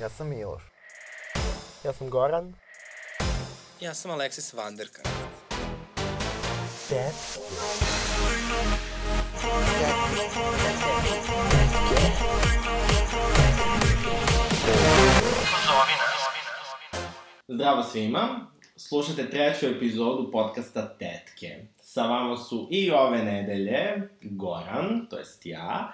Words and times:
Ja 0.00 0.08
sam 0.08 0.28
Miloš. 0.28 0.62
Ja 1.84 1.92
sam 1.92 2.10
Goran. 2.10 2.54
Ja 3.80 3.94
sam 3.94 4.10
Aleksis 4.10 4.52
Vanderka. 4.52 5.02
Dad. 6.90 7.12
Zdravo 17.48 17.82
svima, 17.82 18.46
slušate 18.76 19.30
treću 19.30 19.66
epizodu 19.66 20.30
podcasta 20.32 20.88
Tetke. 20.98 21.66
Sa 21.82 22.02
vama 22.02 22.36
su 22.36 22.68
i 22.70 22.90
ove 22.90 23.18
nedelje 23.18 24.08
Goran, 24.22 25.06
to 25.10 25.18
jest 25.18 25.46
ja. 25.46 25.92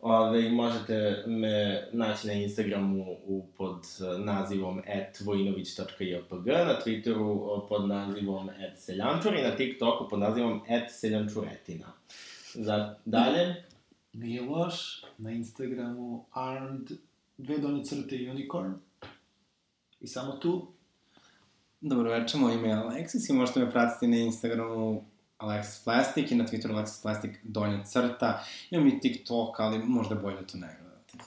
Ove, 0.00 0.50
možete 0.50 1.24
me 1.26 1.88
naći 1.92 2.26
na 2.26 2.32
Instagramu 2.32 3.16
u, 3.26 3.46
pod 3.56 3.86
nazivom 4.18 4.82
etvojinović.jpg, 4.86 6.46
na 6.46 6.80
Twitteru 6.86 7.68
pod 7.68 7.88
nazivom 7.88 8.50
etseljančur 8.50 9.34
i 9.34 9.42
na 9.42 9.56
TikToku 9.56 10.08
pod 10.08 10.18
nazivom 10.18 10.60
etseljančuretina. 10.68 11.92
Za, 12.54 12.94
dalje, 13.04 13.64
Miloš, 14.12 15.04
na 15.18 15.30
Instagramu 15.30 16.24
armed, 16.32 16.90
dve 17.38 17.58
donje 17.58 17.84
crte 17.84 18.30
unicorn. 18.30 18.74
I 20.00 20.06
samo 20.06 20.32
tu. 20.32 20.66
Dobro 21.80 22.10
večer, 22.10 22.40
moje 22.40 22.54
ime 22.54 22.68
je 22.68 22.74
Aleksis 22.74 23.28
i 23.28 23.32
možete 23.32 23.60
me 23.60 23.70
pratiti 23.70 24.06
na 24.06 24.16
Instagramu 24.16 25.04
Alexis 25.38 25.84
Plastic 25.84 26.30
i 26.30 26.34
na 26.34 26.44
Twitteru 26.44 26.74
Alexis 26.74 27.02
Plastic 27.02 27.30
donja 27.42 27.84
crta. 27.84 28.44
Imam 28.70 28.88
i 28.88 29.00
TikTok, 29.00 29.60
ali 29.60 29.78
možda 29.78 30.14
je 30.14 30.20
bolje 30.20 30.36
da 30.36 30.46
to 30.46 30.58
ne 30.58 30.78
gledate. 30.80 31.24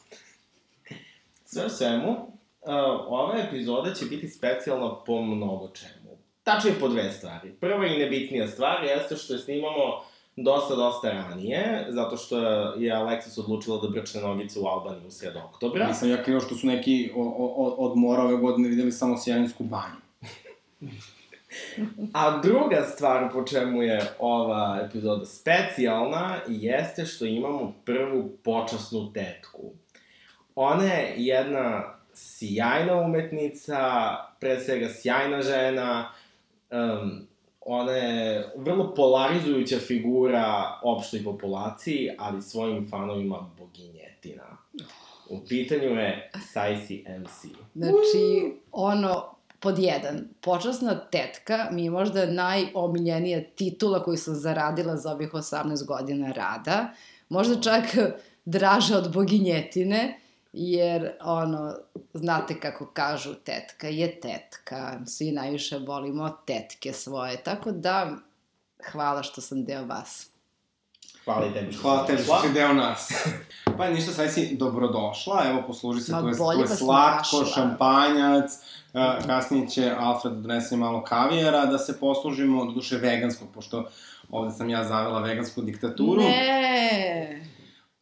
Sve 1.45 1.65
u 1.65 1.69
svemu, 1.69 2.11
uh, 2.11 2.73
ova 3.07 3.37
epizoda 3.37 3.93
će 3.93 4.05
biti 4.05 4.27
specijalna 4.29 4.95
po 5.05 5.21
mnogo 5.21 5.67
čemu. 5.67 6.17
Tačnije 6.43 6.75
po 6.79 6.87
dve 6.87 7.11
stvari. 7.11 7.51
Prva 7.51 7.85
i 7.85 7.99
nebitnija 7.99 8.47
stvar 8.47 8.83
jeste 8.83 9.15
što 9.15 9.33
je 9.33 9.39
snimamo 9.39 10.01
dosta, 10.35 10.75
dosta 10.75 11.11
ranije, 11.11 11.87
zato 11.89 12.17
što 12.17 12.37
je 12.73 12.93
Alexis 12.93 13.39
odlučila 13.39 13.81
da 13.81 13.89
brčne 13.89 14.21
nogice 14.21 14.59
u 14.59 14.65
Albaniji 14.65 15.07
u 15.07 15.11
sred 15.11 15.35
oktobra. 15.35 15.87
Nisam 15.87 16.09
ja 16.09 16.23
krivo 16.23 16.39
što 16.39 16.55
su 16.55 16.67
neki 16.67 17.11
o, 17.15 17.23
o, 17.37 17.75
od 17.77 17.97
mora 17.97 18.23
ove 18.23 18.37
godine 18.37 18.69
videli 18.69 18.91
samo 18.91 19.17
Sjajninsku 19.17 19.63
banju. 19.63 20.01
A 22.13 22.39
druga 22.43 22.83
stvar 22.83 23.31
po 23.33 23.43
čemu 23.43 23.83
je 23.83 24.01
ova 24.19 24.79
epizoda 24.85 25.25
specijalna 25.25 26.37
jeste 26.47 27.05
što 27.05 27.25
imamo 27.25 27.73
prvu 27.85 28.29
počasnu 28.43 29.13
tetku. 29.13 29.71
Ona 30.55 30.83
je 30.83 31.13
jedna 31.17 31.95
sjajna 32.13 32.95
umetnica, 33.01 33.77
pre 34.39 34.59
svega 34.59 34.89
sjajna 34.89 35.41
žena, 35.41 36.11
um, 36.71 37.27
ona 37.65 37.91
je 37.91 38.53
vrlo 38.55 38.93
polarizujuća 38.95 39.77
figura 39.79 40.79
opštoj 40.83 41.23
populaciji, 41.23 42.09
ali 42.17 42.41
svojim 42.41 42.89
fanovima 42.89 43.49
boginjetina. 43.57 44.57
U 45.29 45.39
pitanju 45.49 45.89
je 45.89 46.31
Sajsi 46.53 47.05
MC. 47.19 47.45
Znači, 47.75 48.53
ono, 48.71 49.35
pod 49.61 49.79
jedan, 49.79 50.27
počasna 50.41 50.95
tetka 50.95 51.67
mi 51.71 51.83
je 51.83 51.89
možda 51.91 52.25
najomiljenija 52.25 53.43
titula 53.55 54.03
koju 54.03 54.17
sam 54.17 54.35
zaradila 54.35 54.97
za 54.97 55.11
ovih 55.11 55.31
18 55.31 55.85
godina 55.85 56.31
rada. 56.31 56.93
Možda 57.29 57.61
čak 57.61 57.83
draža 58.45 58.97
od 58.97 59.13
boginjetine, 59.13 60.19
jer, 60.53 61.11
ono, 61.21 61.73
znate 62.13 62.59
kako 62.59 62.85
kažu, 62.85 63.33
tetka 63.33 63.87
je 63.87 64.19
tetka. 64.19 64.99
Svi 65.05 65.31
najviše 65.31 65.77
volimo 65.77 66.29
tetke 66.45 66.93
svoje. 66.93 67.43
Tako 67.43 67.71
da, 67.71 68.11
hvala 68.91 69.23
što 69.23 69.41
sam 69.41 69.65
deo 69.65 69.85
vas. 69.85 70.30
Hvala 71.25 71.45
i 71.47 71.53
tebi 71.53 71.71
što 71.71 71.81
Hvala 71.81 72.05
tebi 72.05 72.23
što 72.23 72.41
si 72.41 72.53
deo 72.53 72.73
nas. 72.73 73.11
pa 73.77 73.89
ništa, 73.89 74.11
sad 74.11 74.33
si 74.33 74.55
dobrodošla, 74.57 75.43
evo 75.49 75.63
posluži 75.67 76.01
se, 76.01 76.11
Ma, 76.11 76.21
to 76.21 76.27
je, 76.27 76.57
je 76.57 76.61
vas 76.61 76.77
slatko, 76.77 77.39
našla. 77.39 77.53
šampanjac, 77.53 78.51
uh, 78.93 79.25
kasnije 79.25 79.67
će 79.67 79.91
Alfred 79.99 80.33
da 80.33 80.39
donese 80.39 80.77
malo 80.77 81.03
kavijera, 81.03 81.65
da 81.65 81.77
se 81.77 81.99
poslužimo, 81.99 82.65
do 82.65 82.71
duše 82.71 82.97
veganskog, 82.97 83.47
pošto 83.53 83.85
ovde 84.29 84.51
sam 84.51 84.69
ja 84.69 84.83
zavela 84.83 85.19
vegansku 85.19 85.61
diktaturu. 85.61 86.21
Ne! 86.21 87.41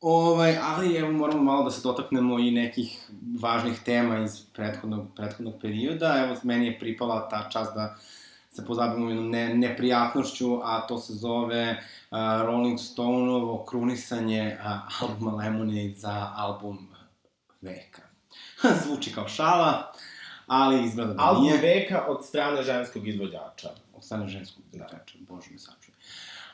Ovaj, 0.02 0.58
ali 0.64 0.96
evo 0.96 1.12
moramo 1.12 1.44
malo 1.44 1.64
da 1.64 1.72
se 1.72 1.82
dotaknemo 1.84 2.40
i 2.40 2.52
nekih 2.52 3.10
važnih 3.42 3.80
tema 3.86 4.20
iz 4.20 4.46
prethodnog, 4.54 5.08
prethodnog 5.16 5.54
perioda. 5.62 6.26
Evo, 6.26 6.36
meni 6.44 6.66
je 6.66 6.80
pripala 6.80 7.30
ta 7.30 7.50
čast 7.50 7.76
da 7.76 7.96
se 8.52 8.66
pozabavimo 8.66 9.10
jednom 9.10 9.30
ne, 9.30 9.54
neprijatnošću, 9.54 10.60
a 10.64 10.88
to 10.88 10.98
se 10.98 11.14
zove 11.14 11.72
uh, 11.72 12.18
Rolling 12.46 12.80
Stone-ovo 12.80 13.66
krunisanje 13.66 14.58
uh, 14.60 15.02
albuma 15.02 15.32
Lemonade 15.32 15.94
za 15.96 16.32
album 16.36 16.88
veka. 17.62 18.02
Zvuči 18.84 19.14
kao 19.14 19.28
šala, 19.28 19.92
ali 20.48 20.86
izgleda 20.86 21.14
da 21.14 21.24
Album 21.24 21.44
nije. 21.44 21.58
veka 21.58 22.06
od 22.08 22.26
strane 22.26 22.64
ženskog 22.64 23.08
izvođača. 23.08 23.70
Od 23.94 24.04
strane 24.04 24.28
ženskog 24.28 24.64
izvođača, 24.74 25.18
bože 25.20 25.48
mi 25.52 25.60
sačuje. 25.60 25.96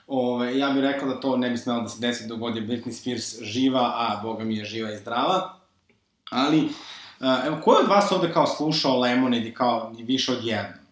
Ove, 0.08 0.58
ja 0.58 0.70
bih 0.70 0.82
rekao 0.82 1.08
da 1.10 1.20
to 1.20 1.38
ne 1.38 1.50
bi 1.50 1.58
smelo 1.58 1.82
da 1.82 1.90
se 1.90 2.00
desi 2.00 2.28
dok 2.28 2.40
god 2.40 2.56
je 2.56 2.62
Britney 2.62 2.92
Spears 2.92 3.42
živa, 3.42 3.80
a 3.80 4.20
boga 4.24 4.44
mi 4.44 4.58
je 4.58 4.66
živa 4.66 4.92
i 4.92 4.98
zdrava. 4.98 5.60
Ali, 6.32 6.70
a, 7.20 7.42
evo, 7.46 7.58
ko 7.64 7.74
je 7.74 7.80
od 7.80 7.90
vas 7.90 8.12
ovde 8.12 8.34
kao 8.34 8.48
slušao 8.48 9.00
Lemonade 9.00 9.48
i 9.48 9.54
kao 9.54 9.94
više 9.98 10.32
od 10.32 10.44
jedno? 10.44 10.85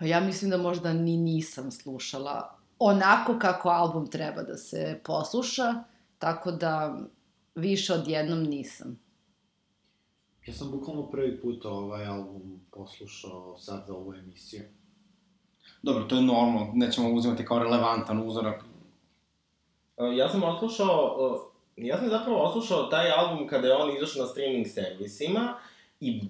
Pa 0.00 0.06
ja 0.06 0.20
mislim 0.20 0.50
da 0.50 0.56
možda 0.56 0.92
ni 0.92 1.16
nisam 1.16 1.70
slušala 1.70 2.56
onako 2.78 3.38
kako 3.38 3.68
album 3.68 4.06
treba 4.06 4.42
da 4.42 4.56
se 4.56 5.00
posluša, 5.04 5.74
tako 6.18 6.50
da 6.52 6.98
više 7.54 7.94
od 7.94 8.08
jednom 8.08 8.42
nisam. 8.42 9.00
Ja 10.46 10.54
sam 10.54 10.70
bukvalno 10.70 11.10
prvi 11.10 11.40
put 11.40 11.64
ovaj 11.64 12.06
album 12.06 12.60
poslušao 12.70 13.58
sad 13.58 13.84
za 13.86 13.94
ovu 13.94 14.14
emisiju. 14.14 14.62
Dobro, 15.82 16.04
to 16.04 16.16
je 16.16 16.22
normalno, 16.22 16.72
nećemo 16.74 17.12
uzimati 17.12 17.44
kao 17.44 17.58
relevantan 17.58 18.28
uzorak. 18.28 18.64
Uh, 19.96 20.16
ja 20.16 20.28
sam 20.28 20.42
oslušao, 20.42 21.16
uh, 21.18 21.40
ja 21.76 21.98
sam 21.98 22.08
zapravo 22.08 22.42
oslušao 22.42 22.86
taj 22.86 23.10
album 23.10 23.46
kada 23.46 23.68
je 23.68 23.76
on 23.76 23.96
izašao 23.96 24.22
na 24.22 24.28
streaming 24.28 24.66
servisima 24.66 25.54
i 26.00 26.20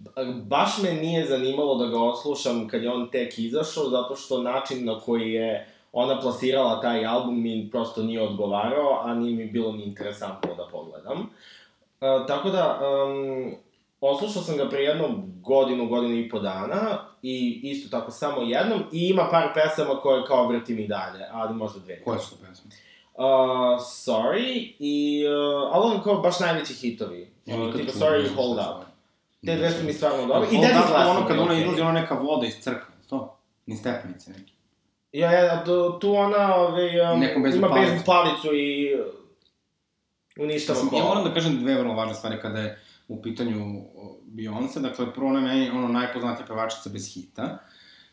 baš 0.44 0.82
me 0.82 0.92
nije 0.92 1.26
zanimalo 1.26 1.74
da 1.74 1.86
ga 1.86 2.02
oslušam 2.02 2.68
kad 2.68 2.82
je 2.82 2.90
on 2.90 3.08
tek 3.10 3.38
izašao, 3.38 3.88
zato 3.88 4.16
što 4.16 4.42
način 4.42 4.84
na 4.84 5.00
koji 5.00 5.32
je 5.32 5.74
ona 5.92 6.20
plasirala 6.20 6.80
taj 6.80 7.06
album 7.06 7.42
mi 7.42 7.68
prosto 7.70 8.02
nije 8.02 8.22
odgovarao, 8.22 9.00
a 9.04 9.14
nije 9.14 9.36
mi 9.36 9.46
bilo 9.46 9.72
ni 9.72 9.84
interesantno 9.84 10.54
da 10.54 10.68
pogledam. 10.72 11.18
Uh, 11.20 12.26
tako 12.26 12.50
da, 12.50 12.80
um, 13.06 13.54
oslušao 14.00 14.42
sam 14.42 14.56
ga 14.56 14.68
pre 14.68 14.82
jedno 14.82 15.08
godinu, 15.42 15.86
godinu 15.86 16.18
i 16.18 16.28
po 16.28 16.38
dana 16.38 16.98
i 17.22 17.60
isto 17.62 17.98
tako 17.98 18.10
samo 18.10 18.42
jednom 18.42 18.82
i 18.92 19.08
ima 19.08 19.28
par 19.30 19.48
pesama 19.54 20.00
koje 20.00 20.24
kao 20.24 20.48
vrtim 20.48 20.78
i 20.78 20.88
dalje, 20.88 21.24
ali 21.32 21.54
možda 21.54 21.80
dve. 21.80 22.02
Koje 22.02 22.18
su 22.18 22.36
pesme? 22.36 22.70
Uh, 23.14 23.24
sorry 23.80 24.72
i, 24.78 25.24
uh, 25.26 25.70
ali 25.72 25.94
on 25.94 26.02
kao 26.02 26.20
baš 26.20 26.40
najveći 26.40 26.74
hitovi. 26.74 27.30
Ja 27.46 27.56
Uh, 27.56 27.74
tipa 27.76 27.92
Sorry 27.92 28.34
Hold 28.36 28.58
Up. 28.58 28.89
Te 29.46 29.56
dve 29.56 29.70
su 29.70 29.84
mi 29.84 29.92
stvarno 29.92 30.26
dobre. 30.26 30.48
I 30.52 30.56
Up, 30.56 30.88
Glass. 30.88 31.08
ono 31.16 31.26
kad 31.26 31.38
ona 31.38 31.54
izlazi, 31.54 31.80
ona 31.80 31.92
neka 31.92 32.14
voda 32.14 32.46
iz 32.46 32.54
crkve, 32.60 32.94
to? 33.08 33.38
Ni 33.66 33.76
stepenice 33.76 34.30
neki. 34.30 34.52
Ja, 35.12 35.32
ja, 35.32 35.64
tu, 35.64 35.98
tu 35.98 36.14
ona 36.14 36.54
ovaj, 36.54 37.00
um, 37.00 37.22
ima 37.54 37.68
beznu 37.68 38.00
palicu 38.06 38.48
i 38.54 38.96
uništava 40.38 40.82
Mislim, 40.82 40.98
ja 40.98 41.02
kola. 41.02 41.14
moram 41.14 41.28
da 41.28 41.34
kažem 41.34 41.58
dve 41.58 41.74
vrlo 41.74 41.94
važne 41.94 42.14
stvari 42.14 42.36
kada 42.42 42.58
je 42.58 42.78
u 43.08 43.22
pitanju 43.22 43.82
Beyoncé. 44.26 44.80
Dakle, 44.80 45.14
prvo 45.14 45.28
ona 45.28 45.52
je 45.52 45.72
ono 45.72 45.88
najpoznatija 45.88 46.46
pevačica 46.46 46.90
bez 46.90 47.14
hita. 47.14 47.58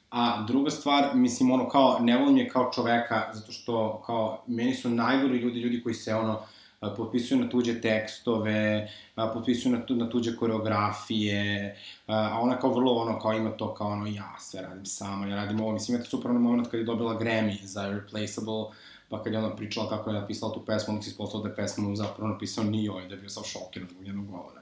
A 0.10 0.46
druga 0.48 0.70
stvar, 0.70 1.10
mislim, 1.14 1.52
ono, 1.52 1.70
kao, 1.70 1.98
ne 2.00 2.18
volim 2.18 2.38
je 2.38 2.50
kao 2.50 2.72
čoveka, 2.76 3.30
zato 3.34 3.52
što, 3.52 4.02
kao, 4.06 4.44
meni 4.48 4.74
su 4.74 4.90
najgori 4.90 5.38
ljudi, 5.38 5.60
ljudi 5.60 5.84
koji 5.84 5.96
se, 5.96 6.16
ono, 6.16 6.40
potpisuju 6.80 7.42
na 7.42 7.50
tuđe 7.50 7.82
tekstove, 7.82 8.90
potpisuju 9.34 9.78
na, 9.78 9.86
tu, 9.86 9.96
na 9.96 10.10
tuđe 10.10 10.36
koreografije, 10.36 11.76
a, 12.08 12.40
ona 12.42 12.60
kao 12.60 12.74
vrlo, 12.74 12.94
ono, 12.94 13.20
kao 13.20 13.34
ima 13.34 13.50
to, 13.50 13.74
kao, 13.74 13.88
ono, 13.88 14.06
ja 14.06 14.36
sve 14.40 14.62
radim 14.62 14.86
sama, 14.86 15.28
ja 15.28 15.36
radim 15.36 15.62
ovo. 15.62 15.72
Mislim, 15.72 15.96
imate 15.96 16.10
super 16.10 16.32
onaj 16.32 16.42
moment 16.42 16.68
kad 16.68 16.80
je 16.80 16.86
dobila 16.86 17.20
Grammy 17.20 17.64
za 17.64 17.88
Irreplaceable, 17.88 18.66
pa 19.10 19.24
kad 19.24 19.34
je 19.34 19.40
ona 19.40 19.56
pričala 19.56 19.90
kako 19.90 20.10
je 20.10 20.20
napisala 20.20 20.54
tu 20.54 20.66
pesmu, 20.66 20.94
onda 20.94 21.04
se 21.04 21.10
ispostavilo 21.10 21.44
da 21.44 21.50
je 21.50 21.56
pesmu 21.56 21.96
zapravo 21.96 22.32
napisao 22.32 22.64
Nio 22.64 23.02
i 23.06 23.08
da 23.08 23.16
je 23.16 23.22
bio 23.22 23.30
sav 23.30 23.44
šokiran 23.44 23.90
zbog 23.90 24.04
njenog 24.04 24.28
govora. 24.28 24.62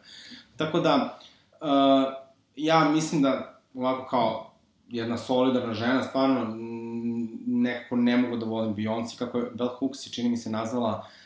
Tako 0.58 0.80
da, 0.80 1.20
uh, 1.62 2.14
ja 2.56 2.90
mislim 2.90 3.22
da 3.22 3.60
ovako 3.74 4.08
kao 4.10 4.52
jedna 4.90 5.18
solidarna 5.18 5.74
žena, 5.74 6.04
stvarno 6.04 6.56
nekako 7.48 7.96
ne 7.96 8.18
mogu 8.18 8.38
da 8.38 8.46
volim 8.46 8.76
Beyoncé, 8.76 9.18
kako 9.18 9.38
je 9.38 9.52
Bell 9.54 9.70
Hooks 9.80 10.08
je 10.08 10.12
čini 10.12 10.30
mi 10.30 10.38
se 10.38 10.50
nazvala 10.50 10.98
uh, 10.98 11.25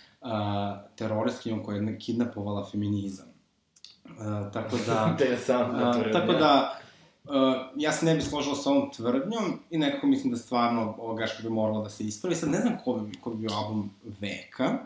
teroristkinjom 0.95 1.63
koja 1.63 1.81
je 1.81 1.99
kidnapovala 1.99 2.65
feminizam. 2.71 3.25
Uh, 3.27 3.39
Uh, 4.09 4.53
tako 4.53 4.77
da... 4.87 5.07
Interesantna 5.11 5.89
Uh, 5.89 5.95
tvrdnja. 5.95 6.13
tako 6.19 6.33
da, 6.33 6.79
uh, 7.23 7.31
ja 7.75 7.91
se 7.91 8.05
ne 8.05 8.15
bih 8.15 8.23
složila 8.23 8.55
sa 8.55 8.69
ovom 8.69 8.91
tvrdnjom 8.91 9.59
i 9.69 9.77
nekako 9.77 10.07
mislim 10.07 10.33
da 10.33 10.39
stvarno 10.39 10.95
ova 10.97 11.15
greška 11.15 11.43
bi 11.43 11.49
morala 11.49 11.83
da 11.83 11.89
se 11.89 12.03
ispravi. 12.03 12.35
Sad 12.35 12.49
ne 12.49 12.57
znam 12.57 12.77
ko 12.83 12.93
bi, 12.93 13.17
ko 13.17 13.29
bi 13.29 13.37
bio 13.37 13.55
album 13.55 13.91
veka. 14.19 14.77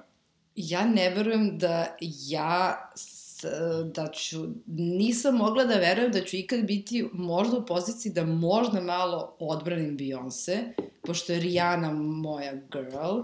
Ja 0.55 0.85
ne 0.85 1.09
verujem 1.09 1.57
da 1.57 1.95
ja 2.27 2.89
da 3.93 4.07
ću, 4.07 4.47
nisam 4.67 5.35
mogla 5.35 5.63
da 5.63 5.75
verujem 5.75 6.11
da 6.11 6.23
ću 6.23 6.37
ikad 6.37 6.65
biti 6.65 7.09
možda 7.13 7.57
u 7.57 7.65
poziciji 7.65 8.11
da 8.11 8.25
možda 8.25 8.81
malo 8.81 9.35
odbranim 9.39 9.97
Beyoncé, 9.97 10.57
pošto 11.01 11.33
je 11.33 11.39
Rihanna 11.39 11.91
moja 11.93 12.53
girl 12.53 13.19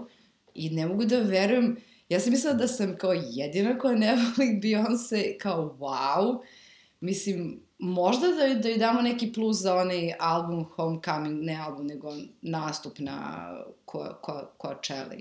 i 0.54 0.70
ne 0.70 0.86
mogu 0.86 1.04
da 1.04 1.18
verujem, 1.18 1.76
ja 2.10 2.20
sam 2.20 2.30
mislila 2.32 2.54
da 2.54 2.68
sam 2.68 2.96
kao 2.96 3.12
jedina 3.12 3.78
koja 3.78 3.94
ne 3.94 4.14
voli 4.16 4.60
Beyoncé, 4.62 5.38
kao 5.38 5.76
wow, 5.78 6.38
mislim, 7.00 7.60
možda 7.78 8.26
da, 8.28 8.54
da 8.54 8.68
joj 8.68 8.78
damo 8.78 9.02
neki 9.02 9.32
plus 9.32 9.56
za 9.56 9.74
onaj 9.76 10.12
album 10.18 10.64
Homecoming, 10.66 11.42
ne 11.42 11.56
album, 11.56 11.86
nego 11.86 12.12
nastup 12.42 12.98
na 12.98 13.46
ko, 13.84 14.18
ko, 14.22 14.42
Coachella. 14.62 15.14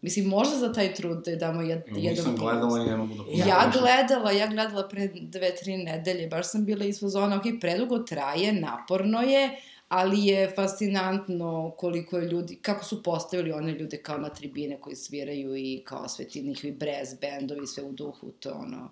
Mislim, 0.00 0.26
možda 0.26 0.56
za 0.56 0.72
taj 0.72 0.94
trud 0.94 1.24
da 1.24 1.30
joj 1.30 1.38
damo 1.38 1.62
jed, 1.62 1.82
Evo, 1.88 1.96
jedan 1.98 2.10
nisam 2.10 2.36
plus. 2.36 2.40
gledala 2.40 2.80
i 2.80 2.86
ne 2.86 2.96
mogu 2.96 3.14
da 3.14 3.22
Ja 3.40 3.56
kažem. 3.56 3.80
gledala, 3.80 4.30
ja 4.32 4.46
gledala 4.46 4.88
pre 4.88 5.08
dve, 5.14 5.54
tri 5.56 5.76
nedelje, 5.76 6.26
baš 6.26 6.50
sam 6.50 6.64
bila 6.64 6.84
iz 6.84 7.00
fazona, 7.00 7.36
ok, 7.36 7.60
predugo 7.60 7.98
traje, 7.98 8.52
naporno 8.52 9.20
je, 9.22 9.50
ali 9.94 10.26
je 10.26 10.52
fascinantno 10.56 11.72
koliko 11.76 12.18
je 12.18 12.28
ljudi, 12.28 12.58
kako 12.62 12.84
su 12.84 13.02
postavili 13.02 13.52
one 13.52 13.72
ljude 13.72 13.96
kao 14.02 14.18
na 14.18 14.28
tribine 14.28 14.80
koji 14.80 14.96
sviraju 14.96 15.56
i 15.56 15.82
kao 15.84 16.08
sve 16.08 16.28
ti 16.28 16.42
njihovi 16.42 16.72
brass 16.72 17.20
bendovi, 17.20 17.66
sve 17.66 17.84
u 17.84 17.92
duhu, 17.92 18.30
to 18.30 18.50
ono, 18.50 18.90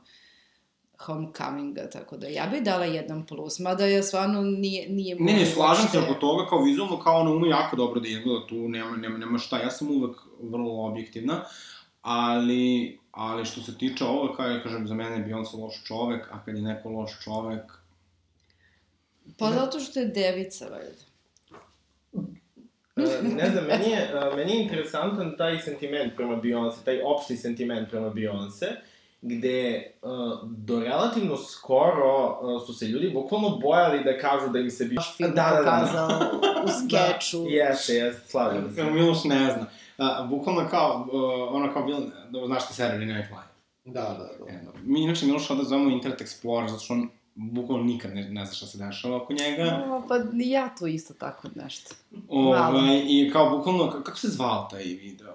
homecominga, 0.99 1.91
tako 1.91 2.17
da 2.17 2.27
ja 2.27 2.47
bih 2.47 2.63
dala 2.63 2.85
jedan 2.85 3.27
plus, 3.27 3.59
mada 3.59 3.85
je 3.85 4.03
stvarno 4.03 4.43
nije, 4.43 4.89
nije 4.89 5.17
Ne, 5.21 5.33
ne, 5.33 5.47
slažem 5.47 5.89
se 5.89 5.99
oko 5.99 6.15
toga, 6.15 6.47
kao 6.47 6.63
vizualno, 6.63 6.99
kao 6.99 7.21
ona 7.21 7.31
ume 7.31 7.49
jako 7.49 7.77
dobro 7.77 8.01
da 8.01 8.09
izgleda, 8.09 8.47
tu 8.47 8.69
nema, 8.69 8.97
nema, 8.97 9.19
nema 9.19 9.39
šta, 9.39 9.59
ja 9.59 9.71
sam 9.71 9.91
uvek 9.91 10.17
vrlo 10.41 10.87
objektivna, 10.87 11.45
ali, 12.03 12.99
ali 13.13 13.45
što 13.45 13.61
se 13.61 13.79
tiče 13.79 14.05
ovoga, 14.05 14.37
kao 14.37 14.47
ja 14.47 14.63
kažem, 14.63 14.87
za 14.87 14.95
mene 14.95 15.17
je 15.17 15.27
Beyoncé 15.27 15.59
loš 15.59 15.85
čovek, 15.85 16.29
a 16.31 16.45
kad 16.45 16.57
je 16.57 16.63
neko 16.63 16.89
loš 16.89 17.11
čovek, 17.25 17.82
Pa 19.39 19.53
zato 19.53 19.81
što 19.81 20.01
je 20.01 20.07
devica, 20.07 20.67
valjda. 20.69 21.03
E, 22.97 23.23
ne 23.23 23.51
znam, 23.51 23.65
meni 23.65 23.91
je, 23.91 23.99
e, 23.99 24.37
meni 24.37 24.53
je 24.53 24.63
interesantan 24.63 25.37
taj 25.39 25.59
sentiment 25.59 26.17
prema 26.17 26.37
Beyoncé, 26.37 26.85
taj 26.85 27.01
opšti 27.05 27.37
sentiment 27.37 27.91
prema 27.91 28.11
Beyoncé, 28.11 28.67
gde 29.23 29.93
uh, 30.03 30.11
do 30.45 30.81
relativno 30.81 31.37
skoro 31.37 32.39
uh, 32.43 32.67
su 32.67 32.75
se 32.75 32.87
ljudi 32.87 33.11
bukvalno 33.11 33.49
bojali 33.49 34.05
da 34.05 34.19
kažu 34.19 34.49
da 34.49 34.59
im 34.59 34.71
se 34.71 34.85
bi... 34.85 34.95
Baš 34.95 35.17
film 35.17 35.31
da, 35.35 35.43
da, 35.43 35.51
da. 35.51 35.59
pokazao 35.59 36.09
u 36.65 36.69
skeču. 36.81 37.45
Jeste, 37.49 37.95
jeste, 37.95 38.29
slažem 38.29 38.73
se. 38.75 38.85
Miloš 38.85 39.25
ne 39.25 39.45
zna. 39.45 39.67
A, 39.99 40.27
bukvalno 40.31 40.69
kao, 40.71 41.09
uh, 41.13 41.55
ona 41.55 41.73
kao 41.73 41.83
bila, 41.83 42.01
da 42.31 42.47
znaš 42.47 42.69
ti 42.69 42.83
Saturday 42.83 43.15
Night 43.15 43.31
Live. 43.31 43.53
Da, 43.85 44.01
da, 44.01 44.45
da. 44.45 44.53
E, 44.53 44.63
da. 44.65 44.73
Mi 44.85 45.03
inače 45.03 45.27
Miloš 45.27 45.51
ovde 45.51 45.65
zovemo 45.65 45.91
Internet 45.91 46.21
Explorer, 46.21 46.69
zato 46.69 46.83
što 46.83 46.95
on 46.95 47.09
bukvalno 47.35 47.85
nikad 47.85 48.15
ne, 48.15 48.23
ne 48.23 48.45
zna 48.45 48.55
šta 48.55 48.67
se 48.67 48.79
dešava 48.79 49.17
oko 49.17 49.33
njega. 49.33 49.65
No, 49.65 50.05
pa 50.09 50.15
ja 50.35 50.69
to 50.71 50.87
isto 50.87 51.15
tako 51.15 51.49
nešto. 51.55 51.95
Ovaj, 52.29 52.71
I 53.07 53.31
kao 53.33 53.51
bukvalno, 53.51 53.91
kako 54.03 54.19
se 54.19 54.29
zvao 54.29 54.69
taj 54.71 54.83
video? 54.83 55.33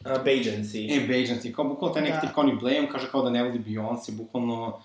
Uh, 0.00 0.24
Bajancy. 0.24 0.90
E, 0.90 1.06
Agency, 1.08 1.52
kao 1.52 1.64
bukvalno 1.64 1.94
taj 1.94 2.02
neki 2.02 2.14
Da. 2.14 2.20
tip 2.20 2.30
kao 2.34 2.44
ni 2.44 2.52
Blay, 2.52 2.78
on 2.78 2.86
kaže 2.86 3.10
kao 3.10 3.22
da 3.22 3.30
ne 3.30 3.42
voli 3.42 3.58
Beyoncé, 3.58 4.10
bukvalno... 4.12 4.80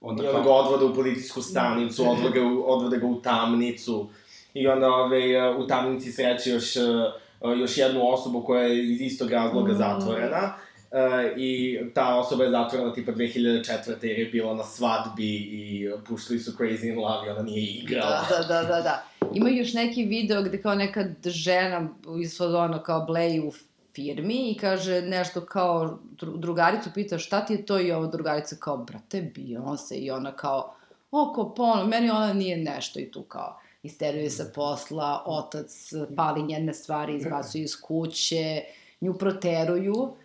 Onda 0.00 0.24
I 0.24 0.26
onda 0.26 0.40
ga 0.40 0.50
odvode 0.50 0.84
u 0.84 0.94
policijsku 0.94 1.42
stanicu, 1.42 2.10
odvode 2.10 2.40
ga, 2.40 2.46
u- 2.46 2.64
odvode 2.66 2.98
ga 2.98 3.06
u 3.06 3.14
tamnicu. 3.16 4.08
I 4.54 4.66
onda 4.66 4.88
ove, 4.88 5.18
u 5.54 5.66
tamnici 5.66 6.12
sreće 6.12 6.50
još, 6.50 6.76
uh, 6.76 7.58
još 7.58 7.78
jednu 7.78 8.08
osobu 8.08 8.42
koja 8.42 8.62
je 8.62 8.84
iz 8.84 9.00
istog 9.00 9.30
razloga 9.30 9.72
Mm. 9.72 9.76
zatvorena. 9.76 10.54
Uh, 10.94 11.38
I 11.38 11.78
ta 11.94 12.18
osoba 12.18 12.44
je 12.44 12.50
zatvorena 12.50 12.92
tipa 12.92 13.12
2004. 13.12 13.94
jer 14.02 14.18
je 14.18 14.26
bila 14.26 14.54
na 14.54 14.64
svadbi 14.64 15.34
i 15.34 15.90
puštili 16.08 16.38
su 16.38 16.52
Crazy 16.52 16.88
in 16.92 16.98
Love 16.98 17.26
i 17.26 17.30
ona 17.30 17.42
nije 17.42 17.70
igrala. 17.72 18.26
Da, 18.30 18.36
da, 18.36 18.62
da, 18.62 18.62
da, 18.62 18.80
da. 18.80 19.04
Ima 19.32 19.48
još 19.48 19.72
neki 19.72 20.04
video 20.04 20.42
gde 20.42 20.62
kao 20.62 20.74
neka 20.74 21.04
žena 21.24 21.88
iz 22.22 22.40
ono 22.40 22.82
kao 22.82 23.06
Blay 23.08 23.48
u 23.48 23.52
firmi 23.94 24.50
i 24.50 24.58
kaže 24.60 25.02
nešto 25.02 25.40
kao, 25.40 25.98
dru- 26.20 26.38
drugaricu 26.38 26.90
pita 26.94 27.18
šta 27.18 27.46
ti 27.46 27.52
je 27.52 27.66
to 27.66 27.80
i 27.80 27.92
ova 27.92 28.06
drugarica 28.06 28.56
kao, 28.60 28.76
brate, 28.76 29.32
Beyoncé 29.36 29.94
i 29.94 30.10
ona 30.10 30.32
kao, 30.32 30.74
oko, 31.10 31.54
pa 31.54 31.62
ono, 31.62 31.86
meni 31.86 32.10
ona 32.10 32.32
nije 32.32 32.56
nešto 32.56 33.00
i 33.00 33.10
tu 33.10 33.22
kao, 33.22 33.60
isteruje 33.82 34.30
sa 34.30 34.44
posla, 34.54 35.22
otac 35.26 35.92
pali 36.16 36.42
njene 36.42 36.74
stvari, 36.74 37.16
izbacuje 37.16 37.64
iz 37.64 37.80
kuće, 37.80 38.62
nju 39.00 39.14
proteruju 39.18 39.94
e, 40.20 40.23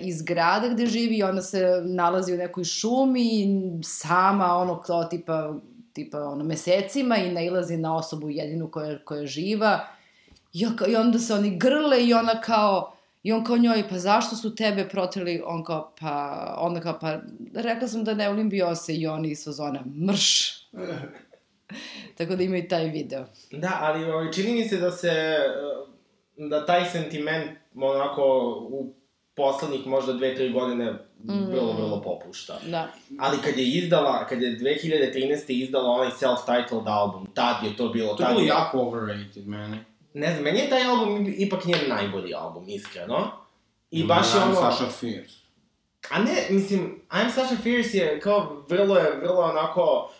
iz 0.00 0.22
grada 0.22 0.68
gde 0.68 0.86
živi 0.86 1.16
i 1.16 1.22
ona 1.22 1.42
se 1.42 1.82
nalazi 1.84 2.34
u 2.34 2.36
nekoj 2.36 2.64
šumi 2.64 3.48
sama, 3.84 4.56
ono, 4.56 4.80
kao 4.80 5.04
tipa, 5.04 5.54
tipa 5.92 6.18
ono, 6.18 6.44
mesecima 6.44 7.16
i 7.16 7.32
nailazi 7.32 7.76
na 7.76 7.96
osobu 7.96 8.30
jedinu 8.30 8.70
koja, 8.70 9.04
koja 9.04 9.20
je 9.20 9.26
živa 9.26 9.80
I, 10.52 10.66
I 10.88 10.96
onda 10.96 11.18
se 11.18 11.34
oni 11.34 11.58
grle 11.58 12.04
i 12.04 12.14
ona 12.14 12.40
kao, 12.40 12.92
i 13.22 13.32
on 13.32 13.44
kao 13.44 13.56
njoj, 13.56 13.84
pa 13.90 13.98
zašto 13.98 14.36
su 14.36 14.54
tebe 14.54 14.88
protrali? 14.88 15.42
On 15.46 15.64
kao, 15.64 15.92
pa, 16.00 16.54
onda 16.58 16.80
kao, 16.80 16.98
pa, 17.00 17.18
rekla 17.54 17.88
sam 17.88 18.04
da 18.04 18.14
ne 18.14 18.28
volim 18.28 18.50
Beyoncé 18.50 19.00
i 19.00 19.06
oni 19.06 19.30
iz 19.30 19.44
fazona, 19.44 19.84
mrš. 20.06 20.58
Tako 22.18 22.36
da 22.36 22.42
ima 22.42 22.56
i 22.56 22.68
taj 22.68 22.84
video. 22.84 23.24
Da, 23.52 23.78
ali 23.80 24.04
ovaj, 24.04 24.32
čini 24.32 24.52
mi 24.52 24.68
se 24.68 24.76
da 24.76 24.90
se, 24.90 25.36
uh, 26.38 26.48
da 26.48 26.66
taj 26.66 26.84
sentiment 26.84 27.50
onako 27.74 28.22
u 28.70 28.94
poslednjih 29.38 29.86
možda 29.86 30.12
dve, 30.12 30.34
tri 30.34 30.52
godine 30.52 30.94
vrlo, 31.24 31.72
vrlo 31.72 32.02
popušta. 32.02 32.58
Da. 32.66 32.88
Ali 33.18 33.38
kad 33.44 33.58
je 33.58 33.68
izdala, 33.68 34.26
kad 34.26 34.42
je 34.42 34.58
2013. 34.58 35.44
izdala 35.48 35.90
onaj 35.90 36.08
self-titled 36.08 36.88
album, 36.88 37.26
tad 37.34 37.56
je 37.64 37.76
to 37.76 37.88
bilo... 37.88 38.14
To 38.14 38.22
je 38.22 38.28
bilo 38.28 38.46
jako 38.46 38.80
overrated 38.80 39.46
meni. 39.46 39.78
Ne 40.14 40.32
znam, 40.32 40.44
meni 40.44 40.58
je 40.58 40.70
taj 40.70 40.84
album 40.84 41.34
ipak 41.38 41.64
njen 41.64 41.88
najbolji 41.88 42.34
album, 42.34 42.64
iskreno. 42.68 43.30
I 43.90 44.04
baš 44.04 44.34
je 44.34 44.40
ono... 44.40 44.54
Sasha 44.54 44.90
Fierce. 44.90 45.34
A 46.10 46.18
ne, 46.18 46.46
mislim, 46.50 47.02
I'm 47.10 47.30
Sasha 47.30 47.56
Fierce 47.62 47.98
je 47.98 48.20
kao 48.20 48.64
vrlo 48.68 48.96
je, 48.96 49.16
vrlo 49.22 49.40
onako 49.40 50.10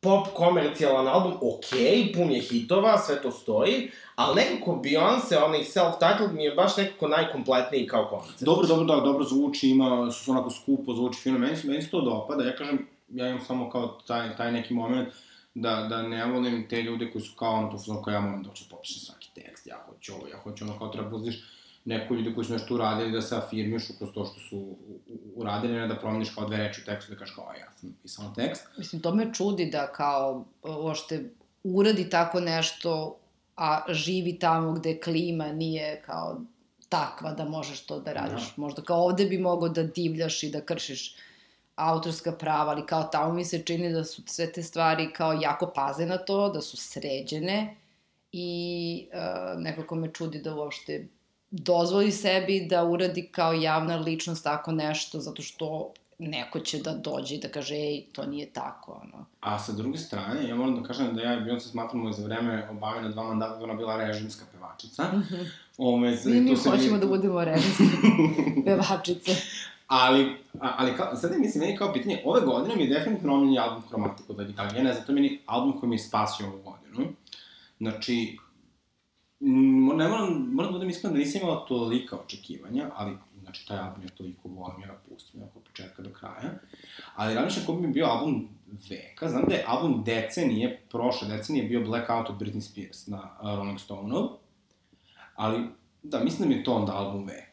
pop 0.00 0.26
komercijalan 0.34 1.08
album, 1.08 1.32
okej, 1.42 2.12
pun 2.12 2.30
je 2.30 2.40
hitova, 2.40 2.98
sve 2.98 3.22
to 3.22 3.30
stoji, 3.30 3.90
ali 4.14 4.34
nekako 4.34 4.80
Beyoncé, 4.84 5.44
onaj 5.44 5.64
self-titled 5.64 6.32
mi 6.32 6.44
je 6.44 6.54
baš 6.54 6.76
nekako 6.76 7.08
najkompletniji 7.08 7.86
kao 7.86 8.06
koncept. 8.10 8.42
Dobro, 8.42 8.66
dobro, 8.66 8.84
da, 8.84 9.00
dobro 9.00 9.24
zvuči, 9.24 9.68
ima, 9.68 10.10
su 10.10 10.30
onako 10.30 10.50
skupo, 10.50 10.94
zvuči 10.94 11.20
fino, 11.20 11.38
meni, 11.38 11.56
meni 11.64 11.82
se 11.82 11.90
to 11.90 12.00
dopada, 12.00 12.44
ja 12.44 12.56
kažem, 12.56 12.86
ja 13.08 13.28
imam 13.28 13.40
samo 13.40 13.70
kao 13.70 13.98
taj, 14.06 14.36
taj 14.36 14.52
neki 14.52 14.74
moment 14.74 15.08
da, 15.54 15.86
da 15.90 16.02
ne 16.02 16.26
volim 16.26 16.68
te 16.68 16.82
ljude 16.82 17.10
koji 17.10 17.22
su 17.22 17.36
kao 17.36 17.52
ono 17.52 17.70
to 17.70 17.78
fuzon 17.78 18.02
kao 18.02 18.12
ja 18.12 18.20
moram 18.20 18.42
da 18.42 18.48
hoću 18.48 18.64
popišem 18.70 19.00
svaki 19.00 19.30
tekst, 19.34 19.66
ja 19.66 19.76
hoću 19.86 20.14
ovo, 20.14 20.28
ja 20.28 20.38
hoću 20.42 20.64
ono 20.64 20.78
kao 20.78 20.88
treba 20.88 21.10
pustiš 21.10 21.34
neko 21.88 22.14
ljude 22.14 22.34
koji 22.34 22.44
su 22.44 22.52
nešto 22.52 22.74
uradili 22.74 23.12
da 23.12 23.22
se 23.22 23.36
afirmišu 23.36 23.92
kroz 23.98 24.10
to 24.14 24.24
što 24.24 24.40
su 24.40 24.76
uradili, 25.34 25.74
ne 25.74 25.86
da 25.86 25.96
promeniš 25.96 26.30
kao 26.34 26.46
dve 26.46 26.56
reči 26.56 26.80
u 26.80 26.84
tekstu 26.84 27.12
da 27.12 27.18
kažeš 27.18 27.34
kao, 27.34 27.52
ja 27.60 27.72
sam 27.80 27.88
napisala 27.88 28.34
tekst. 28.34 28.66
Mislim, 28.78 29.02
to 29.02 29.14
me 29.14 29.34
čudi 29.34 29.70
da 29.70 29.86
kao, 29.92 30.44
uopšte, 30.62 31.30
uradi 31.64 32.10
tako 32.10 32.40
nešto, 32.40 33.18
a 33.56 33.82
živi 33.88 34.38
tamo 34.38 34.72
gde 34.72 35.00
klima 35.00 35.52
nije 35.52 36.02
kao 36.06 36.40
takva 36.88 37.32
da 37.32 37.44
možeš 37.44 37.86
to 37.86 38.00
da 38.00 38.12
radiš. 38.12 38.46
Da. 38.56 38.62
Možda 38.62 38.82
kao 38.82 39.04
ovde 39.04 39.24
bi 39.24 39.38
mogao 39.38 39.68
da 39.68 39.82
divljaš 39.82 40.42
i 40.42 40.50
da 40.50 40.60
kršiš 40.60 41.16
autorska 41.76 42.32
prava, 42.32 42.70
ali 42.70 42.86
kao 42.86 43.02
tamo 43.02 43.32
mi 43.32 43.44
se 43.44 43.62
čini 43.62 43.92
da 43.92 44.04
su 44.04 44.22
sve 44.26 44.52
te 44.52 44.62
stvari 44.62 45.12
kao 45.12 45.32
jako 45.32 45.72
paze 45.74 46.06
na 46.06 46.18
to, 46.18 46.48
da 46.48 46.60
su 46.60 46.76
sređene 46.76 47.76
i 48.32 49.08
uh, 49.12 49.62
nekako 49.62 49.94
me 49.94 50.12
čudi 50.12 50.42
da 50.42 50.54
uopšte 50.54 51.06
dozvoli 51.50 52.12
sebi 52.12 52.60
da 52.60 52.84
uradi 52.84 53.22
kao 53.24 53.52
javna 53.52 53.96
ličnost 53.96 54.44
tako 54.44 54.72
nešto, 54.72 55.20
zato 55.20 55.42
što 55.42 55.92
neko 56.20 56.60
će 56.60 56.78
da 56.78 56.92
dođe 56.94 57.34
i 57.34 57.40
da 57.40 57.48
kaže, 57.48 57.74
ej, 57.74 58.04
to 58.12 58.26
nije 58.26 58.46
tako, 58.46 59.00
ono. 59.04 59.24
A 59.40 59.58
sa 59.58 59.72
druge 59.72 59.98
strane, 59.98 60.48
ja 60.48 60.56
moram 60.56 60.76
da 60.76 60.88
kažem 60.88 61.14
da 61.14 61.22
ja 61.22 61.34
i 61.34 61.40
Beyoncé 61.40 61.60
smatramo 61.60 62.12
za 62.12 62.24
vreme 62.24 62.68
obavljena 62.70 63.08
dva 63.08 63.22
mandata 63.22 63.56
da 63.56 63.64
ona 63.64 63.74
bila 63.74 63.96
režimska 63.96 64.44
pevačica. 64.52 65.04
Ove, 65.78 66.10
Mi, 66.24 66.40
mi 66.40 66.50
tu 66.50 66.56
se 66.56 66.70
hoćemo 66.70 66.88
vidi- 66.88 67.00
da 67.00 67.06
budemo 67.06 67.44
režimske 67.44 67.84
pevačice. 68.64 69.32
Ali, 69.86 70.36
ali 70.60 70.96
kao, 70.96 71.16
sad 71.16 71.32
je, 71.32 71.38
mislim, 71.38 71.60
meni 71.60 71.76
kao 71.76 71.92
pitanje, 71.92 72.22
ove 72.24 72.40
godine 72.40 72.76
mi 72.76 72.82
je 72.82 72.88
definitivno 72.88 73.34
omiljeni 73.34 73.58
album 73.58 73.82
Chromatico 73.82 74.32
da 74.32 74.42
Italija, 74.42 74.76
ja 74.76 74.82
ne 74.82 74.92
znam, 74.92 75.06
to 75.06 75.12
je 75.12 75.14
meni 75.14 75.38
album 75.46 75.80
koji 75.80 75.90
mi 75.90 75.94
je 75.94 76.00
spasio 76.00 76.46
ovu 76.46 76.58
godinu. 76.62 77.12
Znači, 77.78 78.38
ne 79.40 80.08
moram, 80.08 80.48
moram 80.52 80.72
da 80.72 80.78
budem 80.78 80.90
iskren 80.90 81.12
da 81.12 81.18
nisam 81.18 81.40
imala 81.42 81.64
tolika 81.68 82.16
očekivanja, 82.16 82.90
ali 82.94 83.16
znači 83.42 83.66
taj 83.68 83.78
album 83.78 84.02
ja 84.02 84.08
toliko 84.08 84.48
volim, 84.48 84.80
ja 84.80 84.86
ga 84.86 84.98
pustim 85.08 85.42
od 85.42 85.62
početka 85.64 86.02
do 86.02 86.10
kraja, 86.10 86.50
ali 87.14 87.34
razmišljam 87.34 87.66
ko 87.66 87.72
bi 87.72 87.86
mi 87.86 87.92
bio 87.92 88.06
album 88.06 88.48
veka, 88.90 89.28
znam 89.28 89.44
da 89.48 89.54
je 89.54 89.64
album 89.66 90.04
decenije, 90.04 90.82
prošle 90.90 91.28
decenije 91.28 91.68
bio 91.68 91.84
Blackout 91.84 92.30
od 92.30 92.38
Britney 92.38 92.60
Spears 92.60 93.06
na 93.06 93.18
uh, 93.40 93.56
Rolling 93.56 93.80
Stone-u, 93.80 94.28
ali 95.34 95.68
da, 96.02 96.24
mislim 96.24 96.48
da 96.48 96.54
mi 96.54 96.60
je 96.60 96.64
to 96.64 96.74
onda 96.74 96.92
album 96.92 97.26
veka. 97.26 97.48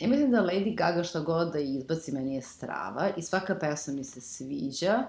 Ja 0.00 0.08
mislim 0.08 0.30
da 0.30 0.42
Lady 0.42 0.76
Gaga 0.76 1.02
šta 1.02 1.20
god 1.20 1.52
da 1.52 1.58
izbaci 1.58 2.12
meni 2.12 2.34
je 2.34 2.42
strava 2.42 3.10
i 3.16 3.22
svaka 3.22 3.54
pesma 3.54 3.94
mi 3.94 4.04
se 4.04 4.20
sviđa. 4.20 5.02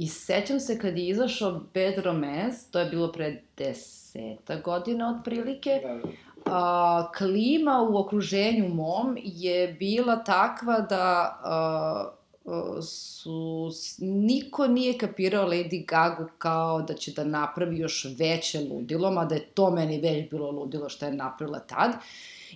I 0.00 0.06
sećam 0.06 0.60
se 0.60 0.78
kad 0.78 0.98
je 0.98 1.08
izašao 1.08 1.60
Bad 1.74 2.04
Romance, 2.04 2.58
to 2.70 2.78
je 2.78 2.86
bilo 2.86 3.12
pre 3.12 3.42
deseta 3.56 4.56
godina 4.56 5.16
otprilike, 5.18 5.80
Da, 5.82 5.94
da. 5.94 6.08
a, 6.44 7.12
klima 7.18 7.88
u 7.90 7.98
okruženju 7.98 8.68
mom 8.68 9.18
je 9.22 9.68
bila 9.68 10.24
takva 10.24 10.80
da 10.80 11.38
a, 11.44 12.10
su, 12.82 13.70
niko 13.98 14.66
nije 14.66 14.98
kapirao 14.98 15.48
Lady 15.48 15.86
Gagu 15.86 16.30
kao 16.38 16.82
da 16.82 16.94
će 16.94 17.12
da 17.12 17.24
napravi 17.24 17.78
još 17.78 18.06
veće 18.18 18.60
ludilo, 18.60 19.10
mada 19.10 19.34
je 19.34 19.46
to 19.46 19.70
meni 19.70 20.00
već 20.00 20.30
bilo 20.30 20.50
ludilo 20.50 20.88
što 20.88 21.06
je 21.06 21.12
napravila 21.12 21.58
tad. 21.58 21.92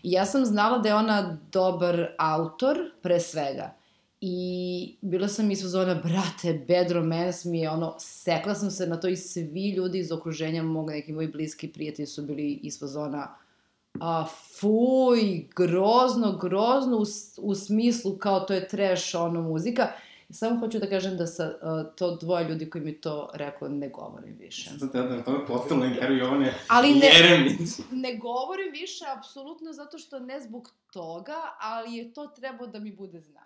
I 0.03 0.13
ja 0.13 0.27
sam 0.27 0.45
znala 0.45 0.79
da 0.79 0.89
je 0.89 0.95
ona 0.95 1.39
dobar 1.53 2.07
autor, 2.19 2.79
pre 3.03 3.21
svega. 3.21 3.84
I 4.27 4.97
bila 5.01 5.29
sam 5.29 5.51
iz 5.51 5.61
zona, 5.61 5.95
brate, 5.95 6.65
Bad 6.69 6.91
Romance 6.91 7.49
mi 7.49 7.61
je 7.61 7.71
ono, 7.71 7.95
sekla 7.99 8.55
sam 8.55 8.71
se 8.71 8.87
na 8.87 9.01
to 9.01 9.09
i 9.09 9.17
svi 9.17 9.71
ljudi 9.71 9.99
iz 9.99 10.13
okruženja 10.13 10.63
mog, 10.63 10.91
neki 10.91 11.13
moji 11.13 11.29
bliski 11.29 11.69
prijatelji 11.69 12.07
su 12.07 12.23
bili 12.23 12.53
iz 12.53 12.79
zona, 12.81 13.35
a, 14.01 14.27
fuj, 14.61 15.49
grozno, 15.57 16.39
grozno, 16.43 16.97
u, 16.97 17.05
u 17.39 17.55
smislu 17.55 18.17
kao 18.19 18.41
to 18.41 18.55
je 18.55 18.69
trash, 18.69 19.15
ono, 19.15 19.43
muzika. 19.43 19.89
Samo 20.31 20.61
hoću 20.61 20.79
da 20.79 20.89
kažem 20.89 21.17
da 21.17 21.27
sa 21.27 21.45
a, 21.63 21.85
to 21.97 22.17
dvoje 22.17 22.49
ljudi 22.49 22.71
koji 22.71 22.85
mi 22.85 23.01
to 23.01 23.31
reklo 23.35 23.69
ne 23.69 23.89
govorim 23.89 24.37
više. 24.39 24.71
Sad 24.79 24.93
te 24.93 25.03
da 25.03 25.25
to 25.25 25.33
je 25.33 25.47
postavila 25.47 25.87
intervju 25.87 26.19
Jovane 26.19 26.55
Ali 26.69 26.95
ne, 26.95 27.07
Jeremić. 27.07 27.71
ne 27.93 28.17
govorim 28.17 28.73
više 28.73 29.05
apsolutno 29.19 29.73
zato 29.73 29.99
što 29.99 30.19
ne 30.19 30.41
zbog 30.41 30.71
toga, 30.93 31.37
ali 31.61 31.97
je 31.97 32.13
to 32.13 32.27
trebao 32.27 32.67
da 32.67 32.79
mi 32.79 32.93
bude 32.93 33.21
znak. 33.21 33.44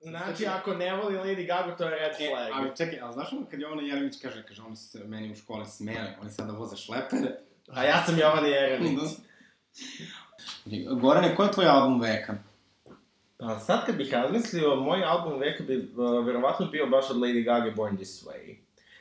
Znači, 0.00 0.46
ako 0.46 0.74
ne 0.74 0.94
voli 0.96 1.16
Lady 1.16 1.46
Gaga, 1.46 1.76
to 1.76 1.84
je 1.84 1.90
red 1.90 2.12
E, 2.20 2.28
flag. 2.28 2.48
ali 2.52 2.76
čekaj, 2.76 3.00
ali 3.00 3.12
znaš 3.12 3.32
ono 3.32 3.46
kad 3.50 3.60
Jovana 3.60 3.82
Jeremić 3.82 4.20
kaže, 4.22 4.44
kaže, 4.48 4.62
oni 4.62 4.76
su 4.76 4.88
se 4.88 5.04
meni 5.04 5.32
u 5.32 5.34
školi 5.34 5.66
smeli, 5.66 6.08
oni 6.20 6.30
sada 6.30 6.52
voze 6.52 6.76
šlepere. 6.76 7.36
A 7.68 7.84
ja 7.84 8.02
sam 8.06 8.18
Jovan 8.18 8.46
Jeremić. 8.46 9.00
Gorane, 11.00 11.34
ko 11.36 11.42
je 11.42 11.52
tvoj 11.52 11.66
album 11.66 12.00
veka? 12.00 12.34
Pa 13.38 13.58
sad 13.58 13.86
kad 13.86 13.96
bih 13.96 14.12
razmislio, 14.12 14.74
moj 14.76 15.04
album 15.04 15.40
veka 15.40 15.64
bi 15.64 15.76
uh, 15.96 16.26
verovatno 16.26 16.66
bio 16.66 16.86
baš 16.86 17.10
od 17.10 17.16
Lady 17.16 17.44
Gaga 17.44 17.70
Born 17.76 17.96
This 17.96 18.24
Way. 18.26 18.56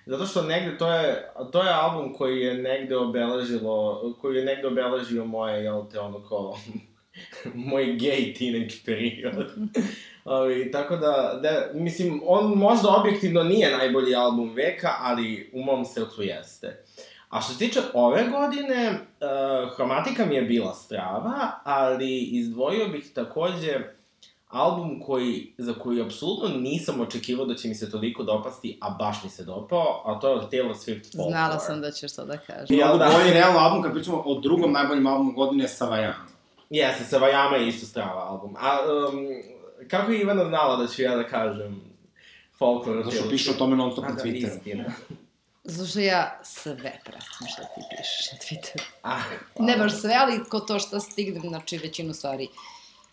Zato 0.06 0.26
što 0.26 0.42
negde 0.42 0.78
to 0.78 0.94
je, 0.94 1.32
to 1.52 1.64
je 1.64 1.74
album 1.74 2.14
koji 2.14 2.40
je 2.40 2.54
negde 2.54 2.98
obeležilo, 2.98 4.02
koji 4.22 4.38
je 4.38 4.46
negde 4.46 4.68
obeležio 4.68 5.26
moje, 5.26 5.64
jel 5.64 5.90
te, 5.92 6.00
ono 6.00 6.28
kao, 6.30 6.58
moj 7.70 7.86
gay 7.86 8.38
teenage 8.38 8.76
period. 8.86 9.52
Ali, 10.24 10.72
tako 10.72 10.96
da, 10.96 11.40
da, 11.44 11.70
mislim, 11.74 12.22
on 12.26 12.58
možda 12.58 12.90
objektivno 12.90 13.44
nije 13.44 13.78
najbolji 13.78 14.16
album 14.16 14.54
veka, 14.54 14.90
ali 15.00 15.52
u 15.54 15.64
mom 15.64 15.86
srcu 15.86 16.24
jeste. 16.24 16.84
A 17.30 17.42
što 17.42 17.54
se 17.54 17.60
tiče 17.60 17.80
ove 17.94 18.24
godine, 18.30 18.92
uh, 18.92 19.76
Hromatika 19.76 20.26
mi 20.26 20.36
je 20.36 20.42
bila 20.42 20.74
strava, 20.74 21.52
ali 21.64 22.22
izdvojio 22.22 22.88
bih 22.88 23.12
takođe 23.14 23.80
album 24.50 25.02
koji, 25.06 25.54
za 25.58 25.74
koji 25.74 26.02
apsolutno 26.02 26.50
nisam 26.60 27.02
očekivao 27.02 27.46
da 27.46 27.56
će 27.56 27.68
mi 27.68 27.76
se 27.76 27.92
toliko 27.92 28.24
dopasti, 28.24 28.78
a 28.82 28.90
baš 28.90 29.24
mi 29.24 29.30
se 29.30 29.44
dopao, 29.44 30.04
a 30.06 30.20
to 30.20 30.30
je 30.30 30.36
od 30.36 30.52
Taylor 30.52 30.74
Swift 30.74 31.12
Folklore. 31.12 31.32
Znala 31.32 31.60
sam 31.60 31.82
da 31.82 31.92
ćeš 31.92 32.16
to 32.16 32.26
da. 32.26 32.38
Jel 32.70 32.88
Mnogo 32.88 32.98
da? 32.98 33.12
bolji 33.18 33.34
realno 33.34 33.60
album 33.60 33.84
kad 33.84 33.94
pričamo 33.94 34.24
o 34.26 34.40
drugom 34.40 34.72
najboljem 34.72 35.08
albumu 35.08 35.32
godine 35.32 35.68
Savajana. 35.68 36.26
Jeste, 36.70 37.04
Savajama 37.04 37.58
je 37.58 37.68
isto 37.68 37.86
strava 37.86 38.24
album. 38.24 38.56
A, 38.60 38.78
um, 38.82 39.28
kako 39.88 40.12
je 40.12 40.22
Ivana 40.22 40.46
znala 40.46 40.76
da 40.76 40.88
ću 40.88 41.02
ja 41.02 41.16
da 41.16 41.28
kažem 41.28 41.82
Folklore? 42.58 43.00
od 43.00 43.06
Zato 43.06 43.18
što 43.18 43.30
piše 43.30 43.52
o 43.52 43.54
tome 43.54 43.76
non 43.76 43.92
stop 43.92 44.06
na 44.06 44.12
da, 44.12 44.24
Twitteru. 44.24 44.58
istina. 44.58 44.84
Zato 45.64 45.90
što 45.90 46.00
ja 46.00 46.40
sve 46.44 46.76
pratim 47.06 47.48
šta 47.54 47.62
ti 47.64 47.82
pišeš 47.90 48.32
na 48.32 48.38
Twitteru. 48.38 48.84
Ah, 49.04 49.22
Ne 49.60 49.78
baš 49.78 50.02
sve, 50.02 50.14
ali 50.20 50.44
ko 50.50 50.60
to 50.60 50.80
što 50.80 51.00
stignem, 51.00 51.42
znači 51.50 51.78
većinu 51.78 52.14
stvari 52.14 52.48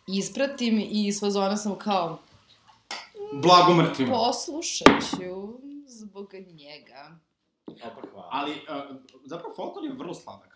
ispratim 0.07 0.79
i 0.79 1.07
iz 1.07 1.21
fazona 1.21 1.57
sam 1.57 1.79
kao, 1.79 2.19
Blago 3.33 3.75
mrtvima. 3.75 4.13
poslušat 4.13 4.87
ću 5.11 5.59
zbog 5.87 6.33
njega. 6.35 7.17
Opa, 7.85 8.09
hvala. 8.13 8.29
Ali, 8.31 8.53
uh, 8.53 8.97
zapravo, 9.25 9.55
Folklore 9.57 9.89
je 9.89 9.95
vrlo 9.95 10.15
sladak. 10.15 10.56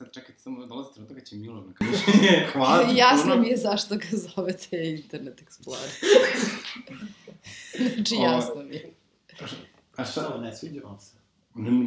Sad 0.00 0.12
čekajte, 0.12 0.42
samo 0.42 0.66
dolazi 0.66 0.94
trenutak 0.94 1.16
kad 1.16 1.26
će 1.26 1.36
Milan 1.36 1.64
na 1.66 1.72
kaže, 1.72 1.92
hvala 2.52 2.88
ti 2.88 2.96
Jasno 2.96 3.36
mi 3.36 3.48
je 3.48 3.56
zašto 3.56 3.96
ga 3.96 4.06
zovete 4.12 4.90
Internet 4.90 5.42
Explorer. 5.42 6.04
znači, 7.94 8.14
Ovo- 8.14 8.24
jasno 8.24 8.62
mi 8.62 8.74
je. 8.74 8.90
A 9.96 10.04
šta? 10.04 10.38
Ne 10.38 10.56
sviđa 10.56 10.80
vam 10.80 11.00
se? 11.00 11.16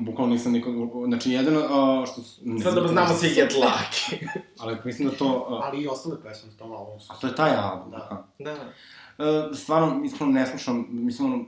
Bukvalno 0.06 0.34
nisam 0.34 0.52
nikog... 0.52 0.76
Znači, 1.08 1.32
jedino 1.32 1.60
uh, 1.60 2.08
što... 2.12 2.22
s- 2.22 2.40
Ne 2.44 2.60
Sad 2.60 2.74
da 2.74 2.82
znam 2.82 2.92
znamo 2.94 3.14
svi 3.14 3.30
Get 3.36 3.52
Lucky. 3.54 4.28
Ali 4.60 4.78
mislim 4.86 5.10
da 5.10 5.16
to... 5.16 5.48
Uh, 5.50 5.60
Ali 5.64 5.84
i 5.84 5.88
ostale 5.88 6.16
pesme 6.24 6.50
u 6.50 6.58
tom 6.58 6.72
albumu 6.72 7.00
su... 7.00 7.14
a 7.14 7.16
to 7.16 7.28
je 7.28 7.36
taj 7.36 7.56
album, 7.56 7.92
Da. 7.92 8.28
da. 8.40 8.54
Uh, 8.54 9.58
stvarno, 9.58 10.02
iskreno 10.06 10.32
ne 10.32 10.46
slušam, 10.48 10.88
mislim, 10.92 11.34
ono, 11.34 11.46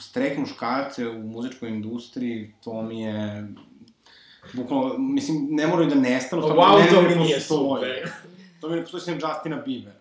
strek 0.00 0.38
muškarce 0.38 1.08
u 1.08 1.22
muzičkoj 1.22 1.68
industriji, 1.68 2.54
to 2.64 2.82
mi 2.82 3.00
je... 3.02 3.48
Bukvalno, 4.54 4.94
mislim, 4.98 5.48
ne 5.50 5.66
moraju 5.66 5.88
da 5.88 5.94
nestanu, 5.96 6.42
stvarno, 6.42 6.62
Wow, 6.64 6.78
ne- 6.80 6.90
to 6.90 7.02
ne 7.02 7.08
mi 7.08 7.14
nije 7.16 7.40
super. 7.40 8.10
To 8.60 8.68
mi 8.68 8.76
ne 8.76 8.82
postoji 8.82 9.00
sem 9.02 9.14
Justina 9.14 9.56
Biebera. 9.56 10.00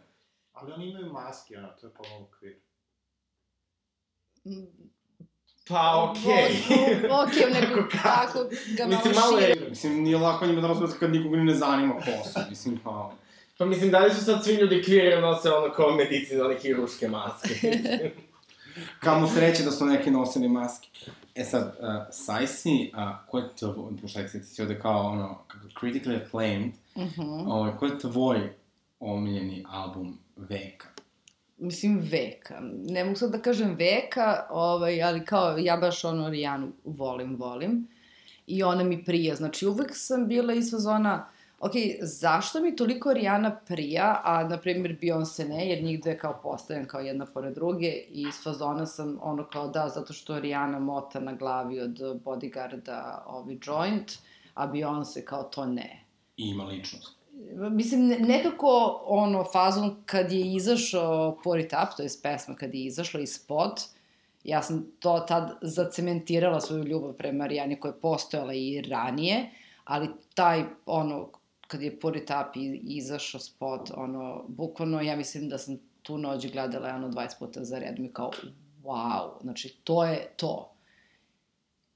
Ali 0.54 0.72
oni 0.74 0.90
imaju 0.90 1.14
maske, 1.14 1.58
ono, 1.58 1.68
to 1.72 1.88
je 1.88 1.94
pomalo 1.94 2.30
kvir. 2.30 2.56
Mm, 4.46 4.66
Pa, 5.68 5.82
okej. 6.04 6.46
o- 7.10 7.24
Okej, 7.24 7.46
neko 7.62 7.80
Ako 7.80 7.90
kažem. 7.90 8.34
tako 8.34 8.40
ga 8.78 8.84
malo 8.86 8.90
Mislim, 8.90 9.16
malo 9.16 9.40
je-. 9.40 9.70
Mislim, 9.70 9.94
nije 9.96 10.18
lako 10.18 10.46
njima 10.48 10.62
da 10.62 10.68
razumije 10.68 10.96
kad 11.00 11.12
nikoga 11.12 11.38
ni 11.38 11.44
ne 11.44 11.54
zanima 11.54 11.94
ko 11.96 12.02
su, 12.26 12.40
mislim, 12.50 12.80
kao... 12.84 13.14
Pa 13.58 13.66
mislim, 13.66 13.92
da 13.92 14.00
li 14.00 14.14
su 14.14 14.26
sad 14.26 14.44
svi 14.44 14.54
ljudi 14.54 14.84
kvir 14.84 15.04
jer 15.04 15.22
nose 15.22 15.52
ono 15.52 15.74
kao 15.74 15.92
medicinalne 15.92 16.56
hiruške 16.58 17.08
maske? 17.08 17.50
Kamo 19.00 19.28
sreće 19.28 19.64
da 19.64 19.72
su 19.72 19.86
neki 19.86 20.12
nosili 20.12 20.50
maske. 20.50 20.88
E 21.36 21.44
sad, 21.44 21.64
uh, 21.80 21.88
Sajsi, 22.12 22.92
uh, 22.94 23.30
ko 23.30 23.38
je 23.38 23.50
tvoj, 23.60 23.74
pošto 24.02 24.20
je 24.20 24.28
ti 24.56 24.62
ovde 24.62 24.80
kao, 24.80 25.02
ono, 25.08 25.38
kako, 25.48 25.68
critically 25.82 26.26
acclaimed, 26.26 26.72
Mhm. 26.98 27.48
ovaj, 27.48 27.72
ko 27.78 27.86
je 27.86 28.00
tvoj 28.00 28.54
omiljeni 29.00 29.66
album 29.70 30.18
veka? 30.36 30.88
Mislim, 31.58 32.00
veka. 32.12 32.60
Ne 32.88 33.04
mogu 33.04 33.16
sad 33.16 33.32
da 33.32 33.42
kažem 33.42 33.76
veka, 33.76 34.46
ovaj, 34.50 35.04
ali 35.04 35.26
kao 35.26 35.58
ja 35.58 35.78
baš 35.78 36.04
ono 36.06 36.30
Rijanu 36.30 36.72
volim, 36.84 37.36
volim. 37.36 37.88
I 38.48 38.64
ona 38.64 38.84
mi 38.84 39.04
prija. 39.06 39.36
Znači, 39.36 39.68
uvek 39.68 39.92
sam 39.94 40.28
bila 40.28 40.54
iz 40.54 40.72
fazona, 40.72 41.30
ok, 41.66 41.72
zašto 42.02 42.62
mi 42.62 42.76
toliko 42.76 43.14
Rijana 43.14 43.56
prija, 43.68 44.22
a, 44.24 44.44
na 44.44 44.58
primjer, 44.58 44.98
Beyoncé 45.02 45.50
ne, 45.50 45.70
jer 45.70 45.84
njih 45.84 46.02
dve 46.02 46.18
kao 46.18 46.40
postavljam 46.44 46.88
kao 46.88 47.02
jedna 47.02 47.26
pored 47.26 47.54
druge 47.54 47.88
i 47.88 48.22
iz 48.22 48.44
fazona 48.44 48.86
sam 48.86 49.18
ono 49.22 49.44
kao 49.44 49.68
da, 49.68 49.90
zato 49.90 50.14
što 50.14 50.40
Rijana 50.40 50.80
mota 50.80 51.20
na 51.20 51.34
glavi 51.34 51.80
od 51.80 52.00
bodyguarda 52.26 53.18
ovi 53.26 53.60
joint, 53.66 54.12
a 54.54 54.68
Beyoncé 54.68 55.24
kao 55.24 55.44
to 55.44 55.66
ne. 55.66 56.04
I 56.38 56.50
ima 56.50 56.64
ličnost. 56.64 57.16
Mislim, 57.72 58.08
ne- 58.08 58.20
nekako, 58.20 59.02
ono, 59.06 59.44
fazon 59.44 59.96
kad 60.06 60.32
je 60.32 60.54
izašao 60.54 61.38
Pour 61.44 61.60
It 61.60 61.74
Up, 61.84 61.98
to 61.98 62.04
je 62.04 62.10
pesma 62.24 62.56
kad 62.56 62.74
je 62.76 62.86
izašla 62.86 63.20
i 63.20 63.28
spot, 63.28 63.82
ja 64.44 64.62
sam 64.62 64.86
to 65.00 65.20
tad 65.20 65.58
zacementirala 65.62 66.62
svoju 66.62 66.84
ljubav 66.84 67.14
prema 67.14 67.46
Rijani 67.46 67.80
koja 67.80 67.92
je 67.92 68.00
postojala 68.00 68.54
i 68.54 68.82
ranije, 68.90 69.50
ali 69.84 70.10
taj, 70.34 70.64
ono, 70.86 71.30
kad 71.68 71.82
je 71.82 72.00
Pour 72.00 72.18
It 72.18 72.30
Up 72.30 72.56
i- 72.56 72.82
izašao 72.84 73.40
spot, 73.40 73.92
ono, 73.96 74.46
bukvalno, 74.48 75.02
ja 75.02 75.16
mislim 75.16 75.50
da 75.50 75.58
sam 75.58 75.78
tu 76.02 76.18
noć 76.18 76.52
gledala 76.52 76.90
ono 76.90 77.10
20 77.10 77.40
puta 77.40 77.64
za 77.64 77.80
redom 77.80 78.06
i 78.06 78.14
kao, 78.14 78.32
wow, 78.84 79.42
znači, 79.42 79.78
to 79.84 80.06
je 80.06 80.34
to. 80.36 80.72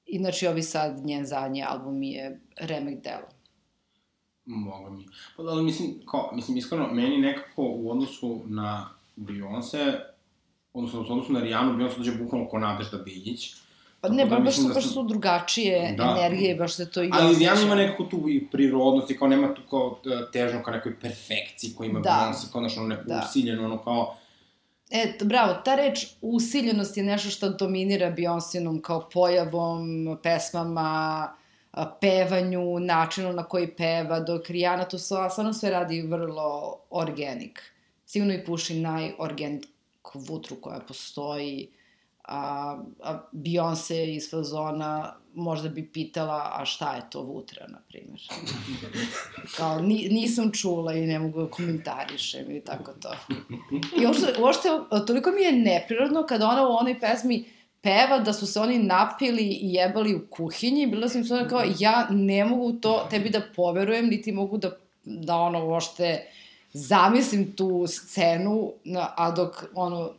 I 0.06 0.18
znači, 0.18 0.48
ovi 0.48 0.64
sad, 0.64 1.06
njen 1.06 1.26
zadnji 1.26 1.64
album 1.64 2.04
je 2.04 2.40
remek 2.58 3.04
delo. 3.04 3.28
Mogu 4.46 4.90
mi. 4.90 5.06
Pa 5.38 5.44
da, 5.44 5.50
ali 5.50 5.64
mislim, 5.64 6.02
kao, 6.06 6.32
mislim, 6.34 6.58
iskreno, 6.58 6.88
meni 6.94 7.18
nekako 7.18 7.64
u 7.64 7.92
odnosu 7.92 8.42
na 8.46 8.90
Beyoncé, 9.18 10.00
odnosno 10.74 11.00
u 11.00 11.04
odnosu 11.04 11.34
na 11.34 11.40
Rijanu, 11.40 11.74
Beyoncé 11.74 11.98
dođe 11.98 12.24
bukvalno 12.24 12.48
ko 12.48 12.60
Nadežda 12.60 12.98
Biljić. 12.98 13.56
Pa 14.02 14.10
ne, 14.10 14.26
da 14.26 14.36
baš, 14.38 14.56
su, 14.56 14.64
da 14.64 14.74
baš 14.74 14.84
su- 14.84 15.04
drugačije 15.04 15.94
Da. 15.98 16.18
energije, 16.20 16.56
baš 16.56 16.74
se 16.74 16.92
to 16.92 17.04
i 17.04 17.10
Ali 17.14 17.26
osjeća. 17.26 17.40
Rihanna 17.40 17.62
ima 17.64 17.76
nekako 17.76 18.04
tu 18.04 18.24
i 18.30 18.48
prirodnost 18.48 19.12
i 19.12 19.18
kao 19.18 19.28
nema 19.28 19.54
tu 19.54 19.62
kao 19.70 20.00
e, 20.06 20.32
težnju 20.34 20.64
ka 20.64 20.72
nekoj 20.72 21.00
perfekciji 21.00 21.74
koju 21.76 21.90
ima 21.90 22.00
Da. 22.00 22.10
Beyoncé, 22.10 22.52
kao 22.52 22.62
znaš, 22.62 22.78
ono 22.78 22.88
neku 22.88 23.04
Da. 23.06 23.26
usiljenu, 23.26 23.66
ono 23.66 23.78
kao... 23.78 24.16
E, 24.92 25.14
bravo, 25.24 25.54
ta 25.56 25.76
reč 25.76 26.08
usiljenost 26.22 26.98
je 26.98 27.04
nešto 27.04 27.30
što 27.30 27.50
dominira 27.50 28.12
Beyoncénom 28.12 28.82
kao 28.82 29.10
pojavom, 29.10 29.88
pesmama, 30.24 31.34
pevanju, 32.02 32.80
načinu 32.80 33.34
na 33.34 33.44
koji 33.44 33.68
peva, 33.68 34.20
dok 34.20 34.48
Rihanna 34.48 34.84
to 34.84 34.98
sva- 34.98 35.30
stvarno 35.30 35.54
sve 35.54 35.70
radi 35.70 36.02
vrlo 36.02 36.52
organik. 36.90 37.62
Sigurno 38.06 38.34
i 38.34 38.46
puši 38.46 38.76
najorganik 38.76 39.66
vutru 40.16 40.56
koja 40.56 40.80
postoji, 40.80 41.68
a, 42.30 42.78
a 43.04 43.30
Beyoncé 43.32 44.16
iz 44.16 44.30
fazona 44.30 45.16
možda 45.34 45.70
bi 45.70 45.86
pitala, 45.88 46.52
a 46.54 46.66
šta 46.66 46.96
je 46.96 47.02
to 47.10 47.22
vutra, 47.22 47.68
na 47.68 47.78
primjer. 47.88 48.22
Kao, 49.58 49.80
ni, 49.80 50.08
nisam 50.12 50.52
čula 50.52 50.94
i 50.94 51.06
ne 51.06 51.20
mogu 51.20 51.42
da 51.42 51.52
komentarišem 51.52 52.52
i 52.52 52.62
tako 52.62 52.92
to. 52.92 53.14
I 54.02 54.06
uopšte, 54.42 54.70
toliko 55.08 55.32
mi 55.32 55.42
je 55.42 55.52
neprirodno 55.52 56.26
kada 56.26 56.48
ona 56.48 56.68
u 56.68 56.72
onoj 56.72 57.00
pesmi 57.00 57.46
peva 57.82 58.20
da 58.20 58.34
su 58.34 58.48
se 58.48 58.60
oni 58.60 58.80
napili 58.80 59.44
i 59.44 59.74
jebali 59.74 60.16
u 60.16 60.28
kuhinji, 60.30 60.88
bila 60.88 61.10
sam 61.10 61.24
sada 61.26 61.48
kao, 61.48 61.64
ja 61.80 62.08
ne 62.10 62.46
mogu 62.46 62.72
to 62.74 63.08
tebi 63.10 63.30
da 63.30 63.42
poverujem, 63.56 64.08
niti 64.08 64.32
mogu 64.32 64.58
da, 64.58 64.72
da 65.04 65.36
ono 65.36 65.66
uopšte 65.66 66.28
zamislim 66.74 67.52
tu 67.56 67.88
scenu, 67.88 68.74
a 69.16 69.32
dok 69.32 69.66
ono, 69.76 70.12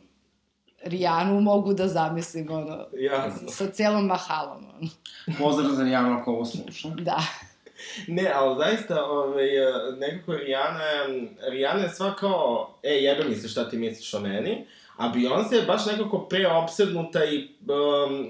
Rijanu 0.83 1.41
mogu 1.41 1.73
da 1.73 1.87
zamislim, 1.87 2.51
ono, 2.51 2.85
Jasno. 2.93 3.49
sa 3.49 3.67
celom 3.67 4.05
mahalom, 4.05 4.65
ono. 4.71 4.89
Pozdrav 5.39 5.71
za 5.71 5.83
Rihanna 5.83 6.17
ako 6.17 6.31
ovo 6.31 6.45
sluša. 6.45 6.87
Da. 6.89 7.19
Ne, 8.07 8.31
ali 8.31 8.55
zaista, 8.57 9.05
ovaj, 9.05 9.47
nekako 9.99 10.33
Rijana, 10.33 10.83
je- 10.83 11.27
Rijana 11.41 11.79
je 11.79 11.89
sva 11.89 12.15
kao, 12.15 12.69
e, 12.83 12.89
jebe 12.91 13.23
mi 13.23 13.35
se 13.35 13.47
šta 13.47 13.69
ti 13.69 13.77
misliš 13.77 14.13
o 14.13 14.19
meni, 14.19 14.65
a 14.97 15.09
Beyoncé 15.09 15.53
je 15.53 15.61
baš 15.63 15.85
nekako 15.85 16.19
preopsednuta 16.19 17.25
i 17.25 17.37
um, 17.61 18.27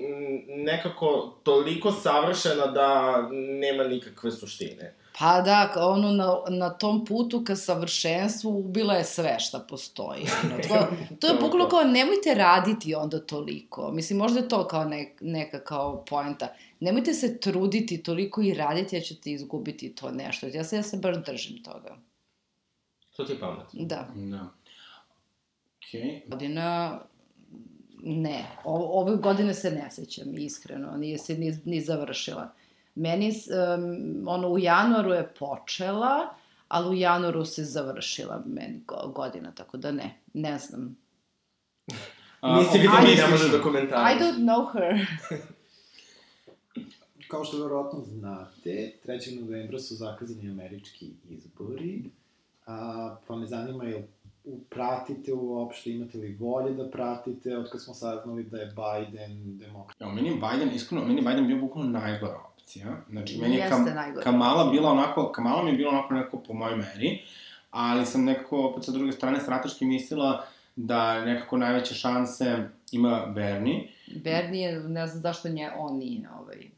nekako 0.57 1.07
toliko 1.43 1.91
savršena 1.93 2.65
da 2.65 3.17
nema 3.31 3.83
nikakve 3.83 4.31
suštine. 4.31 4.93
Pa 5.21 5.41
da, 5.41 5.73
ono 5.75 6.11
na, 6.11 6.41
na 6.49 6.69
tom 6.69 7.05
putu 7.05 7.43
ka 7.43 7.55
savršenstvu 7.55 8.59
ubila 8.59 8.93
je 8.93 9.03
sve 9.03 9.39
šta 9.39 9.59
postoji. 9.59 10.21
Ono, 10.43 10.57
to, 10.67 10.95
to 11.19 11.27
je 11.27 11.33
bukvalno 11.41 11.69
kao 11.69 11.83
nemojte 11.83 12.33
raditi 12.33 12.95
onda 12.95 13.19
toliko. 13.19 13.91
Mislim, 13.91 14.19
možda 14.19 14.39
je 14.39 14.47
to 14.47 14.67
kao 14.67 14.85
nek, 14.85 15.17
neka 15.21 15.63
kao 15.63 16.05
poenta. 16.05 16.47
Nemojte 16.79 17.13
se 17.13 17.39
truditi 17.39 18.03
toliko 18.03 18.41
i 18.41 18.53
raditi, 18.53 18.95
jer 18.95 19.03
ćete 19.03 19.31
izgubiti 19.31 19.95
to 19.95 20.11
nešto. 20.11 20.47
Ja 20.47 20.63
se, 20.63 20.75
ja 20.75 20.83
se 20.83 20.97
baš 20.97 21.15
držim 21.25 21.63
toga. 21.63 21.97
To 23.15 23.23
ti 23.23 23.33
je 23.33 23.39
pametno. 23.39 23.85
Da. 23.85 24.07
Da. 24.15 24.47
Okej. 25.77 26.21
Godina, 26.27 26.99
ne. 28.03 28.45
O, 28.63 29.01
ove 29.01 29.15
godine 29.15 29.53
se 29.53 29.71
ne 29.71 29.91
sećam, 29.91 30.37
iskreno. 30.37 30.97
Nije 30.97 31.17
se 31.17 31.37
ni, 31.37 31.59
ni 31.65 31.81
završila. 31.81 32.53
Meni, 32.95 33.27
um, 33.27 34.27
ono, 34.27 34.49
u 34.49 34.59
januaru 34.59 35.11
je 35.11 35.27
počela, 35.29 36.29
ali 36.67 36.89
u 36.89 36.93
januaru 36.93 37.45
se 37.45 37.63
završila 37.63 38.43
meni 38.45 38.81
go- 38.87 39.07
godina, 39.07 39.51
tako 39.51 39.77
da 39.77 39.91
ne, 39.91 40.19
ne 40.33 40.57
znam. 40.59 40.97
A, 42.41 42.57
Nisi 42.57 42.77
vidio 42.77 42.99
ni 43.01 43.15
ne 43.15 43.27
može 43.27 43.49
da 43.49 43.61
komentariš. 43.61 44.15
I 44.15 44.23
don't 44.23 44.37
know 44.39 44.73
her. 44.73 45.07
Kao 47.27 47.43
što 47.43 47.57
verovatno 47.59 47.99
znate, 48.01 48.91
3. 49.05 49.41
novembra 49.41 49.79
su 49.79 49.95
zakazani 49.95 50.49
američki 50.51 51.09
izbori, 51.29 52.03
a, 52.65 53.15
pa 53.27 53.35
me 53.35 53.45
zanima 53.47 53.83
jel 53.83 54.01
u- 54.45 54.59
pratite 54.61 55.33
uopšte, 55.33 55.91
imate 55.91 56.17
li 56.17 56.35
volje 56.35 56.73
da 56.73 56.89
pratite, 56.89 57.57
od 57.57 57.69
kad 57.69 57.83
smo 57.83 57.93
saznali 57.93 58.43
da 58.43 58.57
je 58.57 58.65
Biden 58.67 59.57
demokrat. 59.57 60.01
Evo, 60.01 60.11
meni 60.11 60.27
je 60.29 60.35
Biden, 60.35 60.75
iskreno, 60.75 61.05
meni 61.05 61.15
je 61.15 61.23
Biden 61.23 61.47
bio 61.47 61.57
bukvalno 61.57 61.91
najgora 61.91 62.39
opcija. 62.61 62.97
Znači, 63.09 63.37
meni 63.41 63.55
je 63.55 63.69
kam, 63.69 63.85
Kamala 64.23 64.71
bila 64.71 64.91
onako, 64.91 65.31
Kamala 65.31 65.63
mi 65.63 65.69
je 65.69 65.77
bila 65.77 65.91
onako 65.91 66.13
nekako 66.13 66.37
po 66.37 66.53
mojoj 66.53 66.75
meri, 66.75 67.21
ali 67.71 68.05
sam 68.05 68.23
nekako, 68.23 68.67
opet 68.67 68.83
sa 68.83 68.91
druge 68.91 69.11
strane, 69.11 69.39
strateški 69.39 69.85
mislila 69.85 70.45
da 70.75 71.25
nekako 71.25 71.57
najveće 71.57 71.95
šanse 71.95 72.69
ima 72.91 73.25
Bernie. 73.25 73.87
Bernie, 74.15 74.79
ne 74.79 75.07
znam 75.07 75.21
zašto 75.21 75.49
nje, 75.49 75.69
on 75.77 75.97
nije 75.97 76.29
ovaj. 76.39 76.71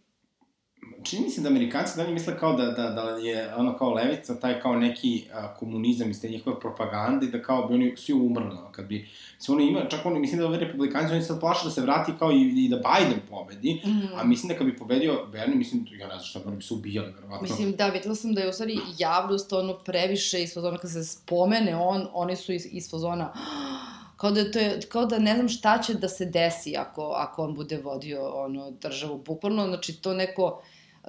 Čini 1.04 1.24
mi 1.24 1.30
se 1.30 1.41
da 1.41 1.50
Amerikanci 1.50 1.98
dalje 1.98 2.13
misle 2.13 2.38
kao 2.39 2.54
da, 2.54 2.65
da, 2.65 2.89
da 2.89 3.02
je 3.02 3.56
ono 3.56 3.78
kao 3.78 3.93
levica, 3.93 4.39
taj 4.39 4.60
kao 4.62 4.76
neki 4.76 5.24
a, 5.34 5.54
komunizam 5.54 6.10
iz 6.10 6.22
te 6.22 6.30
njihove 6.30 6.60
propagande 6.60 7.28
da 7.28 7.41
kao 7.41 7.67
bi 7.67 7.74
oni 7.74 7.93
svi 7.98 8.13
umrli, 8.13 8.48
ono, 8.48 8.72
kad 8.72 8.86
bi 8.86 9.10
se 9.39 9.52
ono 9.52 9.62
ima, 9.62 9.86
čak 9.89 10.06
oni, 10.06 10.19
mislim 10.19 10.39
da 10.39 10.48
ovi 10.48 10.58
republikanci, 10.58 11.13
oni 11.13 11.22
sad 11.22 11.39
plaše 11.39 11.65
da 11.65 11.72
se 11.72 11.82
vrati 11.82 12.12
kao 12.19 12.32
i, 12.32 12.65
i 12.65 12.69
da 12.69 12.76
Biden 12.76 13.19
pobedi, 13.30 13.82
Mm. 13.86 14.19
a 14.19 14.24
mislim 14.24 14.48
da 14.48 14.58
kad 14.58 14.67
bi 14.67 14.78
pobedio 14.78 15.26
Bernie, 15.32 15.56
mislim, 15.56 15.86
ja 15.91 16.08
ne 16.08 16.13
znam 16.13 16.26
šta, 16.26 16.39
oni 16.46 16.56
bi 16.58 16.63
se 16.63 16.74
ubijali, 16.74 17.12
verovatno. 17.13 17.41
Mislim, 17.41 17.76
da, 17.76 17.88
videla 17.88 18.15
sam 18.15 18.34
da 18.34 18.41
je 18.41 18.50
u 18.50 18.54
stvari 18.54 18.80
javnost 18.98 19.54
ono 19.54 19.78
previše 19.78 20.43
iz 20.43 20.54
fazona, 20.54 20.78
kad 20.78 20.91
se 20.91 21.04
spomene 21.04 21.76
on, 21.76 22.08
oni 22.13 22.36
su 22.36 22.54
iz, 22.54 22.67
iz 22.72 22.91
fazona, 22.91 23.34
kao 24.17 24.32
da, 24.32 24.52
to 24.52 24.60
je, 24.60 24.80
kao 24.89 25.06
da 25.06 25.19
ne 25.19 25.36
znam 25.36 25.50
šta 25.50 25.82
će 25.82 25.93
da 25.93 26.10
se 26.10 26.26
desi 26.26 26.78
ako, 26.78 27.13
ako 27.17 27.43
on 27.43 27.56
bude 27.56 27.78
vodio 27.78 28.30
ono, 28.34 28.72
državu. 28.72 29.17
Bukvalno, 29.26 29.67
znači, 29.67 30.02
to 30.02 30.13
neko, 30.13 30.62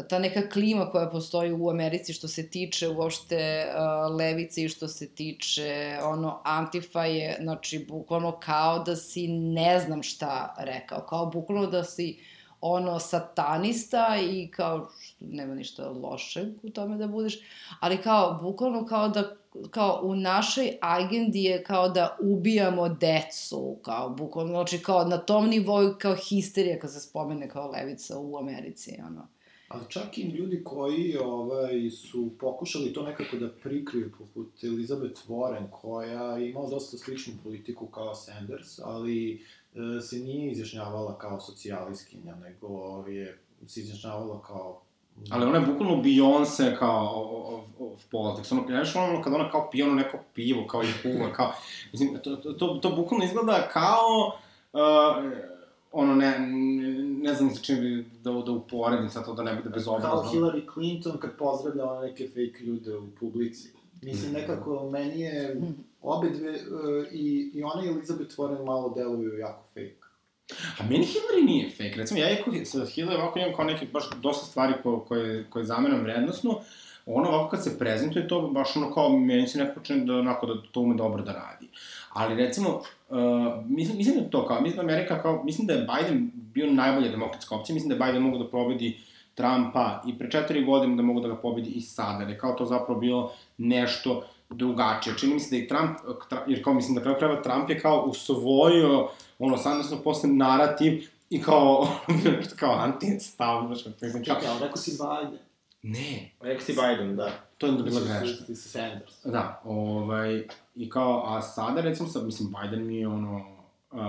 ta 0.09 0.19
neka 0.19 0.49
klima 0.49 0.91
koja 0.91 1.11
postoji 1.11 1.53
u 1.53 1.71
Americi 1.71 2.13
što 2.13 2.29
se 2.29 2.51
tiče 2.51 2.89
uopšte 2.89 3.67
uh, 3.67 4.17
levice 4.17 4.65
i 4.65 4.69
što 4.69 4.89
se 4.89 5.09
tiče 5.09 5.99
ono 6.03 6.41
Antifa 6.45 7.05
je 7.05 7.39
znači 7.43 7.87
bukvalno 7.89 8.39
kao 8.41 8.79
da 8.79 8.97
si 8.97 9.29
ne 9.29 9.81
znam 9.81 10.03
šta 10.03 10.55
rekao, 10.59 11.01
kao 11.01 11.27
bukvalno 11.27 11.67
da 11.67 11.85
si 11.85 12.19
ono 12.61 12.99
satanista 12.99 14.17
i 14.31 14.51
kao 14.51 14.89
nema 15.21 15.55
ništa 15.55 15.89
lošeg 15.91 16.49
u 16.63 16.71
tome 16.71 16.97
da 16.97 17.07
budeš, 17.07 17.39
ali 17.81 18.03
kao 18.03 18.39
bukvalno 18.43 18.87
kao 18.87 19.09
da 19.09 19.37
kao 19.71 20.01
u 20.03 20.15
našoj 20.15 20.79
agendi 20.81 21.43
je 21.43 21.65
kao 21.65 21.89
da 21.89 22.17
ubijamo 22.21 22.89
decu, 22.89 23.79
kao 23.83 24.11
bukvalno, 24.11 24.53
znači 24.53 24.79
kao 24.83 25.05
na 25.05 25.19
tom 25.19 25.49
nivou 25.49 25.95
kao 25.99 26.17
histerija 26.17 26.79
kad 26.79 26.93
se 26.93 27.01
spomene 27.01 27.49
kao 27.49 27.71
levica 27.71 28.19
u 28.19 28.39
Americi, 28.39 28.97
ono. 29.07 29.29
Ali 29.69 29.85
čak 29.89 30.19
i 30.19 30.23
ljudi 30.23 30.65
koji 30.65 31.17
ovaj, 31.17 31.91
su 31.91 32.31
pokušali 32.41 32.93
to 32.93 33.03
nekako 33.03 33.37
da 33.37 33.49
prikriju, 33.49 34.13
poput 34.19 34.65
Elizabeth 34.65 35.21
Warren, 35.29 35.71
koja 35.71 36.37
je 36.37 36.51
imala 36.51 36.71
dosta 36.71 36.99
sličnu 36.99 37.35
politiku 37.43 37.87
kao 37.87 38.15
Sanders, 38.15 38.79
ali 38.79 39.35
e, 39.35 40.01
se 40.01 40.17
nije 40.17 40.53
izjašnjavala 40.53 41.19
kao 41.19 41.41
socijalistkinja, 41.41 42.35
nego 42.35 43.05
je 43.09 43.39
se 43.67 43.81
izjašnjavala 43.81 44.43
kao 44.43 44.81
Ali 45.31 45.45
ona 45.45 45.59
je 45.59 45.67
bukvalno 45.67 46.03
Beyoncé 46.03 46.79
kao 46.79 47.29
of, 47.47 47.65
of 47.79 48.05
politics. 48.11 48.53
Ono, 48.53 48.65
znaš 48.67 48.97
ono 48.97 49.23
kad 49.23 49.35
ona 49.35 49.51
kao 49.51 49.71
pije 49.71 49.85
ono 49.85 49.95
neko 49.95 50.19
pivo, 50.35 50.67
kao 50.67 50.83
i 50.83 50.87
kuva, 51.03 51.33
kao... 51.33 51.53
Mislim, 51.93 52.19
to, 52.23 52.37
to, 52.37 52.53
to, 52.53 52.79
to 52.83 52.91
bukvalno 52.91 53.25
izgleda 53.25 53.69
kao... 53.73 54.39
Uh, 54.73 55.54
ono, 55.95 56.15
ne, 56.15 56.39
ne, 56.39 56.89
ne 57.03 57.35
znam 57.35 57.51
sa 57.51 57.63
čim 57.63 57.81
bi 57.81 58.07
da, 58.23 58.31
da 58.31 58.53
uporedim 58.53 59.11
sad 59.11 59.25
to 59.25 59.35
da 59.35 59.43
ne 59.43 59.55
bude 59.55 59.69
bezobrazno. 59.69 60.11
Kao 60.11 60.33
Hillary 60.33 60.73
Clinton 60.75 61.19
kad 61.19 61.37
pozdravlja 61.37 61.91
one 61.91 62.07
neke 62.09 62.29
fake 62.29 62.65
ljude 62.65 62.97
u 62.97 63.07
publici. 63.21 63.73
Mislim, 64.03 64.33
nekako, 64.33 64.91
meni 64.91 65.21
je 65.21 65.61
obe 66.03 66.31
dve, 66.31 66.51
uh, 66.51 67.13
i, 67.13 67.51
i 67.55 67.63
ona 67.63 67.85
i 67.85 67.89
Elizabeth 67.89 68.39
Warren 68.39 68.65
malo 68.67 68.93
deluju 68.97 69.39
jako 69.39 69.65
fake. 69.69 70.05
A 70.81 70.83
meni 70.91 71.07
Hillary 71.07 71.47
nije 71.47 71.71
fake. 71.71 71.95
Recimo, 71.97 72.21
ja 72.21 72.31
iako 72.31 72.51
sa 72.65 72.79
Hillary 72.79 73.21
ovako 73.21 73.39
imam 73.39 73.55
kao 73.57 73.65
neke 73.65 73.87
baš 73.93 74.05
dosta 74.23 74.47
stvari 74.47 74.75
ko, 74.83 75.05
koje, 75.09 75.47
koje 75.51 75.65
zameram 75.65 76.01
vrednostno, 76.01 76.61
ono 77.07 77.29
ovako 77.29 77.51
kad 77.51 77.65
se 77.65 77.79
prezentuje 77.79 78.29
to 78.29 78.41
baš 78.41 78.77
ono 78.77 78.95
kao, 78.95 79.19
meni 79.19 79.49
se 79.49 79.59
nekako 79.59 79.81
čini 79.81 80.07
da, 80.07 80.15
onako, 80.15 80.47
da 80.47 80.55
to 80.73 80.81
ume 80.81 80.95
dobro 80.95 81.23
da 81.23 81.33
radi. 81.33 81.69
Ali 82.13 82.35
recimo, 82.35 82.83
uh, 83.15 83.65
mislim, 83.67 83.97
mislim 83.97 84.17
da 84.17 84.23
je 84.23 84.31
to 84.31 84.47
kao, 84.47 84.61
mislim 84.61 84.77
da 84.77 84.93
Amerika 84.93 85.23
kao, 85.23 85.43
mislim 85.45 85.67
da 85.67 85.73
je 85.73 85.87
Biden 85.97 86.31
bio 86.35 86.73
najbolja 86.73 87.11
demokratska 87.11 87.55
opcija, 87.55 87.75
mislim 87.75 87.89
da 87.89 87.95
je 87.95 88.07
Biden 88.07 88.23
mogu 88.23 88.39
da 88.39 88.51
pobedi 88.51 88.99
Trumpa 89.35 90.03
i 90.07 90.19
pre 90.19 90.31
četiri 90.31 90.65
godine 90.65 90.97
da 90.97 91.03
mogu 91.03 91.21
da 91.21 91.29
ga 91.29 91.37
pobedi 91.37 91.71
i 91.71 91.81
sada, 91.81 92.25
da 92.25 92.31
je 92.31 92.39
kao 92.39 92.53
to 92.53 92.67
zapravo 92.67 93.01
bilo 93.01 93.33
nešto 93.59 94.23
drugačije. 94.51 95.19
Čini 95.19 95.35
mi 95.35 95.41
se 95.41 95.57
da 95.57 95.65
i 95.65 95.69
Trump, 95.69 95.91
jer 96.47 96.65
kao 96.65 96.75
mislim 96.75 96.95
da 96.95 97.01
kraju 97.01 97.17
krajeva 97.19 97.43
Trump 97.43 97.71
je 97.71 97.81
kao 97.81 98.05
usvojio 98.05 99.09
ono 99.39 99.57
Sandersno 99.57 99.97
posle 100.05 100.31
narativ 100.31 101.09
i 101.31 101.43
kao, 101.43 101.89
kao 102.61 102.75
anti-stav, 102.75 103.67
znaš, 103.67 103.83
kao, 103.83 103.93
Čekaj, 104.25 104.49
ali 104.49 104.61
rekao 104.61 104.77
si 104.77 104.91
Biden. 104.91 105.39
Ne, 105.85 106.31
Rekao 106.41 106.65
si 106.65 106.73
Biden, 106.73 107.17
da. 107.17 107.33
to 107.59 107.67
je 107.67 107.73
onda 107.73 107.85
bila 107.85 108.01
greška. 108.01 108.45
Ti 108.45 108.57
si 108.57 108.69
Sanders. 108.69 109.25
Da, 109.25 109.61
ovaj, 109.65 110.47
i 110.75 110.91
kao, 110.91 111.25
a 111.27 111.43
sada, 111.43 111.81
recimo, 111.81 112.09
sad, 112.09 112.25
mislim, 112.25 112.55
Biden 112.63 112.87
mi 112.87 112.97
je 112.97 113.09
ono, 113.09 113.57
uh, 113.91 114.01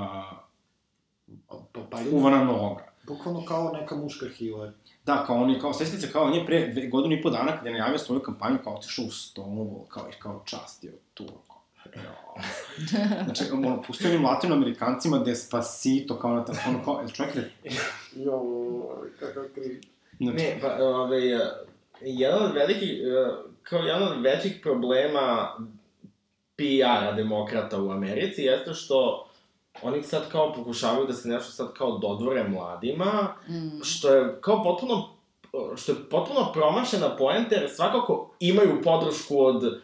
Pa 1.71 1.97
Biden... 1.97 2.19
uvana 2.19 2.43
noga. 2.43 2.83
Bukvalno 3.07 3.45
kao 3.45 3.71
neka 3.73 3.95
muška 3.95 4.25
Hillary. 4.25 4.71
Da, 5.05 5.23
kao 5.27 5.35
on 5.35 5.49
je, 5.49 5.59
kao, 5.59 5.73
sećate 5.73 5.97
se, 5.97 6.11
kao 6.11 6.23
on 6.23 6.33
je 6.33 6.45
pre 6.45 6.87
godinu 6.91 7.15
i 7.15 7.21
po 7.21 7.29
dana 7.29 7.57
kada 7.57 7.69
je 7.69 7.77
najavio 7.77 7.97
svoju 7.97 8.21
kampanju, 8.21 8.57
kao 8.63 8.73
otišao 8.73 9.05
u 9.05 9.07
Stonewall, 9.07 9.87
kao, 9.87 10.09
i 10.09 10.19
kao 10.19 10.43
častio 10.45 10.91
tu, 11.13 11.25
kao, 11.47 11.61
jo. 12.03 12.41
Znači, 13.25 13.43
ono, 13.53 13.81
pustio 13.87 14.09
onim 14.09 14.25
latinoamerikancima 14.25 15.19
Despacito, 15.19 16.19
kao 16.19 16.33
na 16.33 16.45
telefonu, 16.45 16.79
kao, 16.85 16.99
jel 16.99 17.09
čovjek 17.09 17.35
je... 17.35 17.51
Jo, 18.25 18.41
kakav 19.19 19.43
kriv. 19.55 19.94
Znači, 20.19 20.37
Ne, 20.37 20.59
pa, 20.61 20.83
ove, 20.85 21.17
jedan 22.01 22.43
od 22.43 22.53
velikih, 22.53 22.89
e, 22.91 23.31
kao 23.63 23.79
jedan 23.79 24.03
od 24.03 24.21
većih 24.21 24.59
problema 24.63 25.55
PR-a 26.55 27.11
demokrata 27.11 27.81
u 27.81 27.91
Americi 27.91 28.41
jeste 28.43 28.73
što 28.73 29.27
oni 29.81 30.03
sad 30.03 30.31
kao 30.31 30.53
pokušavaju 30.53 31.07
da 31.07 31.13
se 31.13 31.27
nešto 31.29 31.51
sad 31.51 31.73
kao 31.73 31.97
dodvore 31.97 32.43
mladima, 32.43 33.35
Mm. 33.49 33.83
što 33.83 34.09
je 34.15 34.37
kao 34.41 34.63
potpuno 34.63 35.09
što 35.77 35.91
je 35.91 35.97
potpuno 36.09 36.51
promašena 36.53 37.15
poenta, 37.17 37.55
jer 37.55 37.69
svakako 37.69 38.31
imaju 38.39 38.81
podršku 38.83 39.45
od 39.45 39.81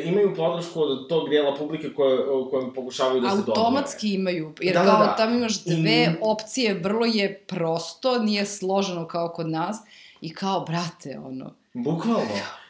imaju 0.00 0.34
podršku 0.36 0.80
od 0.80 1.08
tog 1.08 1.28
dijela 1.28 1.56
publike 1.56 1.92
koje, 1.94 2.18
kojem 2.50 2.72
pokušavaju 2.74 3.20
da 3.20 3.30
se 3.30 3.36
dodvore. 3.36 3.60
Automatski 3.60 4.14
imaju, 4.14 4.52
jer 4.60 4.74
Da, 4.74 4.82
da, 4.82 4.90
kao 4.90 4.98
da. 4.98 5.16
tamo 5.16 5.34
imaš 5.36 5.64
dve 5.64 6.02
I- 6.04 6.08
opcije, 6.20 6.74
vrlo 6.74 7.06
je 7.06 7.38
prosto, 7.46 8.18
nije 8.18 8.46
složeno 8.46 9.06
kao 9.06 9.28
kod 9.28 9.48
nas, 9.48 9.76
i 10.20 10.34
kao, 10.34 10.60
brate, 10.60 11.18
ono, 11.26 11.50
Bukvalno. 11.72 12.20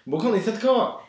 Bukvalno 0.04 0.36
i 0.36 0.40
sad 0.40 0.60
kao, 0.60 1.02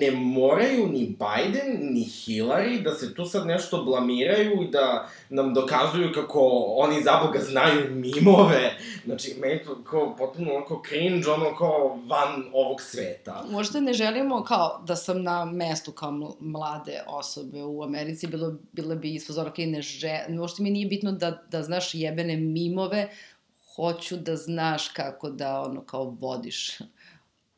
ne 0.00 0.10
moraju 0.10 0.86
ni 0.86 1.04
Biden, 1.06 1.94
ni 1.94 2.04
Hillary 2.04 2.82
da 2.82 2.94
se 2.94 3.14
tu 3.14 3.24
sad 3.24 3.46
nešto 3.46 3.84
blamiraju 3.84 4.62
i 4.62 4.70
da 4.70 5.08
nam 5.28 5.54
dokazuju 5.54 6.12
kako 6.14 6.64
oni 6.76 7.02
za 7.02 7.20
Boga 7.26 7.38
znaju 7.38 7.90
mimove. 7.90 8.76
Znači, 9.04 9.36
meni 9.40 9.64
to 9.64 9.84
kao 9.84 10.16
potpuno 10.16 10.54
onako 10.54 10.82
cringe, 10.88 11.30
ono 11.30 11.56
kao 11.56 11.98
van 12.06 12.44
ovog 12.52 12.80
sveta. 12.80 13.44
možda 13.50 13.80
ne 13.80 13.92
želimo 13.92 14.44
kao 14.44 14.82
da 14.86 14.96
sam 14.96 15.22
na 15.22 15.44
mestu 15.44 15.92
kao 15.92 16.10
ml- 16.10 16.36
mlade 16.40 17.02
osobe 17.06 17.62
u 17.62 17.82
Americi, 17.82 18.26
bilo, 18.26 18.54
bilo 18.72 18.94
bi 18.94 19.14
ispozor, 19.14 19.48
ok, 19.48 19.58
ne 19.58 19.82
že, 19.82 20.24
možda 20.28 20.62
mi 20.62 20.70
nije 20.70 20.86
bitno 20.86 21.12
da, 21.12 21.42
da 21.50 21.62
znaš 21.62 21.94
jebene 21.94 22.36
mimove, 22.36 23.08
hoću 23.76 24.16
da 24.16 24.36
znaš 24.36 24.88
kako 24.88 25.30
da, 25.30 25.60
ono, 25.60 25.80
kao 25.80 26.04
vodiš 26.04 26.78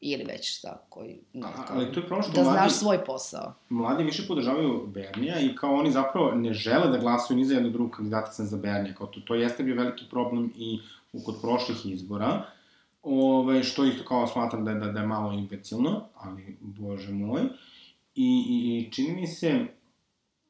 ili 0.01 0.25
već 0.25 0.59
šta, 0.59 0.87
koji, 0.89 1.21
no, 1.33 1.49
kao, 1.67 1.77
ali 1.77 1.93
to 1.93 2.01
je 2.01 2.07
problem 2.07 2.23
što 2.23 2.33
da 2.33 2.43
mladi- 2.43 2.53
znaš 2.59 2.73
svoj 2.73 3.05
posao. 3.05 3.55
mladi 3.69 4.05
više 4.05 4.27
podržavaju 4.29 4.87
Bernija 4.87 5.41
i 5.41 5.57
kao 5.57 5.75
oni 5.75 5.91
zapravo 5.91 6.31
ne 6.35 6.53
žele 6.53 6.89
da 6.89 6.99
glasaju 6.99 7.37
ni 7.37 7.45
za 7.45 7.55
jednog 7.55 7.73
drugog 7.73 7.93
kandidata 7.97 8.33
sem 8.33 8.47
za 8.47 8.57
Bernija. 8.57 8.95
Kao 8.95 9.07
to, 9.07 9.21
to 9.21 9.35
jeste 9.35 9.63
bio 9.63 9.75
veliki 9.77 10.05
problem 10.11 10.53
i 10.57 10.81
u, 11.13 11.23
kod 11.25 11.35
prošlih 11.43 11.87
izbora. 11.87 12.43
Ove, 13.03 13.63
što 13.63 13.85
isto 13.85 14.05
kao 14.05 14.27
smatram 14.27 14.65
da 14.65 14.71
je, 14.71 14.79
da, 14.79 14.87
da 14.87 15.01
je 15.01 15.07
malo 15.07 15.33
imbecilno, 15.33 16.05
ali 16.15 16.57
bože 16.61 17.13
moj. 17.13 17.43
I, 18.15 18.45
i, 18.49 18.79
i 18.79 18.93
čini 18.93 19.21
mi 19.21 19.27
se... 19.27 19.67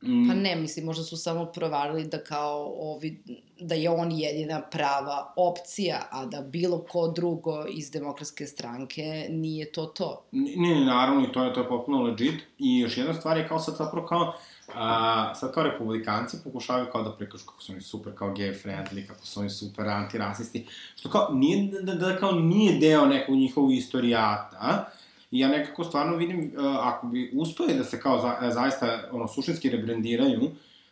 mm, 0.03 0.29
Pa 0.29 0.35
ne, 0.35 0.57
mislim, 0.57 0.87
možda 0.87 1.05
su 1.05 1.17
samo 1.17 1.45
provarili 1.45 2.05
da 2.05 2.25
kao 2.25 2.75
ovi, 2.79 3.23
da 3.61 3.75
je 3.75 3.91
on 3.91 4.13
jedina 4.13 4.61
prava 4.61 5.33
opcija, 5.37 6.09
a 6.11 6.27
da 6.27 6.41
bilo 6.41 6.85
ko 6.89 7.09
drugo 7.09 7.65
iz 7.69 7.91
demokratske 7.91 8.47
stranke 8.47 9.27
nije 9.31 9.73
to 9.73 9.87
to. 9.87 10.25
Ne, 10.33 10.53
ne, 10.57 10.85
naravno, 10.85 11.25
i 11.25 11.33
to 11.33 11.45
je, 11.45 11.55
to 11.55 11.61
je 11.61 11.69
potpuno 11.69 12.03
legit. 12.03 12.43
I 12.59 12.79
još 12.79 12.97
jedna 12.97 13.15
stvar 13.15 13.37
je 13.37 13.49
kao 13.49 13.59
sad 13.59 13.77
zapravo 13.77 14.07
kao, 14.07 14.35
a, 14.75 15.35
sad 15.35 15.55
kao 15.55 15.63
republikanci 15.63 16.37
pokušavaju 16.45 16.87
kao 16.93 17.03
da 17.03 17.17
prikažu 17.17 17.47
kako 17.47 17.63
su 17.63 17.73
oni 17.73 17.81
super 17.81 18.13
kao 18.15 18.35
gay 18.35 18.65
friendly, 18.65 19.07
kako 19.07 19.27
su 19.27 19.41
oni 19.41 19.51
super 19.51 19.89
antirasisti, 19.89 20.67
što 20.97 21.11
kao 21.11 21.29
nije, 21.33 21.71
da, 21.73 21.81
da, 21.81 21.95
da 21.95 22.17
kao 22.17 22.33
nije 22.33 22.79
deo 22.79 23.07
nekog 23.07 23.35
njihovog 23.35 23.73
istorijata, 23.73 24.91
I 25.37 25.39
ja 25.39 25.49
nekako 25.49 25.85
stvarno 25.85 26.17
vidim, 26.17 26.53
uh, 26.57 26.65
ako 26.81 27.07
bi 27.07 27.33
uspeli 27.35 27.75
da 27.75 27.85
se 27.85 28.01
kao 28.01 28.21
za, 28.21 28.51
zaista 28.51 29.09
ono, 29.13 29.29
suštinski 29.29 29.71
rebrendiraju, 29.71 30.51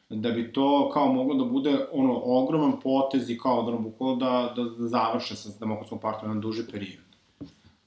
da 0.08 0.30
bi 0.30 0.52
to 0.52 0.90
kao 0.92 1.12
moglo 1.12 1.44
da 1.44 1.50
bude 1.50 1.86
ono 1.92 2.20
ogroman 2.24 2.80
potez 2.80 3.30
i 3.30 3.38
kao 3.38 3.62
da 3.62 3.68
ono 3.68 3.78
bukvalo 3.78 4.16
da, 4.16 4.52
da, 4.56 4.64
da 4.64 4.88
završe 4.88 5.36
sa 5.36 5.58
demokratskom 5.60 6.00
partijom 6.00 6.34
na 6.34 6.40
duži 6.40 6.62
period. 6.72 7.04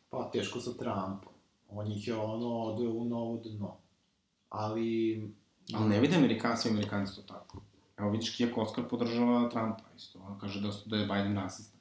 Pa, 0.09 0.29
teško 0.33 0.59
sa 0.59 0.73
Trumpom. 0.73 1.33
On 1.69 1.91
ih 1.91 2.07
je 2.07 2.15
ono 2.15 2.61
odveo 2.61 2.91
u 2.91 3.05
novo 3.05 3.41
dno. 3.45 3.75
Ali... 4.49 5.21
Ali 5.73 5.89
ne 5.89 5.99
vide 5.99 6.15
Amerikanci 6.15 6.67
i 6.67 6.71
Amerikanci 6.71 7.15
to 7.15 7.21
tako. 7.21 7.61
Evo 7.97 8.09
vidiš 8.09 8.37
Kija 8.37 8.53
Kockar 8.53 8.87
podržava 8.89 9.49
Trumpa 9.49 9.83
isto. 9.97 10.19
On 10.27 10.39
kaže 10.39 10.61
da, 10.61 10.71
su, 10.71 10.89
da 10.89 10.97
je 10.97 11.05
Biden 11.05 11.35
rasista. 11.35 11.76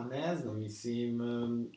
Pa 0.00 0.06
ne 0.16 0.36
znam, 0.36 0.58
mislim, 0.58 1.20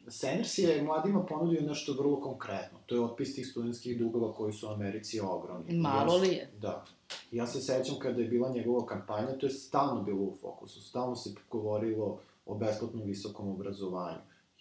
Sanders 0.07 0.57
je 0.57 0.83
mladima 0.83 1.25
ponudio 1.25 1.61
nešto 1.61 1.93
vrlo 1.93 2.21
konkretno. 2.21 2.79
To 2.85 2.95
je 2.95 3.01
otpis 3.01 3.35
tih 3.35 3.47
studentskih 3.47 3.99
dugova 3.99 4.33
koji 4.33 4.53
su 4.53 4.67
u 4.67 4.69
Americi 4.69 5.19
ogromni. 5.19 5.77
Malo 5.77 6.17
li 6.17 6.27
je? 6.27 6.51
Da. 6.61 6.85
Ja 7.31 7.47
se 7.47 7.61
sećam 7.61 7.95
kada 7.99 8.21
je 8.21 8.27
bila 8.27 8.49
njegova 8.49 8.85
kampanja, 8.85 9.37
to 9.37 9.45
je 9.45 9.49
stalno 9.49 10.03
bilo 10.03 10.21
u 10.21 10.35
fokusu. 10.41 10.81
Stalno 10.81 11.15
se 11.15 11.29
govorilo 11.51 12.19
o 12.45 12.55
besplatnom 12.55 13.03
visokom 13.03 13.49
obrazovanju. 13.49 14.19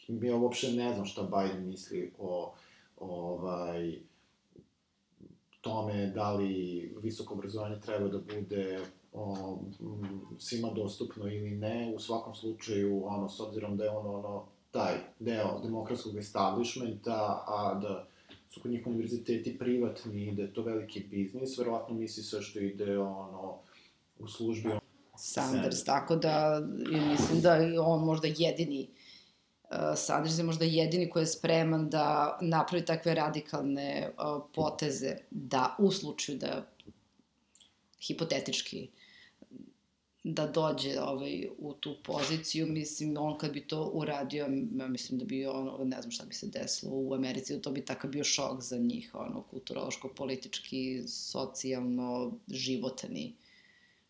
Ja 0.08 0.36
uopšte 0.36 0.72
ne 0.72 0.94
znam 0.94 1.06
šta 1.06 1.22
Biden 1.22 1.66
misli 1.66 2.12
o, 2.18 2.54
ovaj, 3.00 3.98
tome 5.60 6.06
da 6.06 6.32
li 6.32 6.94
visoko 7.02 7.34
obrazovanje 7.34 7.80
treba 7.80 8.08
da 8.08 8.18
bude 8.18 8.80
o, 9.12 9.58
m, 9.80 10.20
svima 10.38 10.70
dostupno 10.70 11.26
ili 11.26 11.50
ne, 11.50 11.92
u 11.96 11.98
svakom 11.98 12.34
slučaju, 12.34 13.06
ono, 13.06 13.28
s 13.28 13.40
obzirom 13.40 13.76
da 13.76 13.84
je 13.84 13.90
ono, 13.90 14.18
ono, 14.18 14.44
taj 14.70 14.94
deo 15.18 15.60
demokratskog 15.62 16.16
establishmenta, 16.16 17.44
a 17.46 17.80
da 17.82 18.06
su 18.50 18.60
kod 18.60 18.70
njih 18.70 18.86
univerziteti 18.86 19.58
privatni 19.58 20.26
i 20.26 20.34
da 20.34 20.42
je 20.42 20.54
to 20.54 20.62
veliki 20.62 21.00
biznis, 21.00 21.58
verovatno 21.58 21.94
misli 21.94 22.22
sve 22.22 22.42
što 22.42 22.58
ide, 22.58 22.98
ono, 22.98 23.58
u 24.18 24.28
službi 24.28 24.70
Sanders, 25.16 25.52
Sanders. 25.52 25.84
tako 25.84 26.16
da 26.16 26.62
mislim 27.10 27.40
da 27.40 27.54
je 27.54 27.80
on 27.80 28.04
možda 28.04 28.28
jedini 28.36 28.88
uh, 29.70 29.76
Sanders 29.96 30.38
je 30.38 30.44
možda 30.44 30.64
jedini 30.64 31.10
koji 31.10 31.22
je 31.22 31.26
spreman 31.26 31.90
da 31.90 32.38
napravi 32.40 32.84
takve 32.84 33.14
radikalne 33.14 34.10
uh, 34.10 34.42
poteze 34.54 35.16
da 35.30 35.76
u 35.78 35.90
slučaju 35.90 36.38
da 36.38 36.66
hipotetički 38.00 38.88
da 40.24 40.46
dođe 40.46 41.00
ovaj, 41.00 41.48
u 41.58 41.72
tu 41.72 41.94
poziciju, 42.04 42.66
mislim, 42.66 43.16
on 43.18 43.38
kad 43.38 43.52
bi 43.52 43.60
to 43.60 43.90
uradio, 43.94 44.46
ja 44.76 44.88
mislim 44.88 45.18
da 45.18 45.24
bi 45.24 45.46
ono, 45.46 45.78
ne 45.84 46.02
znam 46.02 46.10
šta 46.10 46.24
bi 46.24 46.34
se 46.34 46.46
desilo 46.46 46.92
u 46.94 47.14
Americi, 47.14 47.62
to 47.62 47.70
bi 47.70 47.84
takav 47.84 48.10
bio 48.10 48.24
šok 48.24 48.62
za 48.62 48.78
njih, 48.78 49.10
ono, 49.14 49.42
kulturološko, 49.42 50.08
politički, 50.08 51.02
socijalno, 51.08 52.32
životani. 52.48 53.34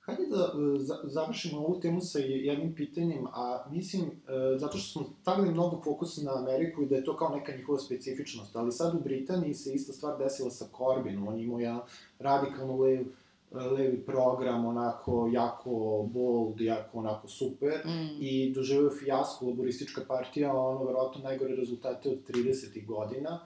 Hajde 0.00 0.26
da 0.26 0.52
e, 0.54 0.78
za, 0.78 1.00
završimo 1.04 1.58
ovu 1.58 1.80
temu 1.80 2.00
sa 2.00 2.18
jednim 2.18 2.74
pitanjem, 2.74 3.26
a 3.26 3.64
mislim, 3.70 4.02
e, 4.04 4.58
zato 4.58 4.78
što 4.78 4.92
smo 4.92 5.08
stavili 5.20 5.52
mnogo 5.52 5.80
fokusa 5.84 6.22
na 6.22 6.38
Ameriku 6.38 6.82
i 6.82 6.86
da 6.86 6.96
je 6.96 7.04
to 7.04 7.16
kao 7.16 7.36
neka 7.36 7.56
njihova 7.56 7.78
specifičnost, 7.78 8.56
ali 8.56 8.72
sad 8.72 8.94
u 8.94 9.00
Britaniji 9.00 9.54
se 9.54 9.74
ista 9.74 9.92
stvar 9.92 10.18
desila 10.18 10.50
sa 10.50 10.64
Corbynom, 10.78 11.28
on 11.28 11.40
imao 11.40 11.60
jedan 11.60 11.80
radikalno 12.18 12.76
lev, 12.76 13.06
levi 13.54 14.02
program, 14.06 14.66
onako 14.66 15.28
jako 15.32 15.70
bold, 16.12 16.60
jako 16.60 16.98
onako 16.98 17.28
super, 17.28 17.72
Mm. 17.84 18.08
i 18.20 18.52
doživio 18.54 18.90
fijasko 18.90 19.46
laboristička 19.46 20.00
partija, 20.08 20.54
ono, 20.56 20.84
verovatno 20.84 21.22
najgore 21.22 21.56
rezultate 21.56 22.08
od 22.08 22.18
30. 22.28 22.86
godina. 22.86 23.40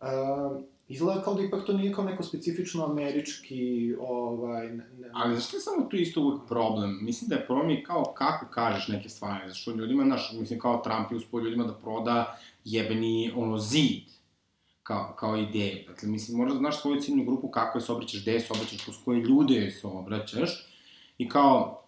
Uh, 0.00 0.62
izgleda 0.88 1.22
kao 1.22 1.34
da 1.34 1.42
ipak 1.42 1.66
to 1.66 1.72
nije 1.72 1.92
kao 1.92 2.04
neko 2.04 2.22
specifično 2.22 2.84
američki, 2.84 3.94
ovaj... 4.00 4.68
Ne, 4.68 4.84
ne, 4.98 5.10
Ali 5.12 5.34
zašto 5.34 5.56
je 5.56 5.60
samo 5.60 5.86
tu 5.90 5.96
isto 5.96 6.20
uvek 6.20 6.40
problem? 6.48 6.98
Mislim 7.02 7.28
da 7.28 7.34
je 7.34 7.46
problem 7.46 7.70
i 7.70 7.84
kao 7.84 8.04
kako 8.04 8.46
kažeš 8.50 8.88
neke 8.88 9.08
stvari. 9.08 9.48
Zašto 9.48 9.70
ljudima, 9.70 10.04
znaš, 10.04 10.32
mislim 10.38 10.58
kao 10.60 10.80
Trump 10.84 11.10
je 11.10 11.16
uspio 11.16 11.40
ljudima 11.40 11.64
da 11.64 11.74
proda 11.74 12.38
jebeni, 12.64 13.32
ono, 13.36 13.58
zid 13.58 14.02
kao, 14.82 15.14
kao 15.18 15.36
ideju. 15.36 15.78
Dakle, 15.88 16.08
mislim, 16.08 16.38
moraš 16.38 16.52
da 16.52 16.58
znaš 16.58 16.80
svoju 16.80 17.00
ciljnu 17.00 17.24
grupu, 17.24 17.48
kako 17.48 17.78
je 17.78 17.82
se 17.82 17.92
obraćaš, 17.92 18.22
gde 18.22 18.40
se 18.40 18.52
obraćaš, 18.52 18.84
kroz 18.84 18.96
koje 19.04 19.20
ljude 19.20 19.70
se 19.70 19.86
obraćaš. 19.86 20.66
I 21.18 21.28
kao, 21.28 21.82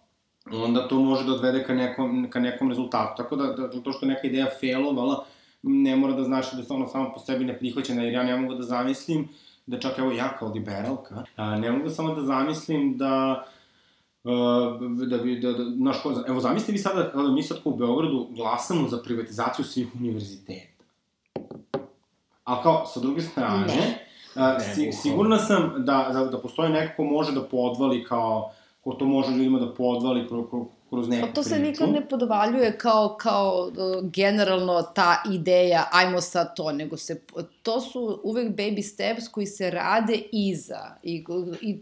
onda 0.51 0.87
to 0.87 0.99
može 0.99 1.25
da 1.25 1.33
odvede 1.33 1.63
ka 1.63 1.73
nekom, 1.73 2.27
ka 2.29 2.39
nekom 2.39 2.69
rezultatu. 2.69 3.23
Tako 3.23 3.35
da, 3.35 3.53
da 3.53 3.81
to 3.81 3.91
što 3.91 4.05
je 4.05 4.09
neka 4.09 4.27
ideja 4.27 4.47
failovala, 4.59 5.25
ne 5.63 5.95
mora 5.95 6.13
da 6.13 6.23
znači 6.23 6.55
da 6.55 6.63
se 6.63 6.73
ono 6.73 6.87
samo 6.87 7.13
po 7.13 7.19
sebi 7.19 7.45
ne 7.45 7.59
prihvaćena, 7.59 8.03
jer 8.03 8.13
ja 8.13 8.23
ne 8.23 8.37
mogu 8.37 8.55
da 8.55 8.63
zamislim 8.63 9.27
da 9.65 9.79
čak 9.79 9.99
evo 9.99 10.11
ja 10.11 10.37
kao 10.37 10.51
liberalka, 10.51 11.23
a, 11.35 11.57
ne 11.57 11.71
mogu 11.71 11.89
samo 11.89 12.15
da 12.15 12.21
zamislim 12.21 12.97
da 12.97 13.45
Uh, 14.25 14.81
da 15.07 15.17
bi, 15.17 15.39
da, 15.39 15.51
da, 15.53 15.63
znaš, 15.63 16.01
ko, 16.03 16.13
evo 16.27 16.39
zamislite 16.39 16.71
vi 16.71 16.77
sada, 16.77 17.11
mi 17.35 17.43
sad 17.43 17.57
u 17.63 17.75
Beogradu 17.75 18.27
glasamo 18.31 18.87
za 18.89 18.97
privatizaciju 18.97 19.65
svih 19.65 19.87
univerziteta. 19.95 20.74
A 22.45 22.63
kao, 22.63 22.85
sa 22.85 22.99
druge 22.99 23.21
strane, 23.21 23.65
Ne. 23.65 24.07
a, 24.35 24.53
Ne, 24.53 24.59
si, 24.59 24.91
sigurna 24.91 25.37
sam 25.37 25.73
da, 25.77 26.09
da, 26.13 26.25
da 26.25 26.41
postoji 26.41 26.69
neko 26.69 26.93
ko 26.97 27.03
može 27.03 27.31
da 27.31 27.43
podvali 27.43 28.03
kao 28.03 28.51
ko 28.85 28.93
to 28.93 29.05
može 29.05 29.31
ljudima 29.31 29.59
da 29.59 29.73
podvali 29.73 30.27
kroz, 30.27 30.45
kroz, 30.89 31.07
neku 31.09 31.27
Pa 31.27 31.33
to 31.33 31.43
se 31.43 31.49
priču. 31.49 31.65
nikad 31.65 31.89
ne 31.89 32.09
podvaljuje 32.09 32.77
kao, 32.77 33.17
kao 33.19 33.71
uh, 33.71 34.09
generalno 34.09 34.81
ta 34.81 35.23
ideja, 35.31 35.89
ajmo 35.91 36.21
sad 36.21 36.55
to, 36.55 36.71
nego 36.71 36.97
se, 36.97 37.21
to 37.61 37.81
su 37.81 38.19
uvek 38.23 38.55
baby 38.55 38.81
steps 38.81 39.27
koji 39.27 39.45
se 39.45 39.69
rade 39.71 40.21
iza. 40.31 40.95
I, 41.03 41.25
i 41.61 41.79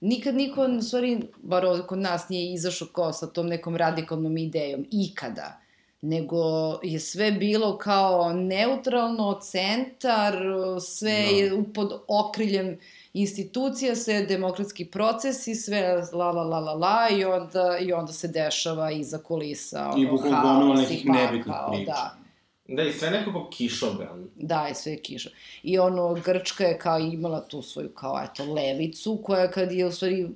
nikad 0.00 0.34
niko, 0.34 0.80
stvari, 0.82 1.20
bar 1.42 1.64
kod 1.86 1.98
nas 1.98 2.28
nije 2.28 2.54
izašao 2.54 2.88
kao 2.88 3.12
sa 3.12 3.26
tom 3.26 3.46
nekom 3.46 3.76
radikalnom 3.76 4.36
idejom, 4.36 4.86
ikada 4.90 5.60
nego 6.02 6.38
je 6.82 7.00
sve 7.00 7.32
bilo 7.32 7.78
kao 7.78 8.32
neutralno, 8.32 9.38
centar, 9.42 10.34
sve 10.80 11.12
Da. 11.30 11.36
je 11.36 11.64
pod 11.74 12.02
okriljem 12.08 12.78
institucija, 13.12 13.96
sve 13.96 14.22
demokratski 14.22 14.84
procesi, 14.84 15.54
sve 15.54 15.80
la 16.12 16.30
la 16.32 16.42
la 16.42 16.58
la 16.60 16.74
la 16.74 17.08
i 17.10 17.24
onda, 17.24 17.78
i 17.80 17.92
onda 17.92 18.12
se 18.12 18.28
dešava 18.28 18.90
iza 18.90 19.18
kulisa. 19.18 19.94
I 19.98 20.06
ono, 20.06 20.10
bukvalno 20.16 20.36
haos 20.36 20.58
gomila 20.58 20.74
i 20.74 20.82
nekih 20.82 21.06
nebitnih 21.06 21.44
pakao, 21.46 21.72
priča. 21.72 21.92
Da, 21.92 22.16
Da, 22.68 22.82
i 22.82 22.92
sve 22.92 23.10
nekako 23.10 23.48
kišobran. 23.50 24.28
da, 24.36 24.68
i 24.70 24.74
sve 24.74 24.92
je 24.92 25.00
kiša. 25.02 25.30
I 25.62 25.78
ono, 25.78 26.14
Grčka 26.14 26.64
je 26.64 26.78
kao 26.78 26.98
imala 26.98 27.40
tu 27.40 27.62
svoju 27.62 27.88
kao, 27.94 28.20
eto, 28.24 28.44
levicu, 28.52 29.18
koja 29.24 29.50
kad 29.50 29.72
je 29.72 29.86
u 29.86 29.92
stvari 29.92 30.28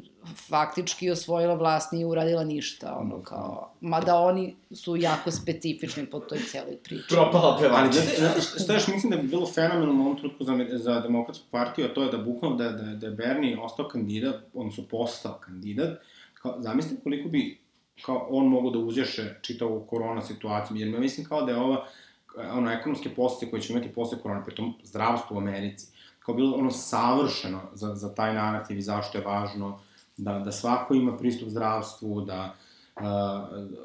faktički 0.49 1.11
osvojila 1.11 1.55
vlast 1.55 1.93
nije 1.93 2.07
uradila 2.07 2.45
ništa, 2.45 2.97
ono 3.01 3.23
kao, 3.23 3.71
mada 3.81 4.19
oni 4.19 4.57
su 4.71 4.97
jako 4.97 5.31
specifični 5.31 6.07
po 6.07 6.21
toj 6.21 6.39
celoj 6.39 6.77
priči. 6.77 7.05
Propala 7.09 7.49
Ali 7.53 7.63
pevačica. 7.63 8.01
znate, 8.19 8.41
šta- 8.41 8.75
još 8.75 8.89
mislim 8.89 9.11
da 9.11 9.17
bi 9.17 9.29
bilo 9.29 9.47
fenomenalno 9.47 10.03
u 10.03 10.07
ovom 10.07 10.17
trenutku 10.17 10.45
za, 10.45 10.67
za 10.73 11.01
demokratsku 11.01 11.45
partiju, 11.51 11.85
a 11.85 11.95
to 11.95 12.03
je 12.03 12.11
da 12.11 12.19
bukvalno 12.19 12.57
da, 12.57 12.69
da, 12.69 12.95
da 12.95 13.07
je 13.07 13.13
Bernie 13.13 13.61
ostao 13.61 13.89
kandidat, 13.89 14.35
odnosno 14.55 14.85
postao 14.91 15.39
kandidat, 15.45 15.99
kao, 16.35 16.55
zamislite 16.59 17.03
koliko 17.03 17.29
bi 17.29 17.59
kao 18.05 18.27
on 18.31 18.47
mogu 18.47 18.71
da 18.71 18.79
uzješe 18.79 19.39
čitavu 19.43 19.87
korona 19.91 20.23
situaciju, 20.23 20.77
jer 20.77 21.01
mislim 21.01 21.27
kao 21.27 21.43
da 21.43 21.53
je 21.53 21.59
ova 21.59 21.87
ono, 22.53 22.71
ekonomske 22.71 23.15
posle 23.15 23.51
koje 23.51 23.63
će 23.63 23.73
imati 23.73 23.93
posle 23.93 24.19
korona, 24.23 24.45
pritom 24.45 24.75
zdravstvo 24.85 25.37
u 25.37 25.41
Americi, 25.41 25.87
kao 26.19 26.35
bilo 26.35 26.57
ono 26.57 26.71
savršeno 26.71 27.61
za, 27.73 27.95
za 27.95 28.15
taj 28.15 28.35
narativ 28.35 28.79
i 28.79 28.83
zašto 28.83 29.19
je 29.19 29.25
važno 29.25 29.81
da, 30.17 30.39
da 30.39 30.53
svako 30.53 30.95
ima 30.95 31.17
pristup 31.17 31.49
zdravstvu, 31.49 32.21
da 32.21 32.55
uh, 32.97 33.03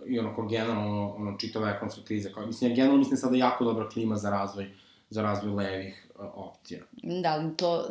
i 0.07 0.19
ono 0.19 0.35
kao 0.35 0.47
generalno 0.47 1.15
ono, 1.15 1.37
čitava 1.37 1.69
ekonomska 1.69 2.01
kriza. 2.05 2.29
Kao, 2.33 2.45
mislim, 2.45 2.71
ja 2.71 2.75
generalno 2.75 2.99
mislim 2.99 3.17
sada 3.17 3.37
jako 3.37 3.63
dobra 3.63 3.89
klima 3.89 4.15
za 4.15 4.29
razvoj 4.29 4.69
za 5.09 5.21
razvoj 5.21 5.53
levih 5.53 6.07
uh, 6.15 6.25
opcija. 6.35 6.79
Da, 7.03 7.31
ali 7.31 7.57
to 7.57 7.85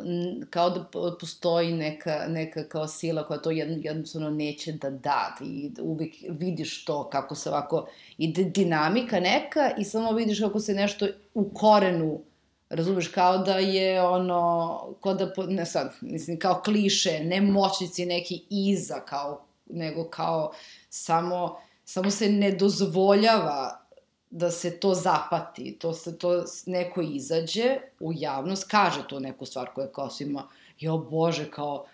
kao 0.49 0.69
da 0.69 0.83
po- 0.83 1.17
postoji 1.19 1.73
neka, 1.73 2.25
neka 2.27 2.63
kao 2.63 2.87
sila 2.87 3.23
koja 3.27 3.39
to 3.39 3.51
jedno, 3.51 3.77
jednostavno 3.83 4.29
neće 4.29 4.71
da 4.71 4.89
da 4.89 5.35
i 5.41 5.71
uvek 5.81 6.13
vidiš 6.29 6.85
to 6.85 7.09
kako 7.09 7.35
se 7.35 7.49
ovako 7.49 7.87
ide 8.17 8.43
dinamika 8.43 9.19
neka 9.19 9.71
i 9.77 9.83
samo 9.83 10.11
vidiš 10.11 10.39
kako 10.39 10.59
se 10.59 10.73
nešto 10.73 11.07
u 11.33 11.49
korenu 11.53 12.21
razumeš, 12.69 13.07
kao 13.07 13.37
da 13.37 13.53
je 13.53 14.01
ono, 14.01 14.93
kao 15.03 15.13
da, 15.13 15.33
ne 15.47 15.65
sad, 15.65 15.93
mislim, 16.01 16.39
kao 16.39 16.61
kliše, 16.65 17.19
ne 17.23 17.41
moćnici 17.41 18.05
neki 18.05 18.43
iza, 18.49 18.99
kao, 19.05 19.45
nego 19.69 20.09
kao 20.09 20.51
samo, 20.89 21.57
samo 21.85 22.11
se 22.11 22.29
ne 22.29 22.51
dozvoljava 22.51 23.85
da 24.29 24.51
se 24.51 24.79
to 24.79 24.93
zapati, 24.93 25.77
to 25.79 25.93
se 25.93 26.17
to 26.17 26.43
neko 26.65 27.01
izađe 27.01 27.77
u 27.99 28.13
javnost, 28.15 28.67
kaže 28.71 29.07
to 29.07 29.19
neku 29.19 29.45
stvar 29.45 29.69
koja 29.73 29.85
je 29.85 29.91
kao 29.91 30.09
svima, 30.09 30.47
jo 30.79 30.97
bože, 30.97 31.51
kao, 31.51 31.85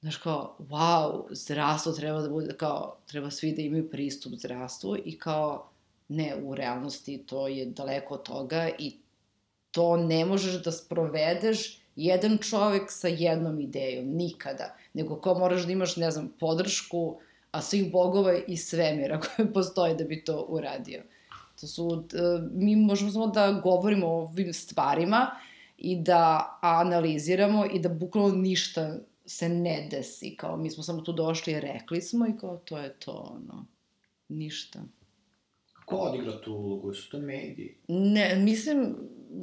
znaš 0.00 0.16
kao, 0.16 0.56
wow, 0.58 1.24
zdravstvo 1.30 1.92
treba 1.92 2.20
da 2.20 2.28
bude, 2.28 2.56
kao, 2.56 2.96
treba 3.06 3.30
svi 3.30 3.52
da 3.52 3.62
imaju 3.62 3.90
pristup 3.90 4.32
zdravstvu 4.32 4.96
i 5.04 5.18
kao, 5.18 5.68
ne, 6.08 6.36
u 6.42 6.54
realnosti 6.54 7.18
to 7.26 7.48
je 7.48 7.66
daleko 7.66 8.14
od 8.14 8.22
toga 8.22 8.68
i 8.78 8.96
to 9.74 9.96
ne 9.96 10.24
možeš 10.24 10.62
da 10.62 10.72
sprovedeš 10.72 11.80
jedan 11.96 12.38
čovek 12.38 12.82
sa 12.88 13.08
jednom 13.08 13.60
idejom, 13.60 14.06
nikada, 14.06 14.76
nego 14.94 15.20
kao 15.20 15.38
moraš 15.38 15.66
da 15.66 15.72
imaš, 15.72 15.96
ne 15.96 16.10
znam, 16.10 16.32
podršku, 16.40 17.18
a 17.50 17.62
svih 17.62 17.92
bogova 17.92 18.36
i 18.48 18.56
svemira 18.56 19.20
koje 19.24 19.52
postoje 19.52 19.94
da 19.94 20.04
bi 20.04 20.24
to 20.24 20.46
uradio. 20.48 21.02
To 21.60 21.66
su, 21.66 22.04
e, 22.14 22.18
mi 22.52 22.76
možemo 22.76 23.10
samo 23.10 23.26
da 23.26 23.60
govorimo 23.62 24.06
o 24.06 24.22
ovim 24.22 24.52
stvarima 24.52 25.30
i 25.78 25.96
da 25.96 26.58
analiziramo 26.62 27.66
i 27.72 27.78
da 27.78 27.88
bukvalno 27.88 28.34
ništa 28.34 28.98
se 29.26 29.48
ne 29.48 29.88
desi, 29.90 30.36
kao 30.36 30.56
mi 30.56 30.70
smo 30.70 30.82
samo 30.82 31.02
tu 31.02 31.12
došli 31.12 31.52
i 31.52 31.60
rekli 31.60 32.00
smo 32.00 32.26
i 32.26 32.36
kao 32.40 32.56
to 32.56 32.78
je 32.78 32.94
to, 32.98 33.36
ono, 33.36 33.66
ništa. 34.28 34.82
Ko 35.84 35.96
odigra 35.96 36.40
tu 36.40 36.52
ulogu? 36.52 36.94
Su 36.94 37.10
to 37.10 37.18
mediji? 37.18 37.76
Ne, 37.88 38.36
mislim, 38.36 38.96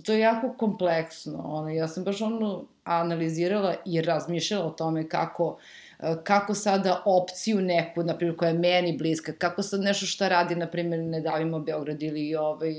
to 0.05 0.13
je 0.13 0.19
jako 0.19 0.53
kompleksno. 0.57 1.41
Ono, 1.45 1.69
ja 1.69 1.87
sam 1.87 2.03
baš 2.03 2.21
ono 2.21 2.65
analizirala 2.83 3.75
i 3.85 4.01
razmišljala 4.01 4.65
o 4.65 4.69
tome 4.71 5.09
kako, 5.09 5.57
e, 5.99 6.15
kako 6.23 6.53
sada 6.53 7.03
opciju 7.05 7.61
neku, 7.61 8.03
na 8.03 8.17
primjer, 8.17 8.37
koja 8.37 8.49
je 8.49 8.59
meni 8.59 8.97
bliska, 8.97 9.33
kako 9.37 9.63
sad 9.63 9.81
nešto 9.81 10.05
šta 10.05 10.27
radi, 10.27 10.55
na 10.55 10.67
primjer, 10.67 10.99
Ne 10.99 11.21
davimo 11.21 11.59
Beograd 11.59 12.03
ili 12.03 12.35
ovaj 12.35 12.73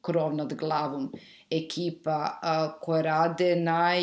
krov 0.00 0.34
nad 0.34 0.54
glavom 0.54 1.12
ekipa 1.50 2.38
a, 2.42 2.72
koja 2.80 3.02
rade 3.02 3.56
naj 3.56 4.02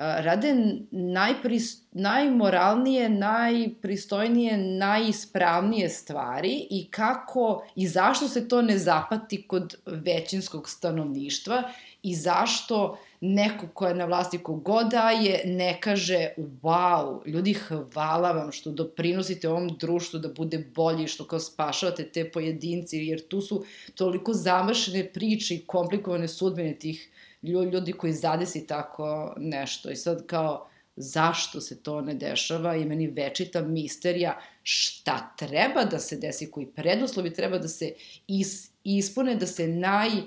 rade 0.00 0.54
najpris, 0.90 1.82
najmoralnije, 1.92 3.08
najpristojnije, 3.08 4.56
najispravnije 4.58 5.88
stvari 5.88 6.66
i 6.70 6.86
kako 6.90 7.64
i 7.76 7.88
zašto 7.88 8.28
se 8.28 8.48
to 8.48 8.62
ne 8.62 8.78
zapati 8.78 9.42
kod 9.42 9.74
većinskog 9.86 10.68
stanovništva 10.68 11.62
i 12.02 12.14
zašto 12.14 12.98
neko 13.20 13.66
ko 13.74 13.86
je 13.86 13.94
na 13.94 14.04
vlasti 14.04 14.38
kogod 14.38 14.86
daje 14.86 15.42
ne 15.44 15.80
kaže 15.80 16.28
wow, 16.38 17.26
ljudi 17.26 17.54
hvala 17.92 18.32
vam 18.32 18.52
što 18.52 18.70
doprinosite 18.70 19.48
ovom 19.48 19.76
društvu 19.80 20.20
da 20.20 20.28
bude 20.28 20.58
bolji, 20.74 21.06
što 21.06 21.24
kao 21.24 21.38
spašavate 21.38 22.04
te 22.04 22.30
pojedinci, 22.30 22.96
jer 22.96 23.28
tu 23.28 23.40
su 23.40 23.64
toliko 23.94 24.32
zamršene 24.32 25.12
priče 25.12 25.54
i 25.54 25.64
komplikovane 25.66 26.28
sudbine 26.28 26.74
tih 26.74 27.10
ljudi 27.42 27.92
koji 27.92 28.12
zadesi 28.12 28.66
tako 28.66 29.34
nešto. 29.36 29.90
I 29.90 29.96
sad 29.96 30.26
kao, 30.26 30.70
zašto 30.96 31.60
se 31.60 31.82
to 31.82 32.00
ne 32.00 32.14
dešava 32.14 32.76
i 32.76 32.84
meni 32.84 33.06
večita 33.06 33.62
misterija 33.62 34.38
šta 34.62 35.34
treba 35.38 35.84
da 35.84 35.98
se 35.98 36.16
desi, 36.16 36.50
koji 36.50 36.66
preduslovi 36.66 37.34
treba 37.34 37.58
da 37.58 37.68
se 37.68 37.92
is, 38.26 38.70
ispune, 38.84 39.34
da 39.34 39.46
se 39.46 39.68
naj 39.68 40.08
e, 40.08 40.22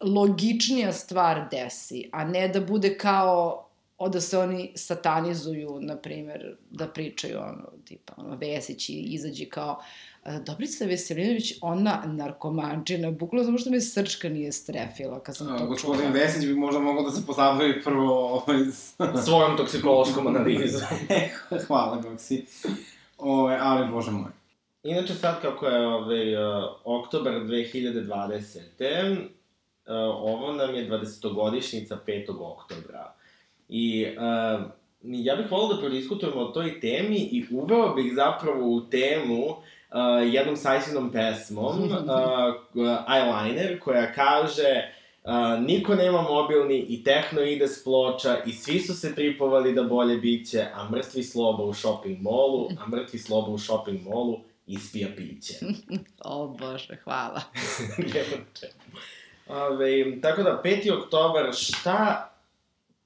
logičnija 0.00 0.92
stvar 0.92 1.48
desi, 1.50 2.08
a 2.12 2.24
ne 2.24 2.48
da 2.48 2.60
bude 2.60 2.98
kao 2.98 3.65
da 4.00 4.20
se 4.20 4.38
oni 4.38 4.72
satanizuju, 4.76 5.78
na 5.80 5.96
primer, 5.96 6.56
da 6.70 6.86
pričaju 6.86 7.38
ono, 7.38 7.70
tipa, 7.84 8.12
ono, 8.16 8.36
Vesić 8.36 8.88
i 8.88 9.02
izađe 9.02 9.44
kao 9.44 9.80
e, 10.24 10.38
Dobrica 10.40 10.84
Veselinović, 10.84 11.52
ona 11.60 12.02
narkomančina, 12.06 13.10
bukvalno 13.10 13.44
samo 13.44 13.58
što 13.58 13.70
me 13.70 13.80
srčka 13.80 14.28
nije 14.28 14.52
strefila 14.52 15.20
kad 15.20 15.36
sam 15.36 15.46
to 15.48 15.56
čula. 15.56 15.66
Gospodin 15.66 16.12
Vesić 16.12 16.44
bi 16.44 16.54
možda 16.54 16.80
mogao 16.80 17.02
da 17.02 17.10
se 17.10 17.26
pozabavi 17.26 17.82
prvo 17.82 18.12
ovaj, 18.28 18.60
s- 18.62 18.94
Svojom 19.26 19.56
toksikološkom 19.56 20.26
analizom. 20.26 20.80
Hvala, 21.66 21.96
Goksi. 21.98 22.44
Ove, 23.18 23.58
ali, 23.60 23.88
bože 23.88 24.10
moj. 24.10 24.30
Inače, 24.82 25.14
sad 25.14 25.42
kako 25.42 25.66
je 25.66 25.86
ovaj, 25.86 26.34
uh, 26.36 26.64
oktobar 26.84 27.32
2020. 27.34 29.18
Uh, 29.18 29.92
ovo 30.16 30.52
nam 30.52 30.74
je 30.74 30.90
20-godišnjica 30.90 31.96
5. 32.06 32.24
oktobra. 32.42 33.15
I 33.68 34.06
uh, 34.16 34.70
ja 35.02 35.36
bih 35.36 35.50
volao 35.50 35.74
da 35.74 35.80
prodiskutujemo 35.80 36.40
o 36.40 36.48
toj 36.52 36.80
temi 36.80 37.16
i 37.16 37.46
uveo 37.50 37.94
bih 37.94 38.12
zapravo 38.14 38.68
u 38.68 38.80
temu 38.80 39.46
uh, 39.46 40.32
jednom 40.32 40.56
sajsinom 40.56 41.12
pesmom, 41.12 41.82
uh, 41.82 41.96
Eyeliner, 43.14 43.78
koja 43.78 44.12
kaže 44.12 44.92
uh, 45.24 45.64
niko 45.66 45.94
nema 45.94 46.22
mobilni 46.22 46.78
i 46.88 47.04
tehno 47.04 47.42
ide 47.42 47.68
s 47.68 47.84
ploča 47.84 48.36
i 48.46 48.52
svi 48.52 48.80
su 48.80 48.94
se 48.94 49.14
tripovali 49.14 49.74
da 49.74 49.82
bolje 49.82 50.16
biće, 50.16 50.66
a 50.74 50.88
mrtvi 50.90 51.22
sloba 51.22 51.64
u 51.64 51.74
shopping 51.74 52.22
molu, 52.22 52.68
a 52.80 52.88
mrtvi 52.90 53.18
sloba 53.18 53.48
u 53.48 53.58
shopping 53.58 54.02
molu 54.02 54.40
ispija 54.66 55.08
piće. 55.16 55.54
O 56.24 56.48
bože, 56.48 56.96
hvala. 57.04 57.40
Nema 57.98 58.44
čemu. 58.60 59.00
Ove, 59.48 60.20
tako 60.20 60.42
da, 60.42 60.60
5. 60.64 61.02
oktobar, 61.02 61.52
šta, 61.54 62.30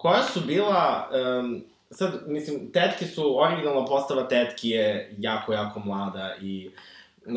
koja 0.00 0.22
su 0.22 0.40
bila, 0.40 1.10
um, 1.40 1.64
sad, 1.90 2.12
mislim, 2.26 2.72
tetke 2.72 3.06
su, 3.06 3.38
originalna 3.42 3.84
postava 3.84 4.28
tetki 4.28 4.68
je 4.68 5.14
jako, 5.18 5.52
jako 5.52 5.80
mlada 5.80 6.34
i 6.40 6.70
uh, 7.26 7.32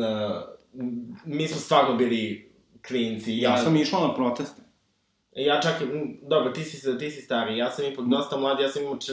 mi 1.24 1.48
smo 1.48 1.60
stvarno 1.60 1.96
bili 1.96 2.52
klinci. 2.86 3.38
Ja 3.38 3.56
sam 3.58 3.76
išla 3.76 4.06
na 4.08 4.14
proteste. 4.14 4.62
Ja 5.32 5.60
čak, 5.60 5.80
m, 5.80 6.18
dobro, 6.22 6.52
ti 6.52 6.64
si, 6.64 6.98
ti 6.98 7.10
si 7.10 7.20
stari, 7.20 7.58
ja 7.58 7.70
sam 7.70 7.84
ipak 7.84 8.04
dosta 8.04 8.36
mlad, 8.36 8.60
ja 8.60 8.68
sam 8.68 8.82
imao 8.82 8.96
č, 8.96 9.12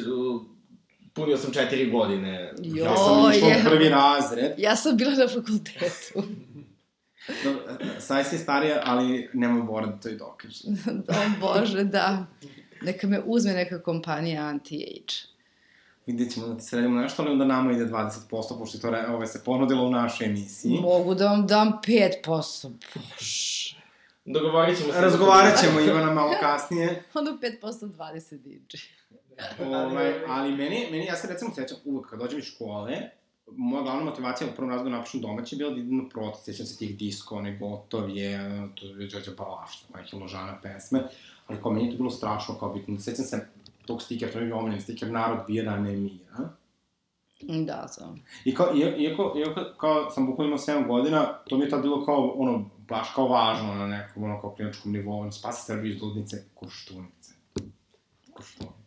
punio 1.13 1.37
sam 1.37 1.53
četiri 1.53 1.89
godine. 1.91 2.53
Jo, 2.61 2.85
Ja 2.85 2.97
sam 2.97 3.31
išao 3.31 3.49
je. 3.49 3.63
prvi 3.65 3.89
razred. 3.89 4.51
Ja 4.57 4.75
sam 4.75 4.97
bila 4.97 5.11
na 5.11 5.27
fakultetu. 5.27 6.23
Dobro, 7.43 7.61
Saj 7.99 8.23
si 8.23 8.37
starija, 8.37 8.81
ali 8.85 9.29
nemoj 9.33 9.61
Bora 9.63 9.85
da 9.85 9.99
to 9.99 10.09
i 10.09 10.17
dokaže. 10.17 10.63
o 11.19 11.39
Bože, 11.39 11.83
da. 11.83 12.25
Neka 12.81 13.07
me 13.07 13.21
uzme 13.25 13.53
neka 13.53 13.81
kompanija 13.83 14.41
anti-age. 14.41 15.31
Vidjet 16.05 16.33
ćemo 16.33 16.47
da 16.47 16.57
ti 16.57 16.63
sredimo 16.63 17.01
nešto, 17.01 17.21
ali 17.21 17.31
onda 17.31 17.45
nama 17.45 17.71
ide 17.71 17.85
20%, 17.85 18.29
pošto 18.29 18.77
je 18.77 18.81
to 18.81 18.89
re, 18.89 19.07
ove, 19.07 19.27
se 19.27 19.43
ponudilo 19.43 19.85
u 19.85 19.91
našoj 19.91 20.27
emisiji. 20.27 20.79
Mogu 20.81 21.15
da 21.15 21.27
vam 21.27 21.47
dam 21.47 21.71
5%. 21.87 22.71
Bože. 22.95 23.75
Dogovorit 24.25 24.77
ćemo 24.77 24.93
se. 24.93 25.01
Razgovarat 25.01 25.59
ćemo 25.61 25.79
Ivana 25.79 26.13
malo 26.13 26.33
kasnije. 26.39 27.03
Onda 27.13 27.31
5% 27.31 27.91
20 27.91 28.37
DJ. 28.37 28.77
Ovaj, 29.63 30.13
ali 30.27 30.51
meni, 30.51 30.87
meni, 30.91 31.05
ja 31.05 31.15
se 31.15 31.27
recimo 31.27 31.51
sećam 31.55 31.77
uvek 31.85 32.09
kad 32.09 32.19
dođem 32.19 32.39
iz 32.39 32.45
škole, 32.45 32.97
moja 33.47 33.83
glavna 33.83 34.03
motivacija 34.03 34.49
u 34.49 34.55
prvom 34.55 34.69
razredu 34.69 34.89
da 34.89 34.97
napišem 34.97 35.21
domaće 35.21 35.55
je 35.55 35.57
bila 35.57 35.71
da 35.71 35.79
idem 35.79 35.97
na 35.97 36.09
protest, 36.09 36.45
sećam 36.45 36.65
se 36.65 36.77
tih 36.77 36.97
disko, 36.97 37.35
one 37.35 37.57
gotov 37.57 38.09
je, 38.09 38.39
to 38.75 38.85
je 38.85 39.07
Đorđe 39.07 39.31
Balašta, 39.37 39.87
Majke 39.93 40.15
Ložana 40.15 40.59
pesme, 40.63 41.03
ali 41.47 41.61
kao 41.61 41.71
meni 41.71 41.85
je 41.85 41.91
to 41.91 41.97
bilo 41.97 42.09
strašno 42.09 42.55
kao 42.59 42.73
bitno. 42.73 42.99
Sećam 42.99 43.25
se 43.25 43.47
tog 43.85 44.01
stikera, 44.01 44.31
to 44.31 44.39
je 44.39 44.45
bio 44.45 44.57
omiljen 44.57 44.81
stiker, 44.81 45.11
narod 45.11 45.39
bira, 45.47 45.79
ne 45.79 45.91
mira. 45.91 46.49
Da, 47.41 47.87
znam. 47.97 48.23
I 48.45 48.55
kao, 48.55 48.75
iako, 48.75 49.35
iako, 49.37 49.61
kao 49.77 50.09
sam 50.09 50.25
bukvalno 50.25 50.47
imao 50.47 50.83
7 50.83 50.87
godina, 50.87 51.33
to 51.49 51.57
mi 51.57 51.63
je 51.63 51.69
tad 51.69 51.81
bilo 51.81 52.05
kao, 52.05 52.33
ono, 52.37 52.69
baš 52.87 53.07
kao 53.15 53.27
važno 53.27 53.73
na 53.73 53.87
nekom, 53.87 54.23
ono, 54.23 54.41
kao 54.41 54.55
kliničkom 54.55 54.91
nivou, 54.91 55.19
ono, 55.19 55.31
spasi 55.31 55.65
Srbiju 55.65 55.93
iz 55.93 56.01
ludnice, 56.01 56.43
koštunice. 56.55 57.33
Koštunice. 58.33 58.81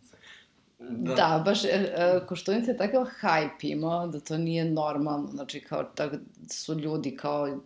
Da, 0.78 1.14
da 1.14 1.42
baš, 1.44 1.64
e, 1.64 1.68
e, 1.68 2.20
Koštunica 2.26 2.70
je 2.70 2.76
takav 2.76 3.06
hype 3.22 3.72
imao 3.72 4.06
da 4.06 4.20
to 4.20 4.38
nije 4.38 4.64
normalno, 4.64 5.28
znači 5.32 5.60
kao 5.60 5.84
tak, 5.84 6.12
su 6.50 6.74
ljudi 6.74 7.16
kao 7.16 7.58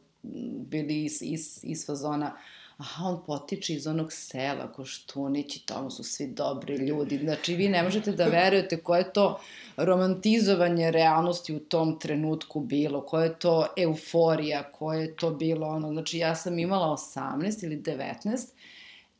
bili 0.68 1.04
iz, 1.04 1.18
iz, 1.22 1.60
iz 1.62 1.86
fazona, 1.86 2.36
aha, 2.78 3.04
on 3.04 3.22
potiče 3.26 3.74
iz 3.74 3.86
onog 3.86 4.12
sela, 4.12 4.72
Koštunić 4.72 5.56
i 5.56 5.66
tamo 5.66 5.90
su 5.90 6.04
svi 6.04 6.26
dobri 6.26 6.76
ljudi. 6.76 7.18
Znači, 7.18 7.54
vi 7.54 7.68
ne 7.68 7.82
možete 7.82 8.12
da 8.12 8.24
verujete 8.24 8.82
koje 8.82 9.00
je 9.00 9.12
to 9.12 9.40
romantizovanje 9.76 10.90
realnosti 10.90 11.54
u 11.54 11.60
tom 11.60 11.98
trenutku 11.98 12.60
bilo, 12.60 13.00
koja 13.00 13.24
je 13.24 13.38
to 13.38 13.66
euforija, 13.76 14.72
koje 14.72 15.02
je 15.02 15.16
to 15.16 15.30
bilo 15.30 15.66
ono, 15.66 15.92
znači 15.92 16.18
ja 16.18 16.34
sam 16.34 16.58
imala 16.58 16.96
18 16.96 17.64
ili 17.64 17.82
19 17.82 18.48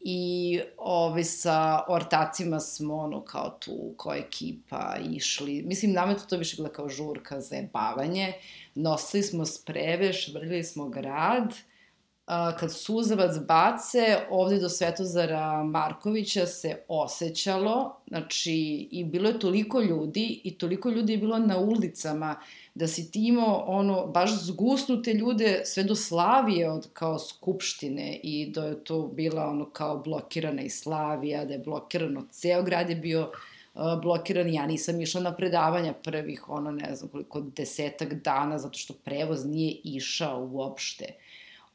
i 0.01 0.61
ovi 0.77 1.25
sa 1.25 1.85
ortacima 1.89 2.61
smo 2.61 2.97
ono 2.97 3.25
kao 3.25 3.59
tu, 3.61 3.95
kao 3.97 4.15
ekipa 4.15 4.97
išli, 5.11 5.63
mislim 5.63 5.93
nama 5.93 6.13
je 6.13 6.19
to, 6.29 6.37
više 6.37 6.57
bila 6.57 6.69
kao 6.69 6.89
žurka 6.89 7.41
za 7.41 7.57
jebavanje, 7.57 8.33
nosili 8.75 9.23
smo 9.23 9.47
spreve, 9.47 10.13
švrljili 10.13 10.65
smo 10.65 10.89
grad, 10.89 11.55
kad 12.29 12.73
suzavac 12.73 13.39
bace, 13.47 14.19
ovde 14.31 14.59
do 14.59 14.69
Svetozara 14.69 15.63
Markovića 15.63 16.47
se 16.47 16.77
osjećalo, 16.89 17.97
znači, 18.09 18.89
i 18.91 19.05
bilo 19.05 19.29
je 19.29 19.39
toliko 19.39 19.81
ljudi, 19.81 20.41
i 20.45 20.59
toliko 20.59 20.91
ljudi 20.91 21.13
je 21.13 21.19
bilo 21.19 21.39
na 21.39 21.59
ulicama, 21.59 22.37
da 22.75 22.87
si 22.87 23.11
ti 23.11 23.27
imao, 23.27 23.65
ono, 23.67 24.07
baš 24.07 24.43
zgusnute 24.43 25.13
ljude 25.13 25.63
sve 25.65 25.85
do 25.85 25.95
Slavije 25.95 26.71
od 26.71 26.89
kao 26.93 27.19
skupštine 27.19 28.21
i 28.23 28.51
da 28.55 28.65
je 28.65 28.85
to 28.85 29.03
bila, 29.03 29.47
ono, 29.47 29.71
kao 29.71 29.99
blokirana 29.99 30.63
i 30.63 30.71
Slavija, 30.71 31.45
da 31.45 31.53
je 31.53 31.59
blokirano, 31.59 32.27
ceo 32.31 32.63
grad 32.63 32.91
je 32.91 32.97
bio 32.97 33.21
uh, 33.23 34.01
blokiran, 34.03 34.49
ja 34.49 34.67
nisam 34.67 35.01
išla 35.01 35.21
na 35.21 35.37
predavanja 35.37 35.93
prvih, 35.93 36.49
ono, 36.49 36.71
ne 36.71 36.97
znam 36.97 37.11
koliko, 37.11 37.41
desetak 37.41 38.15
dana, 38.15 38.59
zato 38.59 38.79
što 38.79 38.95
prevoz 38.95 39.47
nije 39.47 39.77
išao 39.85 40.49
uopšte. 40.53 41.05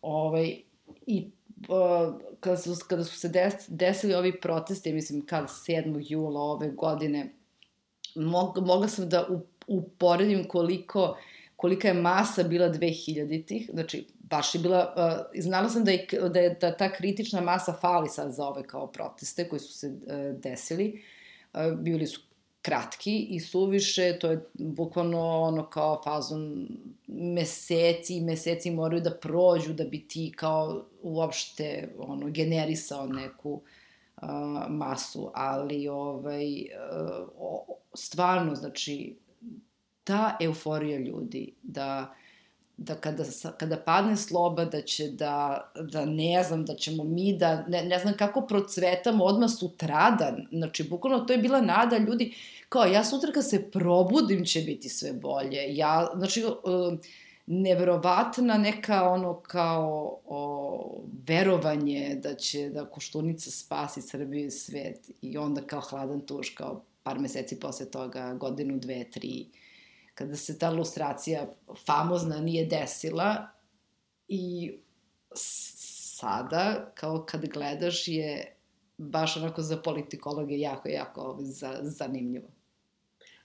Ovaj, 0.04 0.62
I 1.08 1.32
uh, 1.70 2.16
kada, 2.40 2.58
su, 2.58 2.76
kada 2.88 3.04
su 3.04 3.20
se 3.20 3.30
des, 3.30 3.54
desili 3.68 4.14
ovi 4.14 4.40
protesti, 4.42 4.94
mislim, 4.94 5.26
kad 5.26 5.44
7. 5.44 6.06
jula 6.10 6.42
ove 6.42 6.70
godine, 6.70 7.34
mog, 8.16 8.58
mogla 8.58 8.88
sam 8.88 9.10
da 9.10 9.28
uporedim 9.68 10.48
koliko, 10.48 11.18
kolika 11.56 11.88
je 11.88 11.94
masa 11.94 12.44
bila 12.44 12.70
2000-ih, 12.70 13.70
znači, 13.74 14.08
baš 14.20 14.56
je 14.56 14.62
bila, 14.62 14.94
uh, 14.98 15.42
znala 15.42 15.70
sam 15.70 15.84
da 15.84 15.92
je, 15.92 16.08
da 16.34 16.40
je 16.40 16.58
da 16.62 16.78
ta 16.78 16.94
kritična 16.94 17.42
masa 17.42 17.74
fali 17.82 18.10
sad 18.10 18.32
za 18.32 18.48
ove 18.48 18.64
kao 18.64 18.88
proteste 18.88 19.50
koji 19.50 19.60
su 19.60 19.74
se 19.74 19.88
uh, 19.88 20.40
desili, 20.40 21.04
uh, 21.54 21.80
bili 21.80 22.08
su 22.08 22.22
kratki 22.64 23.28
i 23.30 23.40
suviše, 23.40 24.20
to 24.20 24.32
je 24.32 24.46
bukvalno 24.54 25.42
ono 25.42 25.70
kao 25.70 26.02
fazon 26.04 26.68
meseci 27.08 28.18
i 28.18 28.22
meseci 28.22 28.72
moraju 28.72 29.02
da 29.02 29.18
prođu 29.18 29.74
da 29.74 29.84
bi 29.84 30.08
ti 30.08 30.34
kao 30.36 30.86
uopšte 31.02 31.94
ono 31.98 32.30
generisao 32.30 33.08
neku 33.08 33.52
uh, 33.52 34.30
masu, 34.70 35.32
ali 35.34 35.88
ovaj 35.88 36.46
uh, 36.48 37.76
stvarno 37.94 38.56
znači 38.56 39.16
ta 40.04 40.38
euforija 40.42 41.00
ljudi 41.00 41.54
da 41.64 42.14
da 42.78 42.96
kada, 42.96 43.24
kada 43.58 43.78
padne 43.78 44.18
sloba, 44.18 44.66
da 44.66 44.82
će 44.82 45.08
da, 45.08 45.72
da 45.92 46.06
ne 46.06 46.44
znam, 46.44 46.66
da 46.66 46.76
ćemo 46.76 47.04
mi 47.04 47.38
da, 47.38 47.66
ne, 47.68 47.84
ne 47.84 48.00
znam 48.00 48.14
kako 48.18 48.42
procvetamo 48.42 49.24
odmah 49.24 49.50
sutradan, 49.60 50.48
znači 50.52 50.84
bukvalno 50.84 51.20
to 51.26 51.34
je 51.34 51.40
bila 51.40 51.62
nada 51.62 51.98
ljudi, 51.98 52.34
kao 52.70 52.86
ja 52.86 53.04
sutra 53.04 53.32
kad 53.32 53.50
se 53.50 53.72
probudim 53.72 54.46
će 54.46 54.62
biti 54.62 54.90
sve 54.90 55.14
bolje, 55.14 55.76
ja, 55.76 56.10
znači, 56.16 56.44
neverovatna 57.46 58.58
neka 58.58 59.10
ono 59.10 59.40
kao 59.40 60.20
o, 60.26 61.02
verovanje 61.28 62.20
da 62.24 62.36
će 62.36 62.70
da 62.70 62.86
Koštunica 62.86 63.52
spasi 63.52 64.02
Srbiju 64.02 64.46
i 64.46 64.52
svet 64.52 65.12
i 65.22 65.38
onda 65.38 65.62
kao 65.62 65.82
hladan 65.82 66.22
tuš 66.22 66.50
kao 66.50 66.84
par 67.04 67.20
meseci 67.20 67.60
posle 67.60 67.86
toga, 67.86 68.34
godinu, 68.34 68.80
dve, 68.80 69.04
tri, 69.12 69.46
kada 70.14 70.36
se 70.36 70.60
ta 70.60 70.70
lustracija 70.70 71.48
famozna 71.86 72.38
nije 72.38 72.66
desila 72.66 73.48
i 74.28 74.74
sada, 75.36 76.92
kao 76.96 77.26
kad 77.26 77.46
gledaš, 77.46 78.08
je 78.08 78.56
baš 78.98 79.38
onako 79.38 79.62
za 79.62 79.78
politikologe 79.78 80.58
jako, 80.60 80.90
jako 80.90 81.38
za, 81.40 81.78
zanimljivo. 81.82 82.48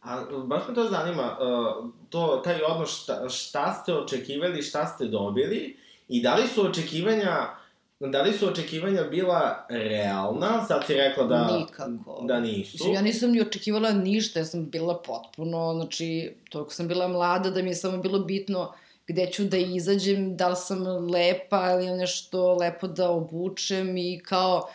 A 0.01 0.25
baš 0.47 0.69
me 0.69 0.75
to 0.75 0.85
zanima, 0.85 1.39
uh, 1.41 1.91
to, 2.09 2.41
taj 2.45 2.63
odnos 2.63 3.03
šta, 3.03 3.29
šta 3.29 3.73
ste 3.73 3.95
očekivali, 3.95 4.63
šta 4.63 4.87
ste 4.87 5.05
dobili 5.05 5.77
i 6.09 6.23
da 6.23 6.35
li 6.35 6.49
su 6.49 6.67
očekivanja 6.67 7.58
Da 8.01 8.23
li 8.23 8.33
su 8.33 8.49
očekivanja 8.49 9.03
bila 9.03 9.67
realna? 9.69 10.65
Sad 10.69 10.87
si 10.87 10.95
rekla 10.95 11.25
da... 11.25 11.57
Nikako. 11.57 12.25
Da 12.27 12.41
nisu. 12.41 12.71
Mislim, 12.73 12.95
ja 12.95 13.03
nisam 13.03 13.31
ni 13.31 13.41
očekivala 13.41 13.93
ništa, 13.93 14.39
ja 14.39 14.45
sam 14.45 14.71
bila 14.71 15.03
potpuno, 15.03 15.75
znači, 15.75 16.35
toliko 16.51 16.73
sam 16.73 16.89
bila 16.89 17.09
mlada 17.09 17.51
da 17.51 17.63
mi 17.63 17.71
je 17.71 17.75
samo 17.75 17.99
bilo 17.99 18.19
bitno 18.19 18.73
gde 19.07 19.27
ću 19.27 19.45
da 19.45 19.57
izađem, 19.57 20.37
da 20.37 20.49
li 20.49 20.57
sam 20.57 21.11
lepa 21.11 21.73
ili 21.73 21.97
nešto 21.97 22.55
lepo 22.55 22.87
da 22.87 23.11
obučem 23.11 23.97
i 23.97 24.21
kao 24.25 24.69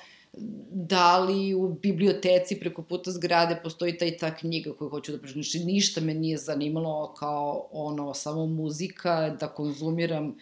da 0.72 1.20
li 1.20 1.54
u 1.54 1.68
biblioteci 1.68 2.60
preko 2.60 2.82
puta 2.82 3.12
zgrade 3.12 3.60
postoji 3.64 3.98
ta 3.98 4.06
i 4.06 4.18
ta 4.18 4.36
knjiga 4.36 4.74
koju 4.74 4.90
hoću 4.90 5.12
da 5.12 5.18
pročitam. 5.18 5.44
Znači, 5.44 5.66
ništa 5.66 6.02
me 6.02 6.14
nije 6.14 6.38
zanimalo 6.38 7.14
kao 7.14 7.68
ono, 7.72 8.14
samo 8.14 8.46
muzika, 8.46 9.36
da 9.40 9.48
konzumiram 9.48 10.28
uh, 10.28 10.36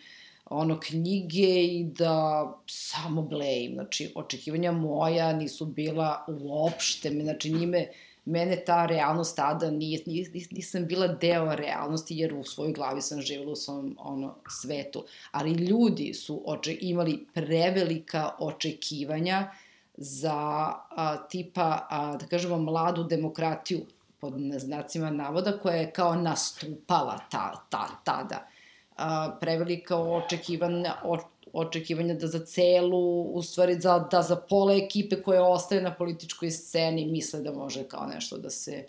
ono 0.52 0.80
knjige 0.80 1.64
i 1.64 1.84
da 1.84 2.46
samo 2.68 3.22
blejim. 3.22 3.74
Znači, 3.74 4.12
očekivanja 4.16 4.72
moja 4.72 5.34
nisu 5.34 5.66
bila 5.66 6.26
uopšte, 6.28 7.10
znači 7.10 7.52
njime, 7.54 7.88
mene 8.26 8.64
ta 8.66 8.86
realnost 8.86 9.36
tada 9.36 9.72
nije, 9.72 10.04
nis, 10.06 10.52
nisam 10.52 10.86
bila 10.86 11.08
deo 11.08 11.56
realnosti, 11.56 12.18
jer 12.18 12.34
u 12.34 12.44
svojoj 12.44 12.74
glavi 12.74 13.02
sam 13.02 13.22
živjela 13.22 13.52
u 13.52 13.56
svom 13.56 13.96
ono, 14.00 14.36
svetu. 14.50 15.06
Ali 15.32 15.52
ljudi 15.52 16.14
su 16.14 16.42
oče, 16.46 16.78
imali 16.82 17.26
prevelika 17.34 18.30
očekivanja 18.40 19.52
za 19.98 20.34
a, 20.36 21.28
tipa, 21.30 21.88
a, 21.90 22.18
da 22.18 22.26
kažemo, 22.26 22.58
mladu 22.58 23.04
demokratiju, 23.04 23.80
pod 24.20 24.34
znacima 24.58 25.10
navoda, 25.10 25.58
koja 25.58 25.76
je 25.76 25.92
kao 25.92 26.16
nastupala 26.16 27.20
ta, 27.32 27.66
ta, 27.70 27.88
tada 28.04 28.51
a, 28.98 29.38
prevelika 29.42 29.98
očekivanja, 29.98 30.96
o, 31.04 31.18
očekivanja 31.54 32.14
da 32.14 32.28
za 32.28 32.46
celu, 32.46 33.22
u 33.22 33.42
stvari 33.42 33.80
za, 33.80 34.00
da 34.12 34.22
za 34.22 34.36
pola 34.36 34.74
ekipe 34.74 35.22
koje 35.22 35.42
ostaje 35.42 35.82
na 35.82 35.94
političkoj 35.96 36.52
sceni 36.52 37.06
misle 37.06 37.42
da 37.42 37.52
može 37.52 37.84
kao 37.84 38.08
nešto 38.08 38.38
da 38.38 38.50
se 38.50 38.86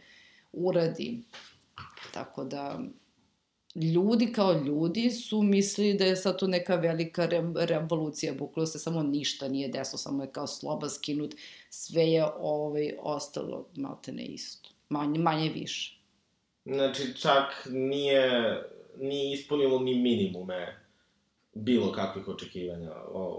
uradi. 0.53 1.23
Tako 2.13 2.45
da, 2.45 2.79
ljudi 3.75 4.33
kao 4.33 4.53
ljudi 4.53 5.11
su 5.11 5.43
mislili 5.43 5.95
da 5.95 6.05
je 6.05 6.17
sad 6.17 6.39
to 6.39 6.47
neka 6.47 6.77
velika 6.77 7.27
re, 7.27 7.43
revolucija, 7.55 8.35
bukvalo 8.35 8.67
se 8.67 8.79
samo 8.79 9.03
ništa 9.03 9.49
nije 9.49 9.69
desilo, 9.69 9.99
samo 9.99 10.23
je 10.23 10.31
kao 10.33 10.47
sloba 10.47 10.89
skinut, 10.89 11.35
sve 11.71 12.03
je 12.03 12.25
ovaj, 12.41 12.93
ostalo 13.03 13.67
malte 13.77 14.13
ne 14.13 14.25
isto, 14.25 14.71
manje, 14.89 15.19
manje 15.19 15.49
više. 15.49 15.99
Znači, 16.65 17.15
čak 17.19 17.69
nije, 17.71 18.63
nije 18.99 19.33
ispunilo 19.35 19.79
ni 19.79 19.95
minimume 19.95 20.79
bilo 21.55 21.93
kakvih 21.93 22.29
očekivanja, 22.29 22.91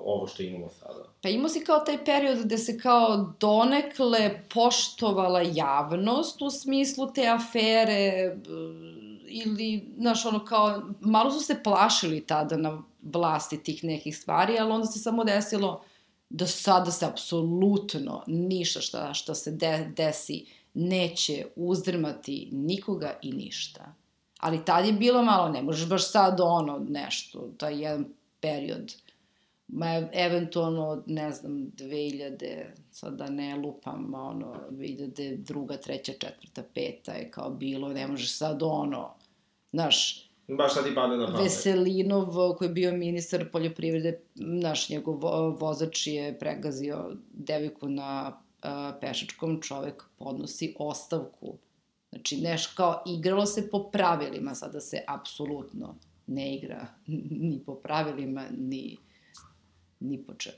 ovo 0.05 0.27
što 0.27 0.43
imamo 0.43 0.69
sada. 0.69 1.05
Pa 1.21 1.29
imao 1.29 1.49
si 1.49 1.63
kao 1.63 1.79
taj 1.79 2.05
period 2.05 2.45
gde 2.45 2.57
se 2.57 2.79
kao 2.79 3.33
donekle 3.39 4.41
poštovala 4.53 5.41
javnost 5.41 6.41
u 6.41 6.49
smislu 6.49 7.11
te 7.13 7.27
afere 7.27 8.35
b- 8.35 8.49
ili, 9.27 9.85
znaš, 9.97 10.25
ono 10.25 10.45
kao, 10.45 10.81
malo 11.01 11.31
su 11.31 11.39
se 11.39 11.63
plašili 11.63 12.25
tada 12.25 12.57
na 12.57 12.83
vlasti 13.01 13.63
tih 13.63 13.83
nekih 13.83 14.17
stvari, 14.17 14.59
ali 14.59 14.71
onda 14.71 14.87
se 14.87 14.99
samo 14.99 15.23
desilo 15.23 15.83
da 16.29 16.47
sada 16.47 16.91
se 16.91 17.05
apsolutno 17.05 18.23
ništa 18.27 18.81
šta, 18.81 19.13
šta 19.13 19.35
se 19.35 19.51
de, 19.51 19.91
desi 19.97 20.45
neće 20.73 21.45
uzdrmati 21.55 22.49
nikoga 22.51 23.17
i 23.21 23.31
ništa. 23.31 23.93
Ali 24.43 24.65
tad 24.65 24.85
je 24.85 24.93
bilo 24.93 25.23
malo, 25.23 25.49
ne 25.49 25.61
možeš 25.61 25.89
baš 25.89 26.11
sad 26.11 26.39
ono 26.41 26.85
nešto, 26.89 27.53
taj 27.57 27.81
jedan 27.81 28.05
period, 28.41 28.93
ma 29.67 30.09
eventualno, 30.13 31.03
ne 31.05 31.31
znam, 31.31 31.71
2000, 31.77 32.65
sad 32.91 33.13
da 33.17 33.29
ne 33.29 33.55
lupam, 33.55 34.13
ono, 34.13 34.55
2002, 34.71 35.77
treća, 35.83 36.11
četvrta, 36.11 36.63
peta 36.73 37.11
je 37.13 37.31
kao 37.31 37.49
bilo, 37.49 37.89
ne 37.89 38.07
možeš 38.07 38.37
sad 38.37 38.63
ono, 38.63 39.13
znaš, 39.71 40.29
Baš 40.47 40.73
sad 40.73 40.83
ti 40.83 40.95
pade 40.95 41.17
na 41.17 41.25
pamet. 41.25 41.41
Veselinov, 41.41 42.55
koji 42.57 42.67
je 42.67 42.73
bio 42.73 42.91
ministar 42.91 43.51
poljoprivrede, 43.51 44.19
naš 44.35 44.89
njegov 44.89 45.15
vo- 45.15 45.57
vozač 45.59 46.07
je 46.07 46.39
pregazio 46.39 47.11
devojku 47.33 47.89
na 47.89 48.39
a, 48.61 48.93
pešačkom, 49.01 49.61
čovek 49.61 50.03
podnosi 50.17 50.75
ostavku. 50.79 51.57
Znači, 52.13 52.37
neš 52.37 52.67
kao, 52.67 53.03
igralo 53.05 53.45
se 53.45 53.69
po 53.71 53.89
pravilima, 53.91 54.55
sada 54.55 54.79
se 54.79 55.03
apsolutno 55.07 55.95
ne 56.27 56.55
igra 56.55 56.87
ni 57.41 57.63
po 57.65 57.75
pravilima, 57.75 58.43
ni, 58.57 58.97
ni 59.99 60.23
po 60.23 60.33
čemu. 60.33 60.57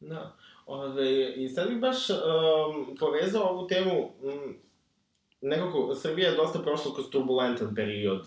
Da. 0.00 0.36
Ove, 0.66 1.34
I 1.36 1.48
sad 1.48 1.68
bih 1.68 1.80
baš 1.80 2.10
um, 2.10 2.96
povezao 2.96 3.48
ovu 3.48 3.66
temu, 3.66 4.10
um, 4.22 4.56
nekako, 5.40 5.94
Srbija 5.94 6.30
je 6.30 6.36
dosta 6.36 6.58
prošla 6.58 6.94
kroz 6.94 7.06
turbulentan 7.10 7.74
period 7.74 8.26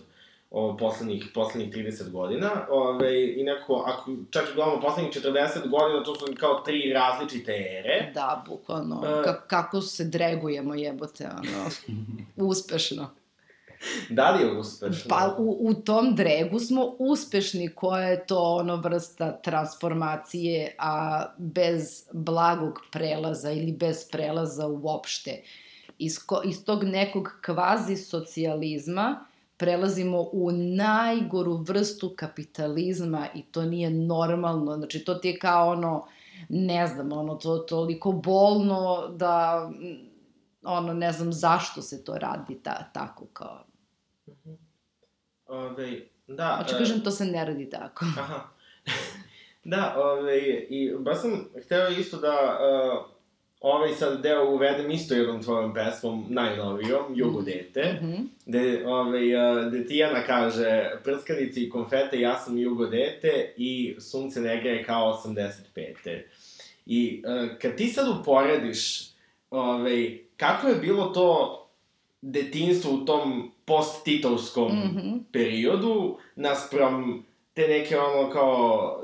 o, 0.52 0.78
poslednjih, 0.78 1.26
poslednjih 1.34 1.74
30 1.74 2.12
godina, 2.12 2.50
ove, 2.70 3.40
i 3.40 3.44
nekako, 3.44 3.84
ako 3.88 4.12
čak 4.32 4.50
i 4.52 4.56
gledamo 4.56 4.82
poslednjih 4.82 5.14
40 5.14 5.70
godina, 5.70 6.04
to 6.04 6.16
su 6.16 6.26
kao 6.40 6.60
tri 6.66 6.94
različite 6.94 7.52
ere. 7.52 8.12
Da, 8.14 8.44
bukvalno, 8.48 9.04
E. 9.06 9.24
ka, 9.24 9.42
kako 9.48 9.82
se 9.82 10.06
dregujemo 10.06 10.76
jebote, 10.76 11.28
ono, 11.28 11.70
uspešno. 12.50 13.10
Da 14.10 14.32
li 14.32 14.44
je 14.44 14.58
uspešno? 14.58 15.10
Pa 15.10 15.36
u, 15.38 15.58
u 15.60 15.74
tom 15.74 16.16
dregu 16.16 16.60
smo 16.60 16.96
uspešni, 17.00 17.70
koja 17.76 18.08
je 18.08 18.26
to 18.26 18.40
ono 18.40 18.76
vrsta 18.76 19.42
transformacije, 19.42 20.76
a 20.78 21.24
bez 21.38 22.04
blagog 22.14 22.80
prelaza 22.92 23.52
ili 23.52 23.72
bez 23.72 24.10
prelaza 24.12 24.68
uopšte. 24.68 25.42
Iz, 25.98 26.26
ko, 26.26 26.42
iz 26.46 26.66
tog 26.66 26.84
nekog 26.84 27.30
kvazi 27.46 27.96
socijalizma 27.96 29.26
prelazimo 29.60 30.30
u 30.32 30.52
najgoru 30.52 31.58
vrstu 31.58 32.14
kapitalizma 32.16 33.28
i 33.36 33.42
to 33.42 33.62
nije 33.62 33.90
normalno. 33.90 34.76
Znači, 34.76 35.06
to 35.06 35.16
ti 35.16 35.28
je 35.28 35.40
kao 35.40 35.70
ono, 35.70 36.08
ne 36.50 36.88
znam, 36.88 37.12
ono, 37.12 37.36
to 37.36 37.58
toliko 37.58 38.12
bolno 38.12 39.08
da, 39.08 39.70
ono, 40.64 40.94
ne 40.94 41.12
znam 41.12 41.34
zašto 41.34 41.82
se 41.82 42.04
to 42.04 42.18
radi 42.18 42.60
ta, 42.64 42.92
tako 42.94 43.26
kao 43.26 43.64
Ove, 45.46 46.02
da. 46.28 46.56
Znači, 46.58 46.76
e, 46.76 46.78
kažem, 46.78 47.02
to 47.02 47.12
se 47.12 47.26
ne 47.26 47.46
radi 47.46 47.70
tako. 47.70 48.06
Aha. 48.18 48.40
da, 49.64 49.96
ove, 49.98 50.40
i 50.70 50.96
baš 51.00 51.22
sam 51.22 51.46
hteo 51.66 51.90
isto 51.90 52.18
da 52.18 52.30
uh, 52.30 53.19
ovaj 53.62 53.92
sad 53.92 54.22
deo 54.22 54.46
uvedem 54.46 54.92
isto 54.92 55.16
jednom 55.16 55.44
tvojom 55.44 55.74
pesmom, 55.74 56.26
najnovijom, 56.30 57.04
Jugo 57.10 57.42
dete, 57.42 58.00
Mhm. 58.02 58.14
gde, 58.46 58.84
ovaj, 58.88 59.22
gde 59.68 59.88
Tijana 59.88 60.24
kaže 60.24 60.92
prskanici 61.04 61.64
i 61.64 61.70
konfete, 61.70 62.20
ja 62.20 62.38
sam 62.38 62.58
Jugo 62.58 62.86
dete 62.86 63.54
i 63.58 63.96
sunce 64.00 64.42
ne 64.42 64.62
greje 64.62 64.84
kao 64.84 65.14
85. 65.16 66.24
I 66.86 67.24
kad 67.62 67.76
ti 67.76 67.88
sad 67.88 68.20
uporediš 68.20 69.10
ovaj, 69.52 70.18
kako 70.38 70.68
je 70.68 70.76
bilo 70.76 71.06
to 71.06 71.56
detinstvo 72.22 72.92
u 72.94 73.06
tom 73.06 73.52
post-titovskom 73.66 74.72
Mhm. 74.76 75.18
periodu, 75.32 76.18
naspram 76.36 77.26
te 77.54 77.68
neke 77.68 77.98
ono 78.00 78.30
kao, 78.30 79.00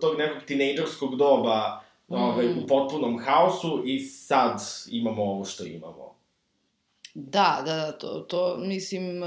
tog 0.00 0.18
nekog 0.18 0.42
tinejdžerskog 0.42 1.16
doba, 1.16 1.81
ovaj, 2.12 2.46
Mhm. 2.46 2.58
u 2.58 2.66
potpunom 2.66 3.18
haosu 3.18 3.82
i 3.86 4.00
sad 4.00 4.56
imamo 4.88 5.22
ovo 5.22 5.44
što 5.44 5.64
imamo. 5.64 6.14
Da, 7.14 7.62
da, 7.66 7.74
da, 7.76 7.92
to, 7.92 8.20
to 8.20 8.56
mislim, 8.58 9.22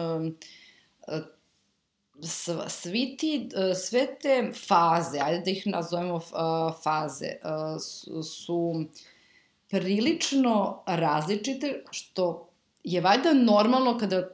sv- 2.20 2.68
svi 2.70 3.16
ti, 3.20 3.50
uh, 3.54 3.78
sve 3.78 4.16
te 4.16 4.52
faze, 4.58 5.20
ajde 5.20 5.42
da 5.42 5.52
ih 5.52 5.68
nazovemo 5.68 6.16
uh, 6.16 6.22
faze, 6.84 7.30
su, 7.82 8.24
su 8.24 8.86
prilično 9.70 10.56
različite, 10.88 11.84
što 11.92 12.50
je 12.84 13.02
valjda 13.02 13.34
normalno 13.34 13.98
kada 13.98 14.30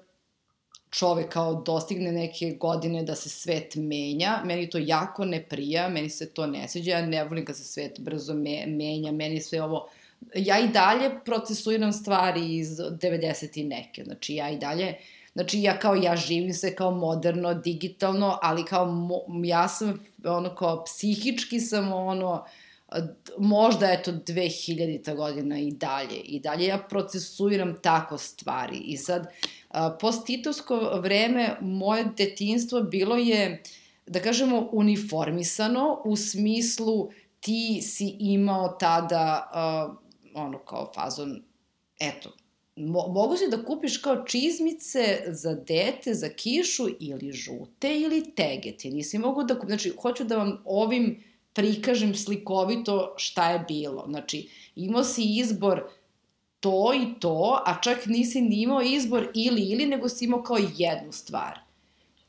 čovek 0.91 1.29
kao 1.29 1.53
dostigne 1.53 2.11
neke 2.11 2.51
godine 2.59 3.03
da 3.03 3.15
se 3.15 3.29
svet 3.29 3.75
menja, 3.75 4.41
meni 4.45 4.69
to 4.69 4.77
jako 4.77 5.25
ne 5.25 5.43
prija, 5.43 5.89
meni 5.89 6.09
se 6.09 6.29
to 6.29 6.47
ne 6.47 6.67
sviđa, 6.67 6.91
ja 6.91 7.05
ne 7.05 7.23
volim 7.23 7.45
kad 7.45 7.57
se 7.57 7.63
svet 7.63 7.99
brzo 7.99 8.33
me, 8.33 8.65
menja, 8.67 9.11
meni 9.11 9.41
sve 9.41 9.63
ovo 9.63 9.89
ja 10.35 10.59
i 10.59 10.67
dalje 10.67 11.11
procesuiram 11.25 11.93
stvari 11.93 12.57
iz 12.57 12.69
90 12.69 13.59
i 13.59 13.63
neke, 13.63 14.03
znači 14.03 14.35
ja 14.35 14.49
i 14.49 14.57
dalje, 14.57 14.95
znači 15.33 15.61
ja 15.61 15.79
kao 15.79 15.95
ja 15.95 16.15
živim 16.15 16.53
sve 16.53 16.75
kao 16.75 16.91
moderno, 16.91 17.53
digitalno, 17.53 18.39
ali 18.41 18.65
kao 18.65 18.85
mo, 18.85 19.19
ja 19.43 19.67
sam 19.67 20.05
ono 20.25 20.55
kao 20.55 20.83
psihički 20.83 21.59
sam 21.59 21.93
ono 21.93 22.45
možda 23.37 23.91
eto 23.91 24.11
2000. 24.11 25.15
godina 25.15 25.59
i 25.59 25.71
dalje 25.71 26.15
i 26.15 26.39
dalje 26.39 26.65
ja 26.65 26.77
procesuiram 26.77 27.77
tako 27.81 28.17
stvari 28.17 28.77
i 28.77 28.97
sad 28.97 29.27
post-titovsko 29.99 30.99
vreme 31.01 31.57
moje 31.61 32.05
detinstvo 32.17 32.81
bilo 32.81 33.15
je 33.15 33.63
da 34.07 34.19
kažemo 34.19 34.69
uniformisano 34.71 36.01
u 36.05 36.15
smislu 36.15 37.09
ti 37.39 37.81
si 37.81 38.15
imao 38.19 38.67
tada 38.67 39.51
uh, 39.53 39.97
ono 40.33 40.59
kao 40.59 40.91
fazon 40.95 41.43
eto 41.99 42.31
mo 42.75 43.07
mogu 43.07 43.37
si 43.37 43.49
da 43.49 43.65
kupiš 43.65 43.97
kao 43.97 44.25
čizmice 44.25 45.23
za 45.27 45.53
dete, 45.53 46.13
za 46.13 46.29
kišu 46.29 46.87
ili 46.99 47.31
žute 47.31 47.99
ili 47.99 48.35
tegete. 48.35 48.89
Nisi 48.89 49.17
mogu 49.17 49.43
da 49.43 49.55
kupiš, 49.55 49.67
znači 49.67 49.93
hoću 50.01 50.23
da 50.23 50.37
vam 50.37 50.61
ovim 50.65 51.23
prikažem 51.53 52.15
slikovito 52.15 53.13
šta 53.17 53.51
je 53.51 53.65
bilo. 53.67 54.05
Znači, 54.09 54.49
imao 54.75 55.03
si 55.03 55.23
izbor 55.39 55.83
to 56.61 56.93
i 56.93 57.19
to, 57.19 57.63
a 57.65 57.81
čak 57.81 58.05
nisi 58.05 58.41
ni 58.41 58.61
imao 58.61 58.81
izbor 58.81 59.27
ili 59.33 59.61
ili, 59.61 59.85
nego 59.85 60.09
si 60.09 60.25
imao 60.25 60.43
kao 60.43 60.57
jednu 60.77 61.11
stvar. 61.11 61.59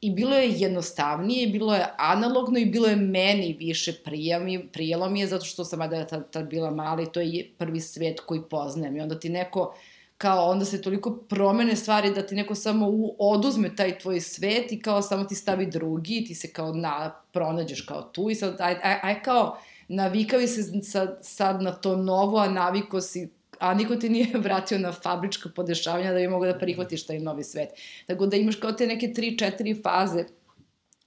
I 0.00 0.10
bilo 0.10 0.36
je 0.36 0.50
jednostavnije, 0.50 1.46
bilo 1.46 1.74
je 1.74 1.86
analogno 1.98 2.58
i 2.58 2.66
bilo 2.66 2.88
je 2.88 2.96
meni 2.96 3.56
više 3.58 3.92
prijami, 4.04 4.68
prijelo 4.72 5.08
mi 5.08 5.20
je 5.20 5.26
zato 5.26 5.44
što 5.44 5.64
sam 5.64 5.90
da 5.90 6.06
tad, 6.06 6.30
tad 6.30 6.48
bila 6.48 6.70
mala 6.70 7.02
i 7.02 7.12
to 7.12 7.20
je 7.20 7.50
prvi 7.58 7.80
svet 7.80 8.20
koji 8.20 8.40
poznajem. 8.50 8.96
I 8.96 9.00
onda 9.00 9.20
ti 9.20 9.28
neko 9.28 9.74
kao 10.18 10.50
onda 10.50 10.64
se 10.64 10.82
toliko 10.82 11.16
promene 11.28 11.76
stvari 11.76 12.14
da 12.14 12.26
ti 12.26 12.34
neko 12.34 12.54
samo 12.54 12.88
u, 12.88 13.16
oduzme 13.18 13.76
taj 13.76 13.98
tvoj 13.98 14.20
svet 14.20 14.72
i 14.72 14.80
kao 14.80 15.02
samo 15.02 15.24
ti 15.24 15.34
stavi 15.34 15.66
drugi 15.66 16.16
i 16.16 16.24
ti 16.24 16.34
se 16.34 16.52
kao 16.52 16.72
na, 16.72 17.14
pronađeš 17.32 17.80
kao 17.80 18.02
tu 18.02 18.30
i 18.30 18.34
sad 18.34 18.56
aj, 18.60 18.76
aj, 18.82 18.98
aj 19.02 19.22
kao 19.22 19.58
navikavi 19.88 20.48
se 20.48 20.62
sad, 20.82 21.18
sad 21.22 21.62
na 21.62 21.72
to 21.72 21.96
novo, 21.96 22.38
a 22.38 22.48
naviko 22.48 23.00
si 23.00 23.28
a 23.62 23.74
niko 23.74 23.96
ti 23.96 24.08
nije 24.08 24.38
vratio 24.44 24.78
na 24.78 24.92
fabrička 24.92 25.48
podešavanja 25.56 26.12
da 26.12 26.18
bi 26.18 26.28
mogo 26.28 26.46
da 26.46 26.58
prihvatiš 26.58 27.06
taj 27.06 27.18
novi 27.18 27.44
svet. 27.44 27.68
Tako 28.06 28.26
da 28.26 28.36
imaš 28.36 28.56
kao 28.56 28.72
te 28.72 28.86
neke 28.86 29.12
tri, 29.12 29.38
četiri 29.38 29.74
faze, 29.82 30.24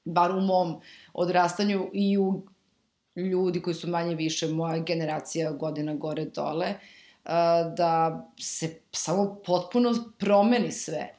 bar 0.05 0.31
u 0.31 0.41
mom 0.41 0.75
odrastanju 1.13 1.89
i 1.93 2.17
u 2.17 2.41
ljudi 3.15 3.61
koji 3.61 3.73
su 3.73 3.89
manje 3.89 4.15
više 4.15 4.47
moja 4.47 4.79
generacija 4.79 5.51
godina 5.51 5.93
gore 5.93 6.25
dole, 6.25 6.73
da 7.77 8.25
se 8.39 8.79
samo 8.91 9.41
potpuno 9.45 9.93
promeni 10.19 10.71
sve. 10.71 11.11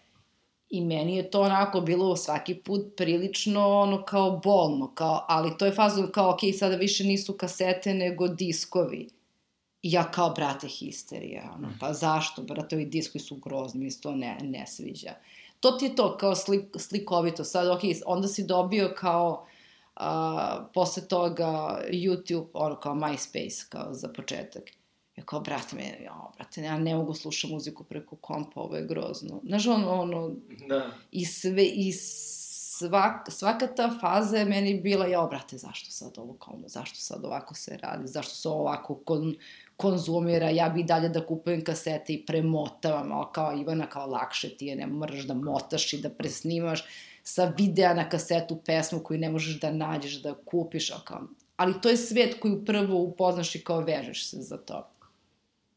I 0.71 0.85
meni 0.85 1.17
je 1.17 1.31
to 1.31 1.41
onako 1.41 1.81
bilo 1.81 2.17
svaki 2.17 2.55
put 2.55 2.97
prilično 2.97 3.69
ono 3.69 4.05
kao 4.05 4.41
bolno, 4.45 4.95
kao, 4.95 5.25
ali 5.29 5.59
to 5.59 5.67
je 5.67 5.73
fazon 5.73 6.13
kao, 6.13 6.31
ok, 6.31 6.41
sada 6.59 6.77
više 6.77 7.05
nisu 7.05 7.33
kasete 7.33 7.95
nego 7.95 8.29
diskovi. 8.29 9.16
I 9.87 9.93
ja 9.93 10.11
kao, 10.11 10.31
brate, 10.31 10.69
histerija, 10.69 11.53
ono, 11.57 11.69
pa 11.81 11.93
zašto, 11.93 12.43
brate, 12.43 12.77
ovi 12.77 12.85
diskovi 12.85 13.23
su 13.23 13.37
grozni, 13.37 13.85
mi 13.85 13.91
se 13.91 14.01
to 14.01 14.15
ne, 14.15 14.39
ne 14.43 14.67
sviđa. 14.67 15.15
to 15.61 15.71
ti 15.73 15.85
je 15.85 15.97
to, 15.97 16.17
kao 16.17 16.35
slik, 16.35 16.65
slikovito. 16.79 17.45
Sad, 17.45 17.69
ok, 17.69 17.81
onda 18.07 18.29
si 18.29 18.45
dobio 18.45 18.95
kao, 18.97 19.47
a, 19.97 20.67
posle 20.75 21.09
toga 21.09 21.81
YouTube, 21.91 22.47
ono 22.53 22.81
kao 22.81 22.95
MySpace, 22.95 23.69
kao 23.69 23.95
za 23.95 24.09
početak. 24.09 24.63
Ja 25.17 25.25
kao, 25.25 25.41
brate, 25.41 25.77
me, 25.77 26.05
ja, 26.05 26.31
brate, 26.37 26.63
ja 26.63 26.79
ne 26.79 26.95
mogu 26.95 27.15
slušati 27.15 27.53
muziku 27.53 27.85
preko 27.85 28.17
kompa, 28.17 28.61
ovo 28.61 28.77
je 28.77 28.87
grozno. 28.87 29.41
Znaš, 29.45 29.67
ono, 29.67 30.01
ono, 30.01 30.31
Da. 30.69 30.91
i 31.13 31.25
sve, 31.25 31.65
i 31.65 31.93
svak, 32.79 33.31
svaka 33.31 33.67
ta 33.67 33.99
faza 34.01 34.37
je 34.37 34.45
meni 34.45 34.81
bila, 34.81 35.07
ja, 35.07 35.27
brate, 35.31 35.59
zašto 35.59 35.91
sad 35.91 36.19
ovo 36.19 36.33
kao, 36.35 36.59
zašto 36.67 36.97
sad 36.97 37.25
ovako 37.25 37.55
se 37.55 37.79
radi, 37.83 38.07
zašto 38.07 38.35
se 38.35 38.49
ovako 38.49 38.95
kon, 38.95 39.35
konzumira, 39.77 40.51
ja 40.51 40.69
bi 40.69 40.83
dalje 40.85 41.09
da 41.09 41.27
kupujem 41.27 41.65
kasete 41.65 42.13
i 42.13 42.27
premotavam, 42.27 43.13
ali 43.13 43.27
kao 43.33 43.57
Ivana, 43.61 43.87
kao 43.87 44.07
lakše 44.07 44.49
ti 44.57 44.67
je, 44.67 44.77
ne 44.77 44.87
moraš 44.87 45.25
da 45.25 45.35
motaš 45.35 45.93
i 45.93 45.99
da 46.01 46.11
presnimaš 46.11 46.85
sa 47.23 47.53
videa 47.59 47.95
na 47.95 48.09
kasetu 48.09 48.57
pesmu 48.67 49.01
koju 49.01 49.19
ne 49.19 49.31
možeš 49.31 49.61
da 49.61 49.71
nađeš, 49.73 50.23
da 50.23 50.35
kupiš, 50.35 50.91
ali 50.91 51.01
kao, 51.05 51.21
ali 51.57 51.81
to 51.83 51.89
je 51.89 51.97
svet 51.97 52.41
koju 52.41 52.65
prvo 52.65 52.99
upoznaš 52.99 53.55
i 53.55 53.65
kao 53.65 53.81
vežeš 53.81 54.31
se 54.31 54.37
za 54.43 54.57
to. 54.57 54.89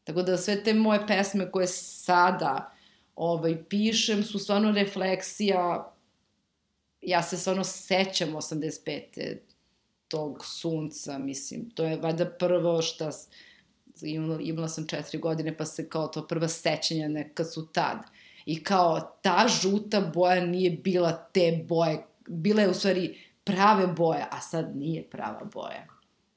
Tako 0.04 0.22
da 0.22 0.36
sve 0.36 0.62
te 0.64 0.74
moje 0.74 1.06
pesme 1.06 1.50
koje 1.50 1.66
sada 1.66 2.72
ovaj, 3.16 3.64
pišem 3.64 4.22
su 4.22 4.38
stvarno 4.38 4.70
refleksija 4.72 5.92
ja 7.02 7.22
se 7.22 7.36
stvarno 7.36 7.64
sećam 7.64 8.28
85. 8.30 9.36
tog 10.08 10.44
sunca, 10.44 11.18
mislim, 11.18 11.70
to 11.70 11.84
je 11.84 11.96
valjda 11.96 12.26
prvo 12.26 12.82
šta, 12.82 13.12
s- 13.12 13.28
imala, 14.02 14.40
imala 14.40 14.68
sam 14.68 14.86
četiri 14.86 15.18
godine, 15.18 15.56
pa 15.56 15.64
se 15.64 15.88
kao 15.88 16.06
to 16.06 16.26
prva 16.26 16.48
sećanja 16.48 17.08
neka 17.08 17.44
su 17.44 17.66
tad. 17.72 17.98
I 18.46 18.64
kao 18.64 19.16
ta 19.22 19.46
žuta 19.62 20.00
boja 20.00 20.46
nije 20.46 20.70
bila 20.70 21.12
te 21.32 21.64
boje, 21.68 22.06
bila 22.26 22.62
je 22.62 22.70
u 22.70 22.74
stvari 22.74 23.18
prave 23.44 23.86
boje, 23.86 24.26
a 24.30 24.40
sad 24.40 24.76
nije 24.76 25.02
prava 25.02 25.44
boja. 25.44 25.86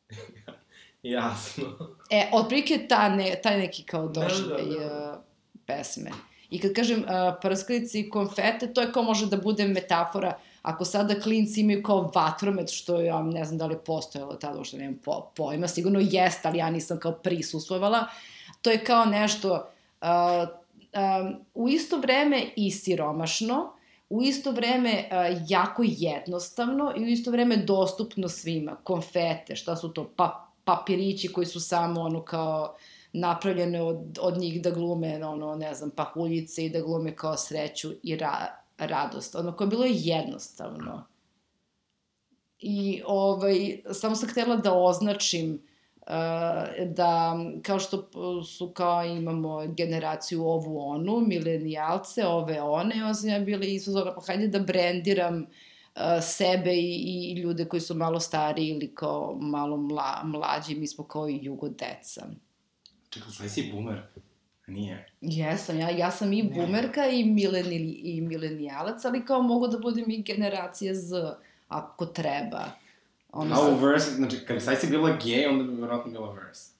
Jasno. 1.03 1.63
E, 2.09 2.29
otprilike 2.33 2.85
ta 2.89 3.09
ne, 3.09 3.39
taj 3.43 3.57
neki 3.57 3.83
kao 3.83 4.07
Da, 4.07 4.21
da, 4.21 4.27
doživljaj 4.27 4.79
da. 4.79 4.85
da, 4.85 5.23
pesme. 5.65 6.11
I 6.49 6.59
kad 6.59 6.73
kažem 6.73 6.99
uh, 6.99 7.05
prskalice 7.41 7.99
i 7.99 8.09
konfete, 8.09 8.73
to 8.73 8.81
je 8.81 8.91
kao 8.91 9.03
može 9.03 9.25
da 9.25 9.37
bude 9.37 9.67
metafora 9.67 10.39
ako 10.63 10.85
sada 10.85 11.19
klinci 11.19 11.61
imaju 11.61 11.83
kao 11.83 12.11
vatromet, 12.15 12.69
što 12.69 13.01
ja 13.01 13.21
ne 13.21 13.45
znam 13.45 13.57
da 13.57 13.65
li 13.65 13.73
je 13.73 13.83
postojalo 13.83 14.35
tada, 14.35 14.57
uopšte 14.57 14.77
nemam 14.77 14.99
po, 15.05 15.31
pojma, 15.35 15.67
sigurno 15.67 15.99
jeste, 15.99 16.47
ali 16.47 16.57
ja 16.57 16.69
nisam 16.69 16.99
kao 16.99 17.11
prisustvovala, 17.11 18.07
to 18.61 18.71
je 18.71 18.83
kao 18.83 19.05
nešto 19.05 19.53
uh, 20.01 20.07
um, 21.21 21.35
u 21.53 21.69
isto 21.69 21.97
vreme 21.97 22.43
i 22.55 22.71
siromašno, 22.71 23.73
u 24.09 24.21
isto 24.21 24.51
vreme 24.51 24.91
uh, 24.91 25.41
jako 25.47 25.83
jednostavno 25.85 26.93
i 26.97 27.03
u 27.03 27.07
isto 27.07 27.31
vreme 27.31 27.57
dostupno 27.57 28.29
svima. 28.29 28.75
Konfete, 28.83 29.55
šta 29.55 29.75
su 29.75 29.89
to? 29.89 30.11
Pa, 30.15 30.49
papirići 30.63 31.33
koji 31.33 31.45
su 31.45 31.59
samo 31.59 32.01
ono 32.01 32.21
kao 32.21 32.75
napravljene 33.13 33.81
od, 33.81 34.19
od 34.21 34.37
njih 34.37 34.61
da 34.61 34.71
glume, 34.71 35.25
ono, 35.25 35.55
ne 35.55 35.73
znam, 35.73 35.89
pahuljice 35.89 36.65
i 36.65 36.69
da 36.69 36.81
glume 36.81 37.15
kao 37.15 37.37
sreću 37.37 37.91
i 38.03 38.15
ra, 38.15 38.62
radost. 38.87 39.35
Ono, 39.35 39.55
koje 39.55 39.65
je 39.65 39.69
bilo 39.69 39.85
jednostavno. 39.87 41.07
I, 42.59 43.01
ovaj, 43.05 43.81
samo 43.91 44.15
sam 44.15 44.29
htela 44.29 44.55
da 44.55 44.73
označim 44.73 45.53
uh, 46.01 46.07
da, 46.87 47.37
kao 47.61 47.79
što 47.79 48.09
su 48.43 48.71
kao 48.71 49.05
imamo 49.05 49.67
generaciju 49.67 50.45
ovu 50.45 50.79
onu, 50.79 51.19
milenijalce, 51.19 52.25
ove 52.27 52.61
one, 52.61 52.95
i 52.95 53.13
sam 53.13 53.29
ja 53.29 53.39
bila 53.39 53.65
izazovna, 53.65 54.15
pa 54.15 54.21
hajde 54.27 54.47
da 54.47 54.59
brendiram 54.59 55.41
uh, 55.41 56.01
sebe 56.21 56.73
i, 56.73 57.31
i 57.31 57.41
ljude 57.41 57.65
koji 57.65 57.81
su 57.81 57.95
malo 57.95 58.19
stariji 58.19 58.67
ili 58.67 58.95
kao 58.95 59.37
malo 59.41 59.77
mla, 59.77 60.21
mlađi, 60.23 60.75
mi 60.75 60.87
smo 60.87 61.03
kao 61.03 61.29
i 61.29 61.39
jugo 61.41 61.69
deca. 61.69 62.27
Čekaj, 63.09 63.31
sve 63.31 63.49
si 63.49 63.71
boomer. 63.73 64.01
Nije. 64.67 65.07
Jesam, 65.21 65.79
ja, 65.79 65.89
ja 65.89 66.11
sam 66.11 66.33
i 66.33 66.43
bumerka 66.43 67.07
i, 67.07 67.23
mileni, 67.23 67.75
i 68.03 68.21
milenijalac, 68.21 69.05
ali 69.05 69.25
kao 69.25 69.41
mogu 69.41 69.67
da 69.67 69.77
budem 69.77 70.11
i 70.11 70.21
generacija 70.21 70.93
Z, 70.93 71.15
ako 71.67 72.05
treba. 72.05 72.63
Ono 73.31 73.55
A 73.55 73.67
u 73.67 73.71
sad, 73.71 73.83
verse, 73.83 74.11
znači, 74.11 74.37
kad 74.47 74.55
bi 74.55 74.61
sad 74.61 74.79
si 74.79 74.87
bila 74.87 75.09
gay, 75.09 75.49
onda 75.49 75.63
bi 75.63 75.81
verovatno 75.81 76.11
bila 76.11 76.33
verse. 76.33 76.71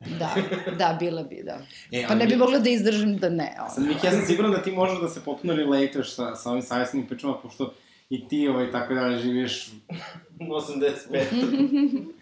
da, 0.00 0.34
da, 0.78 0.96
bila 1.00 1.22
bi, 1.22 1.42
da. 1.44 1.58
E, 1.98 2.04
Pa 2.08 2.14
ne 2.14 2.26
bi 2.26 2.36
mogla 2.36 2.58
da 2.58 2.70
izdržim 2.70 3.16
da 3.16 3.28
ne. 3.28 3.56
Sad, 3.68 3.78
Ono. 3.78 3.88
Miki, 3.92 4.06
ja 4.06 4.12
sam 4.12 4.26
siguran 4.26 4.52
da 4.52 4.62
ti 4.62 4.72
možeš 4.72 5.00
da 5.00 5.08
se 5.08 5.20
potpuno 5.24 5.54
relateš 5.54 6.14
sa, 6.14 6.34
sa 6.34 6.50
ovim 6.50 6.62
savjesnim 6.62 7.06
pričama, 7.06 7.34
pošto 7.42 7.74
i 8.10 8.28
ti, 8.28 8.48
ovaj, 8.48 8.70
tako 8.70 8.94
da 8.94 9.18
živiš 9.18 9.70
85. 10.38 11.24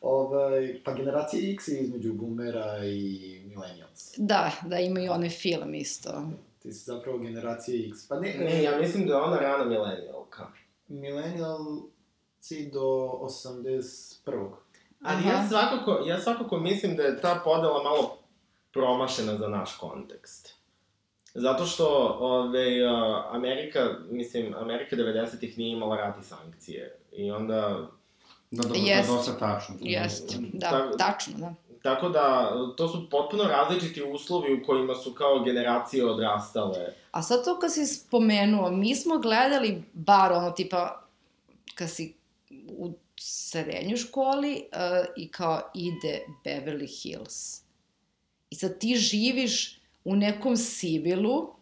Ovaj, 0.00 0.80
pa 0.84 0.94
generacija 0.94 1.52
X 1.52 1.68
je 1.68 1.80
između 1.80 2.12
boomera 2.12 2.84
i 2.84 3.40
millennials. 3.56 4.14
Da, 4.16 4.52
da, 4.62 4.78
ima 4.78 5.00
i 5.00 5.08
onaj 5.08 5.28
film 5.30 5.74
isto. 5.74 6.22
Ti 6.58 6.72
si 6.72 6.84
zapravo 6.84 7.18
generacija 7.18 7.88
X. 7.88 8.08
Pa 8.08 8.20
ne, 8.20 8.34
Ne, 8.34 8.62
ja 8.62 8.78
mislim 8.78 9.06
da 9.06 9.14
je 9.14 9.20
ona 9.20 9.36
rana 9.36 9.64
milenijalka. 9.64 10.46
millennialci 10.88 11.90
do 12.72 12.80
81. 12.80 14.50
Ali 15.02 15.24
ja 15.24 15.32
Aha. 15.32 15.48
svakako, 15.48 16.02
ja 16.06 16.20
svakako 16.20 16.58
mislim 16.58 16.96
da 16.96 17.02
je 17.02 17.20
ta 17.20 17.40
podela 17.44 17.82
malo 17.82 18.18
promašena 18.72 19.36
za 19.36 19.48
naš 19.48 19.76
kontekst. 19.76 20.54
Zato 21.34 21.66
što 21.66 21.86
ove, 22.20 22.84
a, 22.84 23.24
Amerika, 23.30 23.80
mislim, 24.10 24.54
Amerika 24.54 24.96
90-ih 24.96 25.58
nije 25.58 25.72
imala 25.72 25.96
rat 25.96 26.14
i 26.20 26.24
sankcije. 26.24 26.98
I 27.12 27.30
onda, 27.30 27.88
da, 28.50 28.68
da, 28.68 28.74
Jest. 28.76 29.08
da, 29.10 29.14
dosta 29.16 29.38
tačno. 29.38 29.74
Jest, 29.80 30.36
da, 30.52 30.70
Ta- 30.70 30.96
tačno, 30.98 31.38
da. 31.38 31.54
Tako 31.86 32.08
da, 32.08 32.52
to 32.76 32.88
su 32.88 33.10
potpuno 33.10 33.44
različiti 33.44 34.02
uslovi 34.02 34.54
u 34.54 34.66
kojima 34.66 34.94
su 34.94 35.12
kao 35.14 35.44
generacije 35.44 36.10
odrastale. 36.10 36.94
A 37.10 37.22
sad 37.22 37.44
to 37.44 37.58
kad 37.58 37.72
si 37.72 37.86
spomenuo, 37.86 38.70
mi 38.70 38.94
smo 38.96 39.18
gledali 39.18 39.82
bar 39.92 40.32
ono 40.32 40.50
tipa, 40.50 41.06
kad 41.74 41.90
si 41.90 42.14
u 42.68 42.92
srednjoj 43.20 43.96
školi 43.96 44.62
uh, 44.72 45.06
i 45.16 45.28
kao 45.28 45.60
ide 45.74 46.20
Beverly 46.44 47.02
Hills. 47.02 47.60
I 48.50 48.54
sad 48.54 48.78
ti 48.78 48.96
živiš 48.96 49.80
u 50.04 50.16
nekom 50.16 50.56
Sibilu 50.56 51.54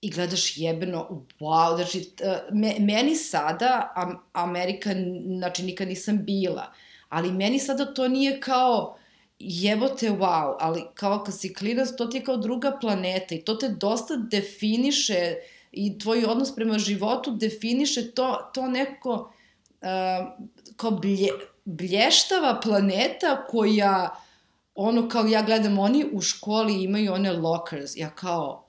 i 0.00 0.10
gledaš 0.10 0.56
jebeno, 0.56 1.24
wow, 1.40 1.76
znači, 1.76 1.98
uh, 1.98 2.54
me, 2.54 2.74
meni 2.80 3.14
sada, 3.14 3.92
am, 3.94 4.18
Amerika, 4.32 4.90
znači 5.38 5.62
nikad 5.62 5.88
nisam 5.88 6.24
bila, 6.24 6.72
ali 7.08 7.32
meni 7.32 7.58
sada 7.58 7.94
to 7.94 8.08
nije 8.08 8.40
kao, 8.40 8.98
jebote, 9.38 10.10
wow, 10.10 10.56
ali 10.60 10.84
kao 10.94 11.24
kad 11.24 11.38
si 11.38 11.54
klinac, 11.54 11.88
to 11.98 12.06
ti 12.06 12.16
je 12.16 12.24
kao 12.24 12.36
druga 12.36 12.78
planeta 12.80 13.34
i 13.34 13.44
to 13.44 13.54
te 13.54 13.68
dosta 13.68 14.16
definiše 14.16 15.34
i 15.72 15.98
tvoj 15.98 16.24
odnos 16.24 16.54
prema 16.54 16.78
životu 16.78 17.30
definiše 17.30 18.10
to, 18.10 18.50
to 18.54 18.68
neko 18.68 19.32
uh, 19.80 20.46
kao 20.76 20.90
blje, 20.90 21.28
blještava 21.64 22.60
planeta 22.62 23.46
koja 23.46 24.16
ono 24.74 25.08
kao 25.08 25.26
ja 25.26 25.42
gledam, 25.42 25.78
oni 25.78 26.06
u 26.12 26.20
školi 26.20 26.82
imaju 26.82 27.12
one 27.12 27.32
lockers, 27.32 27.96
ja 27.96 28.10
kao, 28.10 28.64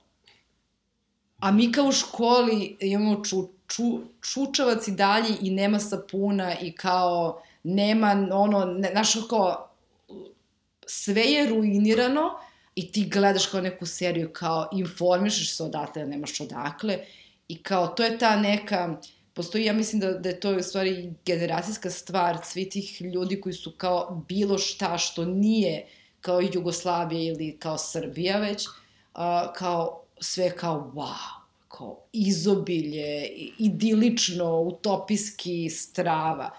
a 1.38 1.50
mi 1.50 1.72
kao 1.72 1.86
u 1.86 1.92
školi 1.92 2.76
imamo 2.80 3.24
ču, 3.24 3.48
ču, 3.66 4.00
čučavac 4.20 4.88
i 4.88 4.92
dalje 4.92 5.36
i 5.40 5.50
nema 5.50 5.78
sapuna 5.78 6.58
i 6.58 6.72
kao 6.72 7.42
nema 7.62 8.28
ono, 8.32 8.64
ne, 8.64 8.90
znaš 8.90 9.12
kao, 9.28 9.70
sve 10.86 11.22
je 11.22 11.48
ruinirano 11.50 12.30
i 12.74 12.92
ti 12.92 13.08
gledaš 13.08 13.46
kao 13.46 13.60
neku 13.60 13.86
seriju, 13.86 14.32
kao 14.32 14.68
informišeš 14.72 15.56
se 15.56 15.64
odatle, 15.64 16.06
nemaš 16.06 16.40
odakle 16.40 16.98
i 17.48 17.62
kao 17.62 17.86
to 17.86 18.04
je 18.04 18.18
ta 18.18 18.36
neka, 18.36 18.96
postoji, 19.34 19.64
ja 19.64 19.72
mislim 19.72 20.00
da, 20.00 20.12
da 20.12 20.28
je 20.28 20.40
to 20.40 20.56
u 20.56 20.62
stvari 20.62 21.12
generacijska 21.24 21.90
stvar 21.90 22.38
svi 22.44 22.68
tih 22.68 23.02
ljudi 23.02 23.40
koji 23.40 23.52
su 23.52 23.72
kao 23.76 24.24
bilo 24.28 24.58
šta 24.58 24.98
što 24.98 25.24
nije 25.24 25.86
kao 26.20 26.40
Jugoslavija 26.40 27.32
ili 27.32 27.56
kao 27.58 27.78
Srbija 27.78 28.38
već, 28.38 28.66
a, 29.14 29.52
kao 29.52 30.02
sve 30.20 30.56
kao 30.56 30.92
wow, 30.94 31.40
kao 31.68 32.04
izobilje, 32.12 33.26
idilično, 33.58 34.60
utopijski 34.60 35.70
strava. 35.70 36.50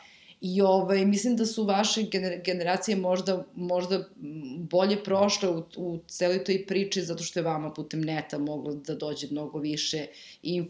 I 0.42 0.62
ovaj, 0.62 1.06
mislim 1.06 1.36
da 1.36 1.46
su 1.46 1.64
vaše 1.64 2.04
gener 2.04 2.42
generacije 2.46 2.98
možda, 2.98 3.46
možda 3.56 4.06
bolje 4.58 5.04
prošle 5.04 5.50
u, 5.50 5.64
u 5.78 6.00
celoj 6.08 6.44
toj 6.44 6.66
priči 6.68 7.02
zato 7.02 7.24
što 7.24 7.40
je 7.40 7.44
vama 7.44 7.74
putem 7.74 8.02
neta 8.02 8.38
moglo 8.38 8.74
da 8.74 8.96
dođe 8.96 9.28
mnogo 9.32 9.60
više 9.60 10.06
inf 10.44 10.70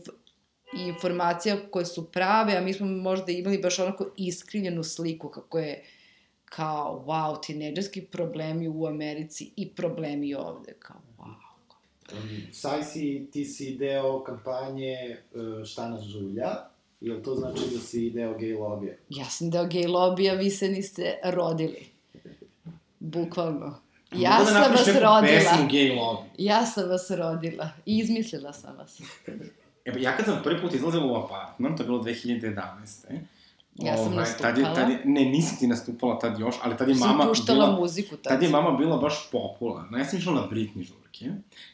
informacija 0.74 1.58
koje 1.72 1.86
su 1.86 2.12
prave, 2.12 2.58
a 2.58 2.62
mi 2.62 2.74
smo 2.74 2.88
možda 2.88 3.32
imali 3.32 3.58
baš 3.58 3.80
onako 3.80 4.12
iskrivljenu 4.18 4.84
sliku 4.84 5.30
kako 5.30 5.60
je 5.60 5.84
kao, 6.46 7.04
wow, 7.08 7.46
tineđerski 7.46 8.02
problemi 8.02 8.68
u 8.68 8.86
Americi 8.86 9.52
i 9.56 9.70
problemi 9.70 10.34
ovde, 10.34 10.74
kao, 10.80 11.02
wow. 11.18 11.52
Um, 12.14 12.30
Sajsi, 12.52 13.28
ti 13.32 13.46
si 13.46 13.76
deo 13.76 14.24
kampanje 14.24 15.18
uh, 15.34 15.66
Šta 15.66 15.90
nas 15.90 16.04
žulja, 16.04 16.50
Jel 17.02 17.22
to 17.24 17.36
znači 17.36 17.62
da 17.74 17.80
si 17.80 18.10
deo 18.10 18.38
gej 18.38 18.54
lobija? 18.54 18.94
Ja 19.10 19.26
sam 19.26 19.50
deo 19.50 19.66
gej 19.68 19.88
lobija, 19.88 20.34
vi 20.34 20.50
se 20.50 20.70
niste 20.70 21.20
rodili. 21.24 21.86
Bukvalno. 23.00 23.76
Ja 24.12 24.32
Mogu 24.32 24.44
da 24.44 24.52
sam 24.52 24.62
vas 24.62 24.70
napišeš 24.70 24.88
neku 24.88 25.00
rodila. 25.00 25.40
pesmu 25.40 25.68
lobby. 26.02 26.24
Ja 26.38 26.66
sam 26.66 26.90
vas 26.90 27.12
rodila. 27.12 27.70
I 27.86 27.98
izmislila 27.98 28.54
sam 28.54 28.78
vas. 28.78 29.02
E, 29.86 29.94
pa 29.94 30.00
ja 30.00 30.18
kad 30.18 30.26
sam 30.26 30.40
prvi 30.44 30.62
put 30.62 30.74
izlazila 30.74 31.06
u 31.06 31.16
apartman, 31.16 31.78
to 31.78 31.84
je 31.84 31.88
bilo 31.88 32.04
2011. 32.04 33.20
Ja 33.76 33.98
sam 33.98 34.06
Tad 34.06 34.58
je, 34.58 34.64
nastupala. 34.64 34.76
tad 34.76 34.90
je, 34.90 35.02
ne, 35.06 35.26
nisi 35.26 35.60
ti 35.60 35.68
nastupala 35.68 36.20
tad 36.20 36.40
još, 36.40 36.56
ali 36.64 36.78
tad 36.78 36.90
je 36.90 36.96
Sam 36.96 37.10
mama 37.10 37.26
puštala 37.28 37.66
bila... 37.66 37.80
muziku 37.80 38.18
tad. 38.18 38.34
Tad 38.34 38.44
je 38.44 38.50
mama 38.50 38.72
bila 38.72 38.98
baš 38.98 39.30
popularna. 39.32 39.98
Ja 39.98 40.06
sam 40.06 40.20
išla 40.20 40.34
na 40.34 40.48
Britney 40.52 40.84
žurke. 40.84 41.26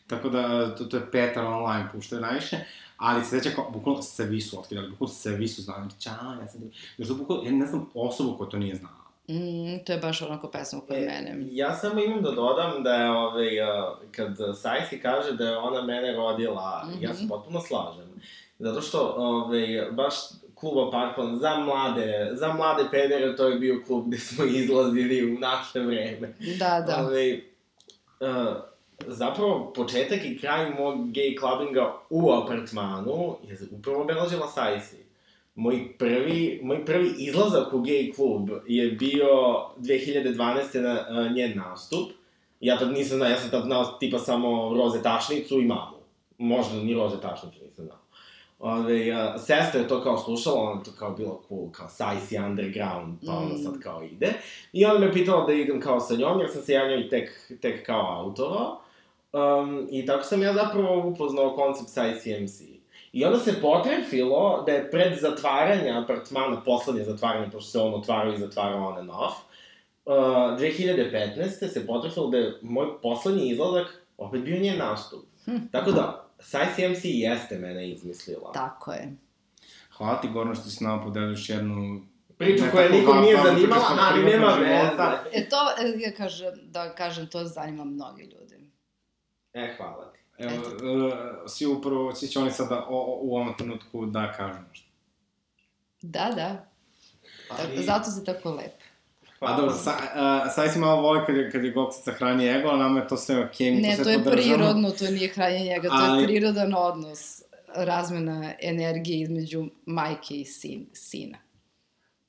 Tako 0.07 0.29
da, 0.29 0.75
to, 0.75 0.85
to 0.85 0.97
je 0.97 1.11
Petar 1.11 1.45
online 1.45 1.89
puštao 1.93 2.19
najviše. 2.19 2.57
Ali 2.97 3.21
kao, 3.55 3.69
bukvalno 3.71 4.01
svi 4.01 4.41
su 4.41 4.59
otkidali, 4.59 4.89
bukvalno 4.89 5.13
svi 5.13 5.47
su 5.47 5.61
znali. 5.61 5.89
Ćao, 5.99 6.33
ja 6.41 6.47
sam... 6.47 6.61
Još 6.97 7.07
to 7.07 7.15
bukvalno, 7.15 7.43
ja 7.43 7.51
ne 7.51 7.65
znam 7.65 7.89
osobu 7.93 8.37
koja 8.37 8.49
to 8.49 8.57
nije 8.57 8.75
znala. 8.75 9.07
Mm, 9.29 9.85
to 9.85 9.93
je 9.93 9.99
baš 9.99 10.21
onako 10.21 10.47
pesma 10.47 10.81
koja 10.87 10.99
mene. 10.99 11.45
Ja 11.51 11.75
samo 11.75 12.03
imam 12.03 12.21
da 12.21 12.31
dodam 12.31 12.83
da 12.83 12.93
je, 12.93 13.09
ovaj, 13.09 13.61
uh, 13.61 13.67
kad 14.11 14.37
Sajsi 14.61 14.99
kaže 15.01 15.33
da 15.33 15.45
je 15.45 15.57
ona 15.57 15.81
mene 15.81 16.13
rodila, 16.13 16.83
mm 16.85 16.89
-hmm. 16.89 17.03
ja 17.03 17.13
se 17.13 17.27
potpuno 17.29 17.61
slažem. 17.61 18.21
Zato 18.59 18.81
što, 18.81 19.13
ovaj, 19.17 19.87
baš 19.91 20.13
klub 20.55 20.87
Apartman 20.87 21.39
za 21.39 21.59
mlade, 21.59 22.29
za 22.33 22.53
mlade 22.53 22.83
pedere, 22.91 23.35
to 23.35 23.47
je 23.47 23.59
bio 23.59 23.83
klub 23.87 24.07
gde 24.07 24.17
smo 24.17 24.45
izlazili 24.59 25.35
u 25.35 25.39
naše 25.39 25.79
vreme. 25.79 26.33
Da, 26.59 26.83
da. 26.87 27.05
Ovaj, 27.05 27.33
uh, 27.33 27.37
zapravo, 29.07 29.73
početak 29.75 30.25
i 30.25 30.37
kraj 30.37 30.69
mog 30.69 30.95
gay 30.97 31.39
clubbinga 31.39 31.93
u 32.09 32.31
apartmanu 32.31 33.35
je 33.47 33.57
upravo 33.71 34.01
obeležila 34.01 34.47
Sajsi. 34.47 34.97
Moj 35.55 35.97
prvi, 35.99 36.59
moj 36.63 36.85
prvi 36.85 37.13
izlazak 37.17 37.73
u 37.73 37.79
gay 37.79 38.15
klub 38.15 38.49
je 38.67 38.91
bio 38.91 39.27
2012. 39.77 40.79
na 40.81 41.05
uh, 41.09 41.31
njen 41.35 41.57
nastup. 41.57 42.09
Ja 42.59 42.77
tad 42.77 42.91
nisam 42.91 43.17
znao, 43.17 43.29
ja 43.29 43.39
sam 43.39 43.49
tad 43.49 43.63
znao 43.63 43.83
tipa 43.85 44.19
samo 44.19 44.73
Roze 44.73 45.01
Tašnicu 45.03 45.59
i 45.59 45.65
mamu. 45.65 45.97
Možda 46.37 46.75
ni 46.75 46.93
Roze 46.93 47.21
Tašnicu 47.21 47.59
nisam 47.65 47.85
znao. 47.85 47.97
Ove, 48.59 49.11
uh, 49.11 49.41
sestra 49.41 49.81
je 49.81 49.87
to 49.87 50.03
kao 50.03 50.17
slušala, 50.17 50.61
ona 50.61 50.83
to 50.83 50.91
kao 50.99 51.11
bilo 51.11 51.41
cool, 51.49 51.71
kao 51.71 51.89
Sajsi 51.89 52.37
Underground, 52.37 53.17
pa 53.25 53.31
ona 53.31 53.53
Mm. 53.55 53.63
sad 53.63 53.79
kao 53.79 54.03
ide. 54.03 54.33
I 54.73 54.85
ona 54.85 54.99
me 54.99 55.13
pitala 55.13 55.45
da 55.45 55.53
idem 55.53 55.81
kao 55.81 55.99
sa 55.99 56.15
njom, 56.15 56.39
jer 56.39 56.49
sam 56.51 56.61
se 56.61 56.73
ja 56.73 56.87
njoj 56.87 57.09
tek, 57.09 57.51
tek 57.61 57.85
kao 57.85 58.19
autovao. 58.19 58.81
Um, 59.33 59.87
I 59.91 60.05
tako 60.05 60.23
sam 60.23 60.41
ja 60.41 60.53
zapravo 60.53 61.07
upoznao 61.07 61.55
koncept 61.55 61.89
Sajsi 61.89 62.39
MC. 62.41 62.61
I 63.11 63.25
onda 63.25 63.39
se 63.39 63.61
potrefilo 63.61 64.63
da 64.65 64.71
je 64.71 64.91
pred 64.91 65.19
zatvaranje 65.19 65.91
apartmana, 65.91 66.61
poslednje 66.65 67.03
zatvaranje, 67.03 67.51
pošto 67.51 67.71
se 67.71 67.79
on 67.79 67.93
otvarao 67.93 68.33
i 68.33 68.37
zatvarao 68.37 68.87
on 68.87 68.97
and 68.97 69.09
off, 69.09 69.35
uh, 70.05 70.13
2015. 70.59 71.67
se 71.67 71.87
potrefilo 71.87 72.27
da 72.27 72.37
je 72.37 72.59
moj 72.61 73.01
poslednji 73.01 73.49
izlazak 73.49 73.87
opet 74.17 74.41
bio 74.41 74.59
njen 74.59 74.77
nastup. 74.77 75.25
Hm. 75.45 75.57
Tako 75.71 75.91
da, 75.91 76.27
Sajsi 76.39 76.87
MC 76.87 76.99
jeste 77.03 77.57
mene 77.57 77.89
izmislila. 77.89 78.51
Tako 78.51 78.91
je. 78.91 79.15
Hvala 79.97 80.21
ti, 80.21 80.27
Gorno, 80.27 80.55
što 80.55 80.69
si 80.69 80.83
nama 80.83 81.03
podeliš 81.03 81.49
jednu... 81.49 82.01
Priču 82.37 82.65
ne 82.65 82.71
koja 82.71 82.89
nikom 82.89 83.21
nije 83.21 83.37
zanimala, 83.43 83.85
ali 83.99 84.23
nema 84.23 84.47
veze. 84.47 85.29
E 85.33 85.49
to, 85.49 85.57
e, 85.79 85.99
ja 85.99 86.11
kažem, 86.11 86.53
da 86.63 86.95
kažem, 86.95 87.27
to 87.27 87.43
zanima 87.43 87.83
mnogi 87.83 88.23
ljudi. 88.23 88.46
E, 89.53 89.73
hvala 89.77 90.11
ti. 90.11 90.19
Evo, 90.37 90.53
uh, 90.55 91.13
svi 91.47 91.65
upravo, 91.65 92.15
svi 92.15 92.27
će 92.27 92.39
oni 92.39 92.51
sada 92.51 92.85
o, 92.89 92.95
o, 92.95 93.19
u 93.21 93.35
ovom 93.35 93.53
trenutku 93.57 94.05
da 94.05 94.31
kažu 94.31 94.59
nešto. 94.69 94.87
Da, 96.01 96.31
da. 96.35 96.65
Ali, 97.49 97.61
Ali... 97.67 97.83
Zato 97.83 98.11
si 98.11 98.25
tako 98.25 98.51
lep. 98.51 98.73
A 99.39 99.57
dobro, 99.57 99.73
sa, 99.73 99.91
uh, 99.91 100.53
sad 100.53 100.73
si 100.73 100.79
malo 100.79 101.01
voli 101.01 101.19
kad 101.25 101.37
je, 101.37 101.51
kad 101.51 101.63
je 101.63 101.71
Goksica 101.71 102.11
hrani 102.11 102.47
ego, 102.49 102.69
a 102.69 102.77
nama 102.77 102.99
je 102.99 103.07
to 103.07 103.17
sve 103.17 103.45
okej, 103.45 103.71
mi 103.71 103.81
Ne, 103.81 103.91
to 103.91 103.97
to 103.97 104.03
sve 104.03 104.13
je 104.13 104.23
podržamo. 104.23 104.55
prirodno, 104.55 104.91
to 104.91 105.05
nije 105.05 105.29
hranjenje 105.29 105.65
njega, 105.65 105.87
to 105.89 105.95
Ali- 105.95 106.21
je 106.21 106.27
prirodan 106.27 106.73
odnos, 106.73 107.41
razmena 107.75 108.53
energije 108.61 109.21
između 109.21 109.65
majke 109.85 110.35
i 110.35 110.45
sin, 110.45 110.85
sina. 110.93 111.37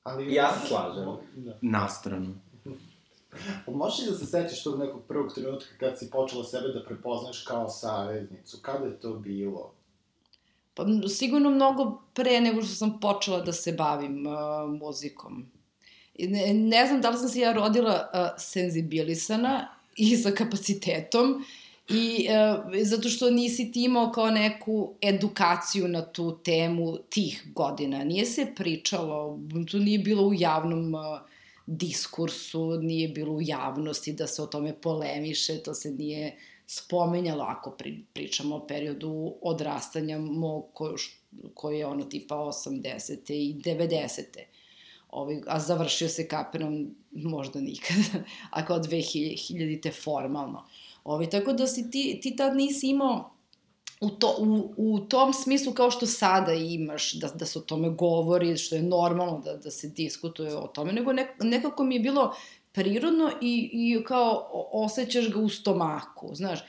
ali, 0.03 0.33
Ja 0.33 0.51
se 0.53 0.67
slažem. 0.67 1.05
Da. 1.35 1.57
Na 1.61 1.87
stranu. 1.87 2.35
Možeš 3.67 3.99
li 3.99 4.11
da 4.11 4.17
se 4.17 4.25
setiš 4.25 4.63
tog 4.63 4.79
nekog 4.79 5.01
prvog 5.07 5.33
trenutka 5.33 5.69
kad 5.79 5.99
si 5.99 6.09
počela 6.09 6.43
sebe 6.43 6.67
da 6.67 6.83
prepoznaš 6.83 7.43
kao 7.43 7.69
saveznicu? 7.69 8.57
Kada 8.61 8.85
je 8.85 8.99
to 8.99 9.13
bilo? 9.13 9.73
Pa 10.73 10.85
sigurno 11.09 11.49
mnogo 11.49 12.01
pre 12.13 12.41
nego 12.41 12.61
što 12.61 12.75
sam 12.75 12.99
počela 12.99 13.41
da 13.41 13.53
se 13.53 13.71
bavim 13.71 14.27
uh, 14.27 14.33
muzikom. 14.81 15.45
Ne, 16.19 16.53
ne 16.53 16.87
znam 16.87 17.01
da 17.01 17.09
li 17.09 17.17
sam 17.17 17.29
se 17.29 17.39
ja 17.39 17.53
rodila 17.53 18.09
uh, 18.13 18.19
senzibilisana 18.37 19.67
i 19.95 20.17
sa 20.17 20.31
kapacitetom, 20.31 21.45
I 21.89 22.27
uh, 22.29 22.65
zato 22.83 23.09
što 23.09 23.31
nisi 23.31 23.71
ti 23.71 23.83
imao 23.83 24.11
kao 24.11 24.29
neku 24.31 24.93
edukaciju 25.01 25.87
na 25.87 26.01
tu 26.05 26.37
temu 26.43 26.97
tih 27.09 27.43
godina. 27.55 28.03
Nije 28.03 28.25
se 28.25 28.45
pričalo, 28.55 29.39
to 29.71 29.77
nije 29.77 29.99
bilo 29.99 30.27
u 30.27 30.33
javnom 30.33 30.93
uh, 30.93 31.01
diskursu, 31.69 32.81
nije 32.81 33.07
bilo 33.07 33.33
u 33.33 33.41
javnosti 33.41 34.13
da 34.13 34.27
se 34.27 34.41
o 34.41 34.45
tome 34.45 34.81
polemiše, 34.81 35.63
to 35.63 35.73
se 35.73 35.91
nije 35.91 36.37
spomenjalo 36.65 37.43
ako 37.43 37.71
pri, 37.71 38.03
pričamo 38.13 38.55
o 38.55 38.67
periodu 38.67 39.35
odrastanja 39.41 40.19
mog 40.19 40.65
ko, 40.73 40.95
koji 41.53 41.79
je 41.79 41.85
ono 41.85 42.03
tipa 42.03 42.35
80. 42.35 43.33
i 43.33 43.55
90. 43.65 44.23
Ovaj, 45.09 45.41
a 45.47 45.59
završio 45.59 46.09
se 46.09 46.27
kaperom 46.27 46.95
možda 47.11 47.61
nikada, 47.61 48.25
a 48.49 48.65
kao 48.65 48.79
2000-te 48.79 49.91
formalno. 49.91 50.65
Ovaj, 51.03 51.29
tako 51.29 51.53
da 51.53 51.67
si 51.67 51.91
ti, 51.91 52.19
ti 52.23 52.35
tad 52.35 52.55
nisi 52.55 52.87
imao 52.87 53.31
u, 53.99 54.09
to, 54.09 54.35
u, 54.39 54.73
u 54.77 54.99
tom 54.99 55.33
smislu 55.33 55.73
kao 55.73 55.91
što 55.91 56.05
sada 56.05 56.53
imaš, 56.53 57.13
da, 57.13 57.27
da 57.27 57.45
se 57.45 57.59
o 57.59 57.61
tome 57.61 57.89
govori, 57.89 58.57
što 58.57 58.75
je 58.75 58.81
normalno 58.81 59.41
da, 59.45 59.57
da 59.57 59.71
se 59.71 59.87
diskutuje 59.87 60.55
o 60.55 60.67
tome, 60.67 60.93
nego 60.93 61.13
nek, 61.13 61.27
nekako 61.39 61.83
mi 61.83 61.95
je 61.95 61.99
bilo 61.99 62.35
prirodno 62.71 63.31
i, 63.41 63.69
i 63.73 64.03
kao 64.03 64.49
osjećaš 64.71 65.29
ga 65.29 65.39
u 65.39 65.49
stomaku, 65.49 66.35
znaš. 66.35 66.59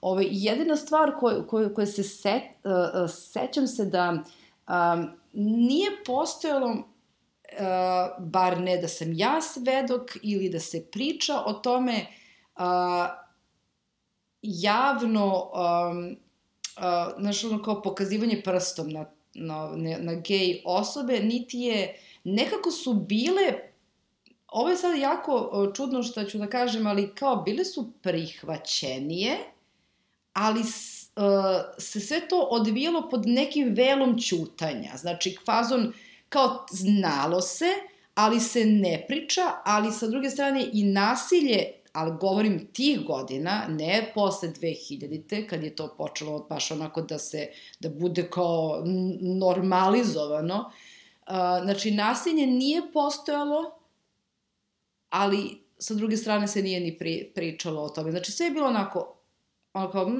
Ove, 0.00 0.26
jedina 0.30 0.76
stvar 0.76 1.12
koju, 1.20 1.46
koju, 1.46 1.74
koju 1.74 1.86
se 1.86 2.02
set, 2.02 2.42
uh, 2.64 3.10
sećam 3.10 3.66
se 3.66 3.84
da 3.84 4.10
um, 4.12 5.10
nije 5.32 5.90
postojalo 6.06 6.70
uh, 6.70 8.24
bar 8.26 8.60
ne 8.60 8.76
da 8.78 8.88
sam 8.88 9.12
ja 9.12 9.40
svedok 9.42 10.10
ili 10.22 10.48
da 10.48 10.60
se 10.60 10.86
priča 10.92 11.42
o 11.46 11.52
tome 11.52 12.06
uh, 12.56 12.62
javno 14.42 15.50
um, 15.52 16.16
znaš, 17.18 17.44
ono 17.44 17.62
kao 17.62 17.82
pokazivanje 17.82 18.42
prstom 18.44 18.88
na, 18.90 19.06
na, 19.34 19.70
na, 20.00 20.14
gej 20.14 20.62
osobe, 20.64 21.20
niti 21.20 21.58
je, 21.58 22.00
nekako 22.24 22.70
su 22.70 22.94
bile, 22.94 23.52
ovo 24.48 24.68
je 24.68 24.76
sad 24.76 24.98
jako 24.98 25.66
čudno 25.76 26.02
što 26.02 26.24
ću 26.24 26.38
da 26.38 26.46
kažem, 26.46 26.86
ali 26.86 27.14
kao 27.14 27.36
bile 27.36 27.64
su 27.64 27.92
prihvaćenije, 28.02 29.38
ali 30.32 30.64
s, 30.64 31.10
uh, 31.16 31.22
se 31.78 32.00
sve 32.00 32.28
to 32.28 32.40
odvijalo 32.50 33.08
pod 33.10 33.26
nekim 33.26 33.74
velom 33.74 34.18
ćutanja. 34.18 34.96
Znači, 34.96 35.36
fazon, 35.46 35.92
kao 36.28 36.66
znalo 36.70 37.40
se, 37.40 37.72
ali 38.14 38.40
se 38.40 38.64
ne 38.64 39.04
priča, 39.08 39.42
ali 39.64 39.92
sa 39.92 40.06
druge 40.06 40.30
strane 40.30 40.66
i 40.72 40.84
nasilje, 40.84 41.72
ali 41.96 42.16
govorim 42.20 42.68
tih 42.72 43.04
godina, 43.06 43.66
ne 43.68 44.12
posle 44.14 44.48
2000-te, 44.48 45.46
kad 45.46 45.62
je 45.62 45.76
to 45.76 45.94
počelo 45.96 46.46
baš 46.50 46.70
onako 46.70 47.02
da 47.02 47.18
se, 47.18 47.48
da 47.80 47.88
bude 47.88 48.30
kao 48.30 48.82
normalizovano. 49.20 50.70
Znači, 51.62 51.90
nasilje 51.90 52.46
nije 52.46 52.82
postojalo, 52.92 53.78
ali 55.10 55.62
sa 55.78 55.94
druge 55.94 56.16
strane 56.16 56.48
se 56.48 56.62
nije 56.62 56.80
ni 56.80 56.98
pri, 56.98 57.32
pričalo 57.34 57.82
o 57.82 57.88
tome. 57.88 58.10
Znači, 58.10 58.32
sve 58.32 58.46
je 58.46 58.52
bilo 58.52 58.66
onako, 58.66 59.16
onako, 59.72 60.10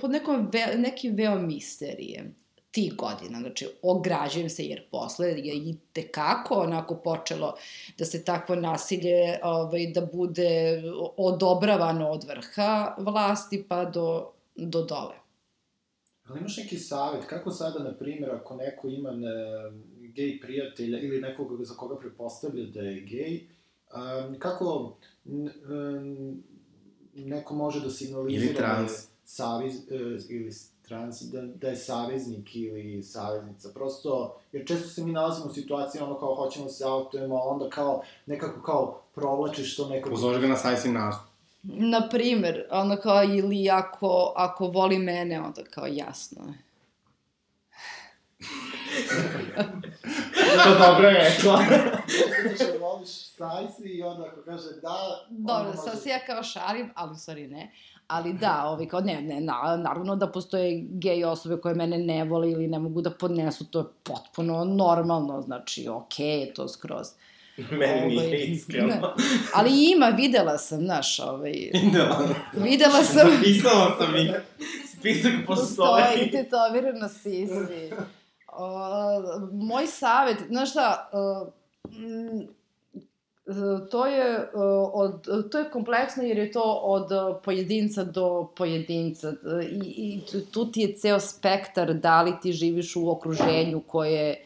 pod 0.00 0.10
nekom 0.10 0.48
ve, 0.52 0.74
nekim 0.78 1.14
veo 1.14 1.38
misterije 1.38 2.34
tih 2.70 2.96
godina, 2.96 3.40
znači 3.40 3.68
ograđujem 3.82 4.50
se 4.50 4.64
jer 4.64 4.82
posle 4.90 5.28
je 5.28 5.56
i 5.56 5.76
tekako 5.92 6.54
onako 6.54 6.94
počelo 6.94 7.54
da 7.98 8.04
se 8.04 8.24
takvo 8.24 8.54
nasilje 8.54 9.38
ovaj, 9.42 9.86
da 9.86 10.06
bude 10.12 10.82
odobravano 11.16 12.08
od 12.08 12.24
vrha 12.24 12.94
vlasti 12.98 13.64
pa 13.68 13.84
do, 13.84 14.30
do 14.56 14.82
dole. 14.82 15.14
Ali 16.24 16.38
imaš 16.38 16.56
neki 16.56 16.76
savjet, 16.76 17.24
kako 17.26 17.50
sada, 17.50 17.78
na 17.78 17.94
primjer, 17.94 18.30
ako 18.30 18.56
neko 18.56 18.88
ima 18.88 19.10
ne, 19.10 19.30
gej 20.00 20.40
prijatelja 20.40 21.00
ili 21.00 21.20
nekoga 21.20 21.64
za 21.64 21.74
koga 21.74 21.98
prepostavlja 21.98 22.64
da 22.64 22.80
je 22.80 23.00
gej, 23.00 23.40
um, 23.94 24.38
kako 24.38 24.96
n, 25.26 25.50
um, 25.70 26.42
neko 27.14 27.54
može 27.54 27.80
da 27.80 27.90
signalizira 27.90 28.44
Ili 28.44 28.54
trans. 28.54 28.92
da 29.38 29.60
je 29.64 29.70
e, 29.70 30.18
ili 30.28 30.52
trans, 30.88 31.22
da, 31.22 31.42
da 31.42 31.68
je 31.68 31.76
saveznik 31.76 32.56
ili 32.56 33.02
saveznica. 33.02 33.68
Prosto, 33.74 34.36
jer 34.52 34.66
često 34.66 34.88
se 34.88 35.04
mi 35.04 35.12
nalazimo 35.12 35.46
u 35.46 35.54
situaciji 35.54 36.02
ono 36.02 36.18
kao 36.18 36.34
hoćemo 36.34 36.64
da 36.64 36.70
se 36.70 36.84
autujemo, 36.84 37.36
a 37.36 37.42
onda 37.42 37.70
kao 37.70 38.02
nekako 38.26 38.62
kao 38.62 39.00
provlačiš 39.14 39.76
to 39.76 39.88
nekako... 39.88 40.10
Pozove 40.10 40.40
ga 40.40 40.46
na 40.46 40.56
sajsi 40.56 40.88
nastup. 40.88 41.28
Na 41.62 42.08
primer, 42.08 42.66
ono 42.70 42.96
kao, 42.96 43.24
ili 43.24 43.70
ako, 43.70 44.32
ako 44.36 44.66
voli 44.66 44.98
mene, 44.98 45.40
onda 45.40 45.62
kao 45.70 45.86
jasno 45.86 46.42
je. 46.46 46.68
to 50.64 50.78
dobro 50.78 51.10
rekla. 51.10 51.64
Zato 52.42 52.54
što 52.54 52.78
voliš 52.78 53.08
sajsi 53.08 53.82
i 53.82 54.02
onda 54.02 54.24
ako 54.24 54.42
kaže 54.42 54.68
da... 54.82 55.26
Dobro, 55.30 55.72
sad 55.84 56.02
se 56.02 56.08
ja 56.08 56.18
kao 56.26 56.42
šalim, 56.42 56.90
ali 56.94 57.12
u 57.12 57.16
stvari 57.16 57.48
ne. 57.48 57.72
Ali 58.08 58.32
da, 58.32 58.64
ovi 58.66 58.88
kao, 58.88 59.00
ne, 59.00 59.22
ne, 59.22 59.40
na, 59.40 59.76
naravno 59.76 60.16
da 60.16 60.26
postoje 60.32 60.84
gej 60.90 61.24
osobe 61.24 61.56
koje 61.56 61.74
mene 61.74 61.98
ne 61.98 62.24
vole 62.24 62.50
ili 62.50 62.68
ne 62.68 62.78
mogu 62.78 63.00
da 63.00 63.10
podnesu, 63.10 63.64
to 63.64 63.78
je 63.78 63.84
potpuno 64.02 64.64
normalno, 64.64 65.42
znači, 65.42 65.88
okej, 65.88 66.40
je 66.40 66.54
to 66.54 66.68
skroz. 66.68 67.06
Meni 67.70 68.16
Ovaj, 68.16 68.26
nije 68.26 68.46
iskreno. 68.46 68.86
ne. 68.88 69.00
Ali 69.54 69.90
ima, 69.92 70.06
videla 70.06 70.58
sam, 70.58 70.78
znaš, 70.78 71.20
ovaj, 71.20 71.52
Idela. 71.52 72.18
videla 72.70 73.02
sam... 73.04 73.30
Zapisala 73.30 73.96
sam 73.98 74.16
ih. 74.16 74.30
Spisak 74.98 75.32
Postoji 75.46 76.30
postoji. 76.30 76.92
na 77.00 77.08
sisi. 77.08 77.92
O, 78.52 78.68
moj 79.52 79.86
savet, 79.86 80.36
znaš 80.48 80.70
šta, 80.70 81.10
mm, 81.88 82.57
to 83.90 84.06
je, 84.06 84.50
o, 84.54 84.90
od, 84.94 85.48
to 85.50 85.58
je 85.58 85.70
kompleksno 85.70 86.22
jer 86.22 86.38
je 86.38 86.52
to 86.52 86.80
od 86.82 87.08
pojedinca 87.44 88.04
do 88.04 88.48
pojedinca 88.56 89.32
i, 89.70 89.94
i 89.96 90.20
tu- 90.52 90.66
ti 90.72 90.80
je 90.80 90.96
ceo 90.96 91.20
spektar 91.20 91.94
da 91.94 92.22
li 92.22 92.32
ti 92.42 92.52
živiš 92.52 92.96
u 92.96 93.10
okruženju 93.10 93.80
koje 93.86 94.44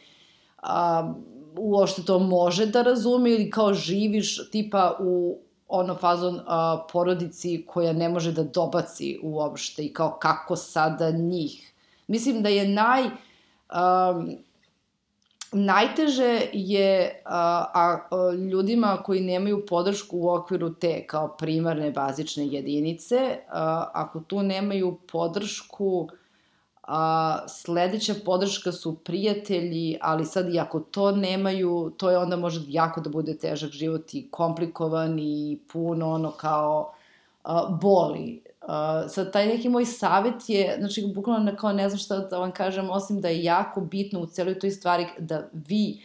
a, 0.63 1.15
uopšte 1.57 2.03
to 2.03 2.19
može 2.19 2.67
da 2.67 2.83
razume 2.83 3.31
ili 3.31 3.51
kao 3.51 3.75
živiš 3.75 4.51
tipa 4.51 4.97
u 5.01 5.39
ono 5.69 5.95
fazon 5.95 6.41
a, 6.47 6.85
porodici 6.93 7.65
koja 7.67 7.93
ne 7.93 8.09
može 8.09 8.33
da 8.33 8.43
dobaci 8.43 9.19
uopšte 9.23 9.83
i 9.83 9.93
kao 9.93 10.19
kako 10.21 10.57
sada 10.57 11.11
njih. 11.11 11.73
Mislim 12.07 12.43
da 12.43 12.49
je 12.49 12.69
naj... 12.69 13.03
najteže 15.53 16.41
je 16.53 17.23
a, 17.25 17.67
a, 17.75 18.33
ljudima 18.33 18.97
koji 19.05 19.21
nemaju 19.21 19.67
podršku 19.67 20.19
u 20.19 20.29
okviru 20.29 20.75
te 20.75 21.07
kao 21.07 21.29
primarne 21.29 21.91
bazične 21.91 22.47
jedinice, 22.47 23.39
a, 23.49 23.91
ako 23.95 24.21
tu 24.21 24.43
nemaju 24.43 24.99
podršku, 25.13 26.09
a, 26.83 27.39
sledeća 27.49 28.15
podrška 28.25 28.73
su 28.73 28.99
prijatelji, 29.05 29.99
ali 30.01 30.25
sad 30.25 30.55
i 30.55 30.59
ako 30.59 30.81
to 30.81 31.11
nemaju, 31.13 31.93
to 31.97 32.11
je 32.11 32.19
onda 32.19 32.37
može 32.37 32.61
jako 32.69 33.01
da 33.01 33.11
bude 33.11 33.39
težak 33.39 33.71
život 33.71 34.15
i 34.15 34.29
komplikovan 34.31 35.19
i 35.19 35.59
puno 35.73 36.11
ono 36.11 36.31
kao 36.31 36.93
a, 37.45 37.79
boli. 37.81 38.43
A, 38.67 39.09
sad, 39.09 39.33
taj 39.33 39.47
neki 39.47 39.69
moj 39.69 39.85
savet 39.85 40.49
je, 40.49 40.77
znači, 40.79 41.13
bukvalno 41.15 41.57
kao 41.57 41.73
ne 41.73 41.89
znam 41.89 41.99
šta 41.99 42.19
da 42.19 42.39
vam 42.39 42.53
kažem, 42.53 42.91
osim 42.91 43.21
da 43.21 43.29
je 43.29 43.45
jako 43.45 43.81
bitno 43.81 44.21
u 44.21 44.27
celoj 44.27 44.59
toj 44.59 44.71
stvari 44.71 45.07
da 45.19 45.49
vi 45.53 46.03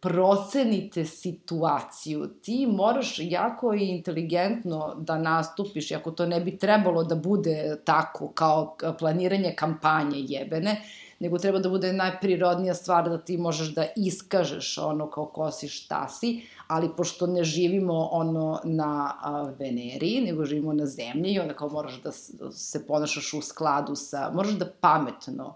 procenite 0.00 1.04
situaciju. 1.04 2.26
Ti 2.42 2.66
moraš 2.66 3.16
jako 3.18 3.74
i 3.74 3.88
inteligentno 3.88 4.94
da 4.98 5.18
nastupiš, 5.18 5.90
iako 5.90 6.10
to 6.10 6.26
ne 6.26 6.40
bi 6.40 6.58
trebalo 6.58 7.04
da 7.04 7.14
bude 7.14 7.76
tako 7.84 8.28
kao 8.28 8.76
planiranje 8.98 9.54
kampanje 9.56 10.16
jebene, 10.28 10.82
nego 11.18 11.38
treba 11.38 11.58
da 11.58 11.68
bude 11.68 11.92
najprirodnija 11.92 12.74
stvar 12.74 13.08
da 13.08 13.18
ti 13.18 13.36
možeš 13.36 13.74
da 13.74 13.86
iskažeš 13.96 14.78
ono 14.78 15.10
kao 15.10 15.26
ko 15.26 15.50
si 15.50 15.68
šta 15.68 16.08
si, 16.08 16.42
ali 16.66 16.90
pošto 16.96 17.26
ne 17.26 17.44
živimo 17.44 18.08
ono 18.12 18.60
na 18.64 19.12
a, 19.22 19.52
Veneri, 19.58 20.20
nego 20.20 20.44
živimo 20.44 20.72
na 20.72 20.86
zemlji 20.86 21.32
i 21.32 21.38
onda 21.38 21.54
kao 21.54 21.68
moraš 21.68 22.02
da 22.02 22.10
da 22.32 22.52
se 22.52 22.86
ponašaš 22.86 23.34
u 23.34 23.40
skladu 23.42 23.94
sa, 23.94 24.30
moraš 24.34 24.52
da 24.52 24.66
pametno 24.80 25.54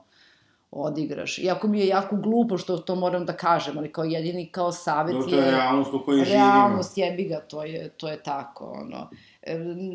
odigraš. 0.70 1.38
Iako 1.38 1.68
mi 1.68 1.80
je 1.80 1.86
jako 1.86 2.16
glupo 2.16 2.58
što 2.58 2.78
to 2.78 2.94
moram 2.94 3.26
da 3.26 3.32
kažem, 3.32 3.78
ali 3.78 3.92
kao 3.92 4.04
jedini 4.04 4.46
kao 4.46 4.72
savet 4.72 5.14
No, 5.14 5.22
to 5.22 5.34
je 5.34 5.50
realnost 5.50 5.94
u 5.94 6.02
kojoj 6.04 6.24
živimo. 6.24 6.44
realnost 6.44 6.98
jebi 6.98 7.24
ga, 7.24 7.40
to 7.40 7.64
je, 7.64 7.88
to 7.88 8.08
je 8.08 8.22
tako, 8.22 8.64
ono. 8.64 9.10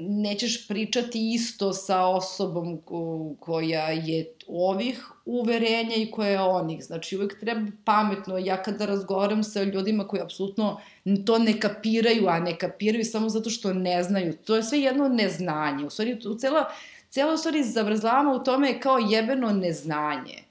Nećeš 0.09 0.67
pričati 0.67 1.33
isto 1.33 1.73
sa 1.73 2.05
osobom 2.05 2.77
ko, 2.77 3.31
koja 3.39 3.89
je 3.89 4.33
ovih 4.47 5.05
uverenja 5.25 5.95
i 5.95 6.11
koja 6.11 6.29
je 6.29 6.41
onih. 6.41 6.83
Znači, 6.83 7.17
uvek 7.17 7.39
treba 7.39 7.61
pametno. 7.85 8.37
Ja 8.37 8.63
kada 8.63 8.85
razgovaram 8.85 9.43
sa 9.43 9.63
ljudima 9.63 10.07
koji 10.07 10.21
apsolutno 10.21 10.81
to 11.25 11.39
ne 11.39 11.59
kapiraju, 11.59 12.27
a 12.27 12.39
ne 12.39 12.57
kapiraju 12.57 13.05
samo 13.05 13.29
zato 13.29 13.49
što 13.49 13.73
ne 13.73 14.03
znaju. 14.03 14.33
To 14.33 14.55
je 14.55 14.63
sve 14.63 14.79
jedno 14.79 15.07
neznanje. 15.07 15.85
U 15.85 15.89
stvari, 15.89 16.19
u 16.25 16.35
cela, 16.35 16.69
cela 17.09 17.33
u 17.33 17.37
stvari 17.37 17.63
zavrzlama 17.63 18.33
u 18.33 18.43
tome 18.43 18.67
je 18.67 18.79
kao 18.79 18.97
jebeno 18.97 19.51
neznanje. 19.51 20.43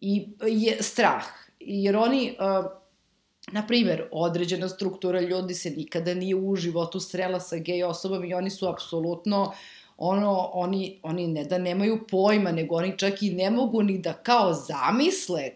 I 0.00 0.26
je 0.46 0.82
strah. 0.82 1.24
Jer 1.60 1.96
oni, 1.96 2.36
uh, 2.40 2.81
na 3.52 3.66
primer, 3.66 4.08
određena 4.12 4.68
struktura 4.68 5.20
ljudi 5.20 5.54
se 5.54 5.70
nikada 5.70 6.14
nije 6.14 6.34
u 6.34 6.56
životu 6.56 7.00
srela 7.00 7.40
sa 7.40 7.56
gej 7.56 7.84
osobama 7.84 8.26
i 8.26 8.34
oni 8.34 8.50
su 8.50 8.68
apsolutno 8.68 9.52
ono, 9.96 10.50
oni, 10.52 11.00
oni 11.02 11.26
ne 11.26 11.44
da 11.44 11.58
nemaju 11.58 12.06
pojma, 12.10 12.52
nego 12.52 12.76
oni 12.76 12.98
čak 12.98 13.22
i 13.22 13.30
ne 13.30 13.50
mogu 13.50 13.82
ni 13.82 13.98
da 13.98 14.12
kao 14.12 14.52
zamisle, 14.54 15.50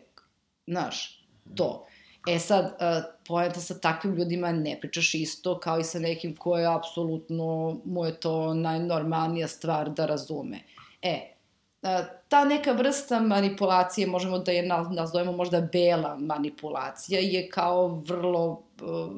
znaš, 0.66 1.24
to. 1.54 1.86
E 2.28 2.38
sad, 2.38 2.64
uh, 2.64 3.04
poenta 3.28 3.60
sa 3.60 3.78
takvim 3.78 4.14
ljudima 4.14 4.52
ne 4.52 4.78
pričaš 4.80 5.14
isto 5.14 5.58
kao 5.60 5.78
i 5.78 5.84
sa 5.84 5.98
nekim 5.98 6.36
ko 6.36 6.58
je 6.58 6.74
apsolutno, 6.74 7.80
mu 7.84 8.04
je 8.04 8.20
to 8.20 8.54
najnormalnija 8.54 9.48
stvar 9.48 9.90
da 9.90 10.06
razume. 10.06 10.60
E, 11.02 11.35
ta 12.28 12.44
neka 12.44 12.72
vrsta 12.72 13.20
manipulacije, 13.20 14.06
možemo 14.06 14.38
da 14.38 14.52
je 14.52 14.66
na- 14.66 14.90
nazovemo 14.92 15.32
možda 15.32 15.60
bela 15.60 16.16
manipulacija, 16.16 17.20
je 17.20 17.48
kao 17.48 17.88
vrlo 17.88 18.62
uh, 18.82 19.12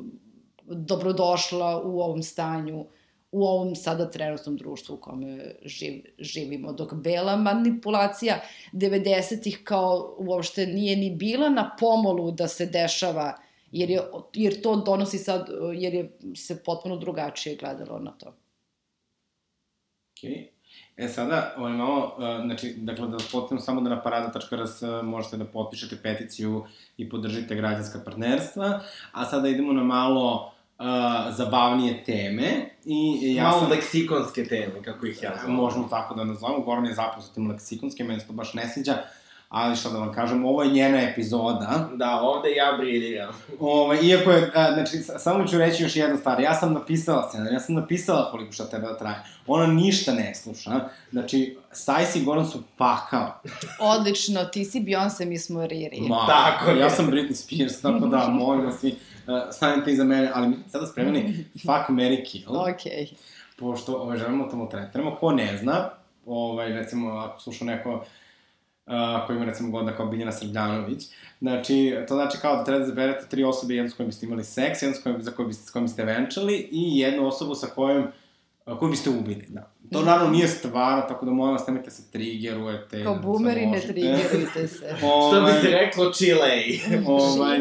dobrodošla 0.64 1.82
u 1.84 2.00
ovom 2.00 2.22
stanju, 2.22 2.86
u 3.32 3.44
ovom 3.44 3.76
sada 3.76 4.10
trenutnom 4.10 4.56
društvu 4.56 4.94
u 4.94 5.00
kome 5.00 5.54
živ, 5.64 6.02
živimo. 6.18 6.72
Dok 6.72 6.94
bela 6.94 7.36
manipulacija 7.36 8.40
90-ih 8.72 9.60
kao 9.64 10.14
uopšte 10.18 10.66
nije 10.66 10.96
ni 10.96 11.10
bila 11.10 11.48
na 11.48 11.76
pomolu 11.80 12.30
da 12.30 12.48
se 12.48 12.66
dešava, 12.66 13.36
jer, 13.72 13.90
je, 13.90 14.02
jer 14.34 14.62
to 14.62 14.76
donosi 14.76 15.18
sad, 15.18 15.48
uh, 15.48 15.70
jer 15.74 15.94
je 15.94 16.18
se 16.36 16.62
potpuno 16.62 16.96
drugačije 16.96 17.56
gledalo 17.56 17.98
na 17.98 18.10
to. 18.10 18.34
Okay. 20.16 20.57
E 20.98 21.08
sada, 21.08 21.54
ovaj, 21.56 21.72
malo, 21.72 22.14
uh, 22.18 22.46
znači, 22.46 22.74
dakle, 22.76 23.08
da 23.08 23.16
potpuno 23.32 23.60
samo 23.60 23.80
da 23.80 23.90
na 23.90 24.02
parada.rs 24.02 24.82
uh, 24.82 25.04
možete 25.04 25.36
da 25.36 25.44
potpišete 25.44 25.96
peticiju 26.02 26.64
i 26.96 27.08
podržite 27.08 27.54
građanska 27.54 28.00
partnerstva, 28.04 28.80
a 29.12 29.24
sada 29.24 29.48
idemo 29.48 29.72
na 29.72 29.84
malo 29.84 30.52
uh, 30.78 30.84
zabavnije 31.30 32.04
teme 32.04 32.70
i 32.84 33.34
ja 33.34 33.44
Malo 33.44 33.60
sam... 33.60 33.70
leksikonske 33.70 34.44
teme, 34.44 34.82
kako 34.84 35.06
ih 35.06 35.22
ja 35.22 35.32
zovem. 35.40 35.56
Možemo 35.56 35.88
tako 35.88 36.14
da 36.14 36.24
nazovemo, 36.24 36.64
Goran 36.64 36.86
je 36.86 36.94
zapravo 36.94 37.22
tim 37.34 37.50
leksikonskim, 37.50 38.06
meni 38.06 38.20
se 38.20 38.26
to 38.26 38.32
baš 38.32 38.54
ne 38.54 38.68
sviđa, 38.68 38.96
ali 39.48 39.76
šta 39.76 39.88
da 39.90 39.98
vam 39.98 40.12
kažem, 40.14 40.44
ovo 40.44 40.62
je 40.62 40.70
njena 40.70 41.02
epizoda, 41.02 41.88
Da, 41.94 42.20
ovde 42.20 42.50
ja 42.50 42.76
briljiram. 42.78 43.34
Ove, 43.60 43.98
iako 44.02 44.30
je, 44.30 44.50
a, 44.54 44.72
znači, 44.72 44.98
samo 45.18 45.46
ću 45.46 45.58
reći 45.58 45.82
još 45.82 45.96
jednu 45.96 46.16
stvar, 46.18 46.40
ja 46.40 46.54
sam 46.54 46.72
napisala 46.72 47.28
scenarij, 47.28 47.54
ja 47.54 47.60
sam 47.60 47.74
napisala 47.74 48.30
koliko 48.30 48.52
šta 48.52 48.64
treba 48.64 48.88
da 48.88 48.98
traje. 48.98 49.16
Ona 49.46 49.66
ništa 49.66 50.12
ne 50.12 50.34
sluša, 50.34 50.70
znači, 51.10 51.56
Sajs 51.72 52.16
i 52.16 52.24
Goran 52.24 52.46
su 52.46 52.62
pakao. 52.76 53.40
Odlično, 53.80 54.44
ti 54.44 54.64
si 54.64 54.80
Beyoncé, 54.80 55.24
mi 55.24 55.38
smo 55.38 55.66
Riri. 55.66 56.00
Ma, 56.00 56.26
Tako 56.26 56.70
je. 56.70 56.78
Ja 56.78 56.90
sam 56.90 57.10
Britney 57.10 57.34
Spears, 57.34 57.80
tako 57.80 58.06
da, 58.06 58.28
molim 58.40 58.66
vas 58.66 58.80
svi, 58.80 58.88
uh, 59.26 59.34
stanite 59.52 59.92
iza 59.92 60.04
mene, 60.04 60.30
ali 60.34 60.48
mi 60.48 60.56
sada 60.68 60.86
spremeni 60.86 61.44
Fuck, 61.52 61.88
Mary 61.88 62.24
Kill, 62.30 62.56
Okej. 62.56 63.08
pošto 63.58 63.96
ovaj, 63.96 64.18
želimo 64.18 64.44
da 64.44 64.50
tamo 64.50 64.66
tretiramo. 64.66 65.16
Ko 65.16 65.32
ne 65.32 65.56
zna, 65.56 65.90
ovaj, 66.26 66.68
recimo, 66.72 67.10
ako 67.10 67.40
sluša 67.40 67.64
neko 67.64 68.04
Uh, 68.88 69.26
koji 69.26 69.36
ima 69.36 69.44
recimo 69.44 69.70
godina 69.70 69.96
kao 69.96 70.06
Biljana 70.06 70.32
Srbljanović. 70.32 71.04
Znači, 71.40 71.96
to 72.08 72.14
znači 72.14 72.38
kao 72.38 72.56
da 72.56 72.64
treba 72.64 72.78
da 72.80 72.86
zaberete 72.86 73.26
tri 73.28 73.44
osobe, 73.44 73.74
jednu 73.74 73.90
s 73.90 73.94
kojom 73.94 74.08
biste 74.08 74.26
imali 74.26 74.44
seks, 74.44 74.82
jednu 74.82 74.96
s 74.96 75.02
kojom, 75.02 75.22
za 75.22 75.30
koju 75.30 75.48
biste, 75.48 75.66
s 75.66 75.70
kojom 75.70 75.84
biste 75.86 76.04
venčali 76.04 76.68
i 76.72 76.98
jednu 76.98 77.26
osobu 77.26 77.54
sa 77.54 77.66
kojom 77.66 78.06
uh, 78.66 78.78
koju 78.78 78.90
biste 78.90 79.10
ubili, 79.10 79.44
da. 79.48 79.70
To 79.92 80.02
naravno 80.02 80.30
nije 80.30 80.48
stvarno, 80.48 81.02
tako 81.02 81.24
da 81.26 81.32
molim 81.32 81.52
vas 81.52 81.66
nemojte 81.66 81.90
se 81.90 82.10
triggerujete. 82.10 83.04
Kao 83.04 83.14
da 83.14 83.20
boomeri 83.20 83.60
ne 83.60 83.66
možete. 83.66 83.86
triggerujte 83.86 84.68
se. 84.68 84.94
Što 84.98 85.30
bi 85.30 85.36
Ovaj, 85.38 85.60
se 85.62 85.68
reklo 85.68 86.12
Chile. 86.12 86.50
ovaj, 87.06 87.58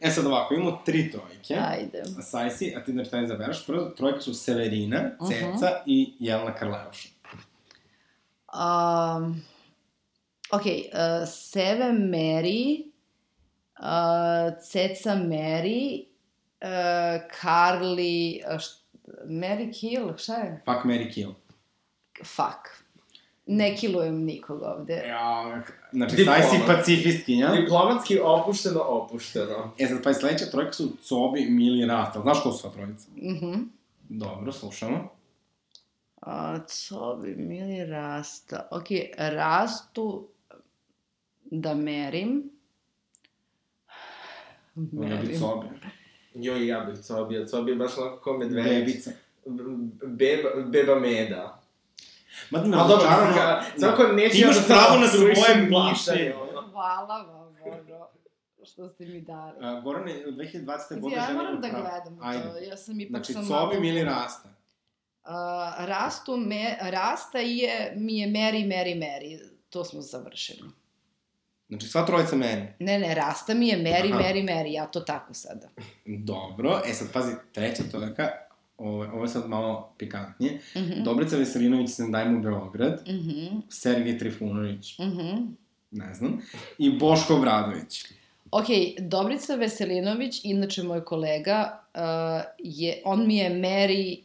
e 0.00 0.10
sad 0.10 0.26
ovako, 0.26 0.54
imamo 0.54 0.82
tri 0.84 1.10
trojke. 1.10 1.54
Ajde. 1.70 2.02
Sajsi, 2.22 2.74
a 2.76 2.84
ti 2.84 2.92
znači 2.92 3.10
taj 3.10 3.26
zaberaš. 3.26 3.66
Prvo 3.66 3.84
trojke 3.86 4.20
su 4.20 4.34
Severina, 4.34 4.98
Mhm. 5.22 5.28
Ceca 5.28 5.70
i 5.86 6.12
Jelena 6.18 6.54
Karleuša. 6.54 7.08
Um, 8.52 9.42
ok, 10.52 10.62
uh, 10.62 11.28
Seve 11.28 11.92
Mary, 11.92 12.84
uh, 13.80 14.62
Ceca 14.62 15.14
Mary, 15.14 16.04
uh, 16.62 17.22
Carly, 17.42 18.40
uh, 18.54 18.58
št, 18.60 18.84
Mary 19.26 19.80
Kill, 19.80 20.16
šta 20.16 20.34
je? 20.34 20.62
Fuck, 20.64 20.84
Mary 20.84 21.12
Kill. 21.14 21.30
Fuck. 22.24 22.80
Ne 23.46 23.76
kilujem 23.76 24.24
nikog 24.24 24.62
ovde. 24.62 25.04
Ja, 25.08 25.62
znači, 25.92 26.16
Diplomat. 26.16 26.44
staj 26.44 26.58
si 26.58 26.66
pacifistkinja. 26.66 27.48
Diplomatski 27.48 28.20
opušteno, 28.24 28.80
opušteno. 28.80 29.72
E 29.78 29.86
sad, 29.86 30.02
pa 30.02 30.12
sledeća 30.14 30.44
trojka 30.46 30.72
su 30.72 30.88
Cobi, 31.02 31.46
Mili 31.50 31.82
i 31.82 31.86
Rasta. 31.86 32.20
Znaš 32.20 32.42
ko 32.42 32.52
su 32.52 32.58
sva 32.58 32.70
trojica? 32.70 33.08
Mhm. 33.16 33.54
Dobro, 34.08 34.52
slušamo. 34.52 35.08
A, 36.20 36.58
co 36.66 37.18
bi 37.22 37.34
mili 37.34 37.86
rasta? 37.86 38.68
Ok, 38.70 38.86
rastu 39.18 40.28
da 41.50 41.74
merim. 41.74 42.50
Ja 44.76 45.16
bi 45.18 45.38
Cobi. 45.38 45.66
Joj, 46.34 46.66
ja 46.66 46.80
bih 46.80 46.98
Cobija. 46.98 47.46
Cobija 47.46 47.72
je 47.72 47.78
baš 47.78 47.98
onako 47.98 48.16
kao 48.18 48.38
medvedić. 48.38 48.68
Bebica. 48.86 49.10
Beba, 50.06 50.48
beba 50.62 50.94
meda. 50.96 51.60
Ma 52.50 52.58
da 52.58 52.66
me 52.66 52.76
razočarano- 52.76 53.34
ka, 53.34 53.64
svako 53.78 54.02
neće 54.04 54.30
Ti 54.30 54.40
imaš 54.40 54.56
da 54.58 54.62
pravo 54.64 54.96
na 54.96 55.06
svoje 55.06 55.28
mišljenje. 55.90 56.34
Hvala 56.72 57.16
vam, 57.18 57.36
ono, 57.36 58.06
što 58.64 58.88
ste 58.88 59.06
mi 59.06 59.20
dali. 59.20 59.56
A, 59.60 59.80
Gorane, 59.80 60.26
u 60.28 60.30
2020. 60.30 60.64
Znači, 60.88 61.00
godine 61.00 61.22
ja 61.22 61.32
moram 61.32 61.60
da 61.60 61.68
pravo. 61.68 61.82
gledam 61.82 62.18
to. 62.18 62.24
Ajde. 62.24 62.66
Ja 62.66 62.76
sam 62.76 63.00
ipak 63.00 63.10
Znači, 63.10 63.32
sam 63.32 63.42
Cobi, 63.42 63.54
malo- 63.66 63.80
Mili, 63.80 64.02
Rasta. 64.04 64.48
A, 65.24 65.74
rastu 65.78 66.36
me, 66.38 66.76
rasta 66.80 67.38
je, 67.38 67.92
mi 67.96 68.18
je 68.18 68.28
Mary, 68.28 68.66
Mary, 68.66 68.94
Mary. 68.96 69.38
To 69.70 69.84
smo 69.84 70.00
završili. 70.00 70.68
Znači, 71.70 71.86
sva 71.86 72.02
trojica 72.02 72.36
meni. 72.36 72.66
Ne, 72.78 72.98
ne, 72.98 73.14
rasta 73.14 73.54
mi 73.54 73.68
je 73.68 73.78
Mary, 73.78 74.12
Aha. 74.12 74.22
Mary, 74.22 74.44
Mary. 74.44 74.66
Ja 74.68 74.86
to 74.86 75.00
tako 75.00 75.34
sada. 75.34 75.68
Dobro, 76.06 76.80
e 76.86 76.94
sad 76.94 77.12
pazi, 77.12 77.32
treća 77.52 77.82
trojka, 77.82 78.28
ovo, 78.78 79.04
ovo 79.04 79.24
je 79.24 79.28
sad 79.28 79.48
malo 79.48 79.94
pikantnije. 79.98 80.60
Mhm. 80.76 81.02
Dobrica 81.02 81.36
Veselinović 81.36 81.90
se 81.90 82.06
dajmo 82.08 82.38
u 82.38 82.42
Beograd, 82.42 83.02
Mhm. 83.08 83.56
Sergej 83.68 84.18
Trifunović, 84.18 84.98
Mhm. 84.98 85.36
ne 85.90 86.14
znam, 86.14 86.40
i 86.78 86.90
Boško 86.90 87.34
Obradović. 87.36 88.04
Ok, 88.50 88.66
Dobrica 89.00 89.54
Veselinović, 89.54 90.40
inače 90.44 90.82
moj 90.82 91.04
kolega, 91.04 91.80
uh, 91.94 92.00
je, 92.58 93.02
on 93.04 93.26
mi 93.26 93.36
je 93.36 93.50
Mary, 93.50 94.20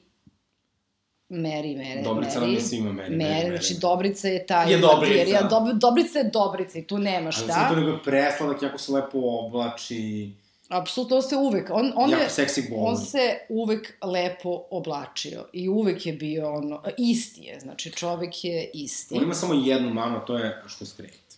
Mary, 1.29 1.43
Mary, 1.75 2.03
Dobrica 2.03 2.31
Mary. 2.31 2.41
nam 2.41 2.53
je 2.53 2.61
svima 2.61 2.91
meni. 2.93 3.17
Mary, 3.17 3.49
znači 3.49 3.75
Dobrica 3.75 4.27
je 4.27 4.45
ta 4.45 4.63
Je 4.63 4.77
Dobrica. 4.77 5.11
materija. 5.11 5.41
Dob, 5.41 5.63
Dobrica 5.73 6.19
je 6.19 6.23
Dobrica 6.25 6.79
i 6.79 6.83
tu 6.83 6.97
nema 6.97 7.25
Ali 7.25 7.31
šta. 7.33 7.45
zato 7.45 7.75
nego 7.75 7.89
je 7.89 8.03
presladak, 8.03 8.61
jako 8.61 8.77
se 8.77 8.91
lepo 8.91 9.17
oblači, 9.17 10.31
Apsolutno, 10.69 11.15
on 11.15 11.23
se 11.23 11.35
uvek, 11.37 11.69
on, 11.69 11.93
on 11.95 12.09
jako 12.09 12.23
je, 12.23 12.29
seksi 12.29 12.67
bol. 12.69 12.87
on 12.87 12.97
se 12.97 13.19
uvek 13.49 13.97
lepo 14.03 14.63
oblačio 14.71 15.45
i 15.53 15.69
uvek 15.69 16.05
je 16.05 16.13
bio 16.13 16.51
ono, 16.51 16.81
isti 16.97 17.41
je, 17.41 17.59
znači 17.59 17.91
čovek 17.91 18.43
je 18.43 18.69
isti. 18.73 19.15
On 19.15 19.23
ima 19.23 19.33
samo 19.33 19.53
jednu 19.55 19.89
manu, 19.89 20.19
to 20.19 20.37
je 20.37 20.61
što 20.67 20.83
je 20.83 20.87
straight. 20.87 21.35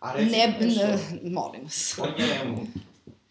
A 0.00 0.12
reci 0.12 0.30
Ne, 0.30 0.46
ne, 0.60 0.98
molim 1.24 1.62
vas. 1.62 1.98
o 1.98 2.06
njemu. 2.18 2.56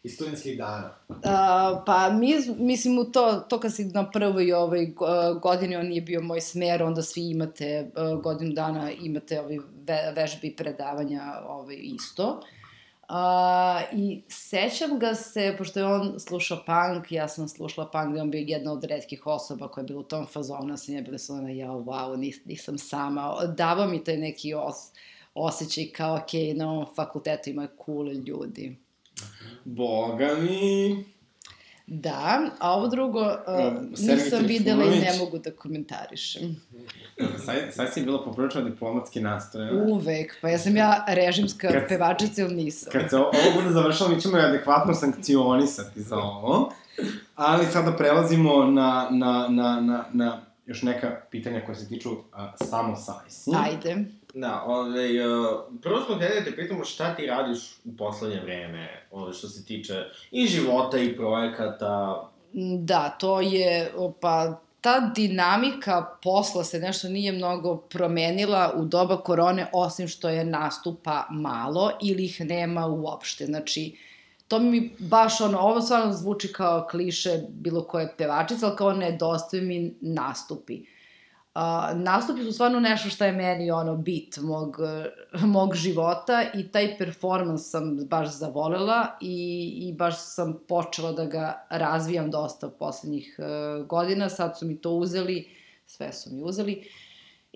Iz 0.04 0.14
studentskih 0.14 0.58
dana. 0.58 0.96
A, 1.24 1.84
pa 1.86 2.10
mi, 2.10 2.36
mislim 2.58 3.00
u 3.00 3.04
to, 3.04 3.46
to 3.50 3.60
kad 3.60 3.74
si 3.74 3.86
na 3.86 4.12
prvoj 4.12 4.54
ovaj, 4.54 4.86
go- 4.86 5.40
godini, 5.42 5.76
on 5.76 5.88
nije 5.88 6.02
bio 6.02 6.22
moj 6.22 6.42
smer, 6.42 6.84
onda 6.84 7.02
svi 7.02 7.30
imate 7.30 7.92
uh, 7.96 8.22
godinu 8.22 8.54
dana, 8.54 8.92
imate 8.92 9.40
ovaj, 9.40 9.58
ve, 9.88 10.14
vežbe 10.16 10.48
i 10.48 10.56
predavanja 10.56 11.22
ovaj, 11.48 11.78
isto. 11.82 12.42
A, 13.14 13.82
I 13.94 14.22
sećam 14.28 15.00
ga 15.00 15.14
se, 15.16 15.56
pošto 15.58 15.80
je 15.80 15.86
on 15.86 16.20
slušao 16.20 16.64
punk, 16.66 17.12
ja 17.12 17.28
sam 17.28 17.48
slušala 17.48 17.90
punk, 17.92 18.16
je 18.16 18.22
on 18.22 18.32
bio 18.32 18.44
jedna 18.48 18.72
od 18.72 18.84
redkih 18.84 19.28
osoba 19.28 19.68
koja 19.68 19.82
je 19.82 19.86
bila 19.86 20.00
u 20.00 20.04
tom 20.04 20.26
fazonu, 20.26 20.78
sam 20.78 20.96
je 20.96 21.02
bila 21.02 21.18
sam 21.18 21.40
ona, 21.40 21.50
ja, 21.50 21.68
wow, 21.68 22.18
nis, 22.18 22.46
nisam 22.46 22.78
sama. 22.78 23.36
Davao 23.58 23.88
mi 23.88 24.04
taj 24.04 24.18
neki 24.18 24.54
os, 24.54 24.76
osjećaj 25.34 25.86
kao, 25.86 26.16
ok, 26.16 26.56
na 26.56 26.72
ovom 26.72 26.86
fakultetu 26.96 27.50
ima 27.50 27.68
cool 27.86 28.12
ljudi. 28.12 28.78
Boga 29.66 30.28
mi... 30.42 31.06
Da, 31.88 32.42
a 32.60 32.74
ovo 32.74 32.88
drugo 32.88 33.20
uh, 33.22 33.74
nisam 34.00 34.46
videla 34.46 34.86
i 34.86 35.00
ne 35.00 35.14
mogu 35.20 35.38
da 35.38 35.52
komentarišem. 35.52 36.62
Sad, 37.46 37.56
sad 37.72 37.94
si 37.94 38.02
bila 38.02 38.24
poprilično 38.24 38.62
diplomatski 38.62 39.20
nastrojena. 39.20 39.84
Uvek, 39.84 40.38
pa 40.42 40.50
ja 40.50 40.58
sam 40.58 40.78
ja 40.78 41.06
režimska 41.08 41.72
Kad- 41.72 41.88
pevačica 41.88 42.42
ili 42.42 42.56
nisam. 42.56 42.92
Kad 42.92 43.10
se 43.10 43.18
ovo 43.18 43.32
bude 43.56 43.70
završalo, 43.70 44.10
mi 44.10 44.22
ćemo 44.22 44.38
je 44.38 44.46
adekvatno 44.46 44.94
sankcionisati 44.94 46.02
za 46.02 46.16
ovo. 46.18 46.74
Ali 47.36 47.66
sada 47.66 47.92
prelazimo 47.92 48.64
na, 48.64 49.08
na, 49.12 49.48
na, 49.50 49.82
na, 49.82 50.06
na 50.14 50.42
još 50.66 50.82
neka 50.82 51.22
pitanja 51.32 51.62
koja 51.66 51.76
se 51.76 51.88
tiču 51.88 52.10
a, 52.34 52.54
samo 52.58 52.96
sajsi. 52.96 53.52
Ajde. 53.56 54.06
Da, 54.34 54.64
ovaj, 54.68 55.20
uh, 55.20 55.60
prvo 55.82 56.02
smo 56.06 56.16
hteli 56.16 56.40
da 56.40 56.46
te 56.46 56.56
pitamo 56.56 56.86
šta 56.86 57.16
ti 57.16 57.26
radiš 57.26 57.60
u 57.86 57.98
poslednje 57.98 58.40
vreme, 58.40 59.08
ovaj, 59.12 59.34
što 59.34 59.48
se 59.48 59.66
tiče 59.66 60.04
i 60.32 60.48
života 60.48 60.98
i 60.98 61.16
projekata. 61.16 62.24
Da, 62.78 63.10
to 63.20 63.42
je, 63.42 63.92
pa 64.22 64.62
ta 64.82 65.12
dinamika 65.16 66.06
posla 66.24 66.64
se 66.64 66.80
nešto 66.80 67.10
nije 67.10 67.32
mnogo 67.32 67.78
promenila 67.78 68.74
u 68.76 68.86
doba 68.86 69.18
korone, 69.18 69.68
osim 69.74 70.08
što 70.08 70.30
je 70.30 70.46
nastupa 70.46 71.28
malo 71.32 71.92
ili 72.04 72.26
ih 72.26 72.42
nema 72.42 72.88
uopšte. 72.88 73.46
Znači, 73.46 73.98
to 74.48 74.60
mi 74.60 74.92
baš 75.00 75.42
ono, 75.42 75.60
ovo 75.60 75.82
stvarno 75.82 76.14
zvuči 76.14 76.54
kao 76.54 76.88
kliše 76.92 77.40
bilo 77.50 77.84
koje 77.84 78.14
pevačice, 78.18 78.66
ali 78.66 78.76
kao 78.76 78.94
nedostaju 78.94 79.64
mi 79.64 79.94
nastupi. 80.02 80.74
Uh, 80.74 80.88
nastupi 81.96 82.44
su 82.44 82.52
stvarno 82.52 82.80
nešto 82.80 83.10
što 83.10 83.26
je 83.26 83.32
meni 83.32 83.72
ono 83.72 83.96
bit 83.96 84.38
mog, 84.38 84.78
mog 85.56 85.76
života 85.76 86.44
i 86.54 86.72
taj 86.72 86.98
performans 86.98 87.70
sam 87.70 87.98
baš 88.08 88.38
zavolela 88.38 89.18
i, 89.22 89.68
i 89.82 89.94
baš 89.94 90.16
sam 90.18 90.60
počela 90.68 91.12
da 91.12 91.26
ga 91.26 91.68
razvijam 91.70 92.32
dosta 92.32 92.70
poslednjih 92.70 93.40
uh, 93.40 93.86
godina, 93.88 94.30
sad 94.30 94.60
su 94.60 94.66
mi 94.66 94.82
to 94.82 94.92
uzeli, 94.92 95.50
sve 95.86 96.14
su 96.14 96.30
mi 96.34 96.44
uzeli 96.44 96.84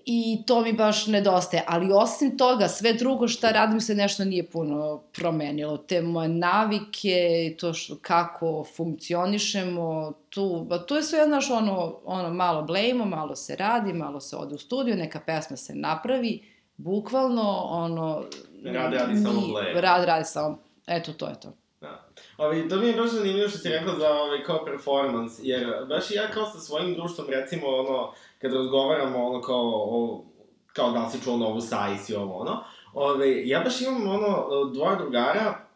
i 0.08 0.42
to 0.46 0.60
mi 0.60 0.72
baš 0.72 1.06
nedostaje, 1.06 1.64
ali 1.66 1.92
osim 1.92 2.38
toga, 2.38 2.68
sve 2.68 2.92
drugo 2.92 3.28
šta 3.28 3.50
radim 3.50 3.80
se 3.80 3.94
nešto 3.94 4.24
nije 4.24 4.50
puno 4.50 5.02
promenilo, 5.16 5.76
te 5.76 6.02
moje 6.02 6.28
navike, 6.28 7.54
to 7.58 7.72
što, 7.72 7.96
kako 8.02 8.64
funkcionišemo, 8.76 10.12
tu, 10.30 10.64
ba, 10.68 10.86
tu 10.86 10.94
je 10.94 11.02
sve, 11.02 11.24
znaš, 11.26 11.50
ono, 11.50 12.00
ono, 12.04 12.30
malo 12.30 12.62
blejmo, 12.62 13.04
malo 13.04 13.36
se 13.36 13.56
radi, 13.56 13.92
malo 13.92 14.20
se 14.20 14.36
ode 14.36 14.54
u 14.54 14.58
studiju, 14.58 14.96
neka 14.96 15.20
pesma 15.26 15.56
se 15.56 15.74
napravi, 15.74 16.42
bukvalno, 16.76 17.50
ono... 17.70 18.24
Rad 18.64 18.92
radi 18.92 19.16
samo 19.22 19.40
blejmo. 19.40 19.80
Rad 19.80 20.04
radi 20.04 20.24
samo, 20.24 20.58
eto, 20.86 21.12
to 21.12 21.28
je 21.28 21.40
to. 21.40 21.52
Da. 21.80 22.08
Ovaj, 22.36 22.68
to 22.68 22.76
mi 22.76 22.86
je 22.86 22.96
baš 22.96 23.10
zanimljivo 23.10 23.48
što 23.48 23.58
si 23.58 23.68
rekla 23.68 23.94
za 23.98 24.10
ovaj, 24.10 24.42
kao 24.42 24.64
performance, 24.64 25.42
jer 25.42 25.66
baš 25.88 26.10
ja 26.10 26.30
kao 26.30 26.46
sa 26.46 26.58
svojim 26.58 26.94
društvom, 26.94 27.26
recimo, 27.30 27.66
ono, 27.66 28.12
kad 28.38 28.52
razgovaramo, 28.52 29.26
ono, 29.26 29.40
kao, 29.40 29.72
o, 29.74 30.24
kao 30.66 30.90
da 30.90 31.08
si 31.08 31.22
čuo 31.24 31.36
novu 31.36 31.60
sajs 31.60 32.08
i 32.08 32.14
ovo, 32.14 32.38
ono, 32.38 32.64
ovaj, 32.94 33.48
ja 33.48 33.60
baš 33.60 33.80
imam, 33.80 34.08
ono, 34.08 34.64
dvoje 34.74 34.96
drugara, 34.96 35.66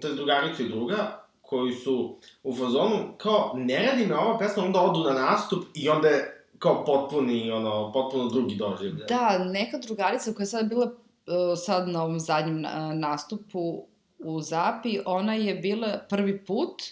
to 0.00 0.08
je 0.08 0.14
drugaricu 0.14 0.62
i 0.62 0.68
druga, 0.68 1.24
koji 1.40 1.72
su 1.72 2.18
u 2.42 2.54
fazonu, 2.54 2.96
kao, 3.18 3.52
ne 3.54 3.86
radi 3.86 4.06
me 4.06 4.16
ova 4.16 4.38
pesma, 4.38 4.64
onda 4.64 4.80
odu 4.80 5.00
na 5.00 5.12
nastup 5.12 5.64
i 5.74 5.88
onda 5.88 6.08
je 6.08 6.44
kao 6.58 6.84
potpuni, 6.84 7.50
ono, 7.50 7.92
potpuno 7.92 8.28
drugi 8.28 8.56
doživljaj. 8.56 9.06
Da, 9.06 9.38
neka 9.38 9.78
drugarica 9.78 10.32
koja 10.32 10.42
je 10.42 10.46
sad 10.46 10.68
bila 10.68 10.84
uh, 10.84 10.92
sad 11.56 11.88
na 11.88 12.02
ovom 12.02 12.20
zadnjem 12.20 12.64
uh, 12.64 12.94
nastupu 12.94 13.84
u 14.18 14.40
Zapi, 14.40 14.98
ona 15.06 15.34
je 15.34 15.54
bila 15.54 15.98
prvi 16.08 16.44
put 16.44 16.82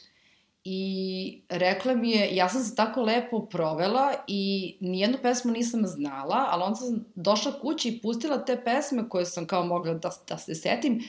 i 0.68 1.42
rekla 1.48 1.94
mi 1.94 2.10
je, 2.10 2.36
ja 2.36 2.48
sam 2.48 2.62
se 2.62 2.74
tako 2.74 3.02
lepo 3.02 3.46
provela 3.46 4.12
i 4.26 4.76
nijednu 4.80 5.18
pesmu 5.22 5.52
nisam 5.52 5.86
znala, 5.86 6.46
ali 6.50 6.62
onda 6.62 6.76
sam 6.76 7.04
došla 7.14 7.52
kući 7.60 7.88
i 7.88 7.98
pustila 8.02 8.44
te 8.44 8.60
pesme 8.64 9.08
koje 9.08 9.26
sam 9.26 9.46
kao 9.46 9.64
mogla 9.66 9.94
da, 9.94 10.10
da 10.28 10.38
se 10.38 10.54
setim 10.54 11.02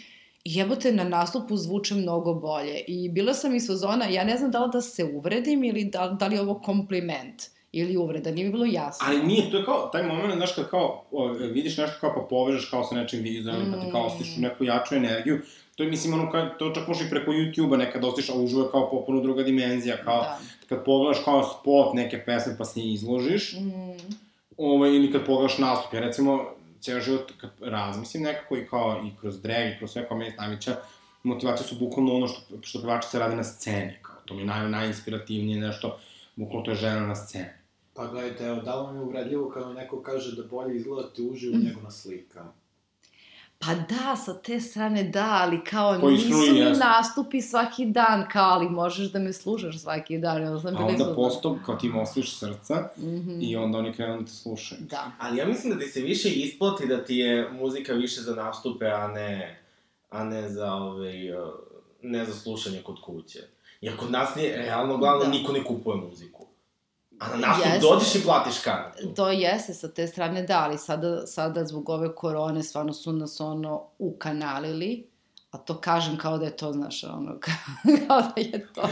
i 0.44 0.56
jebote, 0.56 0.92
na 0.92 1.04
nastupu 1.04 1.58
zvuče 1.58 1.96
mnogo 1.96 2.34
bolje. 2.34 2.80
I 2.88 3.10
bila 3.10 3.34
sam 3.34 3.56
iz 3.56 3.68
fazona, 3.68 4.06
ja 4.06 4.24
ne 4.24 4.38
znam 4.38 4.52
da 4.52 4.64
li 4.64 4.70
da 4.74 4.82
se 4.82 5.04
uvredim 5.04 5.64
ili 5.64 5.84
da, 5.86 6.18
da 6.20 6.28
li 6.28 6.36
je 6.36 6.42
ovo 6.42 6.60
kompliment 6.60 7.44
ili 7.72 7.98
uvreda, 7.98 8.32
nije 8.32 8.46
mi 8.46 8.52
bilo 8.52 8.66
jasno. 8.66 9.08
Ali 9.10 9.24
nije, 9.24 9.52
to 9.52 9.58
je 9.58 9.66
kao, 9.66 9.90
taj 9.92 10.04
moment, 10.04 10.36
znaš, 10.36 10.52
kad 10.56 10.70
kao 10.70 11.04
o, 11.12 11.28
vidiš 11.28 11.78
nešto 11.78 11.96
kao 12.00 12.14
pa 12.16 12.28
povežeš 12.30 12.70
kao 12.70 12.84
sa 12.84 12.96
nečim 12.96 13.20
vizualnim, 13.24 13.72
pa 13.74 13.80
ti 13.80 13.92
kao 13.92 14.02
Mm. 14.02 14.06
ostiš 14.06 14.38
u 14.38 14.42
neku 14.42 14.64
jaču 14.64 14.96
energiju, 14.96 15.42
to 15.78 15.84
je, 15.84 15.90
mislim, 15.90 16.14
ono, 16.14 16.32
kao, 16.32 16.46
to 16.60 16.70
čak 16.70 16.88
može 16.88 17.06
i 17.06 17.10
preko 17.10 17.32
YouTube-a 17.32 17.78
nekad 17.78 18.04
ostiš, 18.06 18.30
a 18.30 18.34
uživo 18.34 18.62
je 18.64 18.72
kao 18.72 18.90
popuno 18.92 19.22
druga 19.22 19.44
dimenzija, 19.44 19.98
kao, 20.04 20.22
Da. 20.22 20.40
kad 20.70 20.86
pogledaš 20.86 21.24
kao 21.26 21.44
spot 21.44 21.94
neke 21.94 22.24
pesme 22.26 22.56
pa 22.58 22.66
se 22.66 22.82
izložiš, 22.82 23.54
Mm. 23.54 24.16
ovaj, 24.58 24.90
ili 24.90 25.12
kad 25.12 25.26
pogledaš 25.26 25.58
nastup, 25.58 25.94
ja 25.94 26.00
recimo, 26.00 26.46
ceo 26.82 27.00
život 27.02 27.32
kad 27.42 27.50
razmislim 27.62 28.24
nekako 28.24 28.58
i 28.58 28.66
kao 28.70 29.04
i 29.08 29.20
kroz 29.22 29.42
drag 29.42 29.68
i 29.68 29.78
kroz 29.78 29.92
sve 29.92 30.08
kao 30.08 30.18
meni 30.18 30.32
Stamića, 30.32 30.76
motivacija 31.24 31.68
su 31.68 31.76
bukvalno 31.80 32.16
ono 32.16 32.28
što, 32.28 32.42
što 32.62 32.82
pevačice 32.82 33.20
rade 33.20 33.36
na 33.36 33.44
sceni, 33.44 33.94
kao 34.02 34.16
to 34.26 34.34
mi 34.34 34.42
je 34.42 34.46
naj, 34.46 34.70
najinspirativnije 34.70 35.60
nešto, 35.62 36.00
bukvalno 36.36 36.66
to 36.66 36.72
je 36.72 36.78
žena 36.78 37.08
na 37.08 37.16
sceni. 37.16 37.46
Pa 37.94 38.08
gledajte, 38.08 38.46
evo, 38.46 38.62
da 38.62 38.82
li 38.82 38.94
mi 38.94 39.00
je 39.00 39.04
uvredljivo 39.04 39.50
kada 39.50 39.74
neko 39.74 40.02
kaže 40.02 40.36
da 40.36 40.44
bolje 40.44 40.76
izgledate 40.78 41.22
uživo 41.22 41.58
nego 41.58 41.82
na 41.82 41.92
slikama? 41.92 42.52
Pa 43.68 43.96
da, 43.96 44.16
sa 44.16 44.34
te 44.36 44.60
strane 44.62 45.04
da, 45.04 45.40
ali 45.42 45.64
kao 45.64 45.92
To 45.94 46.10
iskreno 46.10 46.38
nisu 46.38 46.54
mi 46.54 46.60
jeste. 46.60 46.86
nastupi 46.86 47.42
svaki 47.42 47.86
dan, 47.86 48.26
kao 48.30 48.50
ali 48.50 48.70
možeš 48.72 49.08
da 49.08 49.20
me 49.20 49.34
slušaš 49.34 49.78
svaki 49.78 50.18
dan, 50.18 50.42
jel 50.42 50.60
sam 50.60 50.76
A 50.76 50.80
onda 50.80 50.94
izuzna. 50.94 51.16
posto, 51.16 51.60
kao 51.66 51.76
ti 51.76 51.88
im 51.88 51.98
osviš 51.98 52.34
srca 52.34 52.90
Mhm. 52.98 53.42
i 53.42 53.56
onda 53.56 53.78
oni 53.78 53.94
krenu 53.94 54.20
da 54.20 54.26
te 54.26 54.32
slušaju. 54.32 54.82
Da. 54.82 55.12
Ali 55.20 55.38
ja 55.38 55.46
mislim 55.46 55.74
da 55.74 55.80
ti 55.80 55.88
se 55.88 56.02
više 56.02 56.30
isplati 56.30 56.88
da 56.88 57.06
ti 57.06 57.16
je 57.16 57.50
muzika 57.52 57.94
više 57.94 58.22
za 58.22 58.36
nastupe, 58.36 58.86
a 58.88 59.08
ne, 59.08 59.60
a 60.10 60.24
ne 60.24 60.50
za, 60.50 60.74
ovaj, 60.74 61.32
uh, 61.34 61.50
ne 62.02 62.26
za 62.26 62.34
slušanje 62.34 62.82
kod 62.82 63.02
kuće. 63.02 63.40
Jer 63.82 63.98
kod 63.98 64.12
nas 64.12 64.36
nije, 64.36 64.58
realno, 64.58 64.98
glavno, 64.98 65.24
Da. 65.24 65.30
niko 65.30 65.52
ne 65.54 65.64
kupuje 65.64 65.98
muziku. 65.98 66.47
A 67.20 67.28
na 67.28 67.48
nastup 67.48 67.66
Jeste. 67.66 67.80
dođeš 67.80 68.16
i 68.16 68.24
platiš 68.24 68.60
kartu. 68.60 69.14
To 69.16 69.30
jeste 69.30 69.74
sa 69.74 69.88
te 69.88 70.08
strane, 70.08 70.44
da, 70.44 70.64
ali 70.64 70.78
sada, 70.78 71.28
sada 71.28 71.66
zbog 71.66 71.90
ove 71.90 72.16
korone 72.16 72.64
stvarno 72.64 72.94
su 72.94 73.14
nas 73.14 73.40
ono 73.40 73.84
ukanalili, 74.00 75.08
a 75.52 75.58
to 75.58 75.82
kažem 75.82 76.18
kao 76.18 76.38
da 76.38 76.46
je 76.46 76.58
to, 76.58 76.74
znaš, 76.74 77.04
ono, 77.04 77.40
kao 78.08 78.22
da 78.22 78.34
je 78.42 78.68
to 78.74 78.90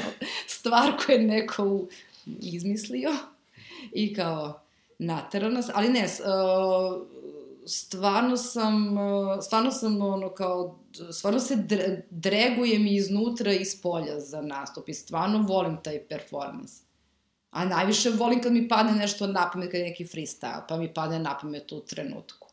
stvar 0.48 0.92
koju 1.06 1.16
je 1.16 1.28
neko 1.28 1.80
izmislio 2.26 3.12
i 3.92 4.14
kao 4.14 4.60
naterao 5.00 5.50
nas, 5.50 5.70
ali 5.74 5.90
ne, 5.90 6.08
stvarno 7.66 8.38
sam, 8.38 8.96
stvarno 9.42 9.72
sam 9.72 10.02
ono 10.02 10.30
kao, 10.30 10.80
stvarno 11.12 11.40
se 11.40 11.56
dre, 11.56 12.06
dregujem 12.10 12.88
iznutra 12.88 13.54
i 13.54 13.62
iz 13.62 13.82
polja 13.82 14.20
za 14.20 14.42
nastup 14.42 14.90
i 14.90 14.94
stvarno 14.94 15.42
volim 15.48 15.78
taj 15.84 16.08
performans. 16.08 16.86
A 17.56 17.66
najviše 17.66 18.10
volim 18.10 18.42
kad 18.42 18.54
mi 18.54 18.68
padne 18.68 18.92
nešto 18.92 19.28
na 19.28 19.50
pamet, 19.54 19.72
kad 19.72 19.80
je 19.80 19.86
neki 19.86 20.06
freestyle, 20.06 20.66
pa 20.68 20.78
mi 20.78 20.94
padne 20.94 21.20
na 21.20 21.38
pamet 21.42 21.72
u 21.72 21.80
trenutku. 21.80 22.48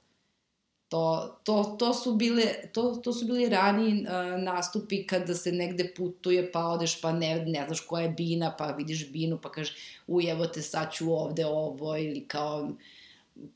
To, 0.88 1.38
to, 1.44 1.76
to, 1.78 1.94
su 1.94 2.14
bile, 2.14 2.44
to, 2.72 2.82
to 3.04 3.12
su 3.12 3.26
bili 3.26 3.48
raniji 3.48 4.04
uh, 4.04 4.42
nastupi 4.42 5.06
kada 5.06 5.34
se 5.34 5.52
negde 5.52 5.88
putuje, 5.96 6.52
pa 6.52 6.66
odeš, 6.66 7.00
pa 7.00 7.12
ne, 7.12 7.44
ne 7.46 7.64
znaš 7.66 7.80
koja 7.80 8.02
je 8.02 8.10
bina, 8.10 8.54
pa 8.58 8.66
vidiš 8.66 9.08
binu, 9.12 9.38
pa 9.42 9.50
kažeš, 9.50 9.74
uj, 10.06 10.30
evo 10.30 10.46
te 10.46 10.62
sad 10.62 10.92
ću 10.92 11.12
ovde 11.12 11.46
ovo, 11.46 11.96
ili 11.96 12.24
kao, 12.28 12.70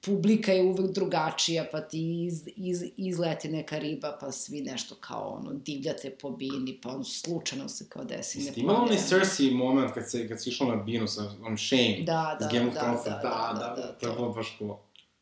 publika 0.01 0.53
je 0.53 0.63
uvek 0.63 0.91
drugačija, 0.91 1.65
pa 1.73 1.81
ti 1.81 2.25
iz, 2.27 2.49
iz, 2.57 2.85
izleti 2.97 3.49
neka 3.49 3.79
riba, 3.79 4.19
pa 4.21 4.33
svi 4.33 4.61
nešto 4.61 4.95
kao 5.01 5.41
ono, 5.41 5.53
divljate 5.53 6.11
po 6.11 6.31
bini, 6.31 6.79
pa 6.83 6.89
ono, 6.89 7.05
slučajno 7.05 7.69
se 7.69 7.89
kao 7.89 8.05
desi 8.05 8.39
Jeste 8.39 8.61
imala 8.61 8.81
onaj. 8.81 8.97
Cersei 8.97 9.51
moment 9.51 9.95
kad 9.95 10.11
se, 10.11 10.29
kad 10.29 10.43
si 10.43 10.51
išla 10.51 10.67
na 10.67 10.83
binu 10.83 11.07
sa 11.07 11.23
onom 11.23 11.59
Shane? 11.59 12.03
Da, 12.07 12.37
da, 12.41 12.49
Game 12.53 12.69
of 12.69 12.75
da, 12.75 12.81
da, 12.81 13.11
da, 13.11 13.55
da, 13.59 13.83
da, 13.83 13.93
to 13.93 14.07
je 14.07 14.13
to. 14.13 14.17
bilo 14.17 14.33
baš 14.33 14.57
cool. 14.59 14.77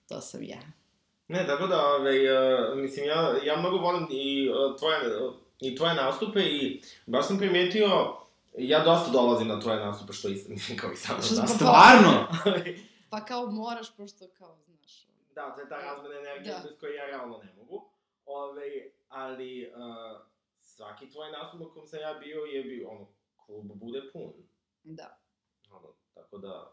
To 0.08 0.20
sam 0.20 0.42
ja. 0.42 0.58
Ne, 1.28 1.46
tako 1.46 1.66
da, 1.66 1.86
ovaj, 1.86 2.18
uh, 2.28 2.78
mislim, 2.78 3.06
ja, 3.06 3.34
ja 3.44 3.56
mnogo 3.56 3.76
volim 3.76 4.06
i 4.10 4.48
uh, 4.48 4.78
tvoje, 4.78 5.26
uh, 5.26 5.34
i 5.60 5.76
tvoje 5.76 5.94
nastupe 5.94 6.40
i 6.40 6.80
baš 7.06 7.26
sam 7.26 7.38
primetio, 7.38 7.88
ja 8.58 8.84
dosta 8.84 9.10
dolazim 9.10 9.48
na 9.48 9.60
tvoje 9.60 9.78
nastupe, 9.78 10.12
što 10.12 10.28
i, 10.28 10.36
kao 10.80 10.92
i 10.92 10.96
sam 10.96 11.16
da. 11.36 11.46
Stvarno? 11.46 12.26
Pa 13.14 13.24
kao 13.24 13.46
moraš, 13.46 13.96
pošto 13.96 14.24
kao, 14.38 14.56
znaš... 14.66 15.06
da, 15.34 15.54
to 15.54 15.60
je 15.60 15.68
ta 15.68 15.76
razmena 15.76 16.14
energije 16.14 16.54
Da. 16.54 16.60
bez 16.68 16.78
koje 16.80 16.94
ja 16.94 17.06
realno 17.06 17.38
ne 17.38 17.52
mogu. 17.52 17.84
Ove, 18.26 18.90
ali, 19.08 19.72
uh, 19.76 20.20
svaki 20.60 21.10
tvoj 21.10 21.32
nastup 21.32 21.60
na 21.60 21.66
kom 21.74 21.86
sam 21.86 22.00
ja 22.00 22.14
bio 22.14 22.40
je 22.40 22.62
bio, 22.62 22.88
ono, 22.90 23.06
klub 23.46 23.64
bude 23.74 24.00
pun. 24.12 24.32
Da. 24.82 25.18
Ono, 25.70 25.88
tako 26.14 26.38
da, 26.38 26.72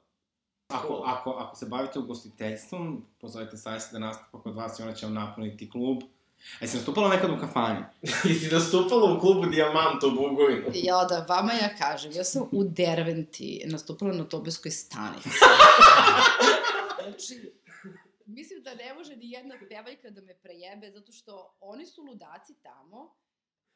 Ako, 0.68 1.04
ako, 1.06 1.32
ako 1.32 1.56
se 1.56 1.66
bavite 1.66 2.00
ugostiteljstvom, 2.00 3.06
pozovite 3.22 3.58
Sajsa 3.58 3.94
da 3.94 4.00
nastupa 4.00 4.42
kod 4.42 4.56
vas 4.56 4.80
i 4.80 4.84
ona 4.84 4.94
će 4.94 5.06
vam 5.06 5.16
napuniti 5.16 5.70
klub. 5.70 5.98
E, 6.62 6.68
si 6.68 6.78
nastupala 6.78 7.10
nekad 7.10 7.30
u 7.30 7.38
kafani? 7.39 7.84
Jesi 8.30 8.50
nastupala 8.52 9.14
u 9.14 9.20
klubu 9.20 9.46
Dijamant 9.46 10.04
u 10.04 10.12
Bugojnu? 10.12 10.66
Ja 10.74 11.06
da 11.06 11.26
vama 11.30 11.54
ja 11.54 11.76
kažem, 11.78 12.12
ja 12.12 12.24
sam 12.24 12.44
u 12.52 12.64
Derventi 12.64 13.64
nastupala 13.66 14.14
na 14.14 14.24
Tobeskoj 14.24 14.72
stanici. 14.72 15.30
znači, 17.04 17.52
mislim 18.26 18.64
da 18.64 18.76
ne 18.76 18.94
može 18.94 19.16
ni 19.16 19.32
jedna 19.32 19.56
pevaljka 19.70 20.10
da 20.10 20.22
me 20.22 20.36
prejebe, 20.36 20.92
zato 20.92 21.12
što 21.12 21.58
oni 21.60 21.86
su 21.86 22.02
ludaci 22.02 22.54
tamo, 22.64 23.16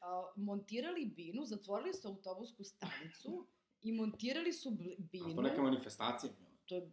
a, 0.02 0.24
montirali 0.36 1.06
binu, 1.06 1.46
zatvorili 1.46 1.94
su 1.94 2.08
autobusku 2.08 2.64
stanicu 2.64 3.48
i 3.82 3.92
montirali 3.92 4.54
su 4.54 4.70
bl- 4.70 4.94
A 4.94 5.04
binu. 5.12 5.36
to 5.36 5.42
neka 5.42 5.62
manifestacija 5.62 6.32
bila. 6.40 6.50
to 6.66 6.76
je 6.76 6.92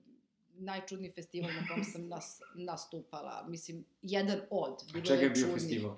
najčudniji 0.54 1.12
festival 1.12 1.50
na 1.50 1.68
kom 1.68 1.84
sam 1.84 2.08
nas, 2.08 2.40
nastupala. 2.54 3.44
Mislim, 3.48 3.84
jedan 4.02 4.40
od. 4.50 4.82
A 4.88 4.92
Bilo 4.92 5.04
čega 5.04 5.22
je 5.22 5.30
bio 5.30 5.40
čudnijih. 5.42 5.60
festival? 5.62 5.96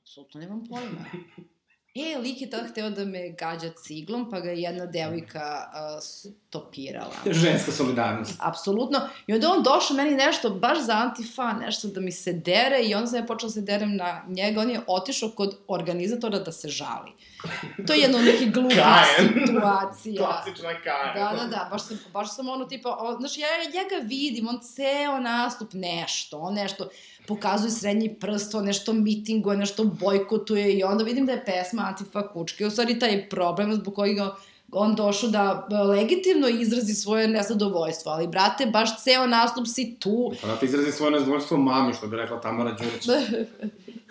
Apsolutno 0.00 0.40
nemam 0.40 0.64
pojma. 0.66 1.04
E, 1.98 2.18
lik 2.18 2.40
je 2.40 2.50
tada 2.50 2.68
hteo 2.68 2.90
da 2.90 3.04
me 3.04 3.28
gađa 3.28 3.70
ciglom, 3.70 4.30
pa 4.30 4.40
ga 4.40 4.50
je 4.50 4.60
jedna 4.62 4.86
devojka 4.86 5.70
uh, 5.72 6.02
stopirala. 6.02 7.14
Ženska 7.30 7.72
solidarnost. 7.72 8.34
Apsolutno. 8.38 9.00
I 9.26 9.34
onda 9.34 9.52
on 9.52 9.62
došao 9.62 9.96
meni 9.96 10.10
nešto 10.10 10.50
baš 10.50 10.78
za 10.80 10.92
antifa, 10.92 11.52
nešto 11.52 11.88
da 11.88 12.00
mi 12.00 12.12
se 12.12 12.32
dere 12.32 12.82
i 12.82 12.94
onda 12.94 13.06
sam 13.06 13.18
ja 13.18 13.26
počela 13.26 13.48
da 13.48 13.52
se 13.52 13.60
derem 13.60 13.96
na 13.96 14.24
njega. 14.28 14.60
On 14.60 14.70
je 14.70 14.80
otišao 14.86 15.28
kod 15.28 15.58
organizatora 15.68 16.38
da 16.38 16.52
se 16.52 16.68
žali. 16.68 17.12
To 17.86 17.92
je 17.92 18.00
jedno 18.00 18.18
glupih 18.52 18.78
Kajen. 18.82 19.46
situacija. 19.46 20.26
Klasična 20.26 20.80
kara. 20.84 21.14
Da, 21.14 21.36
da, 21.36 21.46
da, 21.46 21.68
baš 21.70 21.86
sam, 21.86 21.98
baš 22.12 22.34
sam 22.34 22.48
ono 22.48 22.64
tipa, 22.64 22.96
o, 23.00 23.16
znaš, 23.18 23.38
ja 23.38 23.46
njega 23.64 24.06
vidim, 24.06 24.48
on 24.48 24.60
ceo 24.60 25.20
nastup 25.20 25.70
nešto, 25.72 26.38
on 26.38 26.54
nešto 26.54 26.88
pokazuje 27.28 27.70
srednji 27.70 28.14
prst, 28.14 28.54
on 28.54 28.64
nešto 28.64 28.92
mitinguje, 28.92 29.56
nešto 29.56 29.84
bojkotuje 29.84 30.72
i 30.78 30.84
onda 30.84 31.04
vidim 31.04 31.26
da 31.26 31.32
je 31.32 31.44
pesma 31.44 31.82
Antifa 31.82 32.28
Kučke, 32.28 32.66
u 32.66 32.70
stvari 32.70 32.98
taj 32.98 33.28
problem 33.28 33.74
zbog 33.74 33.94
kojeg 33.94 34.16
ga 34.16 34.36
on 34.72 34.94
došao 34.94 35.30
da 35.30 35.68
e, 35.70 35.74
legitimno 35.74 36.48
izrazi 36.48 36.94
svoje 36.94 37.28
nezadovoljstvo, 37.28 38.12
ali 38.12 38.26
brate, 38.26 38.66
baš 38.66 39.02
ceo 39.04 39.26
nastup 39.26 39.66
si 39.66 39.96
tu, 40.00 40.32
Pa 40.40 40.46
da 40.46 40.56
ti 40.56 40.66
izrazi 40.66 40.92
svoje 40.92 41.12
nezadovoljstvo 41.12 41.56
mami, 41.56 41.94
što 41.94 42.06
bi 42.06 42.16
rekla 42.16 42.40
Tamara 42.40 42.72
Đurić. 42.72 43.06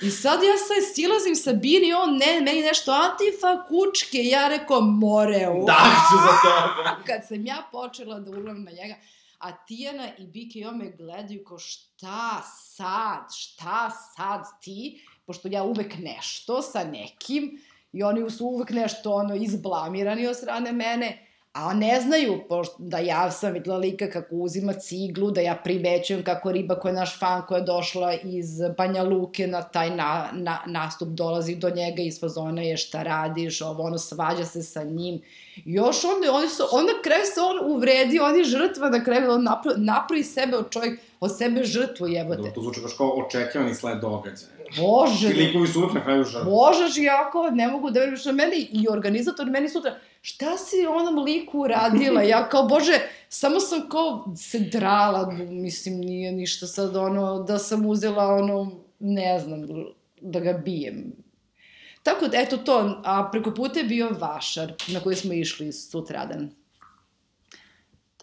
I 0.01 0.11
sad 0.11 0.39
ja 0.43 0.57
se 0.57 0.93
silazim 0.93 1.35
sa 1.35 1.53
Bini, 1.53 1.93
on 1.93 2.17
ne, 2.17 2.41
meni 2.41 2.61
nešto 2.61 2.91
antifa 2.91 3.63
kučke, 3.67 4.17
ja 4.23 4.47
rekao 4.47 4.81
more. 4.81 5.39
Da, 5.67 5.79
ću 6.09 6.17
za 6.17 6.33
to. 6.43 6.75
Kad 7.07 7.27
sam 7.27 7.45
ja 7.45 7.63
počela 7.71 8.19
da 8.19 8.31
urlam 8.31 8.63
na 8.63 8.71
njega, 8.71 8.95
a 9.37 9.65
Tijana 9.65 10.07
i 10.17 10.65
on 10.65 10.77
me 10.77 10.91
gledaju 10.91 11.43
kao 11.43 11.57
šta 11.59 12.41
sad, 12.55 13.23
šta 13.37 13.89
sad 13.89 14.41
ti, 14.61 15.01
pošto 15.25 15.47
ja 15.51 15.63
uvek 15.63 15.97
nešto 15.97 16.61
sa 16.61 16.83
nekim 16.83 17.61
i 17.91 18.03
oni 18.03 18.29
su 18.29 18.45
uvek 18.45 18.69
nešto 18.69 19.13
ono 19.13 19.35
izblamirani 19.35 20.27
od 20.27 20.35
strane 20.35 20.71
mene, 20.71 21.26
a 21.57 21.73
ne 21.73 22.01
znaju 22.01 22.39
pošto, 22.49 22.75
da 22.77 22.97
ja 22.97 23.31
sam 23.31 23.53
videla 23.53 23.77
lika 23.77 24.09
kako 24.09 24.35
uzima 24.35 24.73
ciglu, 24.73 25.31
da 25.31 25.41
ja 25.41 25.55
primećujem 25.63 26.23
kako 26.23 26.51
riba 26.51 26.75
koja 26.75 26.91
je 26.91 26.95
naš 26.95 27.19
fan 27.19 27.41
koja 27.47 27.57
je 27.57 27.63
došla 27.63 28.13
iz 28.23 28.47
Banja 28.77 29.03
Luke 29.03 29.47
na 29.47 29.61
taj 29.63 29.89
na, 29.89 30.29
na, 30.33 30.59
nastup 30.65 31.07
dolazi 31.07 31.55
do 31.55 31.69
njega 31.69 32.01
iz 32.01 32.19
fazona 32.19 32.61
je 32.61 32.77
šta 32.77 33.03
radiš, 33.03 33.61
ovo 33.61 33.83
ono 33.83 33.97
svađa 33.97 34.45
se 34.45 34.63
sa 34.63 34.83
njim. 34.83 35.21
Još 35.65 36.03
onda, 36.03 36.33
oni 36.33 36.49
su, 36.49 36.63
onda 36.71 36.91
na 36.93 37.01
kraju 37.03 37.23
se 37.33 37.41
on 37.41 37.75
uvredi, 37.75 38.19
on 38.19 38.37
je 38.37 38.43
žrtva 38.43 38.89
na 38.89 39.03
kraju, 39.03 39.31
on 39.31 39.43
napravi, 39.43 39.81
napravi 39.81 40.23
sebe 40.23 40.57
od 40.57 40.69
čovjek, 40.69 40.99
od 41.19 41.37
sebe 41.37 41.63
žrtvu 41.63 42.07
jebote. 42.07 42.37
Dobro, 42.37 42.51
to 42.51 42.61
zvuči 42.61 42.81
baš 42.81 42.93
kao 42.97 43.25
očekivani 43.25 43.75
sled 43.75 43.99
događaja. 43.99 44.57
Bože, 44.77 45.29
Ti 45.29 45.33
likovi 45.33 45.67
su 45.67 45.79
uvek 45.79 45.93
na 45.93 46.03
kraju 46.03 46.23
žrtve. 46.23 46.51
Bože, 46.51 47.03
jako, 47.03 47.49
ne 47.49 47.67
mogu 47.67 47.91
da 47.91 47.99
verujem 47.99 48.17
što 48.17 48.31
meni 48.31 48.67
i 48.71 48.87
organizator 48.89 49.45
meni 49.45 49.69
sutra, 49.69 49.95
šta 50.21 50.57
si 50.57 50.87
onom 50.87 51.23
liku 51.23 51.59
uradila? 51.59 52.21
Ja 52.21 52.49
kao, 52.49 52.67
bože, 52.67 52.99
samo 53.29 53.59
sam 53.59 53.89
kao 53.89 54.35
se 54.37 54.59
drala, 54.59 55.31
mislim, 55.49 55.99
nije 55.99 56.31
ništa 56.31 56.67
sad 56.67 56.95
ono, 56.95 57.43
da 57.43 57.59
sam 57.59 57.85
uzela 57.85 58.27
ono, 58.27 58.71
ne 58.99 59.39
znam, 59.39 59.61
da 60.21 60.39
ga 60.39 60.53
bijem. 60.53 61.13
Tako 62.03 62.27
da, 62.27 62.37
eto 62.37 62.57
to, 62.57 63.01
a 63.03 63.29
preko 63.31 63.51
puta 63.51 63.79
je 63.79 63.85
bio 63.85 64.09
Vašar, 64.19 64.73
na 64.87 64.99
koji 64.99 65.15
smo 65.15 65.33
išli 65.33 65.73
sutradan. 65.73 66.49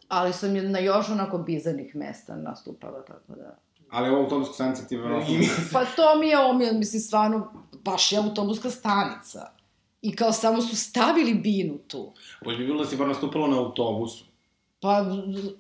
Ali 0.09 0.33
sam 0.33 0.57
je 0.57 0.63
na 0.63 0.79
još 0.79 1.09
onako 1.09 1.39
bizarnih 1.39 1.97
mesta 1.97 2.37
nastupala, 2.37 3.03
tako 3.05 3.35
da... 3.35 3.59
Ali 3.91 4.09
ovo 4.09 4.23
autobuska 4.23 4.55
stanica 4.55 4.87
ti 4.87 4.95
je 4.95 5.01
verovatno... 5.01 5.35
Pa 5.73 5.85
to 5.85 6.19
mi 6.19 6.29
je 6.29 6.39
omijel, 6.39 6.75
mislim, 6.75 7.03
stvarno, 7.03 7.53
baš 7.73 8.13
je 8.13 8.19
autobuska 8.19 8.71
stanica. 8.71 9.51
I 10.05 10.17
kao 10.17 10.33
samo 10.33 10.63
su 10.63 10.77
stavili 10.77 11.35
binu 11.35 11.79
tu. 11.89 12.13
Bolje 12.45 12.59
bi 12.59 12.67
bilo 12.67 12.83
da 12.83 12.91
si 12.91 12.97
bar 12.97 13.09
nastupala 13.09 13.49
na 13.49 13.59
autobusu. 13.59 14.25
Pa, 14.81 15.05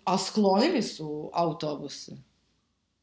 a 0.05 0.18
sklonili 0.18 0.82
su 0.82 1.30
autobuse. 1.32 2.12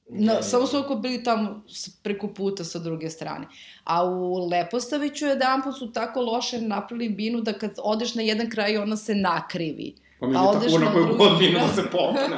Na, 0.09 0.41
samo 0.41 0.67
su 0.67 0.79
oko 0.79 0.95
bili 0.95 1.23
tamo 1.23 1.63
preko 2.03 2.27
puta 2.27 2.63
sa 2.63 2.79
druge 2.79 3.09
strane. 3.09 3.47
A 3.83 4.05
u 4.05 4.47
Lepostaviću 4.47 5.25
jedan 5.25 5.61
put 5.63 5.77
su 5.77 5.91
tako 5.91 6.21
loše 6.21 6.61
napravili 6.61 7.09
binu 7.09 7.41
da 7.41 7.53
kad 7.53 7.71
odeš 7.77 8.15
na 8.15 8.21
jedan 8.21 8.49
kraj 8.49 8.77
ona 8.77 8.97
se 8.97 9.15
nakrivi. 9.15 9.95
Pa 10.19 10.27
mi 10.27 10.37
A 10.37 10.41
je 10.41 10.47
odeš 10.47 10.73
tako 10.73 10.85
na 10.85 10.91
koju 10.93 11.05
drugi 11.05 11.17
godinu 11.17 11.59
da 11.59 11.73
se 11.73 11.89
popne. 11.91 12.37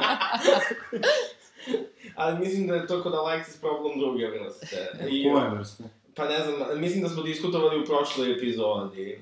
Ali 2.16 2.38
mislim 2.38 2.66
da 2.66 2.74
je 2.74 2.86
to 2.86 3.02
kod 3.02 3.12
Alexis 3.12 3.60
problem 3.60 3.98
druge 3.98 4.26
vrste. 4.26 4.92
I, 5.10 5.32
Koje 5.32 5.50
vrste? 5.50 5.84
Pa 6.16 6.24
ne 6.24 6.38
znam, 6.38 6.80
mislim 6.80 7.02
da 7.02 7.08
smo 7.08 7.22
diskutovali 7.22 7.80
u 7.80 7.86
prošloj 7.86 8.32
epizodi. 8.32 9.20